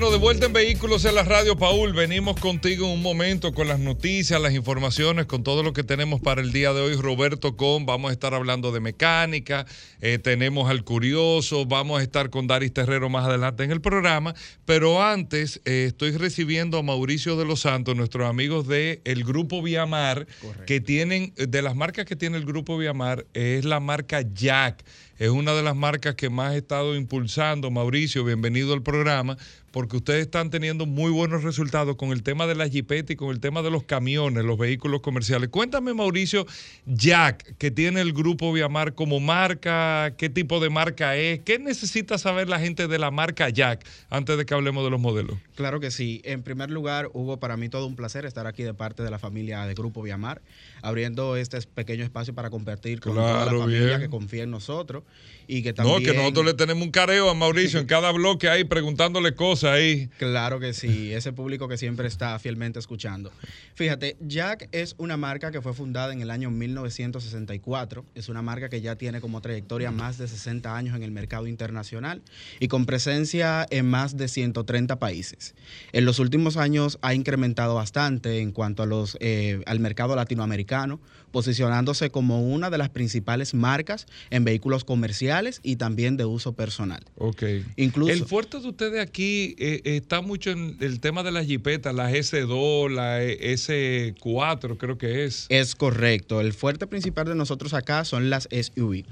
Bueno, 0.00 0.14
de 0.14 0.18
vuelta 0.18 0.46
en 0.46 0.54
Vehículos 0.54 1.04
en 1.04 1.14
la 1.14 1.24
Radio, 1.24 1.58
Paul. 1.58 1.92
Venimos 1.92 2.40
contigo 2.40 2.86
en 2.86 2.92
un 2.92 3.02
momento 3.02 3.52
con 3.52 3.68
las 3.68 3.78
noticias, 3.78 4.40
las 4.40 4.54
informaciones, 4.54 5.26
con 5.26 5.42
todo 5.42 5.62
lo 5.62 5.74
que 5.74 5.84
tenemos 5.84 6.22
para 6.22 6.40
el 6.40 6.52
día 6.52 6.72
de 6.72 6.80
hoy. 6.80 6.94
Roberto 6.94 7.54
Con, 7.54 7.84
vamos 7.84 8.08
a 8.08 8.12
estar 8.14 8.32
hablando 8.32 8.72
de 8.72 8.80
mecánica, 8.80 9.66
eh, 10.00 10.16
tenemos 10.18 10.70
al 10.70 10.84
Curioso, 10.84 11.66
vamos 11.66 12.00
a 12.00 12.02
estar 12.02 12.30
con 12.30 12.46
Daris 12.46 12.72
Terrero 12.72 13.10
más 13.10 13.26
adelante 13.26 13.62
en 13.62 13.72
el 13.72 13.82
programa. 13.82 14.34
Pero 14.64 15.02
antes, 15.02 15.60
eh, 15.66 15.84
estoy 15.88 16.12
recibiendo 16.12 16.78
a 16.78 16.82
Mauricio 16.82 17.36
de 17.36 17.44
los 17.44 17.60
Santos, 17.60 17.94
nuestros 17.94 18.26
amigos 18.26 18.66
del 18.66 19.02
el 19.04 19.22
Grupo 19.22 19.60
Viamar, 19.60 20.26
que 20.66 20.80
tienen, 20.80 21.34
de 21.36 21.60
las 21.60 21.76
marcas 21.76 22.06
que 22.06 22.16
tiene 22.16 22.38
el 22.38 22.46
Grupo 22.46 22.78
Viamar, 22.78 23.26
es 23.34 23.66
la 23.66 23.80
marca 23.80 24.22
Jack. 24.22 24.82
Es 25.20 25.28
una 25.28 25.52
de 25.52 25.62
las 25.62 25.76
marcas 25.76 26.14
que 26.14 26.30
más 26.30 26.54
he 26.54 26.56
estado 26.56 26.96
impulsando. 26.96 27.70
Mauricio, 27.70 28.24
bienvenido 28.24 28.72
al 28.72 28.82
programa, 28.82 29.36
porque 29.70 29.96
ustedes 29.96 30.22
están 30.22 30.50
teniendo 30.50 30.86
muy 30.86 31.10
buenos 31.10 31.44
resultados 31.44 31.96
con 31.96 32.10
el 32.10 32.22
tema 32.22 32.46
de 32.46 32.54
las 32.54 32.70
jipetas 32.70 33.12
y 33.12 33.16
con 33.16 33.30
el 33.30 33.40
tema 33.40 33.62
de 33.62 33.70
los 33.70 33.84
camiones, 33.84 34.44
los 34.44 34.58
vehículos 34.58 35.00
comerciales. 35.00 35.48
Cuéntame, 35.48 35.94
Mauricio, 35.94 36.46
Jack, 36.86 37.56
que 37.56 37.70
tiene 37.70 38.00
el 38.00 38.12
grupo 38.12 38.52
Viamar 38.52 38.94
como 38.94 39.20
marca, 39.20 40.14
qué 40.16 40.28
tipo 40.28 40.60
de 40.60 40.70
marca 40.70 41.16
es, 41.16 41.40
qué 41.40 41.58
necesita 41.58 42.18
saber 42.18 42.48
la 42.48 42.58
gente 42.58 42.88
de 42.88 42.98
la 42.98 43.10
marca 43.10 43.48
Jack 43.48 43.86
antes 44.08 44.36
de 44.36 44.44
que 44.44 44.54
hablemos 44.54 44.84
de 44.84 44.90
los 44.90 45.00
modelos. 45.00 45.38
Claro 45.54 45.80
que 45.80 45.90
sí. 45.90 46.20
En 46.24 46.42
primer 46.42 46.70
lugar, 46.70 47.08
Hugo, 47.12 47.38
para 47.38 47.56
mí 47.56 47.68
todo 47.68 47.86
un 47.86 47.96
placer 47.96 48.24
estar 48.24 48.46
aquí 48.46 48.62
de 48.62 48.74
parte 48.74 49.02
de 49.02 49.10
la 49.10 49.18
familia 49.18 49.66
de 49.66 49.74
Grupo 49.74 50.02
Viamar, 50.02 50.42
abriendo 50.82 51.36
este 51.36 51.60
pequeño 51.62 52.04
espacio 52.04 52.34
para 52.34 52.50
compartir 52.50 53.00
con 53.00 53.14
toda 53.14 53.44
la 53.44 53.52
familia 53.52 53.86
bien. 53.86 54.00
que 54.00 54.08
confía 54.08 54.42
en 54.42 54.50
nosotros 54.50 55.04
y 55.50 55.62
que 55.62 55.72
también... 55.72 55.98
No, 55.98 56.04
que 56.04 56.16
nosotros 56.16 56.46
le 56.46 56.54
tenemos 56.54 56.84
un 56.84 56.92
careo 56.92 57.28
a 57.28 57.34
Mauricio 57.34 57.80
en 57.80 57.86
cada 57.86 58.12
bloque 58.12 58.48
ahí 58.48 58.62
preguntándole 58.62 59.34
cosas 59.34 59.72
ahí. 59.72 60.08
Claro 60.18 60.60
que 60.60 60.72
sí, 60.72 61.12
ese 61.12 61.32
público 61.32 61.66
que 61.66 61.76
siempre 61.76 62.06
está 62.06 62.38
fielmente 62.38 62.78
escuchando. 62.78 63.32
Fíjate, 63.74 64.16
Jack 64.20 64.68
es 64.70 64.94
una 64.98 65.16
marca 65.16 65.50
que 65.50 65.60
fue 65.60 65.74
fundada 65.74 66.12
en 66.12 66.20
el 66.20 66.30
año 66.30 66.50
1964. 66.50 68.04
Es 68.14 68.28
una 68.28 68.42
marca 68.42 68.68
que 68.68 68.80
ya 68.80 68.94
tiene 68.94 69.20
como 69.20 69.40
trayectoria 69.40 69.90
más 69.90 70.18
de 70.18 70.28
60 70.28 70.76
años 70.76 70.94
en 70.94 71.02
el 71.02 71.10
mercado 71.10 71.48
internacional 71.48 72.22
y 72.60 72.68
con 72.68 72.86
presencia 72.86 73.66
en 73.70 73.86
más 73.86 74.16
de 74.16 74.28
130 74.28 75.00
países. 75.00 75.54
En 75.92 76.04
los 76.04 76.20
últimos 76.20 76.56
años 76.56 76.98
ha 77.02 77.12
incrementado 77.12 77.74
bastante 77.74 78.38
en 78.38 78.52
cuanto 78.52 78.84
a 78.84 78.86
los, 78.86 79.16
eh, 79.20 79.62
al 79.66 79.80
mercado 79.80 80.14
latinoamericano, 80.14 81.00
posicionándose 81.32 82.10
como 82.10 82.42
una 82.42 82.70
de 82.70 82.78
las 82.78 82.88
principales 82.88 83.54
marcas 83.54 84.06
en 84.30 84.44
vehículos 84.44 84.84
comerciales 84.84 85.60
y 85.62 85.76
también 85.76 86.16
de 86.16 86.24
uso 86.24 86.52
personal. 86.52 87.02
Ok. 87.16 87.42
Incluso- 87.76 88.12
El 88.12 88.24
fuerte 88.24 88.60
de 88.60 88.68
ustedes 88.68 89.00
aquí 89.00 89.54
eh, 89.58 89.80
está 89.84 90.20
mucho 90.20 90.50
en 90.50 90.76
el 90.80 91.00
tema 91.00 91.22
de 91.22 91.32
las 91.32 91.46
jipetas, 91.46 91.94
las 91.94 92.12
S2, 92.12 92.90
la 92.90 93.22
S4, 93.22 94.76
creo 94.76 94.98
que 94.98 95.24
es. 95.24 95.46
Es 95.48 95.74
correcto. 95.74 96.40
El 96.40 96.52
fuerte 96.52 96.86
principal 96.86 97.26
de 97.26 97.34
nosotros 97.34 97.74
acá 97.74 98.04
son 98.04 98.30
las 98.30 98.48
SUV. 98.50 99.04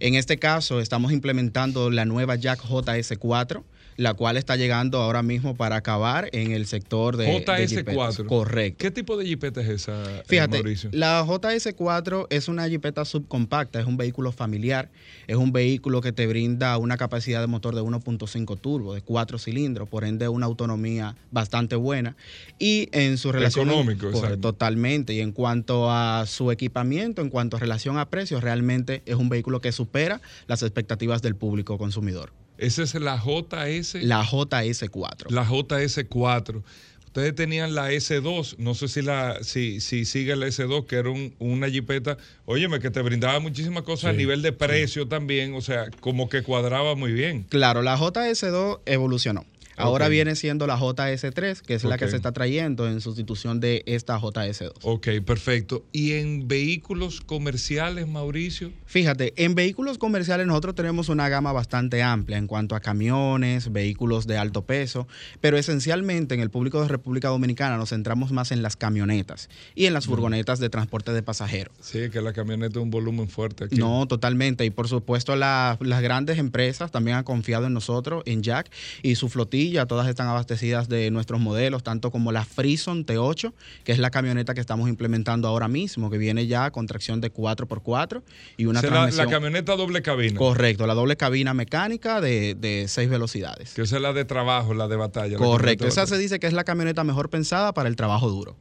En 0.00 0.14
este 0.14 0.38
caso, 0.38 0.80
estamos 0.80 1.12
implementando 1.12 1.90
la 1.90 2.04
nueva 2.04 2.36
Jack 2.36 2.60
JS4, 2.62 3.62
la 3.96 4.14
cual 4.14 4.36
está 4.36 4.56
llegando 4.56 4.98
ahora 5.00 5.22
mismo 5.22 5.56
para 5.56 5.76
acabar 5.76 6.28
en 6.32 6.52
el 6.52 6.66
sector 6.66 7.16
de, 7.16 7.24
de 7.24 7.68
jipetas. 7.68 8.18
JS4. 8.18 8.26
Correcto. 8.26 8.78
¿Qué 8.78 8.90
tipo 8.90 9.16
de 9.16 9.26
jipeta 9.26 9.60
es 9.60 9.68
esa, 9.68 10.02
eh, 10.10 10.22
Fíjate, 10.26 10.58
Mauricio? 10.58 10.90
la 10.92 11.24
JS4 11.24 12.26
es 12.30 12.48
una 12.48 12.68
jipeta 12.68 13.04
subcompacta, 13.04 13.80
es 13.80 13.86
un 13.86 13.96
vehículo 13.96 14.32
familiar, 14.32 14.90
es 15.26 15.36
un 15.36 15.52
vehículo 15.52 16.00
que 16.00 16.12
te 16.12 16.26
brinda 16.26 16.76
una 16.78 16.96
capacidad 16.96 17.40
de 17.40 17.46
motor 17.46 17.74
de 17.74 17.82
1.5 17.82 18.60
turbo, 18.60 18.94
de 18.94 19.02
4 19.02 19.38
cilindros, 19.38 19.88
por 19.88 20.04
ende 20.04 20.28
una 20.28 20.46
autonomía 20.46 21.16
bastante 21.30 21.76
buena 21.76 22.16
y 22.58 22.88
en 22.92 23.18
su 23.18 23.32
relación 23.32 23.68
Económico, 23.68 24.10
totalmente 24.40 25.14
y 25.14 25.20
en 25.20 25.32
cuanto 25.32 25.90
a 25.90 26.24
su 26.26 26.50
equipamiento, 26.50 27.22
en 27.22 27.30
cuanto 27.30 27.56
a 27.56 27.60
relación 27.60 27.98
a 27.98 28.08
precios, 28.08 28.42
realmente 28.42 29.02
es 29.06 29.16
un 29.16 29.28
vehículo 29.28 29.60
que 29.60 29.72
supera 29.72 30.20
las 30.46 30.62
expectativas 30.62 31.22
del 31.22 31.34
público 31.36 31.78
consumidor. 31.78 32.32
Esa 32.58 32.82
es 32.82 32.94
la 32.94 33.16
JS. 33.18 34.02
La 34.02 34.24
JS4. 34.24 35.30
La 35.30 35.44
JS4. 35.44 36.62
Ustedes 37.06 37.34
tenían 37.34 37.74
la 37.74 37.90
S2, 37.92 38.56
no 38.58 38.74
sé 38.74 38.88
si 38.88 39.00
la 39.00 39.42
si, 39.42 39.80
si 39.80 40.04
sigue 40.04 40.36
la 40.36 40.46
S2, 40.48 40.86
que 40.86 40.96
era 40.96 41.08
un- 41.08 41.34
una 41.38 41.70
jipeta, 41.70 42.18
óyeme, 42.44 42.78
que 42.78 42.90
te 42.90 43.00
brindaba 43.00 43.40
muchísimas 43.40 43.84
cosas 43.84 44.10
a 44.10 44.12
nivel 44.12 44.42
de 44.42 44.52
precio 44.52 45.08
también, 45.08 45.54
o 45.54 45.62
sea, 45.62 45.86
como 46.00 46.28
que 46.28 46.42
cuadraba 46.42 46.94
muy 46.94 47.12
bien. 47.12 47.46
Claro, 47.48 47.80
la 47.80 47.96
JS2 47.96 48.80
evolucionó. 48.84 49.46
Ahora 49.76 50.08
viene 50.08 50.36
siendo 50.36 50.66
la 50.66 50.78
JS3, 50.78 51.60
que 51.60 51.74
es 51.74 51.84
la 51.84 51.98
que 51.98 52.08
se 52.08 52.16
está 52.16 52.32
trayendo 52.32 52.88
en 52.88 53.00
sustitución 53.00 53.60
de 53.60 53.82
esta 53.86 54.18
JS2. 54.18 54.72
Ok, 54.82 55.08
perfecto. 55.24 55.84
¿Y 55.92 56.12
en 56.12 56.48
vehículos 56.48 57.20
comerciales, 57.20 58.06
Mauricio? 58.08 58.72
Fíjate, 58.86 59.32
en 59.36 59.54
vehículos 59.54 59.98
comerciales 59.98 60.46
nosotros 60.46 60.74
tenemos 60.74 61.08
una 61.08 61.28
gama 61.28 61.52
bastante 61.52 62.02
amplia 62.02 62.38
en 62.38 62.46
cuanto 62.46 62.74
a 62.74 62.80
camiones, 62.80 63.72
vehículos 63.72 64.26
de 64.26 64.38
alto 64.38 64.62
peso, 64.64 65.06
pero 65.40 65.58
esencialmente 65.58 66.34
en 66.34 66.40
el 66.40 66.50
público 66.50 66.80
de 66.82 66.88
República 66.88 67.28
Dominicana 67.28 67.76
nos 67.76 67.90
centramos 67.90 68.32
más 68.32 68.52
en 68.52 68.62
las 68.62 68.76
camionetas 68.76 69.48
y 69.74 69.86
en 69.86 69.92
las 69.92 70.06
furgonetas 70.06 70.58
de 70.58 70.70
transporte 70.70 71.12
de 71.12 71.22
pasajeros. 71.22 71.74
Sí, 71.80 72.10
que 72.10 72.20
la 72.20 72.32
camioneta 72.32 72.78
es 72.78 72.82
un 72.82 72.90
volumen 72.90 73.28
fuerte 73.28 73.64
aquí. 73.64 73.76
No, 73.76 74.06
totalmente. 74.06 74.64
Y 74.64 74.70
por 74.70 74.88
supuesto 74.88 75.36
la- 75.36 75.76
las 75.80 76.00
grandes 76.02 76.38
empresas 76.38 76.90
también 76.90 77.16
han 77.18 77.24
confiado 77.24 77.66
en 77.66 77.74
nosotros, 77.74 78.22
en 78.26 78.42
Jack, 78.42 78.70
y 79.02 79.14
su 79.16 79.28
flotilla 79.28 79.65
flotilla, 79.66 79.86
todas 79.86 80.08
están 80.08 80.28
abastecidas 80.28 80.88
de 80.88 81.10
nuestros 81.10 81.40
modelos, 81.40 81.82
tanto 81.82 82.10
como 82.10 82.32
la 82.32 82.44
Frison 82.44 83.04
T8, 83.04 83.52
que 83.84 83.92
es 83.92 83.98
la 83.98 84.10
camioneta 84.10 84.54
que 84.54 84.60
estamos 84.60 84.88
implementando 84.88 85.48
ahora 85.48 85.68
mismo, 85.68 86.10
que 86.10 86.18
viene 86.18 86.46
ya 86.46 86.70
con 86.70 86.86
tracción 86.86 87.20
de 87.20 87.32
4x4 87.32 88.22
y 88.56 88.66
una 88.66 88.80
es 88.80 88.84
la, 88.84 88.90
transmisión... 88.90 89.26
la 89.26 89.32
camioneta 89.32 89.76
doble 89.76 90.02
cabina. 90.02 90.38
Correcto, 90.38 90.86
la 90.86 90.94
doble 90.94 91.16
cabina 91.16 91.54
mecánica 91.54 92.20
de, 92.20 92.54
de 92.54 92.86
seis 92.88 93.08
velocidades. 93.08 93.74
Que 93.74 93.82
esa 93.82 93.96
es 93.96 94.02
la 94.02 94.12
de 94.12 94.24
trabajo, 94.24 94.74
la 94.74 94.88
de 94.88 94.96
batalla. 94.96 95.32
la 95.32 95.38
Correcto, 95.38 95.86
esa 95.86 96.06
se 96.06 96.18
dice 96.18 96.38
que 96.38 96.46
es 96.46 96.52
la 96.52 96.64
camioneta 96.64 97.04
mejor 97.04 97.30
pensada 97.30 97.72
para 97.74 97.88
el 97.88 97.96
trabajo 97.96 98.28
duro. 98.28 98.56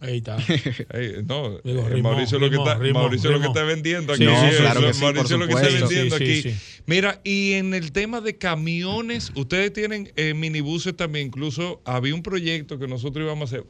Ahí 0.00 0.18
está. 0.18 0.36
no, 1.26 1.58
Digo, 1.58 1.80
eh, 1.82 1.88
rimó, 1.88 2.10
Mauricio, 2.10 2.38
lo 2.38 2.48
que 2.48 2.56
está, 2.56 2.78
Mauricio 2.78 3.32
lo 3.32 3.40
que 3.40 3.46
está 3.46 3.64
vendiendo 3.64 4.12
aquí. 4.12 4.24
sí, 4.24 4.30
Sí, 4.30 4.56
claro 4.58 4.80
eso, 4.80 4.86
que 4.88 4.94
sí, 4.94 5.02
Mauricio 5.02 5.38
lo 5.38 5.46
que 5.48 5.54
está 5.54 5.68
vendiendo 5.68 6.16
Sí, 6.18 6.24
aquí. 6.24 6.54
Mira, 6.86 7.20
y 7.24 7.52
en 7.54 7.74
el 7.74 7.92
tema 7.92 8.20
de 8.20 8.38
camiones, 8.38 9.32
ustedes 9.34 9.72
tienen 9.72 10.12
eh, 10.16 10.34
minibuses 10.34 10.96
también. 10.96 11.26
Incluso 11.26 11.82
había 11.84 12.14
un 12.14 12.22
proyecto 12.22 12.78
que 12.78 12.86
nosotros 12.86 13.24
íbamos 13.24 13.52
a 13.52 13.56
hacer. 13.56 13.66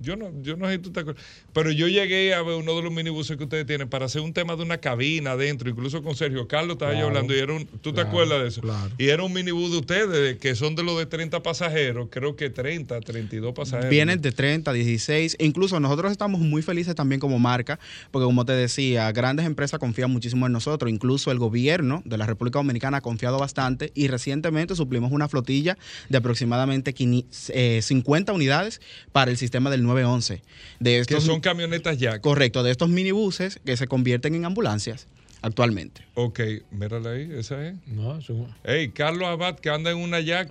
Yo 0.00 0.16
no, 0.16 0.30
yo 0.42 0.56
no 0.56 0.66
sé 0.66 0.74
si 0.74 0.78
tú 0.78 0.90
te 0.90 1.00
acuerdas, 1.00 1.22
pero 1.52 1.70
yo 1.70 1.86
llegué 1.88 2.34
a 2.34 2.42
ver 2.42 2.56
uno 2.56 2.74
de 2.74 2.82
los 2.82 2.92
minibuses 2.92 3.36
que 3.36 3.44
ustedes 3.44 3.66
tienen 3.66 3.88
para 3.88 4.06
hacer 4.06 4.22
un 4.22 4.32
tema 4.32 4.56
de 4.56 4.62
una 4.62 4.78
cabina 4.78 5.32
adentro, 5.32 5.68
incluso 5.70 6.02
con 6.02 6.16
Sergio 6.16 6.48
Carlos 6.48 6.74
estaba 6.74 6.94
yo 6.98 7.06
hablando 7.06 7.34
y 7.34 7.38
era 7.38 7.52
un, 7.52 7.66
¿tú 7.66 7.92
te 7.92 8.00
acuerdas 8.00 8.42
de 8.42 8.48
eso? 8.48 8.60
claro. 8.60 8.90
Y 8.98 9.08
era 9.08 9.22
un 9.22 9.32
minibús 9.32 9.72
de 9.72 9.78
ustedes, 9.78 10.38
que 10.38 10.54
son 10.54 10.74
de 10.74 10.82
los 10.82 10.98
de 10.98 11.06
30 11.06 11.42
pasajeros, 11.42 12.08
creo 12.10 12.36
que 12.36 12.50
30, 12.50 13.00
32 13.00 13.52
pasajeros. 13.52 13.90
Vienen 13.90 14.20
de 14.20 14.32
30, 14.32 14.72
16. 14.72 15.36
e 15.38 15.44
Incluso 15.44 15.78
nosotros 15.80 16.12
estamos 16.12 16.40
muy 16.40 16.62
felices 16.62 16.94
también 16.94 17.20
como 17.20 17.38
marca, 17.38 17.78
porque 18.10 18.24
como 18.24 18.44
te 18.44 18.52
decía, 18.52 19.10
grandes 19.12 19.46
empresas 19.46 19.78
confían 19.78 20.10
muchísimo 20.10 20.46
en 20.46 20.52
nosotros. 20.52 20.90
Incluso 20.90 21.30
el 21.30 21.38
gobierno 21.38 22.02
de 22.04 22.18
la 22.18 22.26
República 22.26 22.58
Dominicana 22.58 22.98
ha 22.98 23.00
confiado 23.00 23.38
bastante 23.38 23.92
y 23.94 24.08
recientemente 24.08 24.74
suplimos 24.74 25.12
una 25.12 25.28
flotilla 25.28 25.76
de 26.08 26.18
aproximadamente 26.18 26.94
500, 26.94 27.52
eh, 27.54 27.80
50 27.82 28.32
unidades 28.32 28.80
para 29.12 29.30
el 29.30 29.36
sistema 29.36 29.70
del 29.70 29.82
911. 29.90 30.42
De 30.78 30.90
que 30.90 30.98
estos, 31.00 31.24
son 31.24 31.40
camionetas 31.40 31.98
ya. 31.98 32.20
correcto, 32.20 32.62
de 32.62 32.70
estos 32.70 32.88
minibuses 32.88 33.60
que 33.64 33.76
se 33.76 33.86
convierten 33.86 34.34
en 34.34 34.44
ambulancias 34.44 35.06
actualmente. 35.42 36.02
Ok, 36.14 36.40
mírala 36.70 37.12
ahí, 37.12 37.30
esa 37.32 37.66
es. 37.66 37.74
No, 37.86 38.18
eso- 38.18 38.46
Hey, 38.64 38.90
Carlos 38.94 39.26
Abad, 39.28 39.58
que 39.58 39.70
anda 39.70 39.90
en 39.90 39.96
una 39.98 40.20
Jack. 40.20 40.50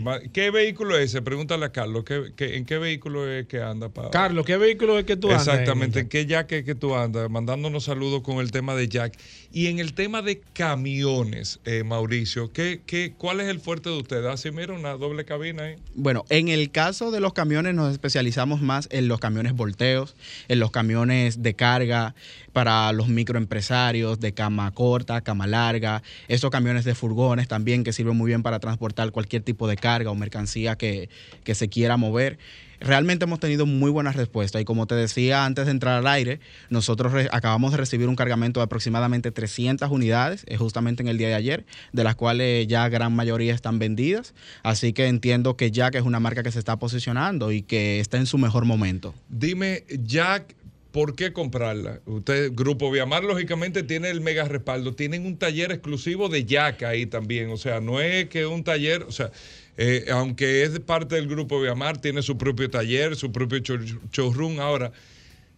Ma- 0.00 0.20
¿Qué 0.32 0.50
vehículo 0.50 0.96
es 0.96 1.06
ese? 1.10 1.22
Pregúntale 1.22 1.64
a 1.66 1.72
Carlos, 1.72 2.04
¿qué, 2.04 2.32
qué- 2.36 2.56
en 2.56 2.64
qué 2.64 2.78
vehículo 2.78 3.28
es 3.30 3.46
que 3.46 3.60
anda? 3.62 3.88
Pa? 3.88 4.10
Carlos, 4.10 4.46
¿qué 4.46 4.56
vehículo 4.56 4.98
es 4.98 5.04
que 5.04 5.16
tú 5.16 5.28
andas? 5.30 5.48
Exactamente, 5.48 5.98
en? 6.00 6.04
¿en 6.04 6.08
qué 6.08 6.26
Jack 6.26 6.52
es 6.52 6.64
que 6.64 6.74
tú 6.74 6.94
andas? 6.94 7.28
Mandándonos 7.28 7.84
saludos 7.84 8.22
con 8.22 8.38
el 8.38 8.50
tema 8.52 8.74
de 8.74 8.88
Jack. 8.88 9.18
Y 9.52 9.66
en 9.66 9.80
el 9.80 9.94
tema 9.94 10.22
de 10.22 10.40
camiones, 10.52 11.58
eh, 11.64 11.82
Mauricio, 11.82 12.52
¿qué, 12.52 12.82
qué, 12.86 13.14
¿cuál 13.18 13.40
es 13.40 13.48
el 13.48 13.58
fuerte 13.58 13.90
de 13.90 13.96
ustedes? 13.98 14.26
Ah, 14.26 14.36
sí, 14.36 14.52
mira, 14.52 14.72
una 14.74 14.92
doble 14.92 15.24
cabina 15.24 15.64
ahí. 15.64 15.74
Bueno, 15.94 16.24
en 16.28 16.48
el 16.48 16.70
caso 16.70 17.10
de 17.10 17.18
los 17.18 17.32
camiones 17.32 17.74
nos 17.74 17.90
especializamos 17.92 18.60
más 18.62 18.86
en 18.92 19.08
los 19.08 19.18
camiones 19.18 19.54
volteos, 19.54 20.14
en 20.48 20.60
los 20.60 20.70
camiones 20.70 21.42
de 21.42 21.54
carga 21.54 22.14
para 22.52 22.92
los 22.92 23.08
microempresarios 23.08 24.19
de 24.20 24.32
cama 24.32 24.70
corta, 24.72 25.20
cama 25.20 25.46
larga, 25.46 26.02
estos 26.28 26.50
camiones 26.50 26.84
de 26.84 26.94
furgones 26.94 27.48
también 27.48 27.84
que 27.84 27.92
sirven 27.92 28.16
muy 28.16 28.28
bien 28.28 28.42
para 28.42 28.60
transportar 28.60 29.10
cualquier 29.12 29.42
tipo 29.42 29.68
de 29.68 29.76
carga 29.76 30.10
o 30.10 30.14
mercancía 30.14 30.76
que, 30.76 31.08
que 31.44 31.54
se 31.54 31.68
quiera 31.68 31.96
mover. 31.96 32.38
Realmente 32.80 33.24
hemos 33.26 33.40
tenido 33.40 33.66
muy 33.66 33.90
buena 33.90 34.10
respuesta 34.10 34.58
y 34.58 34.64
como 34.64 34.86
te 34.86 34.94
decía 34.94 35.44
antes 35.44 35.66
de 35.66 35.70
entrar 35.70 35.98
al 35.98 36.06
aire, 36.06 36.40
nosotros 36.70 37.12
acabamos 37.30 37.72
de 37.72 37.76
recibir 37.76 38.08
un 38.08 38.16
cargamento 38.16 38.60
de 38.60 38.64
aproximadamente 38.64 39.30
300 39.30 39.90
unidades, 39.90 40.44
eh, 40.46 40.56
justamente 40.56 41.02
en 41.02 41.08
el 41.08 41.18
día 41.18 41.28
de 41.28 41.34
ayer, 41.34 41.66
de 41.92 42.04
las 42.04 42.16
cuales 42.16 42.66
ya 42.68 42.88
gran 42.88 43.14
mayoría 43.14 43.54
están 43.54 43.78
vendidas. 43.78 44.32
Así 44.62 44.94
que 44.94 45.08
entiendo 45.08 45.58
que 45.58 45.70
Jack 45.70 45.96
es 45.96 46.04
una 46.04 46.20
marca 46.20 46.42
que 46.42 46.52
se 46.52 46.58
está 46.58 46.78
posicionando 46.78 47.52
y 47.52 47.60
que 47.60 48.00
está 48.00 48.16
en 48.16 48.24
su 48.24 48.38
mejor 48.38 48.64
momento. 48.64 49.14
Dime, 49.28 49.84
Jack, 50.02 50.54
¿por 50.92 51.14
qué 51.14 51.32
comprarla? 51.32 52.00
Usted, 52.06 52.52
Grupo 52.54 52.90
Viamar, 52.90 53.24
lógicamente, 53.24 53.82
tiene 53.82 54.10
el 54.10 54.20
mega 54.20 54.44
respaldo. 54.44 54.94
Tienen 54.94 55.26
un 55.26 55.38
taller 55.38 55.72
exclusivo 55.72 56.28
de 56.28 56.44
Jack 56.44 56.82
ahí 56.82 57.06
también. 57.06 57.50
O 57.50 57.56
sea, 57.56 57.80
no 57.80 58.00
es 58.00 58.28
que 58.28 58.46
un 58.46 58.64
taller, 58.64 59.02
o 59.04 59.12
sea, 59.12 59.30
eh, 59.76 60.06
aunque 60.10 60.62
es 60.64 60.78
parte 60.80 61.14
del 61.14 61.28
Grupo 61.28 61.60
Viamar, 61.60 62.00
tiene 62.00 62.22
su 62.22 62.36
propio 62.36 62.68
taller, 62.70 63.16
su 63.16 63.32
propio 63.32 63.58
show- 63.58 64.00
showroom. 64.12 64.60
Ahora, 64.60 64.92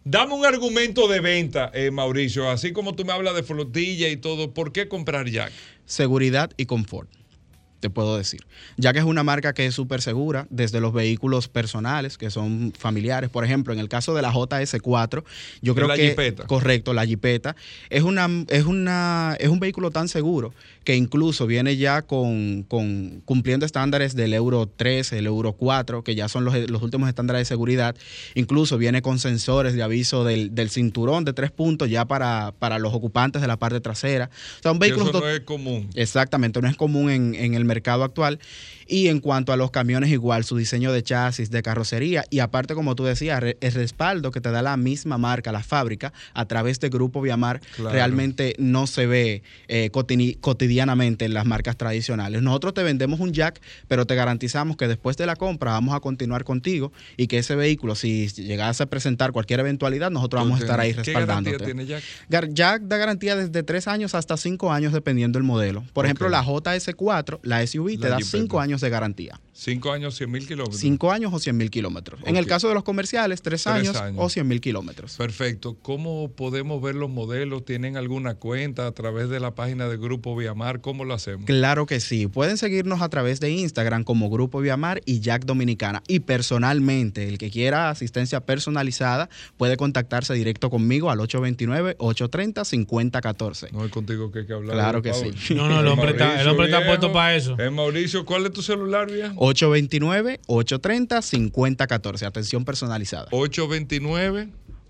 dame 0.03 0.33
un 0.33 0.45
argumento 0.45 1.07
de 1.07 1.19
venta, 1.19 1.71
eh, 1.73 1.91
Mauricio. 1.91 2.49
Así 2.49 2.71
como 2.71 2.95
tú 2.95 3.05
me 3.05 3.13
hablas 3.13 3.35
de 3.35 3.43
flotilla 3.43 4.09
y 4.09 4.17
todo, 4.17 4.53
¿por 4.53 4.71
qué 4.71 4.87
comprar 4.87 5.29
Jack? 5.29 5.51
seguridad 5.85 6.51
y 6.55 6.65
confort, 6.65 7.09
te 7.83 7.89
puedo 7.89 8.17
decir. 8.17 8.45
Ya 8.77 8.93
que 8.93 8.99
es 8.99 9.05
una 9.05 9.23
marca 9.23 9.51
que 9.51 9.65
es 9.65 9.75
súper 9.75 10.01
segura, 10.01 10.47
desde 10.49 10.79
los 10.79 10.93
vehículos 10.93 11.49
personales, 11.49 12.17
que 12.17 12.29
son 12.29 12.71
familiares. 12.79 13.29
Por 13.29 13.43
ejemplo, 13.43 13.73
en 13.73 13.79
el 13.79 13.89
caso 13.89 14.13
de 14.13 14.21
la 14.21 14.31
JS4, 14.31 15.25
yo 15.61 15.75
creo 15.75 15.89
La 15.89 15.97
que... 15.97 16.03
Jeepeta. 16.03 16.47
Correcto, 16.47 16.93
la 16.93 17.03
Jeepeta. 17.03 17.57
Es, 17.89 18.03
una, 18.03 18.29
es, 18.47 18.63
una, 18.63 19.35
es 19.37 19.49
un 19.49 19.59
vehículo 19.59 19.91
tan 19.91 20.07
seguro 20.07 20.53
que 20.85 20.95
incluso 20.95 21.45
viene 21.45 21.75
ya 21.75 22.03
con, 22.03 22.63
con 22.63 23.21
cumpliendo 23.25 23.65
estándares 23.65 24.15
del 24.15 24.33
Euro 24.33 24.69
3, 24.73 25.11
el 25.13 25.25
Euro 25.25 25.51
4, 25.51 26.05
que 26.05 26.15
ya 26.15 26.29
son 26.29 26.45
los, 26.45 26.55
los 26.69 26.81
últimos 26.81 27.09
estándares 27.09 27.41
de 27.41 27.45
seguridad. 27.45 27.97
Incluso 28.33 28.77
viene 28.77 29.01
con 29.01 29.19
sensores 29.19 29.73
de 29.73 29.83
aviso 29.83 30.23
del, 30.23 30.55
del 30.55 30.69
cinturón 30.69 31.25
de 31.25 31.33
tres 31.33 31.51
puntos 31.51 31.89
ya 31.89 32.05
para, 32.05 32.53
para 32.59 32.79
los 32.79 32.93
ocupantes 32.93 33.41
de 33.41 33.47
la 33.49 33.57
parte 33.57 33.81
trasera. 33.81 34.29
O 34.59 34.61
sea, 34.61 34.71
un 34.71 34.79
vehículo 34.79 35.09
Eso 35.09 35.19
no 35.19 35.29
es 35.29 35.41
común. 35.41 35.89
Exactamente, 35.95 36.61
no 36.61 36.69
es 36.69 36.77
común 36.77 37.09
en, 37.09 37.35
en 37.35 37.55
el 37.55 37.65
mercado 37.65 37.72
actual. 38.03 38.39
Y 38.87 39.07
en 39.07 39.19
cuanto 39.19 39.53
a 39.53 39.57
los 39.57 39.71
camiones, 39.71 40.09
igual, 40.11 40.43
su 40.43 40.57
diseño 40.57 40.91
de 40.91 41.03
chasis, 41.03 41.49
de 41.51 41.61
carrocería 41.63 42.25
y 42.29 42.39
aparte, 42.39 42.73
como 42.75 42.95
tú 42.95 43.03
decías, 43.05 43.41
el 43.43 43.71
respaldo 43.73 44.31
que 44.31 44.41
te 44.41 44.51
da 44.51 44.61
la 44.61 44.77
misma 44.77 45.17
marca, 45.17 45.51
la 45.51 45.63
fábrica, 45.63 46.13
a 46.33 46.45
través 46.45 46.79
de 46.79 46.89
Grupo 46.89 47.21
Viamar, 47.21 47.61
Claro. 47.75 47.91
realmente 47.91 48.55
no 48.59 48.87
se 48.87 49.05
ve 49.05 49.43
eh, 49.67 49.89
cotidianamente 50.41 51.25
en 51.25 51.33
las 51.33 51.45
marcas 51.45 51.77
tradicionales. 51.77 52.41
Nosotros 52.41 52.73
te 52.73 52.83
vendemos 52.83 53.19
un 53.19 53.31
jack, 53.33 53.61
pero 53.87 54.05
te 54.05 54.15
garantizamos 54.15 54.77
que 54.77 54.87
después 54.87 55.17
de 55.17 55.25
la 55.25 55.35
compra 55.35 55.71
vamos 55.71 55.95
a 55.95 55.99
continuar 55.99 56.43
contigo 56.43 56.91
y 57.17 57.27
que 57.27 57.37
ese 57.39 57.55
vehículo, 57.55 57.95
si 57.95 58.27
llegase 58.27 58.83
a 58.83 58.85
presentar 58.85 59.31
cualquier 59.31 59.59
eventualidad, 59.61 60.11
nosotros 60.11 60.43
vamos 60.43 60.59
a 60.59 60.63
estar 60.63 60.79
ahí 60.79 60.93
¿Qué 60.93 61.13
garantía 61.13 61.19
respaldándote. 61.53 61.65
tiene 61.65 61.85
Jack? 61.85 62.49
Jack 62.53 62.81
da 62.83 62.97
garantía 62.97 63.35
desde 63.35 63.63
3 63.63 63.87
años 63.87 64.15
hasta 64.15 64.37
5 64.37 64.71
años 64.71 64.93
dependiendo 64.93 65.39
del 65.39 65.43
modelo. 65.45 65.83
Por 65.93 66.05
ejemplo, 66.05 66.29
la 66.29 66.43
JS4, 66.43 67.39
la 67.43 67.65
SUV, 67.65 67.91
te 67.97 68.09
La 68.09 68.09
da 68.09 68.17
Jeepeta. 68.17 68.37
5 68.37 68.59
años 68.59 68.72
de 68.81 68.89
garantía. 68.89 69.39
Cinco 69.55 69.91
años, 69.91 70.15
100 70.15 70.31
mil 70.31 70.47
kilómetros. 70.47 70.79
5 70.79 71.11
años 71.11 71.31
o 71.31 71.37
100 71.39 71.55
mil 71.55 71.69
kilómetros. 71.69 72.19
En 72.25 72.37
el 72.37 72.47
caso 72.47 72.67
de 72.69 72.73
los 72.73 72.81
comerciales, 72.83 73.41
3 73.43 73.53
Tres 73.63 73.67
años, 73.67 73.95
años. 73.97 74.17
o 74.19 74.27
100 74.27 74.47
mil 74.47 74.59
kilómetros. 74.59 75.15
Perfecto. 75.15 75.77
¿Cómo 75.81 76.31
podemos 76.31 76.81
ver 76.81 76.95
los 76.95 77.07
modelos? 77.09 77.63
¿Tienen 77.63 77.95
alguna 77.95 78.33
cuenta 78.35 78.87
a 78.87 78.91
través 78.93 79.29
de 79.29 79.39
la 79.39 79.53
página 79.53 79.87
de 79.87 79.97
Grupo 79.97 80.35
Viamar? 80.35 80.81
¿Cómo 80.81 81.05
lo 81.05 81.13
hacemos? 81.13 81.45
Claro 81.45 81.85
que 81.85 81.99
sí. 81.99 82.25
Pueden 82.27 82.57
seguirnos 82.57 83.01
a 83.03 83.09
través 83.09 83.39
de 83.39 83.51
Instagram 83.51 84.03
como 84.03 84.31
Grupo 84.31 84.59
Viamar 84.59 85.01
y 85.05 85.19
Jack 85.19 85.45
Dominicana. 85.45 86.01
Y 86.07 86.21
personalmente, 86.21 87.29
el 87.29 87.37
que 87.37 87.51
quiera 87.51 87.91
asistencia 87.91 88.39
personalizada 88.41 89.29
puede 89.57 89.77
contactarse 89.77 90.33
directo 90.33 90.71
conmigo 90.71 91.11
al 91.11 91.19
829-830-5014. 91.19 93.71
No 93.71 93.85
es 93.85 93.91
contigo 93.91 94.31
que 94.31 94.39
hay 94.39 94.45
que 94.47 94.53
hablar. 94.53 94.73
Claro 94.73 95.01
que 95.01 95.11
Paul. 95.11 95.35
sí. 95.37 95.53
No, 95.55 95.67
no, 95.69 95.79
el 95.81 95.87
hombre 95.87 96.11
está- 96.11 96.41
el 96.41 96.47
hombre 96.47 96.65
está 96.65 96.85
puesto 96.85 97.11
para 97.13 97.35
eso. 97.35 97.55
Eh, 97.59 97.69
Mauricio, 97.69 98.25
¿cuál 98.25 98.45
es 98.45 98.53
tu 98.53 98.61
celular, 98.61 99.09
viejo? 99.11 99.33
829-830-5014. 99.43 102.25
Atención 102.25 102.65
personalizada. 102.65 103.27
829 103.31 104.49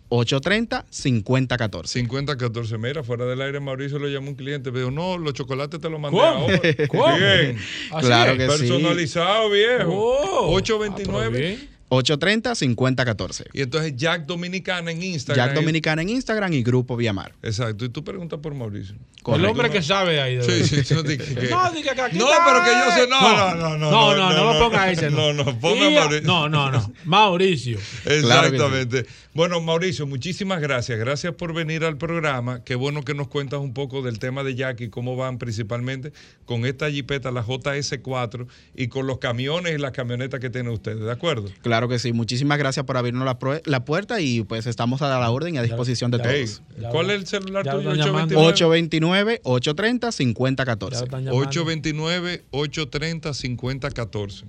830-5014. 0.09 1.87
5014. 1.87 2.77
Mira, 2.77 3.03
fuera 3.03 3.25
del 3.25 3.41
aire, 3.41 3.59
Mauricio 3.59 3.97
lo 3.97 4.07
llamó 4.07 4.29
un 4.29 4.35
cliente. 4.35 4.71
Me 4.71 4.77
dijo, 4.79 4.91
no, 4.91 5.17
los 5.17 5.33
chocolates 5.33 5.81
te 5.81 5.89
los 5.89 5.99
mandé 5.99 6.19
¿Cómo? 6.19 6.31
ahora. 6.31 6.61
¿Cómo? 6.87 7.17
Bien. 7.17 7.57
Así 7.91 8.05
Claro 8.05 8.33
es. 8.33 8.37
que 8.37 8.43
sí. 8.57 8.67
Personalizado, 8.69 9.49
viejo. 9.49 9.89
Oh. 9.91 10.53
829. 10.53 11.69
Ah, 11.97 12.01
pero 12.03 12.35
bien. 12.37 12.43
830-5014. 12.43 13.45
y 13.53 13.61
entonces 13.61 13.95
Jack 13.95 14.25
Dominicana 14.25 14.91
en 14.91 15.03
Instagram. 15.03 15.47
Jack 15.47 15.55
Dominicana 15.55 16.01
en 16.01 16.09
Instagram 16.09 16.53
y 16.53 16.63
Grupo 16.63 16.95
Viamar. 16.95 17.33
Exacto. 17.41 17.85
Y 17.85 17.89
tú 17.89 18.03
preguntas 18.03 18.39
por 18.41 18.53
Mauricio. 18.55 18.95
El 19.27 19.45
hombre 19.45 19.69
que 19.69 19.81
sabe 19.81 20.19
ahí. 20.21 20.35
de 20.37 20.43
Sí, 20.43 20.75
verdad. 20.75 20.83
sí, 20.85 20.93
no, 20.93 21.03
di 21.03 21.17
que- 21.17 21.49
No, 21.49 21.71
diga 21.71 21.95
que 21.95 22.01
aquí 22.01 22.17
No, 22.17 22.29
está. 22.31 22.45
pero 22.45 22.63
que 22.63 22.69
yo 22.71 23.03
sé. 23.03 23.09
No, 23.09 23.21
no, 23.37 23.55
no, 23.55 23.77
no. 23.77 23.91
No, 23.91 24.15
no, 24.15 24.33
no, 24.33 24.53
me 24.53 24.59
ponga 24.59 24.91
ese. 24.91 25.09
No, 25.09 25.33
no, 25.33 25.45
ponga 25.59 25.89
Y- 25.89 25.95
Mauricio. 25.95 26.27
No, 26.27 26.49
no, 26.49 26.71
no. 26.71 26.91
Mauricio. 27.05 27.77
Exactamente. 28.05 29.05
Bueno, 29.33 29.61
Mauricio, 29.61 30.05
muchísimas 30.05 30.61
gracias. 30.61 30.99
Gracias 30.99 31.33
por 31.33 31.53
venir 31.53 31.83
al 31.85 31.97
programa. 31.97 32.63
Qué 32.63 32.75
bueno 32.75 33.03
que 33.03 33.13
nos 33.15 33.27
cuentas 33.29 33.59
un 33.61 33.73
poco 33.73 34.01
del 34.01 34.19
tema 34.19 34.43
de 34.43 34.55
Jack 34.55 34.81
y 34.81 34.89
cómo 34.89 35.15
van 35.15 35.37
principalmente 35.39 36.11
con 36.45 36.65
esta 36.65 36.91
jipeta, 36.91 37.31
la 37.31 37.43
JS4, 37.43 38.45
y 38.75 38.87
con 38.89 39.07
los 39.07 39.17
camiones 39.19 39.73
y 39.73 39.77
las 39.79 39.91
camionetas 39.91 40.39
que 40.39 40.49
tienen 40.49 40.71
ustedes. 40.71 40.99
¿De 40.99 41.11
acuerdo? 41.11 41.49
Claro 41.61 41.82
Claro 41.83 41.89
que 41.89 41.99
sí. 41.99 42.13
Muchísimas 42.13 42.57
gracias 42.57 42.85
por 42.85 42.95
abrirnos 42.95 43.25
la, 43.65 43.83
puerta 43.83 44.21
y 44.21 44.41
pues 44.43 44.67
estamos 44.67 45.01
a 45.01 45.19
la 45.19 45.29
orden 45.29 45.55
y 45.55 45.57
a 45.57 45.63
disposición 45.63 46.11
de 46.11 46.19
todos. 46.19 46.61
¿Cuál 46.91 47.09
es 47.09 47.17
el 47.17 47.27
celular 47.27 47.65
tuyo? 47.65 47.91
están 47.91 48.07
llamando. 48.07 48.39
829 48.39 49.41
829-830-5014. 49.43 50.91
Ya 50.91 50.99
lo 50.99 51.03
están 51.03 51.25
llamando. 51.25 51.51
829-830-5014. 51.51 54.45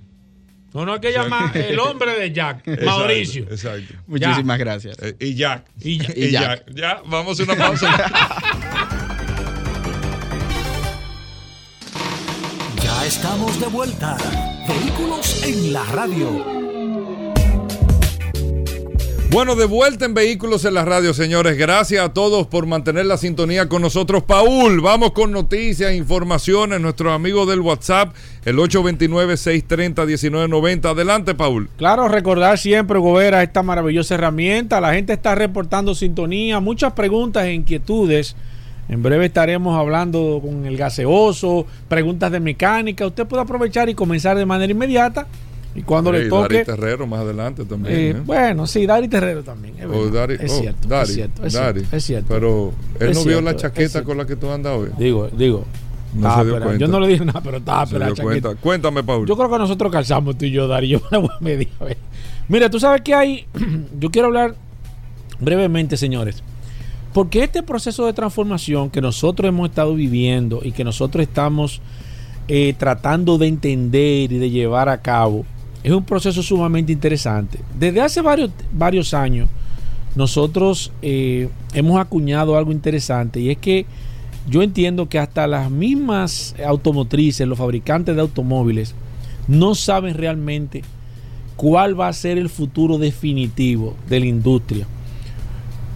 No, 0.73 0.85
no 0.85 0.93
hay 0.93 1.01
que 1.01 1.11
llamar 1.11 1.57
el 1.57 1.77
hombre 1.79 2.17
de 2.17 2.31
Jack, 2.31 2.61
Exacto, 2.67 2.85
Mauricio. 2.85 3.43
Exacto. 3.43 3.95
Muchísimas 4.07 4.57
gracias. 4.57 4.97
Eh, 5.01 5.17
y 5.19 5.35
Jack. 5.35 5.65
Y 5.81 6.01
Y 6.01 6.05
y 6.15 6.31
Jack. 6.31 6.71
Ya, 6.73 7.01
vamos 7.05 7.37
a 7.39 7.43
una 7.43 7.55
pausa. 7.55 9.05
Ya 12.81 13.05
estamos 13.05 13.59
de 13.59 13.67
vuelta. 13.67 14.17
Vehículos 14.67 15.43
en 15.43 15.73
la 15.73 15.83
radio. 15.85 16.43
Bueno, 19.35 19.57
de 19.57 19.65
vuelta 19.65 20.05
en 20.05 20.13
Vehículos 20.13 20.63
en 20.63 20.75
la 20.75 20.85
Radio, 20.85 21.13
señores. 21.13 21.57
Gracias 21.57 22.05
a 22.05 22.13
todos 22.13 22.47
por 22.47 22.67
mantener 22.67 23.05
la 23.05 23.17
sintonía 23.17 23.67
con 23.67 23.81
nosotros. 23.81 24.23
Paul, 24.23 24.79
vamos 24.79 25.11
con 25.11 25.33
noticias, 25.33 25.93
informaciones. 25.93 26.79
Nuestros 26.79 27.11
amigos 27.11 27.45
del 27.49 27.59
WhatsApp, 27.59 28.15
el 28.45 28.55
829-630-1990. 28.55 30.85
Adelante, 30.85 31.35
Paul. 31.35 31.67
Claro, 31.75 32.07
recordar 32.07 32.57
siempre, 32.57 32.97
Gobera, 32.97 33.43
esta 33.43 33.61
maravillosa 33.61 34.15
herramienta. 34.15 34.79
La 34.79 34.93
gente 34.93 35.11
está 35.11 35.35
reportando 35.35 35.93
sintonía, 35.95 36.61
muchas 36.61 36.93
preguntas 36.93 37.43
e 37.43 37.55
inquietudes. 37.55 38.37
En 38.87 39.03
breve 39.03 39.25
estaremos 39.25 39.77
hablando 39.77 40.39
con 40.41 40.65
el 40.65 40.77
gaseoso, 40.77 41.65
preguntas 41.89 42.31
de 42.31 42.39
mecánica. 42.39 43.05
Usted 43.05 43.25
puede 43.25 43.43
aprovechar 43.43 43.89
y 43.89 43.95
comenzar 43.95 44.37
de 44.37 44.45
manera 44.45 44.71
inmediata. 44.71 45.27
Y 45.75 45.81
cuando 45.83 46.11
le 46.11 46.29
toque. 46.29 46.53
Dari 46.55 46.65
Terrero 46.65 47.05
más 47.05 47.19
adelante 47.19 47.65
también. 47.65 47.95
eh, 47.95 48.09
¿eh? 48.11 48.21
Bueno, 48.25 48.65
sí, 48.65 48.85
Dari 48.85 49.07
Terrero 49.09 49.43
también. 49.43 49.75
Es, 49.77 49.85
O 49.85 49.89
verdad. 49.89 50.11
Dari- 50.29 50.37
es 50.45 50.51
oh, 50.53 50.59
cierto, 50.61 50.87
Dari, 50.87 51.03
es 51.09 51.13
cierto, 51.15 51.45
es 51.45 51.53
Dari. 51.53 51.79
cierto, 51.81 51.95
es 51.97 52.03
cierto. 52.05 52.27
Pero 52.29 52.73
él 52.99 53.13
no 53.13 53.23
vio 53.25 53.41
la 53.41 53.51
cierto, 53.51 53.61
chaqueta 53.61 53.89
cierto. 53.89 54.07
con 54.07 54.17
la 54.17 54.25
que 54.25 54.35
tú 54.37 54.49
andas 54.49 54.73
hoy. 54.77 54.89
Digo, 54.97 55.27
digo. 55.35 55.65
No 56.13 56.29
Ah, 56.29 56.37
se 56.37 56.43
dio 56.45 56.53
pero 56.53 56.65
cuenta. 56.67 56.85
Yo 56.85 56.91
no 56.91 56.99
le 57.01 57.07
dije 57.09 57.25
nada, 57.25 57.41
pero 57.41 57.57
estaba 57.57 57.85
Se 57.85 57.99
pero. 57.99 58.55
Cuéntame, 58.61 59.03
Paul. 59.03 59.27
Yo 59.27 59.35
creo 59.35 59.49
que 59.49 59.57
nosotros 59.57 59.91
calzamos 59.91 60.37
tú 60.37 60.45
y 60.45 60.51
yo, 60.51 60.65
Dari. 60.67 60.87
Yo 60.87 61.01
me 61.11 61.17
voy 61.17 61.29
a 61.29 61.43
medir, 61.43 61.67
a 61.81 61.83
ver. 61.85 61.97
Mira, 62.47 62.69
tú 62.69 62.79
sabes 62.79 63.01
que 63.01 63.13
hay. 63.13 63.45
yo 63.99 64.09
quiero 64.11 64.27
hablar 64.27 64.55
brevemente, 65.41 65.97
señores. 65.97 66.41
Porque 67.13 67.43
este 67.43 67.63
proceso 67.63 68.05
de 68.05 68.13
transformación 68.13 68.89
que 68.89 69.01
nosotros 69.01 69.47
hemos 69.49 69.69
estado 69.69 69.93
viviendo 69.95 70.59
y 70.63 70.71
que 70.71 70.83
nosotros 70.83 71.21
estamos 71.23 71.81
eh, 72.47 72.73
tratando 72.77 73.37
de 73.37 73.47
entender 73.47 74.31
y 74.31 74.37
de 74.37 74.49
llevar 74.49 74.89
a 74.89 75.01
cabo 75.01 75.45
es 75.85 75.91
un 75.91 76.03
proceso 76.03 76.41
sumamente 76.41 76.91
interesante. 76.91 77.59
Desde 77.77 78.01
hace 78.01 78.19
varios, 78.19 78.49
varios 78.73 79.13
años, 79.13 79.47
nosotros 80.15 80.91
eh, 81.03 81.47
hemos 81.75 81.99
acuñado 81.99 82.57
algo 82.57 82.71
interesante 82.71 83.39
y 83.39 83.51
es 83.51 83.59
que 83.59 83.85
yo 84.49 84.63
entiendo 84.63 85.07
que 85.07 85.19
hasta 85.19 85.45
las 85.45 85.69
mismas 85.69 86.55
automotrices, 86.65 87.47
los 87.47 87.59
fabricantes 87.59 88.15
de 88.15 88.21
automóviles, 88.21 88.95
no 89.47 89.75
saben 89.75 90.15
realmente 90.15 90.81
cuál 91.55 91.99
va 91.99 92.07
a 92.07 92.13
ser 92.13 92.39
el 92.39 92.49
futuro 92.49 92.97
definitivo 92.97 93.95
de 94.09 94.21
la 94.21 94.25
industria. 94.25 94.87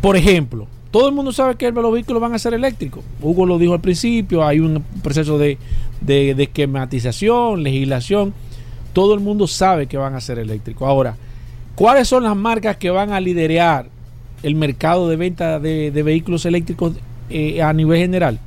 Por 0.01 0.15
ejemplo, 0.15 0.67
todo 0.91 1.09
el 1.09 1.15
mundo 1.15 1.31
sabe 1.31 1.55
que 1.55 1.71
los 1.71 1.91
vehículos 1.91 2.21
van 2.21 2.35
a 2.35 2.39
ser 2.39 2.53
eléctricos. 2.53 3.03
Hugo 3.23 3.47
lo 3.47 3.57
dijo 3.57 3.73
al 3.73 3.81
principio, 3.81 4.45
hay 4.45 4.59
un 4.59 4.83
proceso 5.01 5.39
de, 5.39 5.57
de, 5.99 6.35
de 6.35 6.43
esquematización, 6.43 7.63
legislación. 7.63 8.35
Todo 8.99 9.13
el 9.13 9.21
mundo 9.21 9.47
sabe 9.47 9.87
que 9.87 9.95
van 9.95 10.13
a 10.13 10.19
ser 10.19 10.39
eléctricos. 10.39 10.85
Ahora, 10.85 11.15
¿cuáles 11.73 12.05
son 12.05 12.21
las 12.23 12.35
marcas 12.35 12.75
que 12.75 12.89
van 12.89 13.13
a 13.13 13.21
liderar 13.21 13.85
el 14.43 14.55
mercado 14.55 15.07
de 15.07 15.15
venta 15.15 15.57
de, 15.57 15.89
vehículos 16.03 16.45
eléctricos 16.45 16.97
eh, 17.29 17.61
a 17.61 17.71
nivel 17.71 17.97
general? 17.97 18.41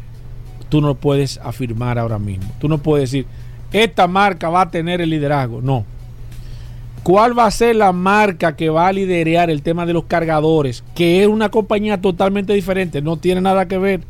Tú 0.68 0.82
no 0.82 0.94
puedes 0.94 1.38
afirmar 1.42 1.98
ahora 1.98 2.18
mismo. 2.18 2.52
Tú 2.58 2.68
no 2.68 2.76
puedes 2.76 3.10
decir, 3.10 3.26
esta 3.72 4.06
marca 4.06 4.50
va 4.50 4.60
a 4.60 4.70
tener 4.70 5.00
el 5.00 5.08
liderazgo. 5.08 5.62
No. 5.62 5.86
¿Cuál 7.02 7.38
va 7.38 7.46
a 7.46 7.50
ser 7.50 7.76
la 7.76 7.92
marca 7.92 8.54
que 8.54 8.68
va 8.68 8.88
a 8.88 8.92
liderar 8.92 9.48
el 9.48 9.62
tema 9.62 9.86
de 9.86 9.94
los 9.94 10.04
cargadores? 10.04 10.84
Que 10.94 11.22
es 11.22 11.28
una 11.28 11.48
compañía 11.48 11.98
totalmente 11.98 12.52
diferente, 12.52 13.00
no 13.00 13.16
tiene 13.16 13.40
nada 13.40 13.68
que 13.68 13.78
ver 13.78 14.02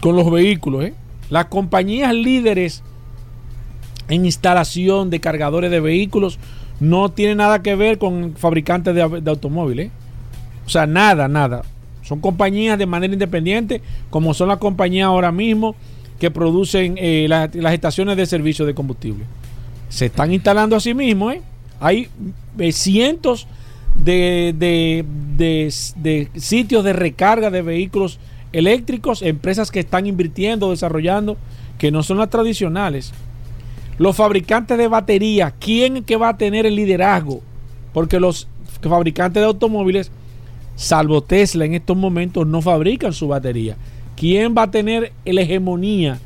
con 0.00 0.14
los 0.14 0.30
vehículos. 0.30 0.84
¿eh? 0.84 0.94
Las 1.28 1.46
compañías 1.46 2.14
líderes 2.14 2.84
en 4.08 4.24
instalación 4.24 5.10
de 5.10 5.20
cargadores 5.20 5.70
de 5.70 5.80
vehículos 5.80 6.38
no 6.80 7.08
tienen 7.10 7.38
nada 7.38 7.62
que 7.62 7.74
ver 7.76 7.98
con 7.98 8.34
fabricantes 8.36 8.94
de, 8.94 9.02
automóviles. 9.02 9.86
¿eh? 9.86 9.90
O 10.66 10.68
sea, 10.68 10.86
nada, 10.86 11.28
nada. 11.28 11.62
Son 12.02 12.20
compañías 12.20 12.78
de 12.78 12.86
manera 12.86 13.12
independiente, 13.12 13.80
como 14.10 14.34
son 14.34 14.48
las 14.48 14.58
compañías 14.58 15.06
ahora 15.06 15.30
mismo 15.32 15.76
que 16.18 16.30
producen 16.30 16.94
eh, 16.98 17.26
las, 17.28 17.54
estaciones 17.72 18.16
de 18.16 18.26
servicio 18.26 18.64
de 18.66 18.74
combustible 18.74 19.24
se 19.88 20.06
están 20.06 20.32
instalando 20.32 20.74
a 20.74 20.80
sí 20.80 20.94
mismos. 20.94 21.34
¿eh? 21.34 21.42
Hay 21.78 22.08
eh, 22.58 22.72
cientos 22.72 23.46
de- 23.94 24.54
de- 24.56 25.04
de 25.36 26.28
sitios 26.36 26.82
de 26.82 26.92
recarga 26.94 27.50
de 27.50 27.60
vehículos 27.62 28.18
eléctricos, 28.52 29.22
empresas 29.22 29.70
que 29.70 29.80
están 29.80 30.06
invirtiendo, 30.06 30.70
desarrollando, 30.70 31.36
que 31.78 31.90
no 31.90 32.02
son 32.02 32.18
las 32.18 32.30
tradicionales. 32.30 33.12
Los 34.02 34.16
fabricantes 34.16 34.76
de 34.76 34.88
baterías, 34.88 35.52
¿quién 35.60 36.02
que 36.02 36.16
va 36.16 36.30
a 36.30 36.36
tener 36.36 36.66
el 36.66 36.74
liderazgo? 36.74 37.40
Porque 37.92 38.18
los 38.18 38.48
fabricantes 38.82 39.40
de 39.40 39.46
automóviles, 39.46 40.10
salvo 40.74 41.22
Tesla 41.22 41.66
en 41.66 41.74
estos 41.74 41.96
momentos, 41.96 42.44
no 42.44 42.60
fabrican 42.62 43.12
su 43.12 43.28
batería. 43.28 43.76
¿Quién 44.16 44.56
va 44.58 44.62
a 44.64 44.70
tener 44.72 45.12
la 45.24 45.42
hegemonía 45.42 46.18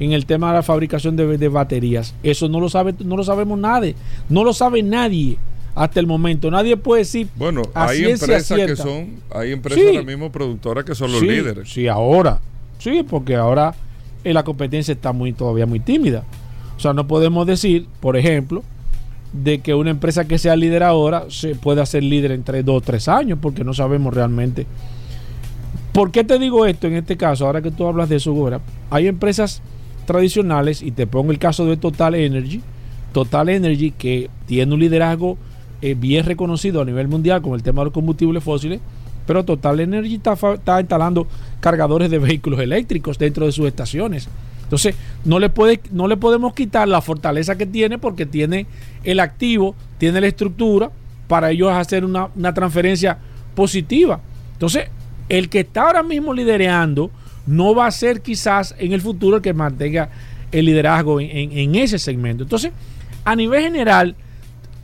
en 0.00 0.10
el 0.10 0.26
tema 0.26 0.48
de 0.48 0.54
la 0.54 0.62
fabricación 0.64 1.14
de, 1.14 1.38
de 1.38 1.48
baterías? 1.48 2.16
Eso 2.24 2.48
no 2.48 2.58
lo 2.58 2.68
sabe, 2.68 2.96
no 2.98 3.16
lo 3.16 3.22
sabemos 3.22 3.56
nadie, 3.60 3.94
no 4.28 4.42
lo 4.42 4.52
sabe 4.52 4.82
nadie 4.82 5.36
hasta 5.76 6.00
el 6.00 6.08
momento. 6.08 6.50
Nadie 6.50 6.76
puede 6.76 7.02
decir. 7.02 7.28
Bueno, 7.36 7.62
hay 7.74 8.06
empresas 8.06 8.58
que 8.58 8.74
son, 8.74 9.20
hay 9.32 9.52
empresas 9.52 9.80
Sí. 9.80 9.88
ahora 9.90 10.02
mismo 10.02 10.32
productoras 10.32 10.84
que 10.84 10.96
son 10.96 11.12
los 11.12 11.20
Sí, 11.20 11.28
líderes. 11.28 11.68
Sí, 11.72 11.86
ahora. 11.86 12.40
Sí, 12.80 13.04
porque 13.08 13.36
ahora 13.36 13.72
eh, 14.24 14.32
la 14.34 14.42
competencia 14.42 14.90
está 14.90 15.12
muy 15.12 15.32
todavía 15.32 15.64
muy 15.66 15.78
tímida. 15.78 16.24
O 16.80 16.82
sea, 16.82 16.94
no 16.94 17.06
podemos 17.06 17.46
decir, 17.46 17.86
por 18.00 18.16
ejemplo, 18.16 18.62
de 19.34 19.58
que 19.58 19.74
una 19.74 19.90
empresa 19.90 20.26
que 20.26 20.38
sea 20.38 20.56
líder 20.56 20.82
ahora 20.82 21.26
se 21.28 21.54
pueda 21.54 21.84
ser 21.84 22.02
líder 22.02 22.32
entre 22.32 22.62
dos 22.62 22.78
o 22.78 22.80
tres 22.80 23.06
años, 23.06 23.38
porque 23.42 23.64
no 23.64 23.74
sabemos 23.74 24.14
realmente. 24.14 24.66
¿Por 25.92 26.10
qué 26.10 26.24
te 26.24 26.38
digo 26.38 26.64
esto 26.64 26.86
en 26.86 26.94
este 26.94 27.18
caso? 27.18 27.44
Ahora 27.44 27.60
que 27.60 27.70
tú 27.70 27.86
hablas 27.86 28.08
de 28.08 28.16
eso, 28.16 28.32
Gora, 28.32 28.62
hay 28.88 29.08
empresas 29.08 29.60
tradicionales, 30.06 30.80
y 30.80 30.90
te 30.90 31.06
pongo 31.06 31.32
el 31.32 31.38
caso 31.38 31.66
de 31.66 31.76
Total 31.76 32.14
Energy, 32.14 32.62
Total 33.12 33.50
Energy 33.50 33.90
que 33.90 34.30
tiene 34.46 34.72
un 34.72 34.80
liderazgo 34.80 35.36
eh, 35.82 35.94
bien 35.94 36.24
reconocido 36.24 36.80
a 36.80 36.86
nivel 36.86 37.08
mundial 37.08 37.42
con 37.42 37.52
el 37.52 37.62
tema 37.62 37.82
de 37.82 37.84
los 37.88 37.92
combustibles 37.92 38.42
fósiles, 38.42 38.80
pero 39.26 39.44
Total 39.44 39.80
Energy 39.80 40.14
está, 40.14 40.80
instalando 40.80 41.26
cargadores 41.60 42.10
de 42.10 42.18
vehículos 42.18 42.58
eléctricos 42.58 43.18
dentro 43.18 43.44
de 43.44 43.52
sus 43.52 43.66
estaciones. 43.66 44.30
Entonces, 44.70 44.94
no 45.24 45.40
le, 45.40 45.48
puede, 45.50 45.80
no 45.90 46.06
le 46.06 46.16
podemos 46.16 46.54
quitar 46.54 46.86
la 46.86 47.00
fortaleza 47.00 47.58
que 47.58 47.66
tiene 47.66 47.98
porque 47.98 48.24
tiene 48.24 48.66
el 49.02 49.18
activo, 49.18 49.74
tiene 49.98 50.20
la 50.20 50.28
estructura 50.28 50.92
para 51.26 51.50
ellos 51.50 51.72
hacer 51.72 52.04
una, 52.04 52.28
una 52.36 52.54
transferencia 52.54 53.18
positiva. 53.56 54.20
Entonces, 54.52 54.84
el 55.28 55.48
que 55.48 55.60
está 55.60 55.82
ahora 55.88 56.04
mismo 56.04 56.32
liderando 56.32 57.10
no 57.48 57.74
va 57.74 57.86
a 57.86 57.90
ser 57.90 58.20
quizás 58.22 58.76
en 58.78 58.92
el 58.92 59.00
futuro 59.00 59.36
el 59.38 59.42
que 59.42 59.52
mantenga 59.52 60.08
el 60.52 60.66
liderazgo 60.66 61.20
en, 61.20 61.30
en- 61.36 61.52
en 61.58 61.74
ese 61.74 61.98
segmento. 61.98 62.44
Entonces, 62.44 62.70
a 63.24 63.34
nivel 63.34 63.62
general, 63.64 64.14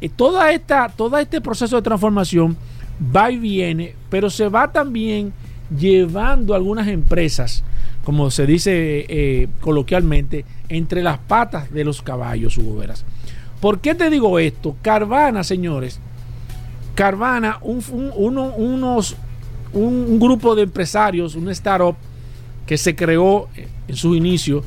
eh, 0.01 0.09
toda 0.09 0.51
esta, 0.51 0.89
todo 0.89 1.17
este 1.19 1.41
proceso 1.41 1.77
de 1.77 1.83
transformación 1.83 2.57
va 3.15 3.31
y 3.31 3.37
viene, 3.39 3.95
pero 4.11 4.31
se 4.31 4.49
va 4.49 4.73
también 4.73 5.33
llevando 5.79 6.55
algunas 6.55 6.89
empresas, 6.89 7.63
como 8.07 8.31
se 8.31 8.47
dice 8.47 9.05
eh, 9.09 9.49
coloquialmente, 9.61 10.45
entre 10.69 11.03
las 11.03 11.19
patas 11.19 11.73
de 11.73 11.83
los 11.83 12.03
caballos, 12.03 12.57
Hugo 12.57 12.77
Veras. 12.77 13.05
¿Por 13.61 13.81
qué 13.81 13.97
te 13.97 14.09
digo 14.11 14.39
esto? 14.39 14.77
Carvana, 14.81 15.43
señores, 15.43 15.99
Carvana, 16.95 17.59
un, 17.63 17.83
un- 17.91 18.13
uno- 18.15 18.55
unos, 18.55 19.17
un, 19.73 20.21
grupo 20.21 20.55
de 20.55 20.63
empresarios, 20.63 21.35
un 21.35 21.49
startup 21.51 21.97
que 22.65 22.79
se 22.79 22.95
creó 22.95 23.49
eh, 23.57 23.67
en 23.89 23.97
sus 23.97 24.17
inicios 24.17 24.65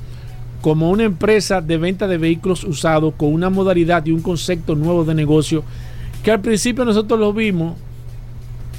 como 0.60 0.90
una 0.92 1.04
empresa 1.04 1.62
de 1.62 1.78
venta 1.78 2.08
de 2.08 2.18
vehículos 2.18 2.66
usados 2.66 3.14
con 3.16 3.34
una 3.34 3.50
modalidad 3.50 4.06
y 4.06 4.12
un 4.12 4.22
concepto 4.22 4.76
nuevo 4.76 5.06
de 5.06 5.16
negocio 5.16 5.64
que 6.24 6.32
al 6.32 6.42
principio 6.42 6.84
nosotros 6.84 7.18
lo 7.18 7.32
vimos 7.32 7.78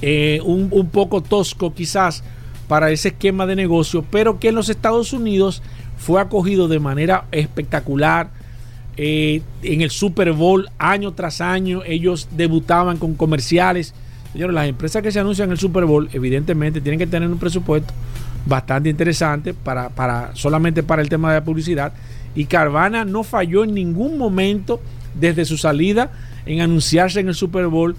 eh, 0.02 0.38
un 0.44 0.68
poco 0.92 1.22
tosco 1.22 1.72
quizás 1.72 2.22
para 2.70 2.92
ese 2.92 3.08
esquema 3.08 3.46
de 3.46 3.56
negocio, 3.56 4.04
pero 4.12 4.38
que 4.38 4.50
en 4.50 4.54
los 4.54 4.68
Estados 4.68 5.12
Unidos 5.12 5.60
fue 5.98 6.20
acogido 6.20 6.68
de 6.68 6.78
manera 6.78 7.24
espectacular. 7.32 8.30
eh, 8.96 9.42
en 9.64 9.80
el 9.80 9.90
Super 9.90 10.30
Bowl 10.30 10.70
año 10.78 11.12
tras 11.12 11.40
año 11.40 11.82
ellos 11.84 12.28
debutaban 12.30 12.98
con 12.98 13.14
comerciales. 13.14 13.92
Señores, 14.32 14.54
las 14.54 14.68
empresas 14.68 15.02
que 15.02 15.10
se 15.10 15.18
anuncian 15.18 15.48
en 15.48 15.52
el 15.54 15.58
Super 15.58 15.84
Bowl 15.84 16.08
evidentemente 16.12 16.80
tienen 16.80 17.00
que 17.00 17.08
tener 17.08 17.28
un 17.28 17.38
presupuesto 17.38 17.92
bastante 18.46 18.88
interesante 18.88 19.52
para, 19.52 19.88
para 19.88 20.30
solamente 20.36 20.84
para 20.84 21.02
el 21.02 21.08
tema 21.08 21.30
de 21.32 21.40
la 21.40 21.44
publicidad. 21.44 21.92
Y 22.36 22.44
Carvana 22.44 23.04
no 23.04 23.24
falló 23.24 23.64
en 23.64 23.74
ningún 23.74 24.16
momento 24.16 24.80
desde 25.18 25.44
su 25.44 25.56
salida 25.56 26.12
en 26.46 26.60
anunciarse 26.60 27.18
en 27.18 27.26
el 27.26 27.34
Super 27.34 27.66
Bowl 27.66 27.96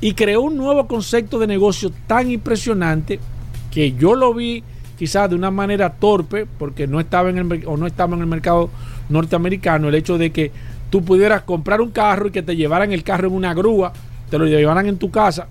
y 0.00 0.12
creó 0.12 0.42
un 0.42 0.56
nuevo 0.56 0.86
concepto 0.86 1.40
de 1.40 1.48
negocio 1.48 1.90
tan 2.06 2.30
impresionante 2.30 3.18
que 3.76 3.92
yo 3.92 4.14
lo 4.14 4.32
vi 4.32 4.64
quizás 4.98 5.28
de 5.28 5.36
una 5.36 5.50
manera 5.50 5.90
torpe 5.90 6.46
porque 6.46 6.86
no 6.86 6.98
estaba 6.98 7.28
en 7.28 7.36
el 7.36 7.64
o 7.66 7.76
no 7.76 7.86
estaba 7.86 8.16
en 8.16 8.22
el 8.22 8.26
mercado 8.26 8.70
norteamericano 9.10 9.90
el 9.90 9.94
hecho 9.94 10.16
de 10.16 10.32
que 10.32 10.50
tú 10.88 11.04
pudieras 11.04 11.42
comprar 11.42 11.82
un 11.82 11.90
carro 11.90 12.28
y 12.28 12.30
que 12.30 12.42
te 12.42 12.56
llevaran 12.56 12.90
el 12.92 13.02
carro 13.02 13.28
en 13.28 13.34
una 13.34 13.52
grúa, 13.52 13.92
te 14.30 14.38
lo 14.38 14.46
llevaran 14.46 14.86
en 14.86 14.96
tu 14.96 15.10
casa, 15.10 15.48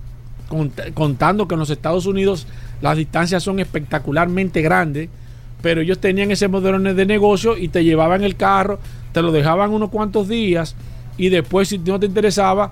contando 0.96 1.48
que 1.48 1.54
en 1.54 1.60
los 1.60 1.70
Estados 1.70 2.08
Unidos 2.08 2.48
las 2.82 2.98
distancias 2.98 3.44
son 3.44 3.60
espectacularmente 3.60 4.64
grandes, 4.64 5.08
pero 5.62 5.82
ellos 5.82 6.00
tenían 6.00 6.32
ese 6.32 6.48
modelo 6.48 6.80
de 6.80 7.06
negocio 7.06 7.56
y 7.56 7.68
te 7.68 7.84
llevaban 7.84 8.24
el 8.24 8.36
carro, 8.36 8.80
te 9.12 9.22
lo 9.22 9.32
dejaban 9.32 9.70
unos 9.70 9.92
cuantos 9.92 10.28
días 10.28 10.76
y 11.16 11.30
después 11.30 11.68
si 11.68 11.78
no 11.78 12.00
te 12.00 12.08
interesaba, 12.08 12.72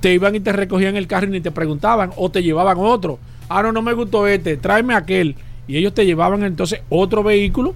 te 0.00 0.14
iban 0.14 0.36
y 0.36 0.38
te 0.38 0.52
recogían 0.52 0.94
el 0.94 1.08
carro 1.08 1.26
y 1.26 1.30
ni 1.30 1.40
te 1.40 1.50
preguntaban 1.50 2.12
o 2.16 2.30
te 2.30 2.44
llevaban 2.44 2.76
otro. 2.78 3.18
Ah, 3.58 3.62
no, 3.62 3.72
no 3.72 3.82
me 3.82 3.92
gustó 3.92 4.26
este, 4.26 4.56
tráeme 4.56 4.94
aquel. 4.94 5.36
Y 5.66 5.76
ellos 5.76 5.94
te 5.94 6.04
llevaban 6.04 6.42
entonces 6.42 6.80
otro 6.88 7.22
vehículo 7.22 7.74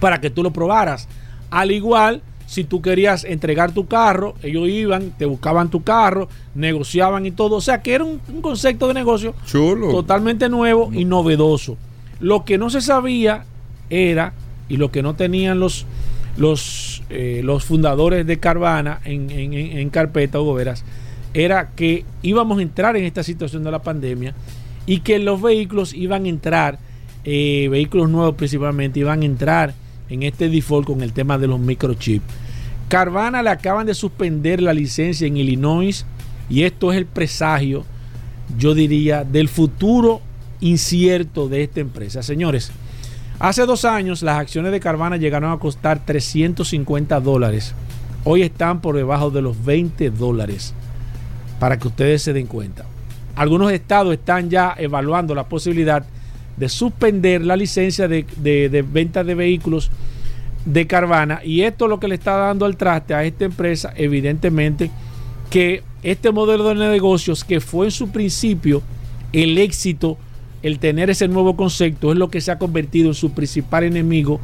para 0.00 0.20
que 0.20 0.30
tú 0.30 0.42
lo 0.42 0.50
probaras. 0.50 1.08
Al 1.50 1.70
igual, 1.72 2.22
si 2.46 2.64
tú 2.64 2.82
querías 2.82 3.22
entregar 3.24 3.72
tu 3.72 3.86
carro, 3.86 4.34
ellos 4.42 4.68
iban, 4.68 5.12
te 5.16 5.24
buscaban 5.24 5.70
tu 5.70 5.84
carro, 5.84 6.28
negociaban 6.54 7.26
y 7.26 7.30
todo. 7.30 7.56
O 7.56 7.60
sea 7.60 7.80
que 7.80 7.94
era 7.94 8.04
un, 8.04 8.18
concepto 8.40 8.88
de 8.88 8.94
negocio 8.94 9.34
totalmente 9.92 10.48
nuevo 10.48 10.90
y 10.92 11.04
novedoso. 11.04 11.76
Lo 12.18 12.44
que 12.44 12.58
no 12.58 12.68
se 12.70 12.80
sabía 12.80 13.44
era, 13.88 14.32
y 14.68 14.78
lo 14.78 14.90
que 14.90 15.02
no 15.02 15.14
tenían 15.14 15.60
los, 15.60 15.86
los, 16.36 17.02
eh, 17.08 17.40
los 17.44 17.64
fundadores 17.64 18.26
de 18.26 18.38
Carvana 18.38 19.00
en, 19.04 19.30
en, 19.30 19.90
carpeta, 19.90 20.40
Hugo 20.40 20.54
Veras, 20.54 20.84
era 21.34 21.70
que 21.70 22.04
íbamos 22.22 22.58
a 22.58 22.62
entrar 22.62 22.96
en 22.96 23.04
esta 23.04 23.22
situación 23.22 23.62
de 23.62 23.70
la 23.70 23.80
pandemia 23.80 24.34
y 24.86 25.00
que 25.00 25.18
los 25.18 25.40
vehículos 25.40 25.94
iban 25.94 26.24
a 26.24 26.28
entrar, 26.28 26.78
eh, 27.24 27.68
vehículos 27.70 28.10
nuevos 28.10 28.34
principalmente, 28.34 29.00
iban 29.00 29.22
a 29.22 29.26
entrar 29.26 29.74
en 30.08 30.22
este 30.22 30.48
default 30.48 30.86
con 30.86 31.02
el 31.02 31.12
tema 31.12 31.38
de 31.38 31.46
los 31.46 31.60
microchips. 31.60 32.24
Carvana 32.88 33.42
le 33.42 33.50
acaban 33.50 33.86
de 33.86 33.94
suspender 33.94 34.60
la 34.60 34.74
licencia 34.74 35.26
en 35.26 35.36
Illinois 35.36 36.04
y 36.48 36.64
esto 36.64 36.92
es 36.92 36.98
el 36.98 37.06
presagio, 37.06 37.84
yo 38.58 38.74
diría, 38.74 39.22
del 39.22 39.48
futuro 39.48 40.20
incierto 40.60 41.48
de 41.48 41.62
esta 41.62 41.80
empresa. 41.80 42.22
Señores, 42.22 42.72
hace 43.38 43.64
dos 43.64 43.84
años 43.84 44.22
las 44.22 44.38
acciones 44.38 44.72
de 44.72 44.80
Carvana 44.80 45.16
llegaron 45.16 45.52
a 45.52 45.58
costar 45.58 46.04
350 46.04 47.20
dólares. 47.20 47.74
Hoy 48.24 48.42
están 48.42 48.80
por 48.80 48.96
debajo 48.96 49.30
de 49.30 49.42
los 49.42 49.64
20 49.64 50.10
dólares, 50.10 50.74
para 51.60 51.78
que 51.78 51.88
ustedes 51.88 52.22
se 52.22 52.32
den 52.32 52.46
cuenta. 52.46 52.89
Algunos 53.34 53.72
estados 53.72 54.12
están 54.12 54.50
ya 54.50 54.74
evaluando 54.76 55.34
la 55.34 55.48
posibilidad 55.48 56.04
de 56.56 56.68
suspender 56.68 57.44
la 57.44 57.56
licencia 57.56 58.06
de, 58.06 58.26
de, 58.36 58.82
venta 58.82 59.24
de 59.24 59.34
vehículos 59.34 59.90
de 60.64 60.86
Carvana. 60.86 61.40
Y 61.42 61.62
esto 61.62 61.86
es 61.86 61.88
lo 61.88 62.00
que 62.00 62.08
le 62.08 62.16
está 62.16 62.36
dando 62.36 62.66
al 62.66 62.76
traste 62.76 63.14
a 63.14 63.24
esta 63.24 63.46
empresa, 63.46 63.92
evidentemente 63.96 64.90
que 65.48 65.82
este 66.02 66.30
modelo 66.30 66.68
de 66.68 66.74
negocios 66.74 67.44
que 67.44 67.60
fue 67.60 67.86
en 67.86 67.90
su 67.90 68.10
principio 68.10 68.82
el 69.32 69.58
éxito, 69.58 70.16
el 70.62 70.78
tener 70.78 71.10
ese 71.10 71.28
nuevo 71.28 71.56
concepto 71.56 72.12
es 72.12 72.18
lo 72.18 72.30
que 72.30 72.40
se 72.40 72.52
ha 72.52 72.58
convertido 72.58 73.08
en 73.08 73.14
su 73.14 73.32
principal 73.32 73.84
enemigo 73.84 74.40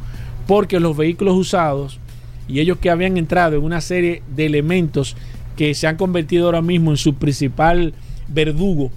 porque 0.47 0.79
los 0.79 0.97
vehículos 0.97 1.35
usados 1.35 1.99
y 2.47 2.59
ellos 2.59 2.77
que 2.79 2.89
habían 2.89 3.17
entrado 3.17 3.57
en 3.57 3.63
una 3.63 3.81
serie 3.81 4.21
de 4.35 4.45
elementos 4.45 5.15
que 5.55 5.73
se 5.73 5.87
han 5.87 5.97
convertido 5.97 6.45
ahora 6.45 6.61
mismo 6.61 6.91
en 6.91 6.97
su 6.97 7.15
principal 7.15 7.93
verdugo 8.27 8.91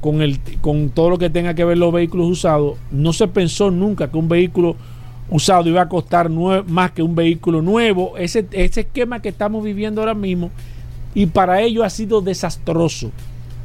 con, 0.00 0.20
el, 0.20 0.38
con 0.60 0.90
todo 0.90 1.10
lo 1.10 1.18
que 1.18 1.30
tenga 1.30 1.54
que 1.54 1.64
ver 1.64 1.78
los 1.78 1.92
vehículos 1.92 2.28
usados, 2.28 2.76
no 2.90 3.12
se 3.12 3.26
pensó 3.26 3.70
nunca 3.70 4.10
que 4.10 4.18
un 4.18 4.28
vehículo 4.28 4.76
usado 5.30 5.68
iba 5.68 5.80
a 5.80 5.88
costar 5.88 6.28
más 6.28 6.92
que 6.92 7.02
un 7.02 7.14
vehículo 7.14 7.62
nuevo. 7.62 8.16
Ese, 8.18 8.46
ese 8.52 8.82
esquema 8.82 9.22
que 9.22 9.30
estamos 9.30 9.64
viviendo 9.64 10.02
ahora 10.02 10.14
mismo 10.14 10.50
y 11.14 11.26
para 11.26 11.62
ello 11.62 11.84
ha 11.84 11.90
sido 11.90 12.20
desastroso. 12.20 13.12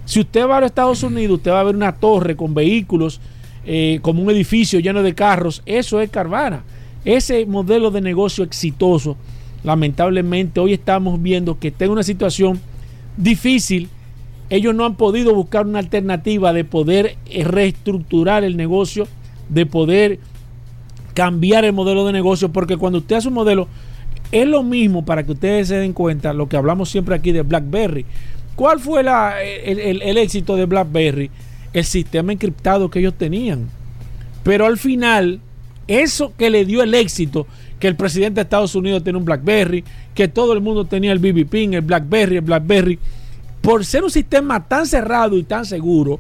Si 0.06 0.22
usted 0.22 0.48
va 0.48 0.58
a 0.58 0.62
los 0.62 0.68
Estados 0.68 1.04
Unidos, 1.04 1.38
usted 1.38 1.52
va 1.52 1.60
a 1.60 1.64
ver 1.64 1.76
una 1.76 1.96
torre 1.96 2.36
con 2.36 2.54
vehículos, 2.54 3.20
eh, 3.66 4.00
como 4.02 4.24
un 4.24 4.30
edificio 4.30 4.80
lleno 4.80 5.04
de 5.04 5.14
carros. 5.14 5.62
Eso 5.66 6.00
es 6.00 6.10
Carvana. 6.10 6.64
Ese 7.06 7.46
modelo 7.46 7.92
de 7.92 8.02
negocio 8.02 8.44
exitoso, 8.44 9.18
lamentablemente 9.64 10.60
hoy 10.60 10.74
estamos 10.74 11.22
viendo 11.22 11.60
que 11.60 11.68
está 11.68 11.86
en 11.86 11.92
una 11.92 12.04
situación 12.04 12.60
difícil 13.18 13.90
ellos 14.50 14.74
no 14.74 14.86
han 14.86 14.96
podido 14.96 15.34
buscar 15.36 15.66
una 15.66 15.80
alternativa 15.80 16.54
de 16.54 16.64
poder 16.64 17.18
eh, 17.28 17.44
reestructurar 17.44 18.44
el 18.44 18.58
negocio, 18.58 19.08
de 19.50 19.66
poder 19.66 20.20
cambiar 21.14 21.66
el 21.66 21.74
modelo 21.74 22.06
de 22.06 22.14
negocio, 22.14 22.50
porque 22.50 22.78
cuando 22.78 23.00
usted 23.00 23.18
hace 23.18 23.28
un 23.28 23.36
modelo, 23.36 23.68
es 24.32 24.48
lo 24.48 24.64
mismo 24.64 25.06
para 25.06 25.24
que 25.24 25.34
ustedes 25.34 25.68
se 25.68 25.76
den 25.76 25.94
cuenta, 25.94 26.34
lo 26.34 26.48
que 26.48 26.58
hablamos 26.58 26.90
siempre 26.90 27.16
aquí 27.16 27.32
de 27.32 27.42
BlackBerry. 27.42 28.06
¿Cuál 28.56 28.80
fue 28.80 29.02
el, 29.02 30.02
el 30.02 30.18
éxito 30.18 30.56
de 30.56 30.66
BlackBerry? 30.66 31.30
El 31.74 31.86
sistema 31.86 32.34
encriptado 32.34 32.90
que 32.90 33.00
ellos 33.00 33.14
tenían. 33.14 33.70
Pero 34.44 34.66
al 34.66 34.78
final, 34.78 35.40
eso 35.88 36.34
que 36.38 36.50
le 36.50 36.66
dio 36.66 36.84
el 36.84 36.94
éxito, 36.94 37.48
que 37.80 37.88
el 37.88 37.96
presidente 37.96 38.36
de 38.36 38.42
Estados 38.42 38.76
Unidos 38.76 39.04
tiene 39.04 39.18
un 39.18 39.26
BlackBerry, 39.26 39.84
que 40.14 40.28
todo 40.28 40.54
el 40.54 40.62
mundo 40.62 40.86
tenía 40.86 41.12
el 41.12 41.20
BB 41.20 41.48
Pin, 41.50 41.74
el 41.74 41.82
BlackBerry, 41.82 42.38
el 42.38 42.42
BlackBerry, 42.42 43.00
por 43.70 43.86
ser 43.86 44.04
un 44.04 44.10
sistema 44.10 44.68
tan 44.68 44.88
cerrado 44.88 45.38
y 45.38 45.44
tan 45.44 45.64
seguro, 45.64 46.20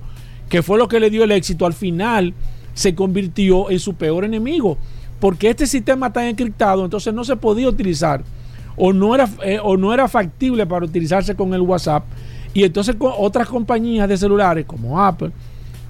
que 0.50 0.62
fue 0.62 0.78
lo 0.78 0.88
que 0.88 1.00
le 1.00 1.10
dio 1.10 1.24
el 1.24 1.32
éxito, 1.32 1.66
al 1.66 1.74
final 1.74 2.36
se 2.76 2.94
convirtió 2.94 3.72
en 3.72 3.80
su 3.80 3.96
peor 3.96 4.24
enemigo. 4.24 4.78
Porque 5.20 5.50
este 5.50 5.66
sistema 5.66 6.08
está 6.08 6.30
encriptado, 6.30 6.86
entonces 6.86 7.12
no 7.12 7.24
se 7.24 7.36
podía 7.36 7.68
utilizar 7.68 8.22
o 8.78 8.94
no 8.94 9.16
era, 9.16 9.28
eh, 9.44 9.58
o 9.64 9.78
no 9.78 9.92
era 9.92 10.08
factible 10.08 10.68
para 10.68 10.86
utilizarse 10.86 11.34
con 11.34 11.52
el 11.56 11.62
WhatsApp. 11.62 12.04
Y 12.54 12.66
entonces 12.66 12.96
otras 13.00 13.48
compañías 13.48 14.08
de 14.08 14.16
celulares 14.16 14.68
como 14.68 15.02
Apple, 15.04 15.32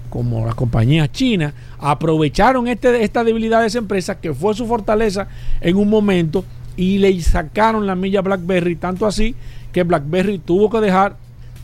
como 0.08 0.46
las 0.46 0.54
compañías 0.54 1.12
chinas, 1.12 1.52
aprovecharon 1.78 2.68
este, 2.68 3.04
esta 3.04 3.22
debilidad 3.22 3.60
de 3.60 3.66
esa 3.66 3.76
empresa, 3.76 4.18
que 4.18 4.32
fue 4.32 4.54
su 4.54 4.64
fortaleza 4.64 5.28
en 5.60 5.76
un 5.76 5.90
momento, 5.90 6.42
y 6.74 6.96
le 6.96 7.20
sacaron 7.20 7.86
la 7.86 7.96
milla 7.96 8.22
BlackBerry, 8.22 8.76
tanto 8.76 9.04
así 9.04 9.34
que 9.72 9.82
BlackBerry 9.82 10.38
tuvo 10.38 10.70
que 10.70 10.80
dejar 10.80 11.16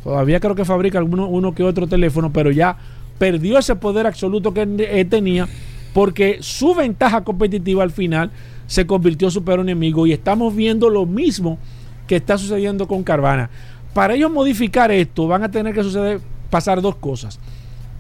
Todavía 0.07 0.39
creo 0.39 0.55
que 0.55 0.65
fabrica 0.65 0.99
alguno, 0.99 1.27
uno 1.27 1.53
que 1.53 1.65
otro 1.65 1.89
teléfono, 1.89 2.33
pero 2.33 2.53
ya 2.53 2.77
perdió 3.19 3.59
ese 3.59 3.75
poder 3.75 4.07
absoluto 4.07 4.55
que 4.55 4.65
eh, 4.79 5.05
tenía 5.05 5.49
porque 5.93 6.39
su 6.43 6.77
ventaja 6.77 7.25
competitiva 7.25 7.83
al 7.83 7.91
final 7.91 8.31
se 8.69 8.87
convirtió 8.87 9.27
en 9.27 9.33
su 9.33 9.43
peor 9.43 9.59
enemigo 9.59 10.07
y 10.07 10.13
estamos 10.13 10.55
viendo 10.55 10.91
lo 10.91 11.07
mismo 11.07 11.59
que 12.07 12.15
está 12.15 12.39
sucediendo 12.39 12.87
con 12.87 13.03
Carvana. 13.03 13.51
Para 13.95 14.15
ellos 14.15 14.31
modificar 14.31 14.93
esto 14.93 15.27
van 15.27 15.43
a 15.43 15.51
tener 15.51 15.75
que 15.75 15.83
suceder, 15.83 16.21
pasar 16.51 16.81
dos 16.81 16.95
cosas. 16.95 17.41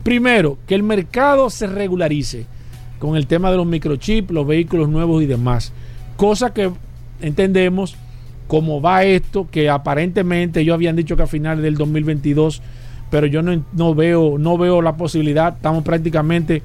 Primero, 0.04 0.58
que 0.68 0.76
el 0.76 0.84
mercado 0.84 1.50
se 1.50 1.66
regularice 1.66 2.46
con 3.00 3.16
el 3.16 3.26
tema 3.26 3.50
de 3.50 3.56
los 3.56 3.66
microchips, 3.66 4.30
los 4.30 4.46
vehículos 4.46 4.88
nuevos 4.88 5.24
y 5.24 5.26
demás. 5.26 5.72
Cosa 6.16 6.54
que 6.54 6.70
entendemos 7.20 7.96
cómo 8.46 8.80
va 8.80 9.04
esto, 9.04 9.48
que 9.50 9.68
aparentemente 9.68 10.60
ellos 10.60 10.74
habían 10.74 10.96
dicho 10.96 11.16
que 11.16 11.22
a 11.22 11.26
finales 11.26 11.62
del 11.62 11.74
2022, 11.74 12.62
pero 13.10 13.26
yo 13.26 13.42
no, 13.42 13.94
veo, 13.94 14.38
no 14.38 14.58
veo 14.58 14.82
la 14.82 14.96
posibilidad, 14.96 15.54
estamos 15.54 15.84
prácticamente 15.84 16.62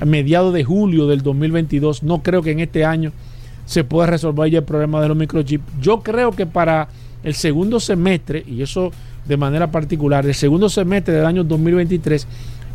a 0.00 0.04
mediados 0.04 0.52
de 0.52 0.64
julio 0.64 1.06
del 1.06 1.22
2022, 1.22 2.02
no 2.02 2.22
creo 2.22 2.42
que 2.42 2.50
en 2.50 2.60
este 2.60 2.84
año 2.84 3.12
se 3.64 3.84
pueda 3.84 4.06
resolver 4.06 4.50
ya 4.50 4.58
el 4.58 4.64
problema 4.64 5.00
de 5.00 5.08
los 5.08 5.16
microchips. 5.16 5.64
Yo 5.80 6.02
creo 6.02 6.32
que 6.32 6.46
para 6.46 6.88
el 7.22 7.34
segundo 7.34 7.80
semestre, 7.80 8.44
y 8.46 8.62
eso 8.62 8.90
de 9.26 9.36
manera 9.38 9.70
particular, 9.70 10.26
el 10.26 10.34
segundo 10.34 10.68
semestre 10.68 11.14
del 11.14 11.24
año 11.24 11.44
2023, 11.44 12.26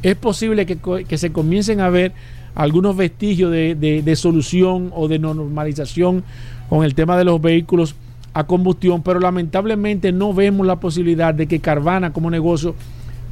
es 0.01 0.15
posible 0.15 0.65
que, 0.65 1.17
se 1.17 1.31
comiencen 1.31 1.81
a 1.81 1.89
ver 1.89 2.13
algunos 2.55 2.95
vestigios 2.95 3.51
de, 3.51 3.75
de 3.75 4.15
solución 4.15 4.91
o 4.95 5.07
de 5.07 5.19
normalización 5.19 6.23
con 6.67 6.83
el 6.83 6.95
tema 6.95 7.17
de 7.17 7.25
los 7.25 7.39
vehículos 7.39 7.95
a 8.33 8.45
combustión, 8.45 9.01
pero 9.03 9.19
lamentablemente 9.19 10.11
no 10.11 10.33
vemos 10.33 10.65
la 10.65 10.79
posibilidad 10.79 11.33
de 11.33 11.47
que 11.47 11.59
Carvana 11.59 12.13
como 12.13 12.29
negocio 12.29 12.75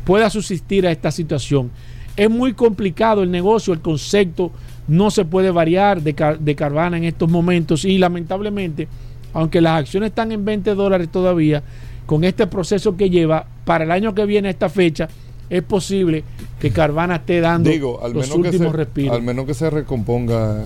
pueda 0.05 0.29
subsistir 0.29 0.87
a 0.87 0.91
esta 0.91 1.11
situación. 1.11 1.71
Es 2.15 2.29
muy 2.29 2.53
complicado 2.53 3.23
el 3.23 3.31
negocio, 3.31 3.73
el 3.73 3.81
concepto 3.81 4.51
no 4.87 5.11
se 5.11 5.25
puede 5.25 5.51
variar 5.51 6.01
de, 6.01 6.37
de 6.39 6.55
Carvana 6.55 6.97
en 6.97 7.03
estos 7.03 7.29
momentos 7.29 7.85
y 7.85 7.97
lamentablemente 7.97 8.87
aunque 9.33 9.61
las 9.61 9.79
acciones 9.79 10.09
están 10.09 10.31
en 10.31 10.45
20 10.45 10.73
dólares 10.73 11.09
todavía, 11.09 11.61
con 12.07 12.23
este 12.23 12.47
proceso 12.47 12.97
que 12.97 13.09
lleva, 13.09 13.45
para 13.65 13.83
el 13.83 13.91
año 13.91 14.15
que 14.15 14.25
viene, 14.25 14.47
a 14.47 14.51
esta 14.51 14.67
fecha, 14.67 15.07
es 15.49 15.61
posible 15.61 16.23
que 16.59 16.71
Carvana 16.71 17.17
esté 17.17 17.39
dando 17.39 17.69
Digo, 17.69 17.99
al 18.03 18.13
los 18.13 18.27
menos, 18.27 18.41
que 18.41 18.49
últimos 18.49 18.71
se, 18.71 18.77
respiros. 18.77 19.15
al 19.15 19.21
menos 19.21 19.45
que 19.45 19.53
se 19.53 19.69
recomponga 19.69 20.65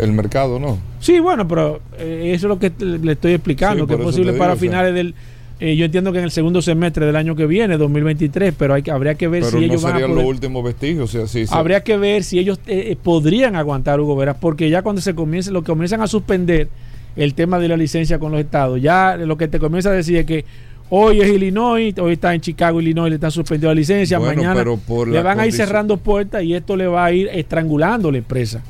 el 0.00 0.12
mercado, 0.12 0.58
¿no? 0.58 0.78
Sí, 1.00 1.18
bueno, 1.20 1.46
pero 1.48 1.80
eh, 1.98 2.32
eso 2.34 2.46
es 2.46 2.48
lo 2.48 2.58
que 2.58 2.72
le 2.78 3.12
estoy 3.12 3.32
explicando, 3.32 3.84
Sí, 3.84 3.88
que 3.88 3.94
es 3.94 4.00
posible 4.00 4.32
para 4.32 4.54
digo, 4.54 4.56
o 4.56 4.56
sea. 4.60 4.68
finales 4.68 4.94
del... 4.94 5.14
eh, 5.60 5.76
yo 5.76 5.84
entiendo 5.86 6.12
que 6.12 6.18
en 6.18 6.24
el 6.24 6.30
segundo 6.30 6.60
semestre 6.62 7.06
del 7.06 7.16
año 7.16 7.34
que 7.36 7.46
viene, 7.46 7.76
2023, 7.78 8.54
pero 8.58 8.74
hay 8.74 8.82
que, 8.82 8.90
habría 8.90 9.14
que 9.14 9.28
ver 9.28 9.40
Pero 9.42 9.50
si 9.52 9.56
no 9.56 9.62
ellos 9.72 9.82
van 9.82 9.92
a 9.92 9.94
serían 9.96 10.10
poder- 10.10 10.24
los 10.24 10.34
últimos 10.34 10.64
vestigios. 10.64 11.04
O 11.14 11.18
sea, 11.18 11.26
sí, 11.26 11.46
sí. 11.46 11.52
Habría 11.54 11.82
que 11.82 11.96
ver 11.96 12.24
si 12.24 12.38
ellos 12.38 12.58
eh, 12.66 12.88
eh, 12.92 12.96
podrían 13.02 13.56
aguantar 13.56 14.00
Hugo 14.00 14.16
Veras, 14.16 14.36
porque 14.40 14.68
ya 14.70 14.82
cuando 14.82 15.00
se 15.00 15.14
comience, 15.14 15.50
lo 15.50 15.62
que 15.62 15.66
comienzan 15.72 16.00
a 16.02 16.06
suspender 16.06 16.68
el 17.16 17.34
tema 17.34 17.58
de 17.58 17.68
la 17.68 17.76
licencia 17.76 18.18
con 18.18 18.32
los 18.32 18.40
estados, 18.40 18.80
ya 18.82 19.16
lo 19.16 19.36
que 19.38 19.48
te 19.48 19.58
comienza 19.58 19.88
a 19.88 19.92
decir 19.92 20.16
es 20.18 20.26
que 20.26 20.44
hoy 20.90 21.20
es 21.22 21.28
Illinois, 21.28 21.94
hoy 21.98 22.12
está 22.12 22.34
en 22.34 22.40
Chicago, 22.42 22.80
Illinois, 22.80 23.08
le 23.08 23.14
están 23.16 23.30
suspendiendo 23.30 23.68
la 23.68 23.74
licencia, 23.74 24.18
Bueno, 24.18 24.34
mañana 24.36 24.54
pero 24.54 24.76
por 24.76 25.08
le 25.08 25.22
van 25.22 25.40
a 25.40 25.46
ir 25.46 25.52
cerrando 25.54 25.96
puertas 25.96 26.42
y 26.44 26.52
esto 26.54 26.76
le 26.76 26.86
va 26.86 27.06
a 27.06 27.12
ir 27.12 27.28
estrangulando 27.32 28.12
la 28.12 28.18
empresa. 28.18 28.62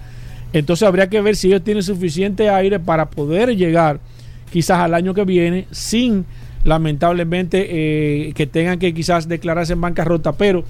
Entonces 0.52 0.86
habría 0.86 1.08
que 1.08 1.20
ver 1.20 1.36
si 1.36 1.48
ellos 1.48 1.62
tienen 1.62 1.82
suficiente 1.82 2.48
aire 2.48 2.78
para 2.78 3.10
poder 3.10 3.56
llegar 3.56 4.00
quizás 4.50 4.78
al 4.78 4.94
año 4.94 5.12
que 5.12 5.24
viene 5.24 5.66
sin 5.70 6.24
lamentablemente 6.64 7.66
eh, 7.68 8.32
que 8.32 8.46
tengan 8.46 8.78
que 8.78 8.92
quizás 8.92 9.28
declararse 9.28 9.74
en 9.74 9.80
bancarrota, 9.80 10.32
pero 10.32 10.64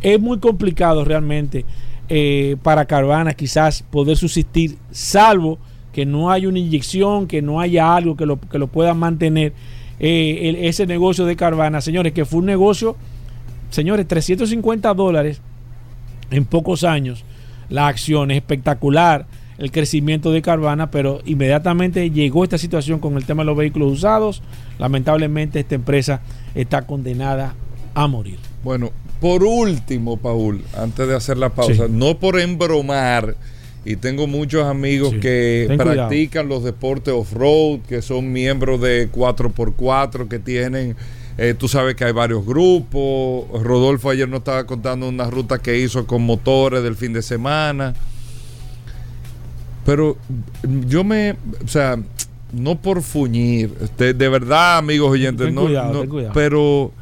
es 0.00 0.20
muy 0.20 0.38
complicado 0.38 1.04
realmente 1.04 1.64
eh, 2.08 2.56
para 2.62 2.86
Carvana 2.86 3.34
quizás 3.34 3.82
poder 3.82 4.16
subsistir, 4.16 4.78
salvo 4.90 5.58
que 5.92 6.06
no 6.06 6.30
haya 6.30 6.48
una 6.48 6.58
inyección, 6.58 7.26
que 7.26 7.42
no 7.42 7.60
haya 7.60 7.94
algo 7.94 8.16
que 8.16 8.26
lo, 8.26 8.40
que 8.40 8.58
lo 8.58 8.68
pueda 8.68 8.94
mantener 8.94 9.52
eh, 9.98 10.56
ese 10.62 10.86
negocio 10.86 11.26
de 11.26 11.36
Carvana. 11.36 11.80
Señores, 11.80 12.12
que 12.12 12.24
fue 12.24 12.40
un 12.40 12.46
negocio, 12.46 12.96
señores, 13.70 14.06
350 14.06 14.94
dólares 14.94 15.40
en 16.30 16.44
pocos 16.44 16.84
años. 16.84 17.24
La 17.70 17.88
acción 17.88 18.30
es 18.30 18.36
espectacular, 18.36 19.26
el 19.58 19.70
crecimiento 19.70 20.32
de 20.32 20.42
Carvana, 20.42 20.90
pero 20.90 21.20
inmediatamente 21.24 22.10
llegó 22.10 22.44
esta 22.44 22.58
situación 22.58 22.98
con 22.98 23.16
el 23.16 23.24
tema 23.24 23.42
de 23.42 23.46
los 23.46 23.56
vehículos 23.56 23.92
usados. 23.92 24.42
Lamentablemente 24.78 25.60
esta 25.60 25.74
empresa 25.76 26.20
está 26.54 26.82
condenada 26.86 27.54
a 27.94 28.06
morir. 28.06 28.38
Bueno, 28.64 28.90
por 29.20 29.44
último, 29.44 30.16
Paul, 30.16 30.62
antes 30.76 31.06
de 31.06 31.14
hacer 31.14 31.36
la 31.36 31.50
pausa, 31.50 31.86
Sí. 31.86 31.92
no 31.92 32.18
por 32.18 32.38
embromar, 32.40 33.36
y 33.84 33.96
tengo 33.96 34.26
muchos 34.26 34.64
amigos 34.66 35.10
Sí, 35.10 35.20
que 35.20 35.64
ten 35.68 35.76
cuidado. 35.78 36.08
practican 36.08 36.48
los 36.48 36.64
deportes 36.64 37.12
off-road, 37.14 37.80
que 37.88 38.02
son 38.02 38.32
miembros 38.32 38.80
de 38.80 39.08
4x4, 39.10 40.28
que 40.28 40.38
tienen, 40.38 40.96
eh, 41.38 41.54
tú 41.56 41.68
sabes 41.68 41.94
que 41.94 42.04
hay 42.04 42.12
varios 42.12 42.44
grupos. 42.44 43.46
Rodolfo 43.62 44.10
ayer 44.10 44.28
nos 44.28 44.38
estaba 44.40 44.64
contando 44.64 45.08
una 45.08 45.30
ruta 45.30 45.58
que 45.58 45.78
hizo 45.78 46.06
con 46.06 46.22
motores 46.22 46.82
del 46.82 46.96
fin 46.96 47.12
de 47.12 47.22
semana. 47.22 47.94
Pero 49.84 50.16
yo 50.86 51.04
me, 51.04 51.36
o 51.64 51.68
sea, 51.68 51.98
no 52.52 52.80
por 52.80 53.02
fuñir, 53.02 53.70
de, 53.96 54.12
de 54.12 54.28
verdad, 54.28 54.78
amigos 54.78 55.10
oyentes, 55.10 55.46
Ten 55.46 55.54
no, 55.54 55.62
cuidado, 55.62 55.92
no, 55.92 56.00
ten 56.00 56.10
cuidado. 56.10 56.32
pero 56.34 56.92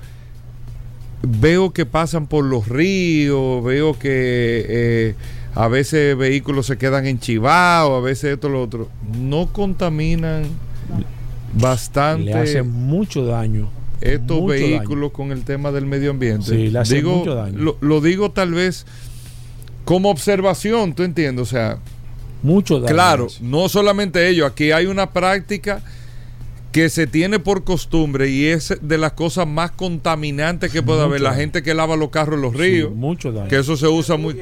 veo 1.22 1.72
que 1.72 1.87
pasan 1.87 2.26
por 2.26 2.45
los 2.45 2.68
ríos, 2.68 3.64
veo 3.64 3.99
que 3.99 4.64
eh, 4.68 5.14
a 5.55 5.66
veces 5.66 6.16
vehículos 6.16 6.66
se 6.66 6.79
quedan 6.79 7.07
enchivados, 7.07 7.99
a 7.99 8.01
veces 8.01 8.35
esto 8.35 8.49
lo 8.49 8.62
otro. 8.62 8.89
No 9.18 9.53
contaminan 9.53 10.45
bastante 11.55 12.24
Le 12.26 12.35
hace 12.35 12.62
mucho 12.62 13.24
daño. 13.24 13.68
Estos 14.01 14.40
mucho 14.40 14.46
vehículos 14.46 15.12
con 15.12 15.32
el 15.32 15.44
tema 15.44 15.72
del 15.72 15.86
medio 15.86 16.11
ambiente. 16.11 16.46
Sí, 16.46 16.70
le 16.70 16.78
hace 16.78 16.96
digo, 16.96 17.16
mucho 17.16 17.34
daño. 17.34 17.59
Lo, 17.59 17.76
lo 17.80 18.01
digo 18.01 18.30
tal 18.30 18.53
vez 18.53 18.86
como 19.84 20.11
observación, 20.11 20.94
¿tú 20.94 21.03
entiendes? 21.03 21.42
O 21.42 21.46
sea, 21.46 21.78
Mucho 22.42 22.80
daño. 22.80 22.94
Claro, 22.94 23.26
no 23.40 23.68
solamente 23.68 24.28
ello, 24.28 24.46
aquí 24.46 24.70
hay 24.70 24.86
una 24.86 25.11
práctica 25.11 25.82
que 26.72 26.90
se 26.90 27.06
tiene 27.06 27.38
por 27.38 27.64
costumbre 27.64 28.28
y 28.28 28.44
es 28.46 28.76
de 28.82 28.98
las 28.98 29.12
cosas 29.12 29.46
más 29.46 29.70
contaminantes 29.70 30.70
que 30.70 30.82
puede 30.82 30.98
Mucho 30.98 31.08
haber. 31.08 31.20
La 31.22 31.30
daño. 31.30 31.40
gente 31.40 31.62
que 31.62 31.72
lava 31.72 31.96
los 31.96 32.10
carros 32.10 32.36
en 32.36 32.42
los 32.42 32.52
Sí, 32.52 32.58
ríos, 32.58 32.94
mucho 32.94 33.32
daño. 33.32 33.48
que 33.48 33.56
eso 33.58 33.76
se 33.76 33.88
usa 33.88 34.16
muy... 34.18 34.36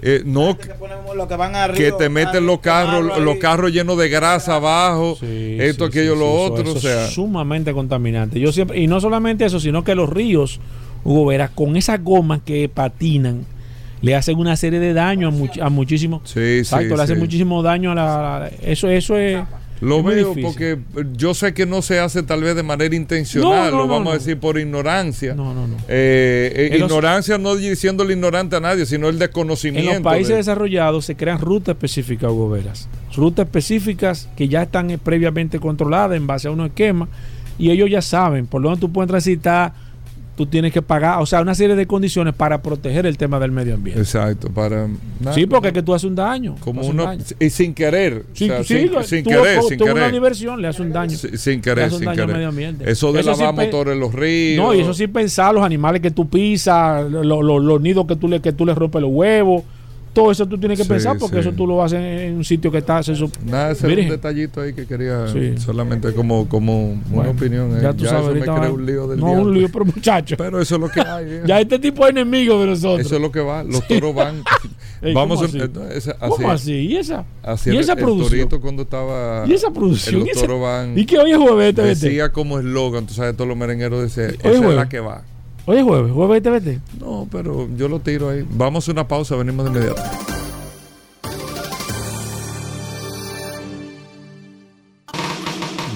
eh, 0.00 0.22
no, 0.24 0.56
que 0.56 1.36
van 1.36 1.54
te 1.98 2.08
meten 2.08 2.46
los 2.46 2.60
carros, 2.60 3.20
los 3.20 3.36
carros 3.38 3.72
llenos 3.72 3.98
de 3.98 4.08
grasa 4.08 4.54
abajo, 4.54 5.16
Sí, 5.18 5.56
esto, 5.58 5.86
sí, 5.86 5.90
aquello, 5.90 6.14
sí, 6.14 6.18
lo 6.20 6.26
sí, 6.26 6.30
eso- 6.36 6.52
otro, 6.52 6.62
eso 6.70 6.78
o 6.78 6.80
sea... 6.80 7.04
es 7.06 7.10
sumamente 7.14 7.72
contaminante. 7.72 8.38
Yo 8.38 8.52
siempre, 8.52 8.78
y 8.78 8.86
no 8.86 9.00
solamente 9.00 9.44
eso, 9.44 9.58
sino 9.58 9.82
que 9.82 9.96
los 9.96 10.08
ríos, 10.08 10.60
Hugo 11.04 11.26
Vera, 11.26 11.48
con 11.48 11.76
esas 11.76 12.02
gomas 12.04 12.40
que 12.44 12.68
patinan, 12.68 13.44
le 14.00 14.14
hacen 14.14 14.38
una 14.38 14.56
serie 14.56 14.78
de 14.78 14.92
daños 14.94 15.34
a, 15.34 15.36
much- 15.36 15.60
a 15.60 15.68
muchísimos. 15.70 16.20
Sí, 16.30 16.38
Exacto, 16.58 16.90
sí, 16.90 16.96
le 16.96 17.02
hacen 17.02 17.16
sí. 17.16 17.20
muchísimo 17.20 17.62
daño 17.64 17.90
a 17.90 17.94
la. 17.96 18.36
a 18.36 18.40
la- 18.40 18.48
eso, 18.62 18.88
eso 18.88 19.16
es. 19.18 19.40
Lo 19.80 19.98
es 19.98 20.04
veo 20.04 20.34
porque 20.42 20.78
yo 21.16 21.34
sé 21.34 21.54
que 21.54 21.64
no 21.66 21.82
se 21.82 22.00
hace 22.00 22.22
tal 22.22 22.42
vez 22.42 22.56
de 22.56 22.62
manera 22.62 22.94
intencional, 22.96 23.70
No, 23.70 23.70
no, 23.70 23.76
lo 23.78 23.86
no, 23.86 23.92
vamos 23.94 24.12
a 24.12 24.18
decir 24.18 24.38
por 24.38 24.58
ignorancia. 24.58 25.34
No, 25.34 25.54
no, 25.54 25.66
no. 25.68 25.76
Eh, 25.88 26.52
eh, 26.54 26.68
En 26.72 26.80
los- 26.80 26.90
ignorancia 26.90 27.38
no 27.38 27.54
diciéndole 27.54 28.12
ignorante 28.14 28.56
a 28.56 28.60
nadie, 28.60 28.86
sino 28.86 29.08
el 29.08 29.14
En 29.14 29.18
desconocimiento. 29.20 29.92
los 29.92 30.02
países 30.02 30.30
de- 30.30 30.36
desarrollados 30.36 31.04
se 31.04 31.14
crean 31.16 31.40
rutas 31.40 31.74
específicas, 31.74 32.30
Hugo 32.30 32.50
Veras. 32.50 32.88
Rutas 33.14 33.46
específicas 33.46 34.28
que 34.36 34.48
ya 34.48 34.62
están 34.62 34.90
eh, 34.90 34.98
previamente 34.98 35.58
controladas 35.60 36.16
en 36.16 36.26
base 36.26 36.48
a 36.48 36.50
unos 36.50 36.68
esquemas 36.68 37.08
y 37.58 37.70
ellos 37.70 37.88
ya 37.90 38.02
saben 38.02 38.46
por 38.46 38.62
dónde 38.62 38.80
tú 38.80 38.90
puedes 38.92 39.08
transitar, 39.08 39.72
tú 40.38 40.46
tienes 40.46 40.72
que 40.72 40.80
pagar, 40.80 41.20
o 41.20 41.26
sea, 41.26 41.42
una 41.42 41.54
serie 41.54 41.76
de 41.76 41.86
condiciones 41.86 42.32
para 42.32 42.62
proteger 42.62 43.04
el 43.04 43.18
tema 43.18 43.38
del 43.38 43.50
medio 43.50 43.74
ambiente. 43.74 44.00
Exacto, 44.00 44.48
para... 44.48 44.86
nada, 45.20 45.34
Sí, 45.34 45.44
porque 45.44 45.68
es 45.68 45.74
que 45.74 45.82
tú 45.82 45.92
haces 45.92 46.04
un 46.08 46.14
daño. 46.14 46.54
Como 46.60 46.80
tú 46.80 46.86
uno... 46.88 47.04
daño. 47.04 47.22
Y 47.40 47.50
sin 47.50 47.74
querer. 47.74 48.24
Sí, 48.32 48.44
o 48.44 48.54
sea, 48.54 48.64
sí, 48.64 48.78
sin, 48.78 48.92
lo- 48.92 49.02
sin 49.02 49.24
tú- 49.24 49.30
querer, 49.30 49.60
tú- 49.60 49.68
sin 49.68 49.78
tú 49.78 49.84
una 49.84 49.94
querer. 49.94 50.12
diversión 50.12 50.62
le 50.62 50.68
hace 50.68 50.80
un 50.80 50.92
daño. 50.92 51.16
Sí, 51.18 51.36
sin 51.36 51.60
querer, 51.60 51.90
sin 51.90 51.98
daño 52.00 52.10
al 52.10 52.16
querer. 52.16 52.32
medio 52.34 52.48
ambiente. 52.48 52.90
Eso 52.90 53.12
de 53.12 53.20
Eso 53.20 53.32
lavar 53.32 53.54
pe- 53.56 53.64
motores 53.66 53.94
en 53.94 54.00
los 54.00 54.14
ríos. 54.14 54.64
No, 54.64 54.72
y 54.72 54.80
eso 54.80 54.94
sin 54.94 55.12
pensar 55.12 55.52
los 55.52 55.64
animales 55.64 56.00
que 56.00 56.10
tú 56.12 56.28
pisas, 56.28 57.10
lo- 57.10 57.42
lo- 57.42 57.58
los 57.58 57.80
nidos 57.82 58.06
que 58.06 58.16
tú 58.16 58.28
le 58.28 58.40
que 58.40 58.52
tú 58.52 58.64
le 58.64 58.74
rompes 58.74 59.02
los 59.02 59.10
huevos, 59.12 59.64
todo 60.18 60.32
eso 60.32 60.46
tú 60.46 60.58
tienes 60.58 60.76
que 60.78 60.84
Sí, 60.84 60.88
pensar 60.90 61.16
porque 61.18 61.36
sí. 61.36 61.40
eso 61.40 61.52
tú 61.52 61.66
lo 61.66 61.82
haces 61.82 62.00
en 62.00 62.36
un 62.36 62.44
sitio 62.44 62.70
que 62.70 62.78
está 62.78 63.00
sup- 63.00 63.38
Nada, 63.44 63.70
ese 63.72 63.90
era 63.92 64.02
un 64.02 64.08
detallito 64.08 64.60
ahí 64.60 64.72
que 64.72 64.86
quería 64.86 65.28
Sí. 65.28 65.54
solamente 65.58 66.12
como, 66.12 66.48
como 66.48 66.90
una 66.92 67.00
Bueno, 67.10 67.30
opinión. 67.30 67.76
eh. 67.76 67.80
Ya 67.82 67.92
tú 67.92 68.04
sabes, 68.04 68.28
eso 68.28 68.34
me 68.34 68.46
va- 68.46 68.70
un 68.70 68.86
lío 68.86 69.06
del 69.06 69.20
No, 69.20 69.26
diablo. 69.26 69.44
un 69.44 69.54
lío, 69.54 69.68
pero 69.72 69.84
muchacho. 69.84 70.36
Pero 70.36 70.60
eso 70.60 70.74
es 70.74 70.80
lo 70.80 70.88
que 70.90 71.00
hay. 71.00 71.24
eh. 71.28 71.42
ya 71.46 71.60
este 71.60 71.78
tipo 71.78 72.04
es 72.04 72.10
enemigo 72.10 72.60
de 72.60 72.66
nosotros. 72.66 73.06
Eso 73.06 73.16
es 73.16 73.20
lo 73.22 73.30
que 73.30 73.40
va. 73.40 73.62
Los 73.62 73.86
toros 73.86 74.14
van. 74.14 74.42
Ey, 75.00 75.14
Vamos 75.14 75.36
¿cómo 75.40 75.42
a, 75.44 75.48
así? 75.48 76.08
eh, 76.10 76.14
¿Cómo 76.28 76.50
así? 76.50 76.72
¿Y 76.74 76.96
esa? 76.96 77.24
así 77.42 77.70
¿Y 77.70 77.76
esa 77.78 77.92
el 77.92 77.98
producción? 78.00 78.48
cuando 78.60 78.82
estaba. 78.82 79.44
¿Y 79.46 79.52
esa 79.52 79.70
producción? 79.70 80.26
¿Y 80.26 80.30
esa- 80.30 80.40
toros 80.40 80.60
van. 80.60 80.98
¿Y 80.98 81.06
que 81.06 81.18
hoy 81.18 81.30
es 81.30 81.38
jueves 81.38 81.68
este? 81.68 81.82
Decía 81.82 82.32
como 82.32 82.58
eslogan, 82.58 83.06
tú 83.06 83.14
sabes, 83.14 83.34
todos 83.36 83.46
los 83.46 83.56
merengueros 83.56 84.02
decían, 84.02 84.36
esa 84.42 84.50
es 84.68 84.74
la 84.74 84.88
que 84.88 84.98
va. 85.00 85.22
Hoy 85.70 85.76
es 85.76 85.84
jueves, 85.84 86.10
jueves 86.12 86.38
este 86.38 86.48
vete. 86.48 86.80
No, 86.98 87.28
pero 87.30 87.68
yo 87.76 87.88
lo 87.88 88.00
tiro 88.00 88.30
ahí. 88.30 88.42
Vamos 88.52 88.88
a 88.88 88.92
una 88.92 89.06
pausa, 89.06 89.36
venimos 89.36 89.66
de 89.66 89.70
inmediato. 89.70 90.02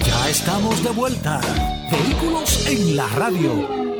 Ya 0.05 0.29
estamos 0.29 0.83
de 0.83 0.91
vuelta. 0.91 1.41
Vehículos 1.89 2.67
en 2.67 2.95
la 2.95 3.07
radio. 3.15 3.92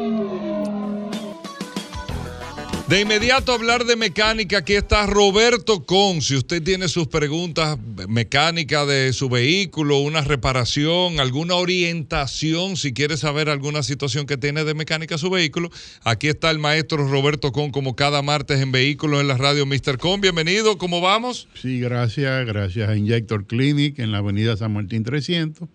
De 2.90 3.00
inmediato 3.00 3.54
hablar 3.54 3.86
de 3.86 3.96
mecánica, 3.96 4.58
aquí 4.58 4.74
está 4.74 5.06
Roberto 5.08 5.86
Con. 5.86 6.22
Si 6.22 6.36
usted 6.36 6.62
tiene 6.62 6.90
sus 6.90 7.08
preguntas 7.08 7.78
mecánicas 8.10 8.86
de 8.86 9.14
su 9.14 9.30
vehículo, 9.30 10.00
una 10.00 10.20
reparación, 10.20 11.22
alguna 11.22 11.56
orientación, 11.56 12.76
si 12.76 12.92
quiere 12.92 13.16
saber 13.16 13.48
alguna 13.48 13.84
situación 13.84 14.26
que 14.26 14.36
tiene 14.36 14.66
de 14.66 14.74
mecánica 14.74 15.18
su 15.18 15.30
vehículo, 15.30 15.70
aquí 16.04 16.28
está 16.28 16.52
el 16.52 16.60
maestro 16.60 17.08
Roberto 17.08 17.54
Con 17.54 17.72
como 17.72 17.96
cada 17.96 18.22
martes 18.22 18.60
en 18.60 18.74
Vehículos 18.74 19.22
en 19.22 19.30
la 19.30 19.38
radio 19.38 19.66
Mr. 19.66 19.98
Con. 19.98 20.20
Bienvenido, 20.20 20.78
¿cómo 20.78 21.00
vamos? 21.00 21.48
Sí, 21.54 21.80
gracias, 21.80 22.46
gracias 22.46 22.90
a 22.90 22.98
Injector 22.98 23.48
Clinic 23.48 23.98
en 24.00 24.12
la 24.12 24.18
avenida 24.18 24.58
San 24.58 24.74
Martín 24.74 25.06
300, 25.06 25.70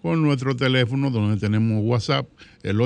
con 0.00 0.22
nuestro 0.22 0.54
teléfono 0.54 1.10
donde 1.10 1.40
tenemos 1.40 1.82
WhatsApp, 1.84 2.28
el 2.62 2.80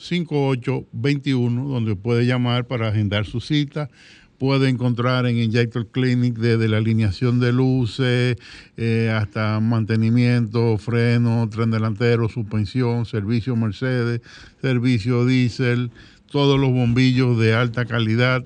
829-342-5821, 0.00 1.68
donde 1.68 1.96
puede 1.96 2.26
llamar 2.26 2.66
para 2.66 2.88
agendar 2.88 3.26
su 3.26 3.40
cita. 3.40 3.90
Puede 4.38 4.70
encontrar 4.70 5.26
en 5.26 5.36
Injector 5.36 5.86
Clinic 5.88 6.38
desde 6.38 6.66
la 6.66 6.78
alineación 6.78 7.40
de 7.40 7.52
luces 7.52 8.38
eh, 8.78 9.14
hasta 9.14 9.60
mantenimiento, 9.60 10.78
freno, 10.78 11.46
tren 11.50 11.70
delantero, 11.70 12.28
suspensión, 12.30 13.04
servicio 13.04 13.54
Mercedes, 13.54 14.22
servicio 14.62 15.26
diésel, 15.26 15.90
todos 16.30 16.58
los 16.58 16.70
bombillos 16.70 17.38
de 17.38 17.54
alta 17.54 17.84
calidad 17.84 18.44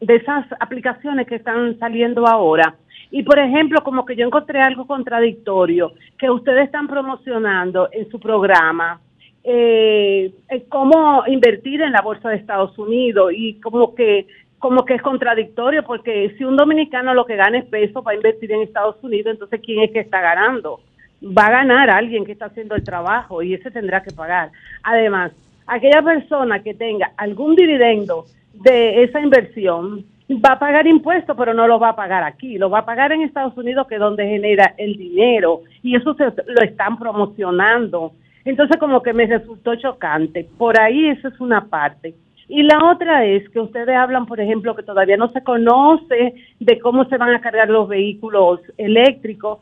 de 0.00 0.16
esas 0.16 0.46
aplicaciones 0.60 1.26
que 1.26 1.36
están 1.36 1.78
saliendo 1.78 2.26
ahora. 2.26 2.74
Y 3.10 3.22
por 3.22 3.38
ejemplo, 3.38 3.82
como 3.82 4.04
que 4.04 4.16
yo 4.16 4.26
encontré 4.26 4.60
algo 4.60 4.86
contradictorio 4.86 5.92
que 6.18 6.30
ustedes 6.30 6.66
están 6.66 6.88
promocionando 6.88 7.88
en 7.92 8.08
su 8.10 8.20
programa, 8.20 9.00
eh, 9.44 10.30
eh, 10.50 10.64
cómo 10.68 11.24
invertir 11.26 11.80
en 11.80 11.92
la 11.92 12.02
bolsa 12.02 12.28
de 12.28 12.36
Estados 12.36 12.76
Unidos 12.78 13.32
y 13.34 13.54
como 13.60 13.94
que 13.94 14.26
como 14.58 14.84
que 14.84 14.94
es 14.94 15.02
contradictorio 15.02 15.84
porque 15.84 16.34
si 16.36 16.44
un 16.44 16.56
dominicano 16.56 17.14
lo 17.14 17.24
que 17.24 17.36
gana 17.36 17.58
es 17.58 17.64
peso 17.66 18.02
va 18.02 18.12
a 18.12 18.16
invertir 18.16 18.52
en 18.52 18.62
Estados 18.62 18.96
Unidos, 19.02 19.32
entonces 19.32 19.60
¿quién 19.64 19.82
es 19.82 19.92
que 19.92 20.00
está 20.00 20.20
ganando? 20.20 20.80
Va 21.22 21.46
a 21.46 21.50
ganar 21.50 21.90
alguien 21.90 22.24
que 22.24 22.32
está 22.32 22.46
haciendo 22.46 22.74
el 22.74 22.84
trabajo 22.84 23.42
y 23.42 23.54
ese 23.54 23.70
tendrá 23.70 24.02
que 24.02 24.12
pagar. 24.12 24.50
Además, 24.82 25.32
aquella 25.66 26.02
persona 26.02 26.62
que 26.62 26.74
tenga 26.74 27.12
algún 27.16 27.54
dividendo 27.54 28.24
de 28.54 29.04
esa 29.04 29.20
inversión 29.20 30.04
va 30.30 30.52
a 30.52 30.58
pagar 30.58 30.86
impuestos, 30.86 31.36
pero 31.36 31.54
no 31.54 31.66
lo 31.66 31.78
va 31.78 31.90
a 31.90 31.96
pagar 31.96 32.22
aquí, 32.22 32.58
lo 32.58 32.68
va 32.68 32.80
a 32.80 32.84
pagar 32.84 33.12
en 33.12 33.22
Estados 33.22 33.56
Unidos, 33.56 33.86
que 33.86 33.94
es 33.94 34.00
donde 34.00 34.26
genera 34.26 34.74
el 34.76 34.96
dinero, 34.96 35.62
y 35.82 35.96
eso 35.96 36.14
se, 36.14 36.24
lo 36.24 36.62
están 36.62 36.98
promocionando. 36.98 38.12
Entonces, 38.44 38.76
como 38.78 39.02
que 39.02 39.12
me 39.12 39.26
resultó 39.26 39.74
chocante. 39.76 40.46
Por 40.56 40.78
ahí 40.80 41.08
esa 41.08 41.28
es 41.28 41.40
una 41.40 41.66
parte. 41.66 42.14
Y 42.48 42.62
la 42.62 42.90
otra 42.90 43.26
es 43.26 43.48
que 43.50 43.60
ustedes 43.60 43.94
hablan, 43.94 44.24
por 44.24 44.40
ejemplo, 44.40 44.74
que 44.74 44.82
todavía 44.82 45.18
no 45.18 45.30
se 45.30 45.42
conoce 45.42 46.34
de 46.58 46.78
cómo 46.80 47.04
se 47.04 47.18
van 47.18 47.34
a 47.34 47.40
cargar 47.40 47.68
los 47.68 47.86
vehículos 47.88 48.60
eléctricos. 48.78 49.58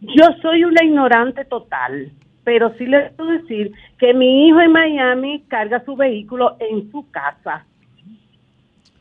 Yo 0.00 0.24
soy 0.40 0.64
una 0.64 0.82
ignorante 0.82 1.44
total, 1.44 2.10
pero 2.42 2.74
sí 2.78 2.86
les 2.86 3.12
puedo 3.12 3.30
decir 3.32 3.72
que 3.98 4.14
mi 4.14 4.48
hijo 4.48 4.60
en 4.60 4.72
Miami 4.72 5.44
carga 5.48 5.84
su 5.84 5.94
vehículo 5.96 6.56
en 6.58 6.90
su 6.90 7.10
casa. 7.10 7.66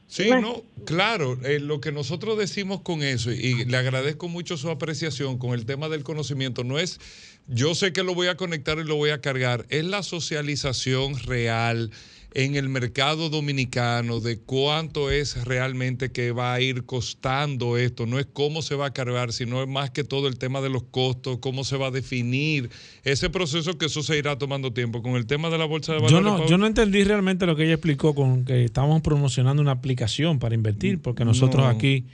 Sí, 0.08 0.32
no, 0.32 0.64
claro, 0.86 1.38
eh, 1.46 1.60
lo 1.60 1.80
que 1.80 1.92
nosotros 1.92 2.36
decimos 2.38 2.82
con 2.82 3.04
eso, 3.04 3.32
y 3.32 3.64
le 3.66 3.78
agradezco 3.78 4.28
mucho 4.28 4.58
su 4.58 4.70
apreciación 4.72 5.38
con 5.38 5.52
el 5.52 5.68
tema 5.68 5.88
del 5.88 6.04
conocimiento, 6.04 6.64
no 6.64 6.80
es, 6.80 7.00
yo 7.48 7.76
sé 7.76 7.94
que 7.94 8.02
lo 8.02 8.16
voy 8.16 8.26
a 8.26 8.36
conectar 8.36 8.80
y 8.80 8.86
lo 8.86 8.96
voy 8.96 9.12
a 9.12 9.22
cargar, 9.22 9.66
es 9.70 9.86
la 9.86 10.02
socialización 10.02 11.14
real 11.26 11.92
en 12.34 12.56
el 12.56 12.70
mercado 12.70 13.30
dominicano 13.30 14.20
de 14.20 14.40
cuánto 14.40 15.10
es 15.10 15.46
realmente 15.46 16.12
que 16.12 16.32
va 16.32 16.54
a 16.54 16.62
ir 16.62 16.86
costando 16.86 17.78
esto, 17.78 18.06
no 18.06 18.20
es 18.20 18.28
cómo 18.32 18.62
se 18.62 18.76
va 18.76 18.88
a 18.88 18.94
cargar, 18.94 19.34
sino 19.34 19.62
es 19.64 19.68
más 19.68 19.90
que 19.90 20.04
todo 20.04 20.28
el 20.28 20.38
tema 20.38 20.62
de 20.62 20.70
los 20.70 20.84
costos, 20.84 21.40
cómo 21.40 21.64
se 21.64 21.78
va 21.78 21.88
a 21.88 21.92
definir 21.92 22.70
ese 23.04 23.30
proceso 23.30 23.78
que 23.78 23.88
eso 23.88 24.04
se 24.04 24.18
irá 24.18 24.38
tomando 24.38 24.74
tiempo. 24.74 25.02
Con 25.02 25.16
el 25.16 25.26
tema 25.26 25.50
de 25.50 25.58
la 25.58 25.66
bolsa 25.66 25.94
de 25.94 26.00
valores, 26.02 26.26
Yo 26.26 26.38
no, 26.38 26.48
yo 26.48 26.58
no 26.58 26.68
entendí 26.68 27.04
realmente 27.04 27.46
lo 27.46 27.56
que 27.56 27.64
ella 27.64 27.74
explicó 27.74 28.14
con 28.14 28.46
que 28.46 28.64
estamos 28.64 29.02
promocionando 29.02 29.62
una 29.62 29.72
aplicación 29.72 30.40
para 30.40 30.54
invertir, 30.56 31.00
porque 31.02 31.26
nosotros 31.26 31.64
No. 31.64 31.70
aquí, 31.70 32.06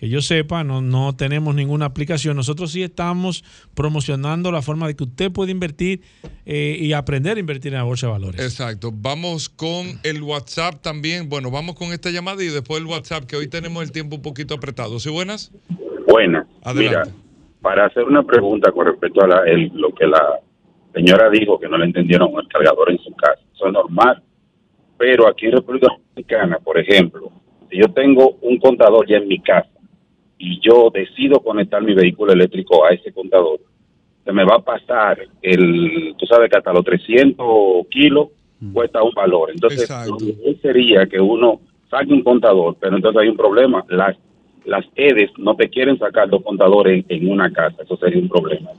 que 0.00 0.08
yo 0.08 0.22
sepa, 0.22 0.64
no, 0.64 0.80
no 0.80 1.14
tenemos 1.14 1.54
ninguna 1.54 1.84
aplicación. 1.84 2.34
Nosotros 2.34 2.72
sí 2.72 2.82
estamos 2.82 3.44
promocionando 3.74 4.50
la 4.50 4.62
forma 4.62 4.86
de 4.86 4.96
que 4.96 5.04
usted 5.04 5.30
puede 5.30 5.52
invertir 5.52 6.00
eh, 6.46 6.78
y 6.80 6.94
aprender 6.94 7.36
a 7.36 7.40
invertir 7.40 7.72
en 7.74 7.78
la 7.80 7.84
bolsa 7.84 8.06
de 8.06 8.12
valores. 8.12 8.40
Exacto. 8.40 8.90
Vamos 8.94 9.50
con 9.50 9.86
el 10.02 10.22
WhatsApp 10.22 10.80
también. 10.80 11.28
Bueno, 11.28 11.50
vamos 11.50 11.74
con 11.74 11.92
esta 11.92 12.08
llamada 12.10 12.42
y 12.42 12.46
después 12.46 12.80
el 12.80 12.86
WhatsApp, 12.86 13.24
que 13.24 13.36
hoy 13.36 13.46
tenemos 13.48 13.82
el 13.82 13.92
tiempo 13.92 14.16
un 14.16 14.22
poquito 14.22 14.54
apretado. 14.54 14.98
¿Sí, 15.00 15.10
buenas? 15.10 15.52
Buenas. 16.08 16.46
Adelante. 16.62 17.10
Mira, 17.10 17.22
para 17.60 17.84
hacer 17.84 18.04
una 18.04 18.22
pregunta 18.22 18.72
con 18.72 18.86
respecto 18.86 19.22
a 19.22 19.28
la- 19.28 19.42
el- 19.44 19.70
lo 19.74 19.94
que 19.94 20.06
la 20.06 20.40
señora 20.94 21.28
dijo, 21.28 21.60
que 21.60 21.68
no 21.68 21.76
le 21.76 21.84
entendieron 21.84 22.30
el 22.40 22.48
cargador 22.48 22.90
en 22.90 22.98
su 23.00 23.14
casa. 23.16 23.38
Eso 23.54 23.66
es 23.66 23.72
normal. 23.74 24.22
Pero 24.96 25.28
aquí 25.28 25.44
en 25.44 25.52
República 25.52 25.88
Dominicana, 25.88 26.58
por 26.58 26.78
ejemplo, 26.78 27.30
si 27.70 27.76
yo 27.78 27.92
tengo 27.92 28.38
un 28.40 28.58
contador 28.58 29.06
ya 29.06 29.18
en 29.18 29.28
mi 29.28 29.40
casa 29.42 29.68
y 30.40 30.58
yo 30.60 30.90
decido 30.92 31.40
conectar 31.40 31.82
mi 31.82 31.94
vehículo 31.94 32.32
eléctrico 32.32 32.86
a 32.86 32.94
ese 32.94 33.12
contador, 33.12 33.60
se 34.24 34.32
me 34.32 34.44
va 34.44 34.56
a 34.56 34.62
pasar 34.62 35.18
el, 35.42 36.14
tú 36.18 36.26
sabes 36.26 36.50
que 36.50 36.56
hasta 36.56 36.72
los 36.72 36.82
300 36.82 37.86
kilos 37.90 38.28
cuesta 38.72 39.02
un 39.02 39.12
valor. 39.12 39.50
Entonces, 39.50 39.88
lo 40.08 40.16
sería 40.62 41.06
que 41.06 41.20
uno 41.20 41.60
saque 41.90 42.12
un 42.12 42.22
contador, 42.22 42.76
pero 42.80 42.96
entonces 42.96 43.20
hay 43.20 43.28
un 43.28 43.36
problema. 43.36 43.84
Las 43.88 44.16
las 44.64 44.84
EDES 44.96 45.30
no 45.38 45.56
te 45.56 45.68
quieren 45.70 45.98
sacar 45.98 46.28
dos 46.30 46.42
contadores 46.44 47.04
en, 47.08 47.22
en 47.24 47.30
una 47.30 47.52
casa. 47.52 47.76
Eso 47.82 47.96
sería 47.96 48.20
un 48.20 48.28
problema. 48.28 48.70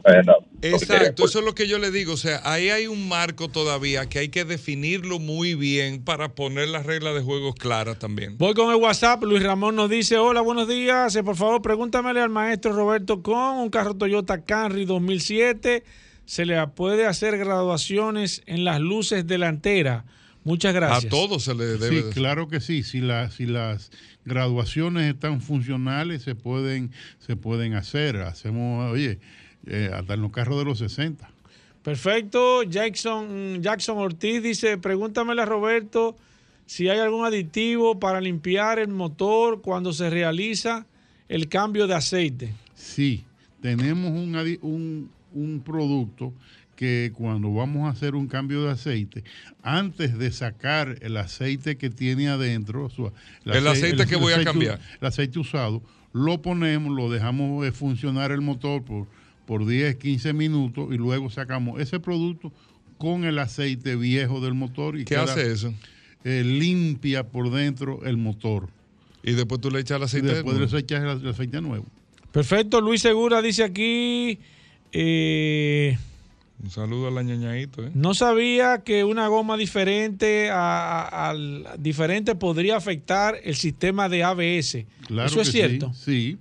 Exacto, 0.61 1.25
eso 1.25 1.39
es 1.39 1.45
lo 1.45 1.53
que 1.55 1.67
yo 1.67 1.79
le 1.79 1.91
digo. 1.91 2.13
O 2.13 2.17
sea, 2.17 2.39
ahí 2.43 2.69
hay 2.69 2.87
un 2.87 3.07
marco 3.07 3.47
todavía 3.49 4.07
que 4.07 4.19
hay 4.19 4.29
que 4.29 4.45
definirlo 4.45 5.19
muy 5.19 5.55
bien 5.55 6.03
para 6.03 6.35
poner 6.35 6.67
las 6.69 6.85
reglas 6.85 7.15
de 7.15 7.21
juego 7.21 7.53
claras 7.53 7.99
también. 7.99 8.37
Voy 8.37 8.53
con 8.53 8.69
el 8.73 8.75
WhatsApp. 8.81 9.23
Luis 9.23 9.43
Ramón 9.43 9.75
nos 9.75 9.89
dice: 9.89 10.17
Hola, 10.17 10.41
buenos 10.41 10.67
días. 10.67 11.15
Eh, 11.15 11.23
Por 11.23 11.35
favor, 11.35 11.61
pregúntamele 11.61 12.21
al 12.21 12.29
maestro 12.29 12.73
Roberto 12.73 13.21
con 13.21 13.57
un 13.57 13.69
carro 13.69 13.95
Toyota 13.95 14.43
Camry 14.43 14.85
2007. 14.85 15.83
¿Se 16.25 16.45
le 16.45 16.65
puede 16.67 17.07
hacer 17.07 17.37
graduaciones 17.37 18.41
en 18.45 18.63
las 18.63 18.79
luces 18.79 19.25
delanteras? 19.27 20.05
Muchas 20.43 20.73
gracias. 20.73 21.05
A 21.05 21.09
todos 21.09 21.43
se 21.43 21.53
le 21.53 21.65
debe. 21.65 22.01
Sí, 22.03 22.09
claro 22.13 22.47
que 22.47 22.61
sí. 22.61 22.83
Si, 22.83 22.99
la- 22.99 23.29
si 23.29 23.45
las 23.45 23.91
graduaciones 24.25 25.13
están 25.13 25.41
funcionales, 25.41 26.21
se 26.21 26.35
pueden, 26.35 26.91
se 27.19 27.35
pueden 27.35 27.73
hacer. 27.73 28.17
Hacemos, 28.17 28.91
oye, 28.91 29.19
eh, 29.65 29.91
hasta 29.93 30.13
en 30.13 30.21
los 30.21 30.31
carros 30.31 30.59
de 30.59 30.65
los 30.65 30.79
60. 30.79 31.29
Perfecto. 31.83 32.63
Jackson, 32.63 33.61
Jackson 33.61 33.97
Ortiz 33.97 34.43
dice: 34.43 34.77
Pregúntamele 34.77 35.41
a 35.41 35.45
Roberto 35.45 36.15
si 36.65 36.89
hay 36.89 36.99
algún 36.99 37.25
aditivo 37.25 37.99
para 37.99 38.21
limpiar 38.21 38.79
el 38.79 38.89
motor 38.89 39.61
cuando 39.61 39.91
se 39.93 40.09
realiza 40.09 40.85
el 41.27 41.49
cambio 41.49 41.87
de 41.87 41.95
aceite. 41.95 42.53
Sí, 42.75 43.25
tenemos 43.61 44.11
un, 44.11 44.35
un, 44.61 45.09
un 45.33 45.61
producto 45.61 46.33
que 46.81 47.11
cuando 47.13 47.53
vamos 47.53 47.85
a 47.87 47.91
hacer 47.91 48.15
un 48.15 48.25
cambio 48.27 48.63
de 48.63 48.71
aceite, 48.71 49.23
antes 49.61 50.17
de 50.17 50.31
sacar 50.31 50.97
el 51.01 51.15
aceite 51.17 51.77
que 51.77 51.91
tiene 51.91 52.27
adentro, 52.27 52.89
El 53.45 53.67
aceite 53.67 54.07
que 54.07 54.15
voy 54.15 54.33
a 54.33 54.37
aceite- 54.37 54.43
cambiar. 54.45 54.79
el 54.99 55.07
aceite 55.07 55.37
usado, 55.37 55.83
lo 56.11 56.41
ponemos, 56.41 56.91
lo 56.97 57.11
dejamos 57.11 57.67
eh, 57.67 57.71
funcionar 57.71 58.31
el 58.31 58.41
motor 58.41 58.83
por, 58.83 59.05
por 59.45 59.67
10, 59.67 59.97
15 59.97 60.33
minutos 60.33 60.87
y 60.91 60.97
luego 60.97 61.29
sacamos 61.29 61.79
ese 61.79 61.99
producto 61.99 62.51
con 62.97 63.25
el 63.25 63.37
aceite 63.37 63.95
viejo 63.95 64.41
del 64.41 64.55
motor. 64.55 64.95
Y 64.95 65.05
¿Qué 65.05 65.13
queda, 65.13 65.25
hace 65.25 65.51
eso? 65.51 65.71
eh, 66.23 66.41
limpia 66.43 67.27
por 67.27 67.51
dentro 67.51 68.03
el 68.05 68.17
motor. 68.17 68.69
Y 69.21 69.33
después 69.33 69.61
tú 69.61 69.69
le 69.69 69.81
echas 69.81 69.97
el 69.97 70.01
Y 70.01 70.05
aceite. 70.05 70.27
después 70.29 70.57
nuevo. 70.57 70.71
le 70.73 70.79
echas 70.79 71.03
el, 71.03 71.21
el 71.21 71.29
aceite 71.29 71.61
nuevo. 71.61 71.85
Perfecto. 72.31 72.81
Luis 72.81 73.03
Segura 73.03 73.39
dice 73.43 73.63
aquí. 73.63 74.39
eh, 74.91 75.95
Un 76.63 76.69
saludo 76.69 77.07
a 77.07 77.11
la 77.11 77.23
ñañadito, 77.23 77.85
¿eh? 77.87 77.91
No 77.95 78.13
sabía 78.13 78.83
que 78.83 79.03
una 79.03 79.27
goma 79.27 79.57
diferente 79.57 80.49
a- 80.51 81.01
a- 81.01 81.29
al 81.31 81.65
diferente 81.79 82.35
podría 82.35 82.77
afectar 82.77 83.35
el 83.43 83.55
sistema 83.55 84.09
de 84.09 84.23
ABS. 84.23 84.85
Claro 85.07 85.27
Eso 85.27 85.41
es 85.41 85.51
cierto. 85.51 85.91
Sí, 85.93 86.01
sí, 86.03 86.37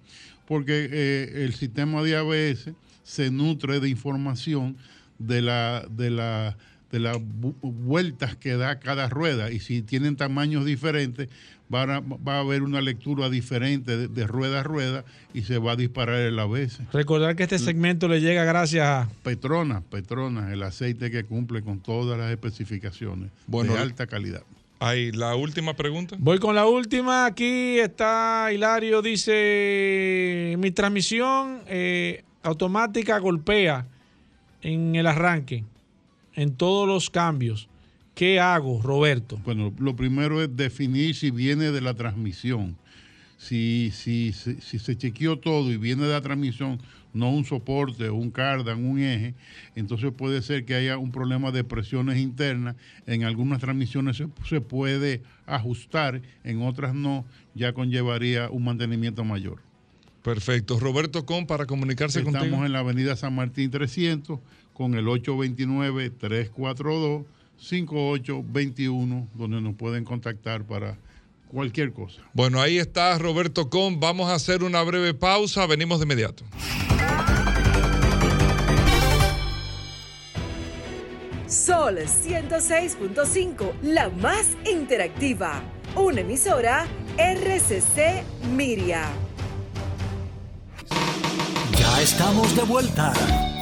porque 0.47 0.89
eh, 0.93 1.45
el 1.45 1.55
sistema 1.55 2.03
de 2.03 2.17
ABS 2.17 2.75
se 3.03 3.31
nutre 3.31 3.81
de 3.81 3.89
información 3.89 4.77
de 5.19 5.41
la, 5.43 5.87
de 5.91 6.11
la, 6.11 6.57
de 6.93 6.99
las 7.01 7.17
vueltas 7.63 8.37
que 8.37 8.57
da 8.57 8.79
cada 8.79 9.09
rueda 9.09 9.51
y 9.51 9.61
si 9.61 9.81
tienen 9.83 10.17
tamaños 10.17 10.65
diferentes 10.65 11.29
va 11.73 11.83
a, 11.83 12.01
va 12.01 12.37
a 12.37 12.41
haber 12.41 12.63
una 12.63 12.81
lectura 12.81 13.31
diferente 13.31 13.97
de, 13.97 14.09
de 14.09 14.27
rueda 14.27 14.61
a 14.61 14.63
rueda 14.63 15.05
y 15.33 15.43
se 15.43 15.59
va 15.59 15.73
a 15.73 15.77
disparar 15.77 16.21
el 16.21 16.39
ABS. 16.39 16.81
Recordar 16.93 17.37
que 17.37 17.45
este 17.45 17.59
segmento 17.59 18.09
le 18.09 18.21
llega 18.21 18.45
gracias 18.45 18.87
a 18.87 19.09
Petronas, 19.23 19.83
Petronas, 19.85 20.53
el 20.53 20.63
aceite 20.63 21.11
que 21.11 21.25
cumple 21.25 21.63
con 21.63 21.81
todas 21.81 22.19
las 22.19 22.31
especificaciones 22.31 23.31
Bueno, 23.47 23.75
de 23.75 23.79
alta 23.79 24.07
calidad. 24.07 24.43
Ahí, 24.83 25.13
la 25.13 25.35
última 25.37 25.75
pregunta. 25.75 26.17
Voy 26.19 26.39
con 26.39 26.55
la 26.55 26.67
última. 26.67 27.27
Aquí 27.27 27.79
está 27.79 28.49
Hilario. 28.51 29.03
Dice: 29.03 30.57
Mi 30.59 30.71
transmisión 30.71 31.61
eh, 31.67 32.25
automática 32.43 33.19
golpea 33.19 33.87
en 34.63 34.97
el 34.97 35.07
arranque, 35.07 35.65
en 36.35 36.57
todos 36.57 36.89
los 36.89 37.11
cambios. 37.11 37.69
¿Qué 38.21 38.39
hago, 38.39 38.83
Roberto? 38.83 39.41
Bueno, 39.47 39.73
lo 39.79 39.97
primero 39.97 40.43
es 40.43 40.55
definir 40.55 41.15
si 41.15 41.31
viene 41.31 41.71
de 41.71 41.81
la 41.81 41.95
transmisión. 41.95 42.77
Si, 43.39 43.91
si, 43.95 44.35
si, 44.35 44.61
si 44.61 44.79
se 44.79 44.95
chequeó 44.95 45.39
todo 45.39 45.73
y 45.73 45.79
viene 45.79 46.03
de 46.03 46.13
la 46.13 46.21
transmisión, 46.21 46.83
no 47.15 47.31
un 47.31 47.47
soporte, 47.47 48.11
un 48.11 48.31
cardan, 48.31 48.85
un 48.85 49.01
eje, 49.01 49.35
entonces 49.75 50.13
puede 50.13 50.43
ser 50.43 50.67
que 50.67 50.75
haya 50.75 50.99
un 50.99 51.13
problema 51.13 51.51
de 51.51 51.65
presiones 51.65 52.19
internas. 52.19 52.77
En 53.07 53.25
algunas 53.25 53.59
transmisiones 53.59 54.19
se, 54.19 54.29
se 54.47 54.61
puede 54.61 55.23
ajustar, 55.47 56.21
en 56.45 56.61
otras 56.61 56.95
no, 56.95 57.25
ya 57.55 57.73
conllevaría 57.73 58.51
un 58.51 58.65
mantenimiento 58.65 59.25
mayor. 59.25 59.63
Perfecto. 60.23 60.79
Roberto 60.79 61.25
Con, 61.25 61.47
para 61.47 61.65
comunicarse 61.65 62.19
Estamos 62.19 62.39
contigo. 62.39 62.67
en 62.67 62.73
la 62.73 62.81
avenida 62.81 63.17
San 63.17 63.35
Martín 63.35 63.71
300 63.71 64.41
con 64.75 64.93
el 64.93 65.09
829-342-5821, 67.61 69.29
donde 69.35 69.61
nos 69.61 69.75
pueden 69.75 70.05
contactar 70.05 70.65
para 70.65 70.97
cualquier 71.49 71.93
cosa. 71.93 72.23
Bueno, 72.33 72.61
ahí 72.61 72.79
está 72.79 73.19
Roberto 73.19 73.69
Con. 73.71 74.01
Vamos 74.01 74.31
a 74.31 74.35
hacer 74.35 74.63
una 74.63 74.83
breve 74.83 75.15
pausa. 75.15 75.67
Venimos 75.67 75.99
de 75.99 76.05
inmediato. 76.05 76.45
Sol 81.47 81.99
106.5, 81.99 83.73
la 83.83 84.09
más 84.09 84.47
interactiva. 84.71 85.61
Una 85.97 86.21
emisora 86.21 86.87
RCC 87.19 88.23
Miria. 88.55 89.09
Ya 91.77 92.01
estamos 92.01 92.55
de 92.55 92.63
vuelta. 92.63 93.13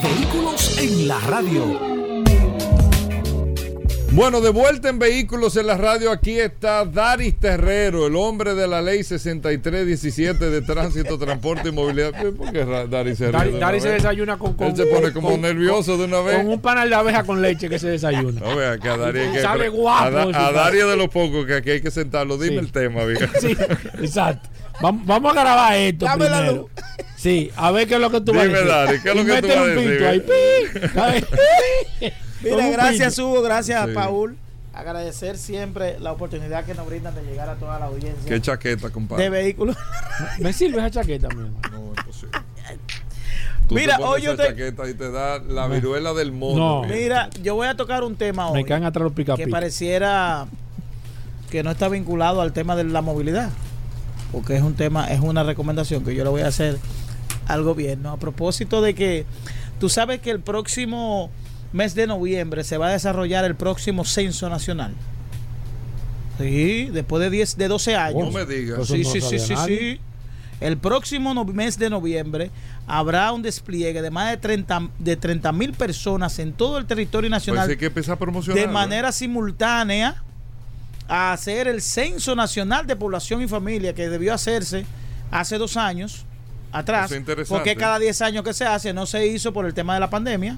Vehículos 0.03 0.77
en 0.77 1.07
la 1.07 1.19
radio. 1.21 2.08
Bueno, 4.11 4.41
de 4.41 4.49
vuelta 4.49 4.89
en 4.89 4.97
Vehículos 4.97 5.55
en 5.55 5.67
la 5.67 5.77
Radio, 5.77 6.11
aquí 6.11 6.39
está 6.39 6.83
Daris 6.83 7.35
Terrero, 7.39 8.07
el 8.07 8.15
hombre 8.15 8.55
de 8.55 8.67
la 8.67 8.81
ley 8.81 9.03
6317 9.03 10.49
de 10.49 10.61
Tránsito, 10.61 11.19
Transporte 11.19 11.69
y 11.69 11.71
Movilidad. 11.71 12.11
¿Por 12.35 12.51
qué 12.51 12.65
Daris 12.89 13.19
se 13.19 13.25
ríe 13.25 13.31
Dari, 13.33 13.51
de 13.51 13.57
una 13.57 13.65
Dari 13.67 13.79
se 13.81 13.89
desayuna 13.89 14.37
con, 14.39 14.53
con- 14.55 14.67
Él 14.67 14.75
se 14.75 14.87
pone 14.87 15.13
como 15.13 15.29
con- 15.29 15.41
nervioso 15.41 15.95
de 15.97 16.05
una 16.05 16.21
vez. 16.21 16.37
Con 16.37 16.47
un 16.47 16.59
panal 16.59 16.89
de 16.89 16.95
abeja 16.95 17.23
con 17.23 17.39
leche 17.41 17.69
que 17.69 17.77
se 17.77 17.87
desayuna. 17.89 18.41
No 18.41 18.55
vea 18.55 18.79
que 18.79 18.89
a 18.89 18.97
Dari 18.97 19.19
hay 19.19 19.31
que 19.31 19.47
pre- 19.57 19.69
guapo 19.69 20.03
A, 20.07 20.09
Da- 20.51 20.71
de 20.71 20.81
a 20.81 20.95
los 20.95 21.09
pocos 21.09 21.45
que 21.45 21.53
aquí 21.55 21.69
hay 21.69 21.81
que 21.81 21.91
sentarlo. 21.91 22.37
Dime 22.37 22.53
Sí. 22.55 22.57
el 22.65 22.71
tema, 22.71 23.05
vieja. 23.05 23.29
Sí, 23.39 23.55
exacto. 24.01 24.49
Vamos, 24.81 25.05
vamos 25.05 25.37
a 25.37 25.41
grabar 25.41 25.75
esto 25.77 26.05
Dame 26.05 26.29
la 26.29 26.37
primero. 26.39 26.69
Sí, 27.15 27.51
a 27.55 27.69
ver 27.71 27.87
qué 27.87 27.95
es 27.95 27.99
lo 28.01 28.09
que 28.09 28.21
tú 28.21 28.31
vas 28.33 28.41
a 28.41 28.45
Dime, 28.47 28.57
decir. 28.57 28.71
Dari, 28.71 28.99
¿qué 29.01 29.09
es 29.09 29.15
lo 29.15 29.21
Y 29.21 29.25
que 29.25 29.41
tú 29.41 29.47
vas 29.49 29.57
a 29.57 29.61
un 29.61 29.75
decir? 29.75 30.05
ahí, 30.05 30.19
pi. 31.99 32.07
Mira, 32.41 32.69
gracias. 32.69 33.17
Hugo, 33.19 33.41
gracias 33.41 33.87
Sí. 33.87 33.93
Paul. 33.93 34.37
Agradecer 34.73 35.37
siempre 35.37 35.99
la 35.99 36.11
oportunidad 36.13 36.63
que 36.63 36.73
nos 36.73 36.85
brindan 36.87 37.13
de 37.15 37.23
llegar 37.23 37.49
a 37.49 37.55
toda 37.55 37.79
la 37.79 37.85
audiencia 37.87 38.23
Qué 38.25 38.39
chaqueta, 38.39 38.89
compadre. 38.91 39.23
de 39.25 39.29
vehículos. 39.29 39.75
Me 40.39 40.53
sirve 40.53 40.77
esa 40.77 40.91
chaqueta, 40.91 41.27
mi 41.29 41.41
hermano. 41.45 41.59
No, 41.71 41.89
imposible. 41.99 42.37
Tú 43.67 43.75
Mira, 43.75 43.97
te 43.97 44.03
pones 44.03 44.15
hoy 44.15 44.21
yo 44.23 44.33
esa 44.33 44.43
te- 44.43 44.49
chaqueta 44.49 44.89
y 44.89 44.93
te 44.93 45.11
da 45.11 45.39
la 45.39 45.67
viruela 45.67 46.13
del 46.13 46.31
mono. 46.31 46.81
No. 46.83 46.87
Mira, 46.87 47.29
yo 47.43 47.55
voy 47.55 47.67
a 47.67 47.75
tocar 47.75 48.03
un 48.03 48.15
tema 48.15 48.45
Me 48.51 48.59
hoy 48.59 48.63
caen 48.63 48.83
atrás 48.83 49.03
los 49.03 49.13
pica 49.13 49.35
que 49.35 49.47
pareciera 49.47 50.47
que 51.51 51.61
no 51.63 51.71
está 51.71 51.87
vinculado 51.89 52.41
al 52.41 52.53
tema 52.53 52.75
de 52.75 52.83
la 52.85 53.01
movilidad, 53.01 53.49
porque 54.31 54.55
es 54.55 54.61
un 54.63 54.75
tema, 54.75 55.11
es 55.11 55.19
una 55.19 55.43
recomendación 55.43 56.03
que 56.05 56.15
yo 56.15 56.23
le 56.23 56.29
voy 56.29 56.41
a 56.41 56.47
hacer 56.47 56.77
al 57.47 57.63
gobierno 57.63 58.11
a 58.11 58.17
propósito 58.17 58.81
de 58.81 58.93
que 58.95 59.25
tú 59.79 59.89
sabes 59.89 60.19
que 60.21 60.29
el 60.31 60.39
próximo 60.39 61.29
mes 61.73 61.95
de 61.95 62.07
noviembre 62.07 62.63
se 62.63 62.77
va 62.77 62.87
a 62.87 62.91
desarrollar 62.91 63.45
el 63.45 63.55
próximo 63.55 64.05
censo 64.05 64.49
nacional. 64.49 64.93
Sí, 66.37 66.89
después 66.91 67.21
de 67.21 67.29
10 67.29 67.57
de 67.57 67.67
12 67.67 67.95
años. 67.95 68.25
No 68.25 68.31
me 68.31 68.45
digas. 68.45 68.77
Pues 68.77 68.87
Sí, 68.89 69.03
no 69.03 69.29
sí, 69.29 69.55
sí. 69.67 69.99
El 70.61 70.77
próximo 70.77 71.33
no- 71.33 71.45
mes 71.45 71.77
de 71.77 71.89
noviembre 71.89 72.51
habrá 72.87 73.31
un 73.31 73.41
despliegue 73.41 74.01
de 74.01 74.09
más 74.11 74.29
de 74.31 74.37
30 74.37 74.89
de 74.99 75.15
30 75.15 75.51
mil 75.53 75.71
personas 75.73 76.37
en 76.39 76.51
todo 76.53 76.77
el 76.77 76.85
territorio 76.85 77.29
Pues 77.29 77.41
nacional 77.41 77.69
hay 77.69 77.77
que 77.77 77.85
empezar 77.85 78.13
a 78.15 78.19
promocionar. 78.19 78.59
de 78.61 78.67
manera 78.67 79.11
simultánea 79.11 80.21
a 81.07 81.31
hacer 81.33 81.67
el 81.67 81.81
Censo 81.81 82.35
Nacional 82.35 82.85
de 82.87 82.95
Población 82.95 83.41
y 83.41 83.47
Familia 83.47 83.93
que 83.95 84.09
debió 84.09 84.33
hacerse 84.33 84.85
hace 85.31 85.57
dos 85.57 85.75
años 85.77 86.25
atrás. 86.71 87.05
Eso 87.05 87.15
es 87.15 87.19
interesante. 87.21 87.57
Porque 87.57 87.75
cada 87.77 87.97
10 87.99 88.21
años 88.21 88.43
que 88.43 88.53
se 88.53 88.65
hace 88.65 88.93
no 88.93 89.05
se 89.05 89.25
hizo 89.27 89.53
por 89.53 89.65
el 89.65 89.73
tema 89.73 89.93
de 89.93 89.99
la 90.01 90.09
pandemia. 90.09 90.57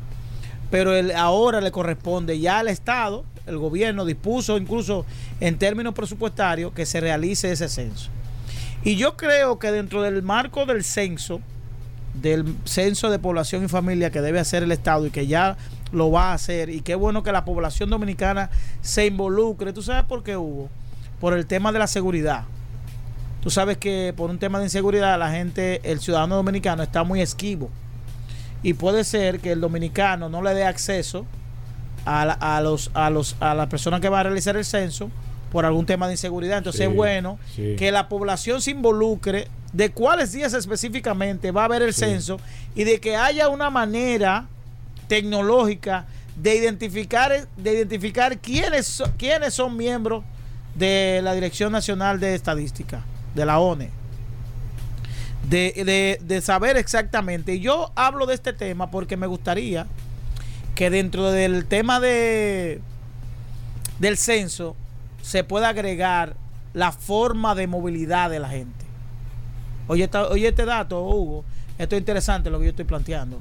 Pero 0.72 0.96
el, 0.96 1.12
ahora 1.12 1.62
le 1.62 1.70
corresponde 1.72 2.40
ya 2.40 2.60
al 2.60 2.70
Estado, 2.70 3.26
el 3.46 3.58
gobierno 3.58 4.06
dispuso 4.06 4.58
incluso 4.58 5.06
en 5.40 5.58
términos 5.58 5.94
presupuestarios 5.94 6.72
que 6.72 6.86
se 6.86 7.02
realice 7.02 7.52
ese 7.52 7.68
censo. 7.68 8.10
Y 8.84 8.96
yo 8.96 9.16
creo 9.16 9.60
que 9.60 9.72
dentro 9.72 10.02
del 10.02 10.24
marco 10.24 10.66
del 10.66 10.84
censo, 10.84 11.42
del 12.14 12.56
censo 12.66 13.10
de 13.10 13.20
población 13.20 13.64
y 13.64 13.68
familia 13.68 14.10
que 14.10 14.22
debe 14.22 14.40
hacer 14.40 14.64
el 14.64 14.72
Estado 14.72 15.06
y 15.06 15.12
que 15.12 15.28
ya 15.28 15.58
lo 15.92 16.10
va 16.10 16.32
a 16.32 16.34
hacer, 16.34 16.70
y 16.70 16.82
qué 16.82 16.96
bueno 16.96 17.22
que 17.22 17.32
la 17.32 17.44
población 17.44 17.90
dominicana 17.90 18.50
se 18.82 19.06
involucre. 19.06 19.74
¿Tú 19.74 19.82
sabes 19.82 20.06
por 20.06 20.24
qué 20.24 20.38
hubo? 20.38 20.70
Por 21.20 21.34
el 21.34 21.46
tema 21.46 21.72
de 21.72 21.80
la 21.80 21.88
seguridad. 21.88 22.46
Tú 23.42 23.50
sabes 23.50 23.78
que 23.78 24.14
por 24.16 24.30
un 24.30 24.40
tema 24.40 24.60
de 24.60 24.66
inseguridad 24.66 25.20
la 25.20 25.32
gente, 25.32 25.82
el 25.84 26.00
ciudadano 26.00 26.36
dominicano 26.36 26.82
está 26.82 27.04
muy 27.04 27.22
esquivo. 27.22 27.70
Y 28.64 28.74
puede 28.74 29.04
ser 29.04 29.40
que 29.40 29.52
el 29.52 29.62
dominicano 29.62 30.30
no 30.30 30.42
le 30.42 30.54
dé 30.54 30.64
acceso 30.66 31.26
a, 32.06 32.26
la- 32.26 32.34
a 32.34 32.62
los, 32.62 32.92
a, 32.94 33.10
los, 33.10 33.36
a 33.40 33.54
las 33.56 33.68
personas 33.68 34.02
que 34.02 34.10
van 34.10 34.20
a 34.22 34.24
realizar 34.24 34.56
el 34.58 34.66
censo 34.66 35.10
por 35.52 35.66
algún 35.66 35.86
tema 35.86 36.08
de 36.08 36.14
inseguridad. 36.14 36.60
Entonces 36.60 36.80
Sí, 36.82 36.88
es 36.90 36.96
bueno 36.96 37.40
sí. 37.56 37.76
que 37.78 37.92
la 37.92 38.08
población 38.08 38.62
se 38.62 38.72
involucre 38.72 39.48
de 39.74 39.90
cuáles 39.92 40.32
días 40.32 40.54
específicamente 40.54 41.52
va 41.52 41.62
a 41.64 41.66
haber 41.66 41.82
el 41.82 41.94
Sí. 41.94 42.02
censo 42.02 42.40
y 42.76 42.84
de 42.84 43.00
que 43.00 43.16
haya 43.16 43.50
una 43.50 43.70
manera 43.70 44.48
tecnológica 45.08 46.06
de 46.36 46.56
identificar 46.56 47.48
de 47.58 47.74
identificar 47.74 48.38
quiénes 48.40 49.04
quiénes 49.18 49.54
son 49.54 49.76
miembros 49.76 50.24
de 50.76 51.20
la 51.24 51.34
Dirección 51.34 51.72
Nacional 51.72 52.20
de 52.22 52.34
Estadística, 52.34 53.04
de 53.36 53.46
la 53.46 53.60
ONE. 53.60 53.90
De, 55.52 55.74
de- 55.86 56.20
de 56.26 56.42
saber 56.42 56.78
exactamente. 56.78 57.54
Y 57.56 57.60
yo 57.60 57.92
hablo 57.96 58.26
de 58.26 58.34
este 58.34 58.54
tema 58.54 58.90
porque 58.90 59.18
me 59.18 59.28
gustaría 59.28 59.86
que 60.76 60.90
dentro 60.90 61.30
del 61.32 61.66
tema 61.66 62.00
de 62.00 62.82
del 64.00 64.18
censo 64.18 64.76
se 65.22 65.44
pueda 65.44 65.70
agregar 65.70 66.36
la 66.74 66.92
forma 66.92 67.54
de 67.54 67.68
movilidad 67.68 68.30
de 68.32 68.40
la 68.40 68.50
gente. 68.50 68.86
Oye, 69.88 70.06
esta- 70.06 70.28
oye 70.30 70.48
este 70.48 70.66
dato, 70.66 71.04
Hugo, 71.04 71.44
esto 71.78 71.96
es 71.96 72.00
interesante 72.00 72.50
lo 72.50 72.58
que 72.58 72.66
yo 72.66 72.70
estoy 72.72 72.86
planteando. 72.86 73.40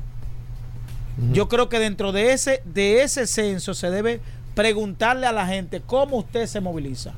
Yo 1.33 1.49
creo 1.49 1.69
que 1.69 1.79
dentro 1.79 2.13
de 2.13 2.33
ese, 2.33 2.63
de 2.65 3.03
ese 3.03 3.27
censo 3.27 3.73
se 3.75 3.91
debe 3.91 4.21
preguntarle 4.55 5.27
a 5.27 5.33
la 5.33 5.47
gente 5.47 5.81
cómo 5.85 6.17
usted 6.19 6.47
se 6.47 6.61
moviliza. 6.61 7.13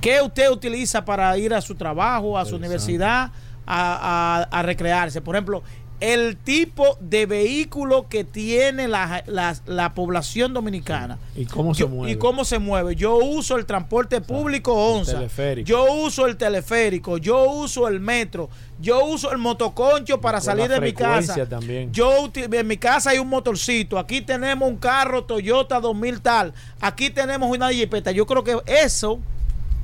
¿Qué 0.00 0.20
usted 0.20 0.50
utiliza 0.50 1.04
para 1.04 1.36
ir 1.38 1.54
a 1.54 1.60
su 1.60 1.74
trabajo, 1.74 2.36
a 2.38 2.44
su 2.44 2.56
universidad, 2.56 3.30
a, 3.66 4.38
a- 4.50 4.58
a 4.58 4.62
recrearse? 4.62 5.20
Por 5.20 5.34
ejemplo, 5.36 5.62
el 5.98 6.36
tipo 6.36 6.98
de 7.00 7.24
vehículo 7.24 8.06
que 8.10 8.22
tiene 8.22 8.86
la, 8.86 9.24
la- 9.26 9.56
la 9.64 9.94
población 9.94 10.52
dominicana. 10.52 11.16
¿Y 11.34 11.46
cómo 11.46 11.74
se 11.74 11.86
mueve? 11.86 12.12
¿Y 12.12 12.16
cómo 12.16 12.44
se 12.44 12.58
mueve? 12.58 12.94
Yo 12.96 13.16
uso 13.16 13.56
el 13.56 13.64
transporte 13.64 14.20
público 14.20 14.74
ONSA. 14.74 15.14
teleférico. 15.14 15.66
Yo 15.66 15.90
uso 15.94 16.26
el 16.26 16.36
teleférico. 16.36 17.16
Yo 17.16 17.44
uso 17.50 17.88
el 17.88 18.00
metro. 18.00 18.50
Yo 18.78 19.06
uso 19.06 19.32
el 19.32 19.38
motoconcho 19.38 20.20
para 20.20 20.36
con 20.36 20.44
salir 20.44 20.68
de 20.68 20.80
mi 20.82 20.92
casa. 20.92 21.46
también. 21.46 21.90
Yo 21.94 22.30
en 22.34 22.66
mi 22.66 22.76
casa 22.76 23.08
hay 23.10 23.18
un 23.18 23.28
motorcito. 23.30 23.98
Aquí 23.98 24.20
tenemos 24.20 24.68
un 24.68 24.76
carro 24.76 25.24
Toyota 25.24 25.80
2000 25.80 26.20
tal. 26.20 26.52
Aquí 26.78 27.08
tenemos 27.08 27.50
una 27.50 27.70
jipeta. 27.70 28.10
Yo 28.12 28.26
creo 28.26 28.44
que 28.44 28.58
eso 28.66 29.18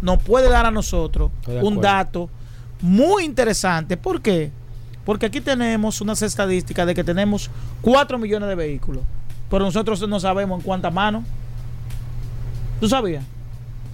nos 0.02 0.22
puede 0.22 0.50
dar 0.50 0.66
a 0.66 0.70
nosotros 0.70 1.30
un 1.62 1.80
dato 1.80 2.28
muy 2.82 3.24
interesante. 3.24 3.96
¿Por 3.96 4.20
qué? 4.20 4.50
Porque 5.04 5.26
aquí 5.26 5.40
tenemos 5.40 6.00
unas 6.00 6.20
estadísticas 6.22 6.86
de 6.86 6.94
que 6.94 7.02
tenemos 7.02 7.50
4 7.80 8.18
millones 8.18 8.48
de 8.48 8.54
vehículos. 8.54 9.02
pero 9.50 9.64
nosotros 9.66 10.00
no 10.08 10.18
sabemos 10.18 10.58
en 10.60 10.64
cuántas 10.64 10.92
manos. 10.94 11.24
¿Tú 12.80 12.88
sabías? 12.88 13.22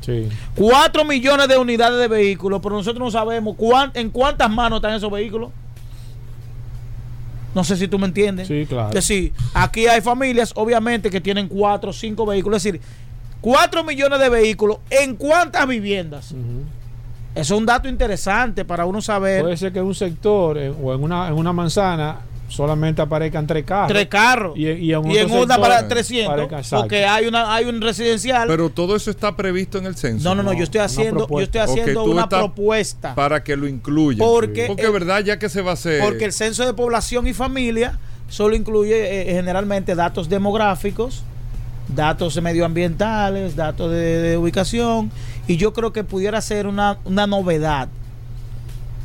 Sí. 0.03 0.29
4 0.55 1.05
millones 1.05 1.49
de 1.49 1.59
unidades 1.59 1.99
de 1.99 2.07
vehículos, 2.07 2.61
pero 2.63 2.77
nosotros 2.77 3.01
no 3.05 3.11
sabemos 3.11 3.57
cuán- 3.57 3.91
en 3.95 4.11
cuántas 4.11 4.49
manos 4.51 4.77
están 4.79 4.95
esos 4.95 5.11
vehículos. 5.11 5.51
No 7.55 7.65
sé 7.65 7.77
si 7.77 7.89
tú 7.89 7.99
me 7.99 8.07
entiendes. 8.07 8.47
Sí, 8.47 8.67
claro. 8.69 8.91
Es 8.91 8.95
decir, 8.95 9.33
aquí 9.55 9.87
hay 9.89 10.01
familias, 10.01 10.53
obviamente, 10.55 11.11
que 11.11 11.21
tienen 11.21 11.49
4 11.49 11.91
o 11.91 11.93
5 11.93 12.25
vehículos. 12.25 12.59
Es 12.59 12.73
decir, 12.73 12.81
4 13.41 13.83
millones 13.83 14.21
de 14.21 14.29
vehículos, 14.29 14.79
¿en 14.91 15.17
cuántas 15.17 15.67
viviendas? 15.67 16.35
Eso 17.35 17.55
es 17.55 17.61
un 17.61 17.67
dato 17.67 17.89
interesante 17.89 18.65
para 18.65 18.85
uno 18.87 19.01
saber. 19.01 19.43
Puede 19.43 19.57
ser 19.57 19.73
que 19.73 19.79
en 19.79 19.85
un 19.87 19.95
sector 19.95 20.59
eh, 20.59 20.71
o 20.71 20.95
en 20.95 21.03
una, 21.03 21.29
en 21.29 21.35
una 21.35 21.53
manzana 21.53 22.21
solamente 22.49 23.03
aparezcan 23.03 23.47
tres 23.47 23.65
carros. 23.65 23.89
Tres 23.89 24.07
carros. 24.07 24.57
Y, 24.57 24.63
y 24.69 24.93
en, 24.95 25.11
y 25.11 25.19
en 25.19 25.31
una 25.31 25.59
para 25.59 25.87
300, 25.87 26.35
aparezcan- 26.35 26.59
exacto. 26.59 26.83
porque 26.85 27.05
hay 27.05 27.27
una 27.27 27.55
hay 27.55 27.67
un 27.67 27.81
residencial. 27.81 28.49
Pero 28.49 28.71
todo 28.71 28.97
eso 28.97 29.11
está 29.11 29.37
previsto 29.37 29.77
en 29.79 29.85
el 29.87 29.95
censo. 29.97 30.25
no, 30.29 30.35
no, 30.35 30.43
no, 30.43 30.53
yo 30.55 30.65
estoy 30.65 30.81
haciendo, 30.81 31.29
yo 31.29 31.41
estoy 31.41 31.61
haciendo 31.61 32.05
una 32.05 32.29
propuesta. 32.29 33.15
Para 33.15 33.45
que 33.45 33.55
lo 33.57 33.69
incluya. 33.69 34.19
Porque 34.25 34.65
Porque 34.67 34.87
el- 34.87 34.93
verdad, 34.93 35.21
ya 35.23 35.39
que 35.39 35.49
se 35.51 35.61
va 35.61 35.73
a 35.73 35.75
hacer. 35.75 36.03
Porque 36.03 36.25
el 36.25 36.33
censo 36.33 36.65
de 36.65 36.73
población 36.73 37.27
y 37.27 37.35
familia 37.35 37.99
solo 38.29 38.57
incluye 38.57 39.31
eh, 39.31 39.35
generalmente 39.35 39.95
datos 39.95 40.29
demográficos, 40.31 41.23
datos 41.95 42.41
medioambientales, 42.43 43.57
datos 43.57 43.91
de, 43.91 44.19
de 44.21 44.37
ubicación, 44.39 45.11
y 45.49 45.57
yo 45.57 45.73
creo 45.73 45.93
que 45.93 46.05
pudiera 46.05 46.41
ser 46.43 46.67
una, 46.67 46.99
una 47.05 47.27
novedad 47.27 47.89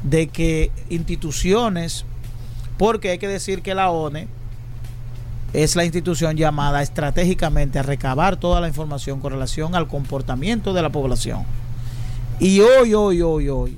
de 0.03 0.27
que 0.27 0.71
instituciones, 0.89 2.05
porque 2.77 3.11
hay 3.11 3.17
que 3.17 3.29
decir 3.29 3.61
que 3.61 3.73
la 3.73 3.89
ONE 3.89 4.27
es 5.53 5.75
la 5.75 5.85
institución 5.85 6.35
llamada 6.35 6.81
estratégicamente 6.81 7.79
a 7.79 7.83
recabar 7.83 8.35
toda 8.35 8.59
la 8.59 8.67
información 8.67 9.21
con 9.21 9.31
relación 9.31 9.73
al 9.73 9.87
comportamiento 9.87 10.73
de 10.73 10.81
la 10.81 10.89
población. 10.89 11.43
Y 12.39 12.59
hoy, 12.59 12.93
hoy, 12.93 13.21
hoy, 13.21 13.49
hoy, 13.49 13.77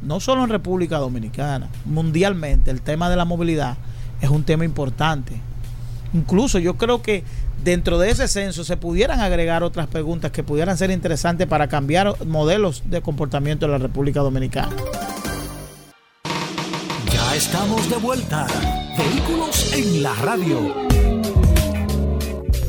no 0.00 0.20
solo 0.20 0.44
en 0.44 0.50
República 0.50 0.98
Dominicana, 0.98 1.68
mundialmente 1.84 2.70
el 2.70 2.82
tema 2.82 3.10
de 3.10 3.16
la 3.16 3.24
movilidad 3.24 3.76
es 4.20 4.30
un 4.30 4.44
tema 4.44 4.64
importante. 4.64 5.40
Incluso 6.12 6.60
yo 6.60 6.76
creo 6.76 7.02
que 7.02 7.24
dentro 7.62 7.98
de 7.98 8.10
ese 8.10 8.28
censo 8.28 8.64
se 8.64 8.76
pudieran 8.76 9.20
agregar 9.20 9.62
otras 9.62 9.86
preguntas 9.86 10.30
que 10.30 10.42
pudieran 10.42 10.76
ser 10.76 10.90
interesantes 10.90 11.46
para 11.46 11.68
cambiar 11.68 12.14
modelos 12.26 12.82
de 12.86 13.02
comportamiento 13.02 13.66
en 13.66 13.72
la 13.72 13.78
República 13.78 14.20
Dominicana. 14.20 14.74
Ya 17.12 17.36
estamos 17.36 17.88
de 17.88 17.96
vuelta. 17.96 18.46
Vehículos 18.96 19.72
en 19.72 20.02
la 20.02 20.14
radio. 20.16 20.90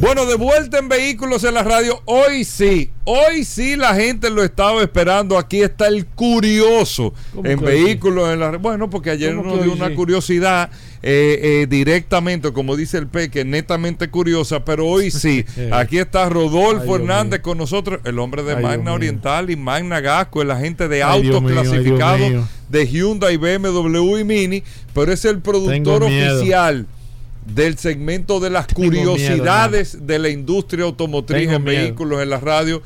Bueno, 0.01 0.25
de 0.25 0.33
vuelta 0.35 0.79
en 0.79 0.89
Vehículos 0.89 1.43
en 1.43 1.53
la 1.53 1.61
Radio. 1.61 2.01
Hoy 2.05 2.43
sí, 2.43 2.89
hoy 3.05 3.43
sí 3.43 3.75
la 3.75 3.93
gente 3.93 4.31
lo 4.31 4.43
estaba 4.43 4.81
esperando. 4.81 5.37
Aquí 5.37 5.61
está 5.61 5.87
el 5.87 6.07
curioso 6.07 7.13
¿Cómo 7.35 7.47
en? 7.47 7.61
Vehículos 7.61 8.33
en 8.33 8.39
la 8.39 8.47
Radio. 8.47 8.59
Bueno, 8.61 8.89
porque 8.89 9.11
ayer 9.11 9.35
¿Cómo 9.35 9.55
nos 9.55 9.63
dio 9.63 9.71
una 9.71 9.89
sí? 9.89 9.93
curiosidad 9.93 10.71
eh, 11.03 11.39
eh, 11.63 11.67
directamente, 11.67 12.51
como 12.53 12.75
dice 12.75 12.97
el 12.97 13.07
Peque, 13.07 13.43
netamente 13.43 14.09
curiosa, 14.09 14.63
pero 14.63 14.85
hoy 14.87 15.09
sí. 15.11 15.45
Aquí 15.71 15.97
está 15.97 16.29
Rodolfo 16.29 16.95
Ay, 16.95 17.01
Hernández 17.01 17.41
con 17.41 17.57
nosotros, 17.57 17.99
el 18.03 18.19
hombre 18.19 18.43
de 18.43 18.55
Ay, 18.55 18.63
Magna. 18.63 18.93
Oriental 18.93 19.49
y 19.49 19.55
Magna 19.55 19.99
Gasco, 19.99 20.41
el 20.41 20.51
agente 20.51 20.87
de 20.87 21.03
Ay, 21.03 21.27
autos 21.27 21.51
clasificados 21.51 22.31
de 22.69 22.87
Hyundai, 22.87 23.37
BMW 23.37 24.17
y 24.19 24.23
Mini, 24.23 24.63
pero 24.93 25.11
es 25.11 25.25
el 25.25 25.39
productor 25.39 26.03
oficial 26.03 26.85
del 27.45 27.77
segmento 27.77 28.39
de 28.39 28.51
las 28.51 28.67
Tengo 28.67 28.91
miedo, 28.91 29.11
curiosidades 29.13 30.05
de 30.05 30.19
la 30.19 30.29
industria 30.29 30.85
automotriz 30.85 31.39
Tengo 31.41 31.55
en 31.55 31.63
miedo. 31.63 31.81
vehículos 31.81 32.21
en 32.21 32.29
la 32.29 32.39
radio, 32.39 32.81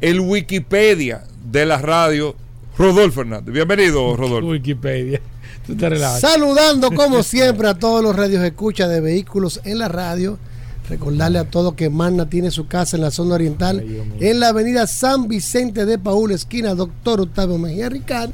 el 0.00 0.20
Wikipedia 0.20 1.22
de 1.50 1.64
la 1.64 1.78
radio, 1.78 2.34
Rodolfo 2.76 3.20
Hernández. 3.22 3.54
Bienvenido, 3.54 4.16
Rodolfo. 4.16 4.48
Wikipedia. 4.50 5.20
Tú 5.66 5.74
te 5.76 5.88
relajas. 5.88 6.20
Saludando 6.20 6.90
como 6.92 7.22
siempre 7.26 7.68
a 7.68 7.74
todos 7.74 8.02
los 8.02 8.14
radios 8.14 8.44
escucha 8.44 8.86
de 8.88 9.00
vehículos 9.00 9.62
en 9.64 9.78
la 9.78 9.88
radio. 9.88 10.38
Recordarle 10.88 11.38
a 11.40 11.50
todos 11.50 11.74
que 11.74 11.90
Magna 11.90 12.30
tiene 12.30 12.52
su 12.52 12.68
casa 12.68 12.96
en 12.96 13.02
la 13.02 13.10
zona 13.10 13.34
oriental, 13.34 13.80
Ay, 13.80 14.18
en 14.20 14.38
la 14.38 14.50
avenida 14.50 14.86
San 14.86 15.26
Vicente 15.26 15.84
de 15.84 15.98
Paúl, 15.98 16.30
esquina 16.30 16.76
Doctor 16.76 17.22
Octavio 17.22 17.58
Mejía 17.58 17.88
Ricard, 17.88 18.30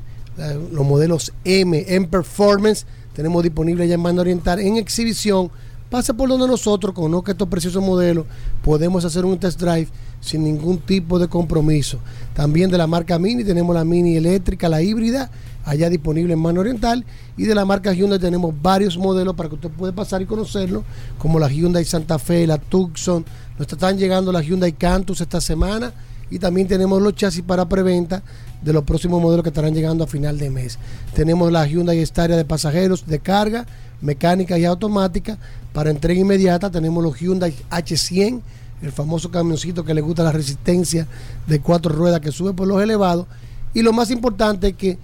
los 0.70 0.86
modelos 0.86 1.32
M 1.44 1.84
en 1.88 2.06
performance. 2.06 2.86
Tenemos 3.14 3.42
disponible 3.42 3.88
ya 3.88 3.96
en 3.96 4.02
Manda 4.02 4.22
Oriental 4.22 4.60
en 4.60 4.76
exhibición. 4.76 5.50
Pasa 5.90 6.14
por 6.14 6.28
donde 6.28 6.46
nosotros, 6.46 6.94
conozca 6.94 7.32
estos 7.32 7.48
preciosos 7.48 7.82
modelos, 7.82 8.26
podemos 8.62 9.04
hacer 9.04 9.24
un 9.24 9.36
test 9.36 9.60
drive 9.60 9.88
sin 10.20 10.44
ningún 10.44 10.78
tipo 10.78 11.18
de 11.18 11.26
compromiso. 11.26 11.98
También 12.34 12.70
de 12.70 12.78
la 12.78 12.86
marca 12.86 13.18
Mini 13.18 13.42
tenemos 13.42 13.74
la 13.74 13.84
Mini 13.84 14.16
eléctrica, 14.16 14.68
la 14.68 14.80
híbrida, 14.80 15.28
allá 15.68 15.90
disponible 15.90 16.32
en 16.32 16.40
Mano 16.40 16.60
Oriental. 16.60 17.04
Y 17.36 17.44
de 17.44 17.54
la 17.54 17.64
marca 17.64 17.92
Hyundai 17.92 18.18
tenemos 18.18 18.54
varios 18.60 18.96
modelos 18.96 19.34
para 19.36 19.48
que 19.48 19.56
usted 19.56 19.70
pueda 19.70 19.92
pasar 19.92 20.22
y 20.22 20.26
conocerlo, 20.26 20.82
como 21.18 21.38
la 21.38 21.48
Hyundai 21.48 21.84
Santa 21.84 22.18
Fe, 22.18 22.46
la 22.46 22.58
Tucson. 22.58 23.24
Nos 23.58 23.70
están 23.70 23.98
llegando 23.98 24.32
la 24.32 24.40
Hyundai 24.40 24.72
Cantus 24.72 25.20
esta 25.20 25.40
semana. 25.40 25.92
Y 26.30 26.38
también 26.38 26.68
tenemos 26.68 27.00
los 27.00 27.14
chasis 27.14 27.42
para 27.42 27.68
preventa 27.68 28.22
de 28.62 28.72
los 28.72 28.84
próximos 28.84 29.20
modelos 29.20 29.42
que 29.42 29.48
estarán 29.48 29.74
llegando 29.74 30.04
a 30.04 30.06
final 30.06 30.38
de 30.38 30.50
mes. 30.50 30.78
Tenemos 31.14 31.50
la 31.52 31.66
Hyundai 31.66 32.04
Staria 32.04 32.36
de 32.36 32.44
pasajeros, 32.44 33.06
de 33.06 33.18
carga, 33.18 33.66
mecánica 34.00 34.58
y 34.58 34.64
automática. 34.64 35.38
Para 35.72 35.90
entrega 35.90 36.20
inmediata 36.20 36.70
tenemos 36.70 37.02
los 37.02 37.18
Hyundai 37.18 37.54
H100, 37.70 38.40
el 38.82 38.92
famoso 38.92 39.30
camioncito 39.30 39.84
que 39.84 39.94
le 39.94 40.00
gusta 40.00 40.22
la 40.22 40.32
resistencia 40.32 41.06
de 41.46 41.60
cuatro 41.60 41.94
ruedas 41.94 42.20
que 42.20 42.32
sube 42.32 42.52
por 42.52 42.66
los 42.68 42.82
elevados. 42.82 43.26
Y 43.72 43.82
lo 43.82 43.92
más 43.92 44.10
importante 44.10 44.68
es 44.68 44.76
que 44.76 44.98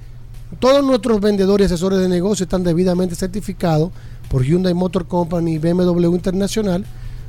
todos 0.60 0.84
nuestros 0.84 1.20
vendedores 1.20 1.70
y 1.70 1.74
asesores 1.74 1.98
de 1.98 2.08
negocio 2.08 2.44
están 2.44 2.62
debidamente 2.62 3.14
certificados 3.14 3.90
por 4.28 4.44
Hyundai 4.44 4.74
Motor 4.74 5.06
Company 5.06 5.54
y 5.54 5.58
BMW 5.58 6.14
Internacional 6.14 6.84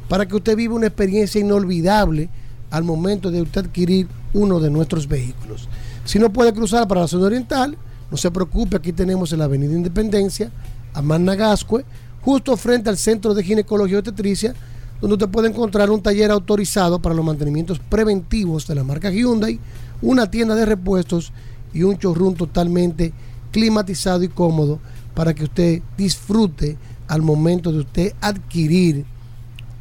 para 0.10 0.28
que 0.28 0.36
usted 0.36 0.56
viva 0.56 0.76
una 0.76 0.88
experiencia 0.88 1.42
inolvidable 1.42 2.30
al 2.72 2.84
momento 2.84 3.32
de 3.32 3.42
usted 3.42 3.66
adquirir 3.66 4.08
uno 4.34 4.60
de 4.60 4.70
nuestros 4.70 5.08
vehículos. 5.08 5.68
Si 6.04 6.20
no 6.20 6.32
puede 6.32 6.54
cruzar 6.54 6.88
para 6.88 7.02
la 7.02 7.08
zona 7.08 7.26
oriental, 7.26 7.78
no 8.12 8.18
se 8.18 8.30
preocupe, 8.32 8.78
aquí 8.78 8.92
tenemos 8.92 9.32
en 9.32 9.40
la 9.40 9.46
Avenida 9.46 9.74
Independencia, 9.74 10.52
a 10.94 11.02
Managascue, 11.02 11.84
justo 12.22 12.56
frente 12.58 12.90
al 12.90 12.98
Centro 12.98 13.34
de 13.34 13.44
Ginecología 13.44 13.96
y 13.96 14.00
Obstetricia, 14.00 14.54
donde 15.02 15.16
usted 15.16 15.30
puede 15.30 15.50
encontrar 15.50 15.90
un 15.90 16.02
taller 16.02 16.32
autorizado 16.32 17.00
para 17.00 17.16
los 17.16 17.26
mantenimientos 17.26 17.80
preventivos 17.80 18.68
de 18.68 18.76
la 18.76 18.84
marca 18.84 19.10
Hyundai, 19.10 19.60
una 20.02 20.30
tienda 20.30 20.56
de 20.56 20.66
repuestos 20.66 21.32
y 21.76 21.84
un 21.84 21.98
showroom 21.98 22.34
totalmente 22.34 23.14
climatizado 23.52 24.24
y 24.24 24.30
cómodo 24.30 24.80
para 25.14 25.36
que 25.36 25.44
usted 25.44 25.82
disfrute 25.98 26.78
al 27.08 27.22
momento 27.22 27.72
de 27.72 27.80
usted 27.80 28.14
adquirir 28.22 29.06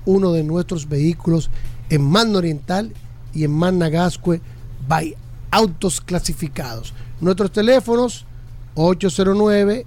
uno 0.04 0.32
de 0.32 0.42
nuestros 0.42 0.86
vehículos 0.86 1.48
en 1.88 2.02
Magna 2.02 2.38
Oriental 2.38 2.92
y 3.32 3.44
en 3.44 3.52
Magna 3.52 3.88
Gascue 3.88 4.40
by 4.86 5.16
Autos 5.50 6.00
Clasificados. 6.00 6.92
Nuestros 7.20 7.52
teléfonos 7.52 8.26
809 8.74 9.86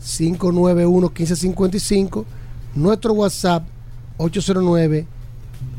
591 0.00 1.08
1555, 1.08 2.26
nuestro 2.74 3.12
WhatsApp 3.12 3.64
809 4.16 5.06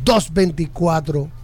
224 0.05 1.42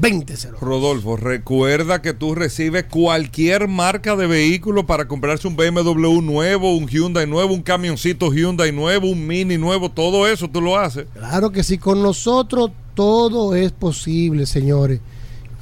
20 0.00 0.34
Rodolfo, 0.60 1.16
recuerda 1.16 2.00
que 2.00 2.14
tú 2.14 2.36
recibes 2.36 2.84
cualquier 2.84 3.66
marca 3.66 4.14
de 4.14 4.28
vehículo 4.28 4.86
para 4.86 5.08
comprarse 5.08 5.48
un 5.48 5.56
BMW 5.56 6.20
nuevo, 6.22 6.76
un 6.76 6.86
Hyundai 6.86 7.26
nuevo, 7.26 7.52
un 7.52 7.62
camioncito 7.62 8.32
Hyundai 8.32 8.70
nuevo, 8.70 9.08
un 9.08 9.26
Mini 9.26 9.58
nuevo, 9.58 9.90
todo 9.90 10.28
eso 10.28 10.48
tú 10.48 10.60
lo 10.60 10.78
haces. 10.78 11.08
Claro 11.14 11.50
que 11.50 11.64
sí, 11.64 11.78
con 11.78 12.00
nosotros 12.00 12.70
todo 12.94 13.56
es 13.56 13.72
posible, 13.72 14.46
señores. 14.46 15.00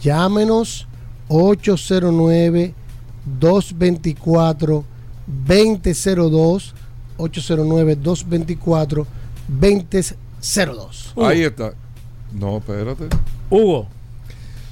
Llámenos 0.03 0.87
809 1.29 2.75
224 3.41 4.85
2002 5.27 6.75
809 7.17 7.97
224 7.97 9.07
2002. 9.49 11.15
Ahí 11.17 11.43
está. 11.43 11.73
No, 12.35 12.59
espérate. 12.59 13.09
Hugo, 13.49 13.89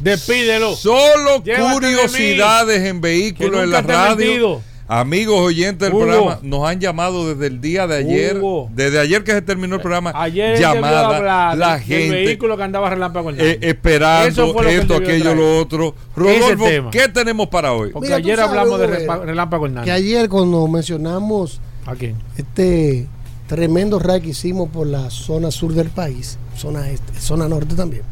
Despídelo. 0.04 0.76
Solo 0.76 1.42
Llévate 1.42 1.72
curiosidades 1.74 2.82
en 2.84 3.00
vehículos 3.00 3.64
en 3.64 3.70
la 3.70 3.80
radio. 3.82 4.16
mentido. 4.16 4.60
Amigos 4.86 5.40
oyentes 5.40 5.78
del 5.88 5.94
Hugo. 5.94 6.02
programa, 6.04 6.38
nos 6.42 6.68
han 6.68 6.78
llamado 6.78 7.26
desde 7.34 7.46
el 7.46 7.58
día 7.62 7.86
de 7.86 7.96
ayer, 7.96 8.36
Hugo. 8.36 8.68
desde 8.74 8.98
ayer 9.00 9.24
que 9.24 9.32
se 9.32 9.40
terminó 9.40 9.76
el 9.76 9.80
programa, 9.80 10.12
Ayer 10.14 10.58
llamada, 10.60 11.06
hablar 11.16 11.56
la 11.56 11.78
gente 11.80 12.10
vehículo 12.10 12.54
que 12.58 12.64
andaba 12.64 12.90
relámpago 12.90 13.30
eh, 13.30 13.58
esperando 13.62 14.28
esto, 14.68 14.94
aquello, 14.96 15.22
traer. 15.22 15.36
lo 15.38 15.58
otro. 15.58 15.94
Rodolfo. 16.14 16.90
¿qué 16.90 17.08
tenemos 17.08 17.48
para 17.48 17.72
hoy? 17.72 17.92
Porque 17.92 18.08
Mira, 18.08 18.16
ayer 18.18 18.36
sabes, 18.36 18.50
hablamos 18.50 18.78
de 18.78 18.88
repa- 19.06 19.24
relámpago 19.24 19.64
Hernández. 19.64 19.86
Que 19.86 19.92
ayer 19.92 20.28
cuando 20.28 20.68
mencionamos 20.68 21.62
¿A 21.86 21.94
quién? 21.94 22.16
este 22.36 23.06
tremendo 23.46 23.98
raid 23.98 24.20
que 24.22 24.28
hicimos 24.28 24.68
por 24.68 24.86
la 24.86 25.08
zona 25.08 25.50
sur 25.50 25.72
del 25.72 25.88
país, 25.88 26.38
zona 26.58 26.90
este, 26.90 27.18
zona 27.18 27.48
norte 27.48 27.74
también. 27.74 28.02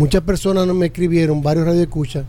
Muchas 0.00 0.22
personas 0.22 0.66
me 0.68 0.86
escribieron, 0.86 1.42
varios 1.42 1.66
radioescuchas, 1.66 2.24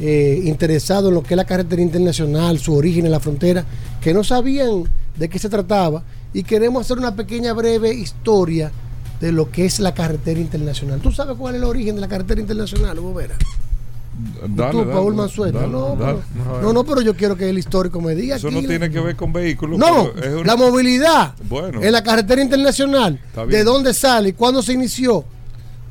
eh, 0.00 0.40
interesados 0.44 1.08
en 1.10 1.14
lo 1.14 1.22
que 1.22 1.34
es 1.34 1.36
la 1.36 1.44
carretera 1.44 1.80
internacional, 1.80 2.58
su 2.58 2.74
origen 2.74 3.06
en 3.06 3.12
la 3.12 3.20
frontera, 3.20 3.64
que 4.00 4.12
no 4.12 4.24
sabían 4.24 4.82
de 5.16 5.28
qué 5.28 5.38
se 5.38 5.48
trataba 5.48 6.02
y 6.34 6.42
queremos 6.42 6.84
hacer 6.84 6.98
una 6.98 7.14
pequeña 7.14 7.52
breve 7.52 7.94
historia 7.94 8.72
de 9.20 9.30
lo 9.30 9.52
que 9.52 9.66
es 9.66 9.78
la 9.78 9.94
carretera 9.94 10.40
internacional. 10.40 10.98
¿Tú 11.00 11.12
sabes 11.12 11.36
cuál 11.38 11.54
es 11.54 11.60
el 11.60 11.64
origen 11.68 11.94
de 11.94 12.00
la 12.00 12.08
carretera 12.08 12.40
internacional, 12.40 12.98
Hugo 12.98 13.14
Vera? 13.14 13.36
¿Y 13.38 14.56
Dale, 14.56 14.72
tú, 14.72 14.78
dale, 14.80 14.92
Paul 14.92 15.14
Manzueta? 15.14 15.60
dale, 15.60 15.72
no, 15.72 15.94
pero, 15.96 16.22
no, 16.60 16.72
no, 16.72 16.82
pero 16.84 17.02
yo 17.02 17.14
quiero 17.14 17.36
que 17.36 17.48
el 17.48 17.56
histórico 17.56 18.00
me 18.00 18.16
diga. 18.16 18.34
Eso 18.34 18.48
aquí. 18.48 18.60
no 18.62 18.66
tiene 18.68 18.90
que 18.90 18.98
ver 18.98 19.14
con 19.14 19.32
vehículos. 19.32 19.78
No, 19.78 20.08
es 20.20 20.44
la 20.44 20.56
movilidad 20.56 21.34
Bueno. 21.48 21.80
en 21.80 21.92
la 21.92 22.02
carretera 22.02 22.42
internacional. 22.42 23.20
¿De 23.48 23.62
dónde 23.62 23.94
sale 23.94 24.34
cuándo 24.34 24.60
se 24.60 24.72
inició? 24.72 25.24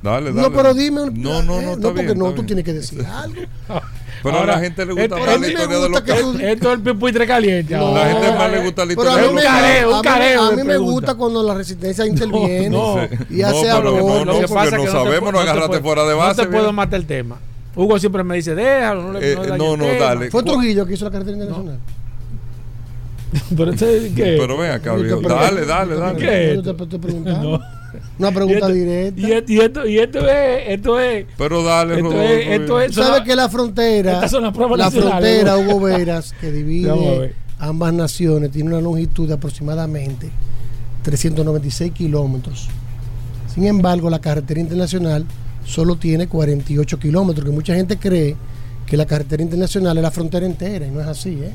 Dale, 0.04 0.32
No, 0.32 0.42
dale. 0.42 0.56
pero 0.56 0.74
dime. 0.74 1.02
un- 1.04 1.22
No, 1.22 1.44
no, 1.44 1.60
eh, 1.60 1.66
no, 1.66 1.72
está 1.74 1.82
porque 1.90 2.02
bien, 2.04 2.18
no, 2.18 2.26
está 2.26 2.36
tú 2.36 2.42
bien. 2.42 2.46
tienes 2.48 2.66
que 2.66 2.74
decir 2.74 3.06
algo. 3.06 3.42
Pero 4.24 4.36
Ahora, 4.38 4.54
a 4.54 4.56
la 4.58 4.62
gente 4.62 4.86
le 4.86 4.92
gusta 4.94 5.04
esto- 5.04 5.18
más 5.18 5.28
a 5.36 5.38
la 5.40 5.48
historia 5.48 5.80
de 5.80 5.90
los 5.90 6.02
que 6.02 6.12
carros. 6.12 6.32
tú- 6.34 6.40
Esto 6.46 6.68
es 6.70 6.74
el 6.78 6.82
pipuitre 6.84 7.26
caliente. 7.26 7.76
No, 7.76 7.92
La 7.96 8.06
gente 8.08 8.32
más 8.38 8.52
le 8.52 8.64
gusta 8.64 8.86
la 8.86 8.92
historia 8.92 9.12
a 9.14 9.16
de 9.16 9.22
mí 9.22 9.26
los 9.28 9.34
me, 9.36 9.42
carros. 9.42 9.62
careo, 9.62 9.90
un 9.90 9.94
a 9.94 9.98
mí- 9.98 10.04
careo 10.04 10.42
a 10.44 10.52
mí 10.52 10.64
me 10.64 10.78
gusta 10.78 11.16
cuando 11.16 11.42
la 11.44 11.54
resistencia 11.56 12.06
interviene 12.08 12.70
no. 12.70 12.98
y 13.32 13.42
hace 13.42 13.68
No, 13.68 13.74
algo. 13.78 13.90
no, 13.92 14.26
no, 14.26 14.32
porque 14.34 14.42
no 14.42 14.48
sabemos, 14.92 15.34
no 15.34 15.40
te 15.40 15.40
agarraste 15.40 15.68
puedo- 15.70 15.82
fuera 15.82 16.06
de 16.06 16.14
base, 16.14 16.42
No 16.44 16.48
te 16.48 16.54
puedo 16.54 16.72
matar 16.74 17.00
el 17.00 17.06
tema. 17.08 17.40
Hugo 17.76 17.98
siempre 17.98 18.24
me 18.24 18.36
dice, 18.36 18.54
déjalo, 18.54 19.02
no 19.12 19.14
le 19.20 19.32
Eh, 19.32 19.36
no, 19.36 19.58
no, 19.58 19.78
no, 19.78 19.86
tema". 19.86 20.06
dale. 20.06 20.30
Fue 20.30 20.44
Trujillo 20.44 20.86
que 20.86 20.94
hizo 20.94 21.06
la 21.06 21.12
carretera 21.12 21.38
internacional. 21.38 21.80
Pero 23.58 23.72
este, 23.72 24.12
¿qué? 24.16 24.36
Pero 24.40 24.56
ven 24.58 24.72
acá, 24.72 24.94
viejo. 24.96 25.22
Dale, 25.22 25.66
dale, 25.66 25.96
dale. 25.96 26.20
¿Qué? 26.20 26.62
Yo 26.64 26.76
te 26.76 26.86
te 26.86 27.00
Una 28.22 28.30
Y 28.30 28.34
pregunta 28.34 28.60
esto- 28.68 28.74
directa. 28.74 29.20
Y 29.22 29.32
esto, 29.32 29.52
y 29.52 29.60
esto, 29.60 29.86
y 29.88 29.98
esto 30.00 30.20
es, 30.30 30.64
esto 30.70 31.00
es, 31.00 31.26
Pero 31.38 31.64
dale, 31.64 31.96
esto 31.96 32.04
Rodolfo. 32.10 32.24
es, 32.34 32.48
esto 32.48 32.82
es, 32.82 32.92
Tú 32.92 33.02
sabes 33.02 33.22
que 33.22 33.36
la 33.36 33.50
frontera, 33.50 34.14
Estas 34.14 34.32
son 34.32 34.44
las 34.44 34.54
pruebas 34.54 34.78
la 34.78 34.92
frontera 34.92 35.58
Hugo. 35.58 35.80
Veras, 35.82 36.34
que 36.40 36.52
divide 36.52 37.34
ambas 37.60 37.94
naciones, 37.94 38.52
tiene 38.52 38.70
una 38.70 38.82
longitud 38.82 39.28
de 39.28 39.34
aproximadamente 39.34 40.30
396 41.04 41.92
kilómetros. 41.92 42.70
Sin 43.54 43.66
embargo, 43.66 44.10
la 44.10 44.20
carretera 44.20 44.60
internacional 44.60 45.26
solo 45.66 45.96
tiene 45.96 46.28
48 46.28 47.00
kilómetros, 47.00 47.46
que 47.46 47.52
mucha 47.52 47.76
gente 47.76 47.98
cree 47.98 48.36
que 48.86 48.98
la 48.98 49.06
carretera 49.06 49.42
internacional 49.44 49.98
es 49.98 50.04
la 50.04 50.12
frontera 50.12 50.46
entera, 50.46 50.86
y 50.88 50.92
no 50.92 51.02
es 51.02 51.08
así, 51.08 51.30
¿eh? 51.42 51.52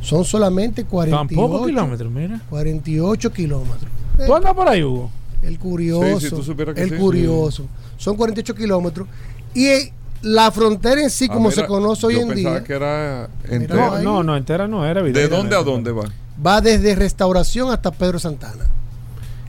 Son 0.00 0.24
solamente 0.24 0.84
48, 0.84 1.16
Tampoco 1.36 1.66
kilómetros, 1.66 2.12
mira. 2.12 2.40
48 2.48 3.32
kilómetros. 3.32 3.90
¿Tú 4.24 4.34
andas 4.34 4.54
por 4.54 4.68
ahí, 4.68 4.82
Hugo? 4.82 5.10
El 5.42 5.58
curioso. 5.58 6.20
Sí, 6.20 6.28
sí, 6.28 6.34
tú 6.34 6.42
supieras 6.42 6.74
que 6.74 6.82
el 6.82 6.90
sí, 6.90 6.96
curioso. 6.96 7.66
Son 7.96 8.16
48 8.16 8.54
kilómetros. 8.54 9.08
Y 9.54 9.66
eh, 9.66 9.92
la 10.22 10.50
frontera 10.50 11.02
en 11.02 11.10
sí, 11.10 11.26
Ah, 11.30 11.34
como 11.34 11.50
mira, 11.50 11.62
se 11.62 11.66
conoce 11.68 12.06
hoy 12.06 12.14
yo 12.14 12.20
en 12.22 12.28
pensaba 12.28 12.54
día, 12.56 12.64
que 12.64 12.72
era 12.72 13.28
entera. 13.48 14.02
No, 14.02 14.22
no, 14.22 14.36
entera 14.36 14.66
no 14.66 14.84
era. 14.86 15.02
¿De 15.02 15.28
dónde 15.28 15.56
a 15.56 15.62
dónde 15.62 15.92
va? 15.92 16.04
va 16.44 16.60
desde 16.60 16.94
Restauración 16.94 17.70
hasta 17.70 17.90
Pedro 17.90 18.18
Santana. 18.18 18.66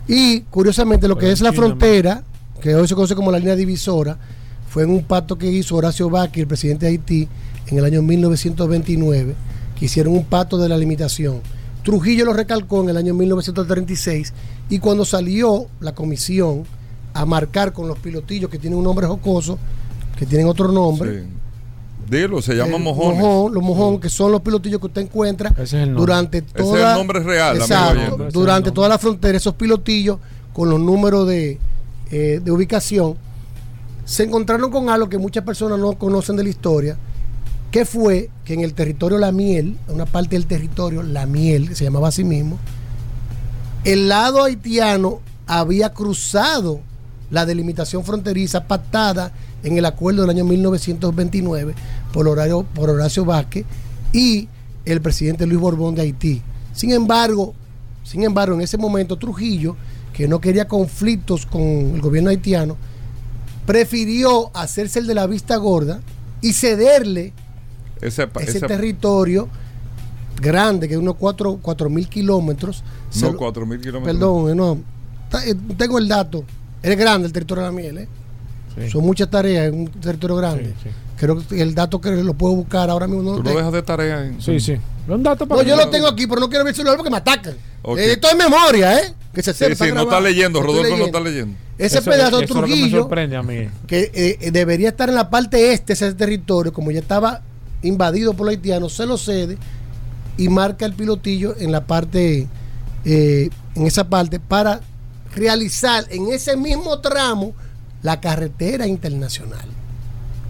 Y 0.08 0.42
curiosamente, 0.42 1.08
lo 1.08 1.16
que 1.16 1.22
Pero 1.22 1.34
es 1.34 1.42
la 1.42 1.52
China, 1.52 1.62
frontera, 1.62 2.24
que 2.62 2.76
hoy 2.76 2.88
se 2.88 2.96
conoce 2.96 3.16
como 3.16 3.32
la 3.32 3.40
línea 3.40 3.56
divisora, 3.56 4.18
fue 4.70 4.84
en 4.84 4.92
un 4.92 5.04
pacto 5.04 5.38
que 5.38 5.48
hizo 5.48 5.76
Horacio 5.76 6.10
Baqui, 6.10 6.42
el 6.42 6.48
presidente 6.48 6.86
de 6.86 6.92
Haití, 6.92 7.28
en 7.68 7.78
el 7.78 7.86
año 7.86 8.02
1929, 8.02 9.36
que 9.78 9.86
hicieron 9.86 10.14
un 10.14 10.26
pacto 10.26 10.58
de 10.58 10.70
la 10.70 10.78
limitación. 10.78 11.42
Trujillo 11.84 12.26
lo 12.26 12.34
recalcó 12.34 12.84
en 12.84 12.90
el 12.90 12.98
año 12.98 13.14
1936 13.14 14.34
y 14.70 14.80
cuando 14.80 15.06
salió 15.06 15.68
la 15.80 15.94
comisión 15.94 16.64
a 17.14 17.26
marcar 17.26 17.74
con 17.74 17.88
los 17.88 17.98
pilotillos 18.00 18.50
que 18.50 18.60
tienen 18.60 18.78
un 18.78 18.84
nombre 18.86 19.08
jocoso, 19.08 19.58
que 20.18 20.26
tienen 20.26 20.48
otro 20.48 20.72
nombre, 20.72 21.24
Sí. 21.24 21.28
Dilo, 22.10 22.42
se 22.42 22.56
llama 22.56 22.78
mojones. 22.78 23.20
mojón, 23.20 23.54
los 23.54 23.62
mojón, 23.62 24.00
que 24.00 24.08
son 24.08 24.32
los 24.32 24.40
pilotillos 24.40 24.80
que 24.80 24.86
usted 24.86 25.02
encuentra 25.02 25.50
Ese 25.50 25.64
es 25.64 25.74
el 25.74 25.80
nombre. 25.88 26.00
durante 26.00 26.38
es 26.38 26.46
toda 26.54 26.92
el 26.94 26.98
nombre 26.98 27.20
real, 27.20 27.58
Exacto. 27.58 28.24
Ese 28.28 28.32
durante 28.32 28.72
toda 28.72 28.88
la 28.88 28.98
frontera, 28.98 29.38
esos 29.38 29.56
pilotillos 29.56 30.18
con 30.54 30.70
los 30.70 30.80
números 30.80 31.28
de, 31.28 31.60
eh, 32.12 32.40
de 32.42 32.52
ubicación, 32.52 33.16
se 34.06 34.24
encontraron 34.24 34.72
con 34.72 34.90
algo 34.90 35.10
que 35.10 35.18
muchas 35.18 35.44
personas 35.44 35.80
no 35.80 35.94
conocen 36.00 36.38
de 36.38 36.44
la 36.44 36.50
historia, 36.50 36.98
que 37.72 37.84
fue 37.84 38.30
que 38.46 38.54
en 38.54 38.62
el 38.62 38.74
territorio 38.74 39.18
La 39.18 39.34
Miel, 39.34 39.78
una 39.90 40.06
parte 40.06 40.38
del 40.38 40.46
territorio 40.46 41.04
La 41.04 41.26
Miel, 41.26 41.68
que 41.68 41.76
se 41.76 41.84
llamaba 41.84 42.08
así 42.08 42.24
mismo, 42.24 42.58
el 43.92 44.10
lado 44.10 44.44
haitiano 44.44 45.22
había 45.48 45.94
cruzado 45.94 46.82
la 47.32 47.46
delimitación 47.46 48.04
fronteriza 48.04 48.66
pactada 48.68 49.32
en 49.64 49.78
el 49.78 49.86
acuerdo 49.86 50.22
del 50.22 50.30
año 50.32 50.46
1929 50.46 51.74
por 52.14 52.28
Horacio, 52.28 52.64
por 52.74 52.90
Horacio 52.90 53.26
Vázquez 53.26 53.66
y 54.14 54.48
el 54.86 55.02
presidente 55.02 55.46
Luis 55.46 55.60
Borbón 55.60 55.96
de 55.96 56.02
Haití. 56.04 56.42
Sin 56.74 56.92
embargo, 56.92 57.54
sin 58.04 58.24
embargo, 58.24 58.56
en 58.56 58.62
ese 58.62 58.78
momento 58.78 59.18
Trujillo, 59.18 59.76
que 60.14 60.28
no 60.28 60.40
quería 60.42 60.68
conflictos 60.68 61.46
con 61.46 61.62
el 61.62 62.02
gobierno 62.02 62.30
haitiano, 62.30 62.78
prefirió 63.66 64.52
hacerse 64.56 65.00
el 65.00 65.08
de 65.08 65.14
la 65.16 65.28
vista 65.28 65.56
gorda 65.58 66.00
y 66.42 66.54
cederle 66.54 67.34
Ese, 68.02 68.28
pa- 68.28 68.42
ese 68.42 68.58
ese- 68.60 68.68
territorio 68.68 69.48
grande, 70.40 70.88
que 70.88 70.94
es 70.96 71.00
unos 71.00 71.16
4 71.16 71.90
mil 71.90 72.08
kilómetros. 72.10 72.84
no, 73.22 73.32
lo- 73.32 73.38
4.000 73.38 73.82
kilómetros. 73.82 74.04
Perdón, 74.16 74.50
eh, 74.52 74.56
no. 74.56 74.78
Eh, 75.46 75.56
Tengo 75.78 75.98
el 75.98 76.08
dato. 76.08 76.44
Es 76.82 76.98
grande 76.98 77.28
el 77.28 77.34
territorio 77.34 77.64
de 77.64 77.70
la 77.70 77.76
miel, 77.76 77.98
¿eh? 77.98 78.08
Sí. 78.80 78.90
Son 78.92 79.04
muchas 79.04 79.30
tareas, 79.30 79.66
es 79.68 79.74
un 79.74 79.88
territorio 79.88 80.36
grande. 80.36 80.66
Sí, 80.66 80.74
sí. 80.84 80.90
Creo 81.18 81.46
que 81.48 81.60
el 81.62 81.74
dato 81.74 82.00
que 82.00 82.12
lo 82.12 82.34
puedo 82.36 82.54
buscar 82.56 82.90
ahora 82.92 83.08
mismo. 83.08 83.24
No, 83.24 83.32
Tú 83.32 83.38
lo 83.38 83.44
tengo. 83.44 83.58
dejas 83.58 83.74
de 83.74 83.82
tarea. 83.82 84.26
en- 84.26 84.40
Sí, 84.42 84.60
sí. 84.60 84.78
Un 85.08 85.24
dato 85.24 85.46
No, 85.46 85.50
para 85.56 85.64
yo 85.68 85.76
que- 85.76 85.84
lo 85.86 85.90
tengo 85.90 86.08
aquí, 86.08 86.28
pero 86.28 86.40
no 86.42 86.48
quiero 86.50 86.64
ver 86.64 86.72
el 86.72 86.76
celular 86.76 86.96
porque 86.98 87.10
me 87.10 87.18
atacan. 87.18 87.56
Ok. 87.82 87.98
Eh, 87.98 88.12
esto 88.14 88.28
es 88.30 88.38
memoria, 88.38 89.00
¿eh? 89.00 89.14
Que 89.34 89.42
se 89.42 89.54
Sí, 89.54 89.60
sepa, 89.66 89.76
sí, 89.76 89.84
no 89.92 89.96
grabado. 89.96 90.10
está 90.10 90.22
leyendo. 90.22 90.62
Rodolfo 90.62 90.96
no 90.98 91.06
está 91.06 91.20
leyendo. 91.20 91.58
Ese 91.80 92.00
Eso- 92.00 92.10
pedazo 92.10 92.38
de 92.38 92.46
eso 92.46 92.54
es 92.54 92.60
lo 92.60 92.64
que 92.64 92.70
me 92.70 92.76
Trujillo, 92.76 93.00
sorprende 93.02 93.36
a 93.36 93.44
mí. 93.44 93.68
que 93.88 94.12
eh, 94.14 94.52
debería 94.52 94.90
estar 94.90 95.10
en 95.10 95.16
la 95.16 95.30
parte 95.30 95.74
este 95.74 95.88
de 95.88 95.94
ese 95.94 96.14
territorio, 96.14 96.72
como 96.72 96.92
ya 96.92 97.00
estaba 97.00 97.42
invadido 97.82 98.34
por 98.34 98.46
los 98.48 98.52
haitianos, 98.56 98.94
se 98.94 99.06
lo 99.06 99.18
cede 99.18 99.58
y 100.38 100.50
marca 100.50 100.86
el 100.86 100.94
pilotillo 100.94 101.56
en 101.58 101.72
la 101.72 101.86
parte, 101.86 102.48
eh, 103.06 103.50
en 103.76 103.88
esa 103.88 104.08
parte, 104.08 104.40
para 104.40 104.82
realizar 105.36 106.06
en 106.10 106.32
ese 106.32 106.56
mismo 106.56 107.00
tramo 107.00 107.54
la 108.04 108.22
carretera 108.22 108.88
internacional. 108.88 109.68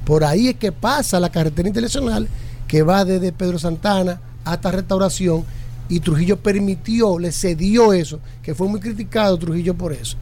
Por 0.06 0.24
ahí 0.24 0.50
es 0.50 0.56
que 0.56 0.72
pasa 0.72 1.20
la 1.20 1.32
carretera 1.32 1.68
internacional 1.68 2.28
que 2.68 2.84
va 2.84 3.06
desde 3.06 3.32
Pedro 3.32 3.60
Santana 3.60 4.22
hasta 4.44 4.72
Restauración 4.72 5.46
y 5.90 6.00
Trujillo 6.02 6.38
permitió, 6.38 7.18
le 7.18 7.32
cedió 7.32 7.94
eso, 7.94 8.20
que 8.44 8.54
fue 8.54 8.68
muy 8.68 8.80
criticado 8.80 9.38
Trujillo 9.38 9.74
por 9.74 9.94
eso. 9.94 10.18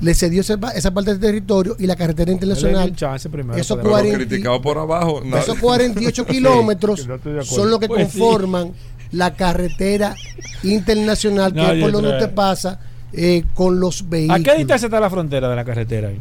Le 0.00 0.14
cedió 0.14 0.40
esa, 0.42 0.54
esa 0.76 0.92
parte 0.94 1.10
del 1.10 1.18
territorio 1.20 1.74
y 1.78 1.86
la 1.86 1.96
carretera 1.96 2.30
internacional 2.30 2.90
un 2.90 2.94
chance 2.96 3.28
primero 3.28 3.58
Eso 3.58 3.74
para- 3.76 3.82
Pero 3.82 3.92
40 3.94 4.18
criticado 4.18 4.62
por 4.62 4.78
abajo. 4.78 5.20
nada. 5.24 5.42
esos 5.42 5.58
48 5.58 6.24
kilómetros 6.26 7.06
no 7.06 7.44
son 7.44 7.70
los 7.70 7.80
que 7.80 7.88
Pues 7.88 8.12
sí. 8.12 8.18
conforman 8.18 8.72
la 9.10 9.34
carretera 9.34 10.14
internacional, 10.62 11.52
que 11.52 11.60
No, 11.60 11.72
es 11.72 11.80
por 11.82 11.92
donde 11.92 12.10
usted 12.10 12.32
pasa 12.34 12.78
eh, 13.12 13.44
con 13.54 13.80
los 13.80 14.02
¿A 14.02 14.04
vehículos. 14.08 14.42
qué 14.44 14.54
distancia 14.58 14.86
está 14.86 15.00
la 15.00 15.10
frontera 15.10 15.48
de 15.48 15.56
la 15.56 15.64
carretera 15.64 16.08
ahí? 16.08 16.20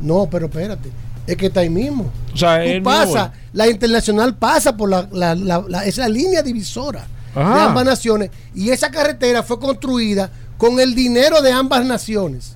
No, 0.00 0.28
pero 0.30 0.46
espérate, 0.46 0.88
es 1.26 1.36
que 1.36 1.46
está 1.46 1.60
ahí 1.60 1.68
mismo. 1.70 2.10
O 2.32 2.36
sea, 2.36 2.58
Tú 2.62 2.62
es 2.70 2.82
pasa, 2.82 3.32
la 3.52 3.68
internacional 3.68 4.36
pasa 4.36 4.76
por 4.76 4.88
la, 4.88 5.08
la, 5.12 5.34
la- 5.34 5.64
la- 5.68 5.84
es 5.84 5.98
la 5.98 6.08
línea 6.08 6.42
divisora 6.42 7.06
de 7.34 7.42
ambas 7.42 7.84
naciones 7.84 8.30
y 8.54 8.70
esa 8.70 8.90
carretera 8.90 9.42
fue 9.42 9.58
construida 9.60 10.30
con 10.56 10.80
el 10.80 10.94
dinero 10.94 11.42
de 11.42 11.52
ambas 11.52 11.84
naciones. 11.84 12.54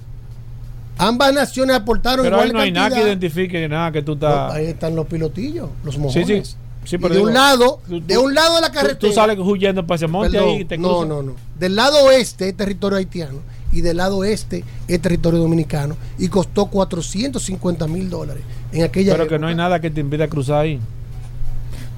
Ambas 0.98 1.32
naciones 1.32 1.74
aportaron 1.76 2.24
Pero 2.24 2.36
igual 2.36 2.48
ahí 2.48 2.52
no 2.52 2.60
hay 2.60 2.72
nada 2.72 2.94
que 2.96 3.02
identifique 3.02 3.68
nada 3.68 3.90
que 3.92 4.02
tú 4.02 4.12
No, 4.12 4.14
estás. 4.28 4.52
ahí 4.54 4.66
están 4.66 4.94
los 4.94 5.06
pilotillos, 5.06 5.68
los 5.84 5.98
mojones. 5.98 6.48
sí. 6.48 6.56
Sí, 6.84 6.98
pero 6.98 7.10
de 7.10 7.18
digo, 7.18 7.28
un 7.28 7.34
lado, 7.34 7.80
tú- 7.88 8.00
de 8.04 8.14
tú- 8.14 8.22
un 8.22 8.34
lado 8.34 8.56
de 8.56 8.60
la 8.60 8.66
tú- 8.68 8.74
carretera. 8.74 8.98
Tú, 8.98 9.12
sales 9.12 9.38
huyendo 9.38 9.86
para 9.86 9.96
ese 9.96 10.08
monte 10.08 10.32
Perdón, 10.32 10.48
ahí 10.48 10.60
y 10.62 10.64
te 10.64 10.76
no, 10.76 10.88
cruzas. 10.88 11.08
no, 11.08 11.22
no. 11.22 11.34
Del 11.58 11.76
lado 11.76 12.04
oeste 12.06 12.48
es 12.48 12.56
territorio 12.56 12.98
haitiano 12.98 13.38
y 13.72 13.82
del 13.82 13.98
lado 13.98 14.24
este 14.24 14.64
es 14.88 15.00
territorio 15.00 15.38
dominicano 15.38 15.96
y 16.18 16.26
costó 16.26 16.66
450 16.66 17.86
mil 17.86 18.10
dólares 18.10 18.42
en 18.72 18.82
aquella 18.82 19.12
Pero 19.12 19.28
que 19.28 19.38
no 19.38 19.46
hay 19.46 19.54
nada 19.54 19.80
que 19.80 19.90
te 19.90 20.00
impida 20.00 20.26
cruzar 20.26 20.62
ahí. 20.62 20.80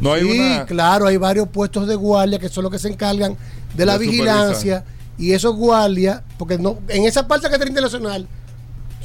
No 0.01 0.12
hay 0.12 0.23
sí, 0.23 0.39
una. 0.39 0.66
claro, 0.66 1.07
hay 1.07 1.16
varios 1.16 1.49
puestos 1.49 1.87
de 1.87 1.95
guardia 1.95 2.39
que 2.39 2.51
son 2.51 2.65
los 2.65 2.71
que 2.73 2.79
se 2.79 2.89
encargan 2.89 3.37
de 3.75 3.87
la 3.87 3.97
vigilancia 3.97 4.85
y 5.16 5.33
esos 5.33 5.57
guardias, 5.57 6.21
porque 6.37 6.59
no 6.59 6.77
en 6.89 7.05
esa 7.05 7.27
parte 7.27 7.45
de 7.45 7.49
la 7.49 7.53
carretera 7.53 7.71
internacional 7.71 8.27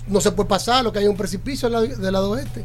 no 0.09 0.21
se 0.21 0.31
puede 0.31 0.49
pasar, 0.49 0.83
lo 0.83 0.91
que 0.91 0.99
hay 0.99 1.07
un 1.07 1.15
precipicio 1.17 1.69
del 1.69 1.73
lado, 1.89 2.01
del 2.01 2.13
lado 2.13 2.29
oeste. 2.31 2.63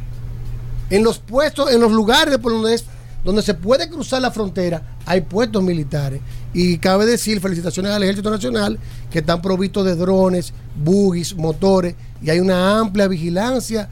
En 0.90 1.02
los 1.02 1.18
puestos, 1.18 1.70
en 1.72 1.80
los 1.80 1.92
lugares 1.92 2.38
por 2.38 2.52
donde 2.52 2.74
es 2.74 2.84
donde 3.24 3.40
se 3.40 3.54
puede 3.54 3.88
cruzar 3.88 4.20
la 4.20 4.30
frontera, 4.30 4.82
hay 5.06 5.22
puestos 5.22 5.62
militares. 5.62 6.20
Y 6.52 6.76
cabe 6.76 7.06
decir, 7.06 7.40
felicitaciones 7.40 7.90
al 7.92 8.02
Ejército 8.02 8.28
Nacional, 8.30 8.78
que 9.10 9.20
están 9.20 9.40
provistos 9.40 9.86
de 9.86 9.96
drones, 9.96 10.52
buggies, 10.76 11.34
motores, 11.34 11.94
y 12.22 12.28
hay 12.28 12.40
una 12.40 12.78
amplia 12.78 13.08
vigilancia 13.08 13.88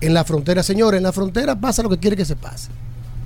en 0.00 0.12
la 0.12 0.24
frontera. 0.24 0.64
Señores, 0.64 0.98
en 0.98 1.04
la 1.04 1.12
frontera 1.12 1.60
pasa 1.60 1.84
lo 1.84 1.88
que 1.88 1.98
quiere 1.98 2.16
que 2.16 2.24
se 2.24 2.34
pase. 2.34 2.70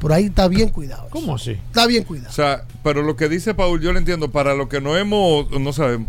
Por 0.00 0.12
ahí 0.12 0.26
está 0.26 0.48
bien 0.48 0.68
cuidado. 0.68 1.04
eso. 1.06 1.10
¿Cómo 1.12 1.36
así? 1.36 1.52
Está 1.52 1.86
bien 1.86 2.04
cuidado. 2.04 2.28
O 2.28 2.34
sea, 2.34 2.64
pero 2.84 3.02
lo 3.02 3.16
que 3.16 3.28
dice 3.30 3.54
Paul, 3.54 3.80
yo 3.80 3.92
lo 3.92 3.98
entiendo. 3.98 4.30
Para 4.30 4.52
lo 4.54 4.68
que 4.68 4.82
no 4.82 4.98
hemos, 4.98 5.50
no 5.58 5.72
sabemos. 5.72 6.08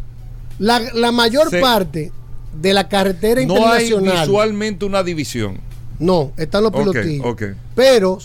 La, 0.60 0.80
la 0.94 1.12
mayor 1.14 1.50
Se- 1.50 1.62
parte 1.62 2.12
de 2.60 2.74
la 2.74 2.88
carretera 2.88 3.42
No 3.46 3.54
hay 3.68 3.86
internacional. 3.86 4.28
visualmente 4.28 4.86
una 4.86 5.04
división. 5.04 5.58
no, 6.00 6.32
están 6.38 6.64
los 6.64 6.72
pilotillos. 6.72 7.26
ok. 7.26 7.44
Pero, 7.76 8.20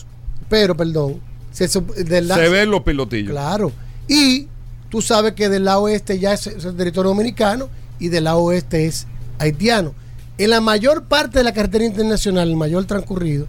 pero, 0.49 0.77
perdón. 0.77 1.21
Se, 1.53 1.67
sup- 1.69 1.95
de 1.95 2.21
la- 2.23 2.35
Se 2.37 2.49
ven 2.49 2.71
los 2.71 2.83
pilotillos. 2.83 3.31
Claro. 3.33 3.73
Y 4.07 4.49
tú 4.91 5.03
sabes 5.03 5.33
que 5.35 5.49
del 5.49 5.65
lado 5.65 5.83
oeste 5.83 6.19
ya 6.19 6.33
es, 6.33 6.47
es 6.47 6.65
el 6.65 6.77
territorio 6.77 7.11
dominicano 7.11 7.69
y 7.99 8.09
del 8.09 8.25
lado 8.25 8.39
oeste 8.41 8.87
es 8.87 9.07
haitiano. 9.39 9.95
En 10.39 10.51
la 10.51 10.61
mayor 10.61 11.05
parte 11.05 11.39
de 11.39 11.45
la 11.45 11.53
carretera 11.53 11.85
internacional, 11.85 12.49
el 12.49 12.57
mayor 12.57 12.85
transcurrido, 12.85 13.47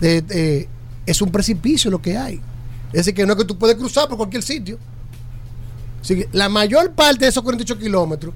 de- 0.00 0.22
de- 0.22 0.68
es 1.06 1.20
un 1.20 1.30
precipicio 1.32 1.90
lo 1.90 2.00
que 2.00 2.16
hay. 2.16 2.40
Es 2.88 2.98
decir, 3.00 3.14
que 3.14 3.26
no 3.26 3.32
es 3.32 3.38
que 3.38 3.44
tú 3.44 3.58
puedes 3.58 3.76
cruzar 3.76 4.06
por 4.08 4.18
cualquier 4.18 4.42
sitio. 4.42 4.78
Así 6.00 6.16
que 6.16 6.28
la 6.32 6.48
mayor 6.48 6.92
parte 6.92 7.24
de 7.24 7.28
esos 7.30 7.42
48 7.42 7.78
kilómetros 7.78 8.34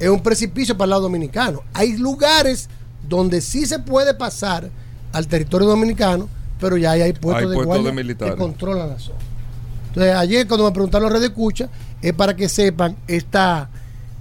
es 0.00 0.08
un 0.08 0.22
precipicio 0.22 0.76
para 0.76 0.84
el 0.86 0.90
lado 0.90 1.02
dominicano. 1.02 1.62
Hay 1.74 1.96
lugares 1.96 2.68
donde 3.08 3.40
sí 3.40 3.66
se 3.66 3.78
puede 3.78 4.14
pasar 4.14 4.68
al 5.12 5.26
territorio 5.26 5.66
dominicano, 5.66 6.28
pero 6.60 6.76
ya 6.76 6.92
hay 6.92 7.12
puestos, 7.12 7.42
Hay 7.44 7.48
de, 7.48 7.54
puestos 7.54 7.66
guardia 7.66 7.90
de 7.90 7.96
militares. 7.96 8.34
que 8.34 8.40
controlan 8.40 8.88
la 8.90 8.98
zona. 8.98 9.18
Entonces, 9.88 10.14
ayer 10.14 10.46
cuando 10.46 10.66
me 10.66 10.72
preguntaron 10.72 11.04
los 11.04 11.12
redes 11.12 11.22
de 11.22 11.28
escucha, 11.28 11.68
es 12.02 12.12
para 12.12 12.36
que 12.36 12.48
sepan 12.48 12.96
esta 13.06 13.70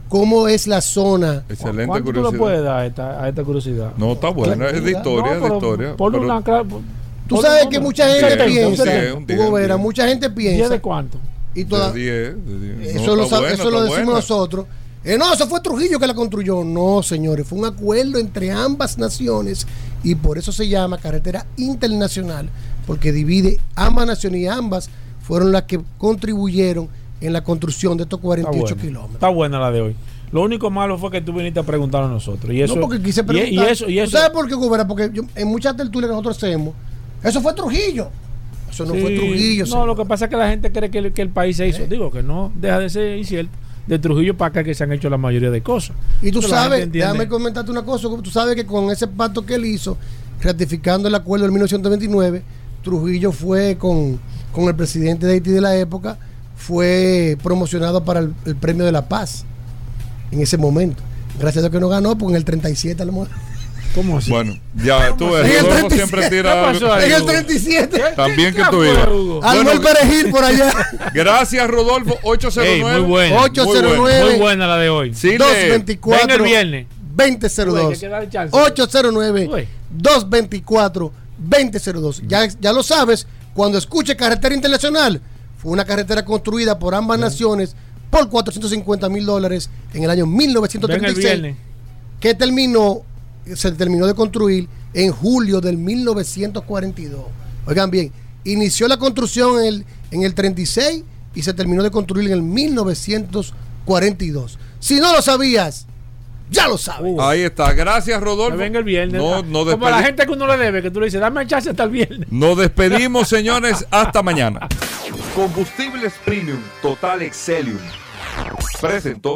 cómo 0.07 0.47
es 0.47 0.65
la 0.67 0.79
zona. 0.81 1.43
Excelente 1.49 1.87
¿Cuánto 1.87 2.05
tú 2.05 2.13
le 2.13 2.19
curiosidad. 2.21 2.39
puedes 2.39 2.63
dar 2.63 2.77
a 2.79 2.85
esta, 2.85 3.23
a 3.23 3.29
esta 3.29 3.43
curiosidad? 3.43 3.91
No, 3.97 4.13
está 4.13 4.29
buena. 4.29 4.69
Es 4.69 4.83
de 4.83 4.91
historia, 4.91 5.33
es 5.35 5.41
de 5.41 5.47
historia. 5.47 5.95
ponle 5.97 6.19
pero- 6.19 6.31
una 6.31 6.41
clara- 6.43 6.63
Tú 7.27 7.41
sabes 7.41 7.67
que 7.67 7.79
mucha 7.81 8.07
gente 8.07 8.37
piensa, 8.45 8.83
mucha 9.77 10.07
gente 10.07 10.29
¿Diez 10.29 10.55
piensa, 10.55 10.69
de 10.73 10.79
cuánto? 10.79 11.19
y 11.53 11.63
de 11.65 11.69
toda, 11.69 11.91
10, 11.91 12.45
de 12.45 12.59
10. 12.77 12.95
eso 12.95 13.05
No, 13.07 13.15
lo, 13.17 13.23
eso 13.25 13.69
lo 13.69 13.81
decimos 13.81 13.89
buena. 13.89 14.03
nosotros. 14.13 14.65
Eh, 15.03 15.17
no, 15.17 15.33
eso 15.33 15.47
fue 15.47 15.61
Trujillo 15.61 15.99
que 15.99 16.07
la 16.07 16.13
construyó. 16.13 16.63
No, 16.63 17.01
señores, 17.01 17.47
fue 17.47 17.59
un 17.59 17.65
acuerdo 17.65 18.17
entre 18.19 18.51
ambas 18.51 18.97
naciones 18.97 19.65
y 20.03 20.15
por 20.15 20.37
eso 20.37 20.51
se 20.51 20.67
llama 20.67 20.97
carretera 20.97 21.45
internacional, 21.55 22.49
porque 22.85 23.11
divide 23.11 23.59
ambas 23.75 24.05
naciones 24.07 24.41
y 24.41 24.47
ambas 24.47 24.89
fueron 25.21 25.51
las 25.51 25.63
que 25.63 25.79
contribuyeron 25.97 26.89
en 27.21 27.33
la 27.33 27.43
construcción 27.43 27.97
de 27.97 28.03
estos 28.03 28.17
Está 28.19 28.25
48 28.27 28.75
buena. 28.75 28.81
kilómetros. 28.81 29.13
Está 29.15 29.29
buena 29.29 29.59
la 29.59 29.71
de 29.71 29.81
hoy. 29.81 29.95
Lo 30.31 30.41
único 30.41 30.69
malo 30.69 30.97
fue 30.97 31.09
que 31.09 31.21
tú 31.21 31.31
viniste 31.31 31.59
a 31.59 31.63
preguntar 31.63 32.03
a 32.03 32.07
nosotros. 32.09 32.53
Y 32.53 32.61
eso, 32.61 32.75
no, 32.75 32.81
porque 32.81 33.01
quise 33.01 33.21
y- 33.21 33.23
preguntar. 33.23 33.67
Y, 33.67 33.71
eso, 33.71 33.89
y 33.89 33.95
¿Tú 33.95 34.01
eso. 34.01 34.11
sabes 34.17 34.31
por 34.31 34.47
qué, 34.47 34.55
Hugo 34.55 34.69
Vera? 34.69 34.85
Porque 34.85 35.09
yo- 35.13 35.23
en 35.35 35.47
muchas 35.47 35.75
tertulias 35.77 36.09
que 36.09 36.13
nosotros 36.13 36.35
hacemos, 36.37 36.73
eso 37.23 37.39
fue 37.41 37.53
Trujillo. 37.53 38.09
Eso 38.69 38.83
no 38.85 38.91
fue 38.93 39.15
Trujillo. 39.15 39.63
No, 39.65 39.71
señor. 39.71 39.87
lo 39.87 39.95
que 39.95 40.05
pasa 40.05 40.25
es 40.25 40.31
que 40.31 40.35
la 40.37 40.49
gente 40.49 40.71
cree 40.71 40.91
que 40.91 40.97
el, 40.97 41.13
que 41.13 41.21
el 41.21 41.29
país 41.29 41.55
se 41.55 41.67
hizo. 41.69 41.83
¿Eh? 41.83 41.87
Digo 41.89 42.11
que 42.11 42.21
no 42.23 42.51
deja 42.55 42.79
de 42.79 42.89
ser 42.89 43.17
incierto. 43.17 43.51
De 43.87 43.99
Trujillo 43.99 44.35
para 44.35 44.49
acá 44.49 44.63
que 44.63 44.73
se 44.73 44.83
han 44.83 44.91
hecho 44.91 45.09
la 45.09 45.17
mayoría 45.17 45.49
de 45.49 45.61
cosas. 45.61 45.95
Y 46.21 46.31
tú 46.31 46.39
Pero 46.39 46.49
sabes, 46.49 46.91
déjame 46.91 47.27
comentarte 47.27 47.71
una 47.71 47.83
cosa, 47.83 48.07
tú 48.21 48.29
sabes 48.29 48.55
que 48.55 48.65
con 48.65 48.91
ese 48.91 49.07
pacto 49.07 49.45
que 49.45 49.55
él 49.55 49.65
hizo, 49.65 49.97
ratificando 50.41 51.07
el 51.07 51.15
acuerdo 51.15 51.43
del 51.43 51.51
1929, 51.51 52.43
Trujillo 52.83 53.31
fue 53.31 53.77
con, 53.77 54.19
con 54.51 54.65
el 54.65 54.75
presidente 54.75 55.25
de 55.25 55.33
Haití 55.33 55.51
de 55.51 55.61
la 55.61 55.75
época, 55.77 56.17
fue 56.55 57.37
promocionado 57.41 58.03
para 58.03 58.19
el, 58.19 58.33
el 58.45 58.55
premio 58.55 58.85
de 58.85 58.91
la 58.91 59.07
paz 59.07 59.45
en 60.31 60.41
ese 60.41 60.57
momento. 60.57 61.01
Gracias 61.39 61.57
a 61.57 61.69
Dios 61.69 61.71
que 61.71 61.79
no 61.79 61.89
ganó, 61.89 62.17
porque 62.17 62.33
en 62.33 62.37
el 62.37 62.45
37 62.45 63.01
a 63.01 63.05
lo 63.05 63.11
mejor. 63.11 63.29
¿Cómo 63.95 64.17
así? 64.19 64.29
Bueno, 64.29 64.57
ya 64.75 65.15
tú 65.17 65.31
ves, 65.31 65.45
el 65.49 65.65
Rodolfo 65.65 65.87
37. 65.87 65.95
siempre 65.95 66.21
¿Qué 66.21 66.29
tira 66.29 66.53
pasó 66.61 66.85
algo. 66.85 66.93
ahí, 66.93 67.05
En 67.05 67.11
el 67.13 67.21
Hugo? 67.21 67.31
37. 67.31 68.03
También 68.15 68.53
que 68.55 68.61
¿Qué 68.61 68.67
tú 68.69 68.83
ibas. 68.83 69.07
Hugo? 69.07 69.39
Al 69.43 69.63
Bueno, 69.63 69.81
perejil 69.81 70.29
por 70.29 70.43
allá. 70.43 70.73
Gracias, 71.13 71.67
Rodolfo. 71.67 72.17
809. 72.23 72.75
Ey, 72.75 72.81
muy 73.01 73.09
buena. 73.09 73.41
809. 73.41 74.23
Muy 74.31 74.39
buena 74.39 74.67
la 74.67 74.77
de 74.77 74.89
hoy. 74.89 75.13
Sí, 75.15 75.31
le- 75.31 75.37
224 75.39 76.19
Venga 76.27 76.35
el 76.35 76.41
viernes. 76.43 76.87
2002 77.15 77.73
Uy, 77.73 77.79
que 77.87 77.93
hay 77.95 77.99
que 77.99 78.07
darle 78.09 78.29
chance. 78.29 78.55
809 78.55 79.49
Uy. 79.51 79.67
224 79.89 81.11
2002 81.39 82.21
ya, 82.27 82.47
ya 82.59 82.73
lo 82.73 82.83
sabes 82.83 83.25
cuando 83.53 83.77
escuche 83.77 84.15
carretera 84.15 84.53
internacional 84.53 85.19
fue 85.57 85.71
una 85.71 85.83
carretera 85.85 86.23
construida 86.25 86.77
por 86.77 86.93
ambas 86.93 87.17
naciones 87.19 87.75
por 88.11 88.29
450 88.29 89.09
mil 89.09 89.25
dólares 89.25 89.69
en 89.93 90.03
el 90.03 90.09
año 90.11 90.25
Venga 90.25 90.41
el 90.43 90.47
1936 90.47 91.17
viernes. 91.25 91.55
que 92.19 92.33
terminó 92.35 93.01
se 93.55 93.71
terminó 93.71 94.05
de 94.07 94.13
construir 94.13 94.67
en 94.93 95.11
julio 95.11 95.61
del 95.61 95.77
1942 95.77 97.21
oigan 97.65 97.89
bien 97.91 98.11
inició 98.43 98.87
la 98.87 98.97
construcción 98.97 99.59
en 99.59 99.65
el, 99.65 99.85
en 100.11 100.23
el 100.23 100.33
36 100.33 101.03
y 101.35 101.41
se 101.41 101.53
terminó 101.53 101.83
de 101.83 101.91
construir 101.91 102.27
en 102.27 102.33
el 102.33 102.41
1942 102.41 104.57
si 104.79 104.99
no 104.99 105.13
lo 105.13 105.21
sabías 105.21 105.85
ya 106.49 106.67
lo 106.67 106.77
sabes 106.77 107.13
Uh. 107.13 107.21
Ahí 107.21 107.41
está. 107.41 107.73
Gracias, 107.73 108.17
Que 108.19 108.23
Rodolfo. 108.23 108.57
venga 108.57 108.79
el 108.79 108.85
viernes. 108.85 109.21
No, 109.21 109.43
no 109.43 109.65
Como 109.65 109.87
a 109.87 109.91
la 109.91 110.03
gente 110.03 110.25
que 110.25 110.31
uno 110.31 110.47
le 110.47 110.57
debe, 110.57 110.81
que 110.81 110.91
tú 110.91 110.99
le 110.99 111.07
dices, 111.07 111.19
dame 111.19 111.45
chance 111.45 111.69
hasta 111.69 111.83
el 111.83 111.89
viernes. 111.89 112.31
Nos 112.31 112.57
despedimos, 112.57 113.27
señores. 113.27 113.85
Hasta 113.91 114.23
mañana. 114.23 114.67
Combustibles 115.35 116.13
Premium 116.25 116.59
Total 116.81 117.21
Excelium. 117.21 117.79
Presentó. 118.81 119.35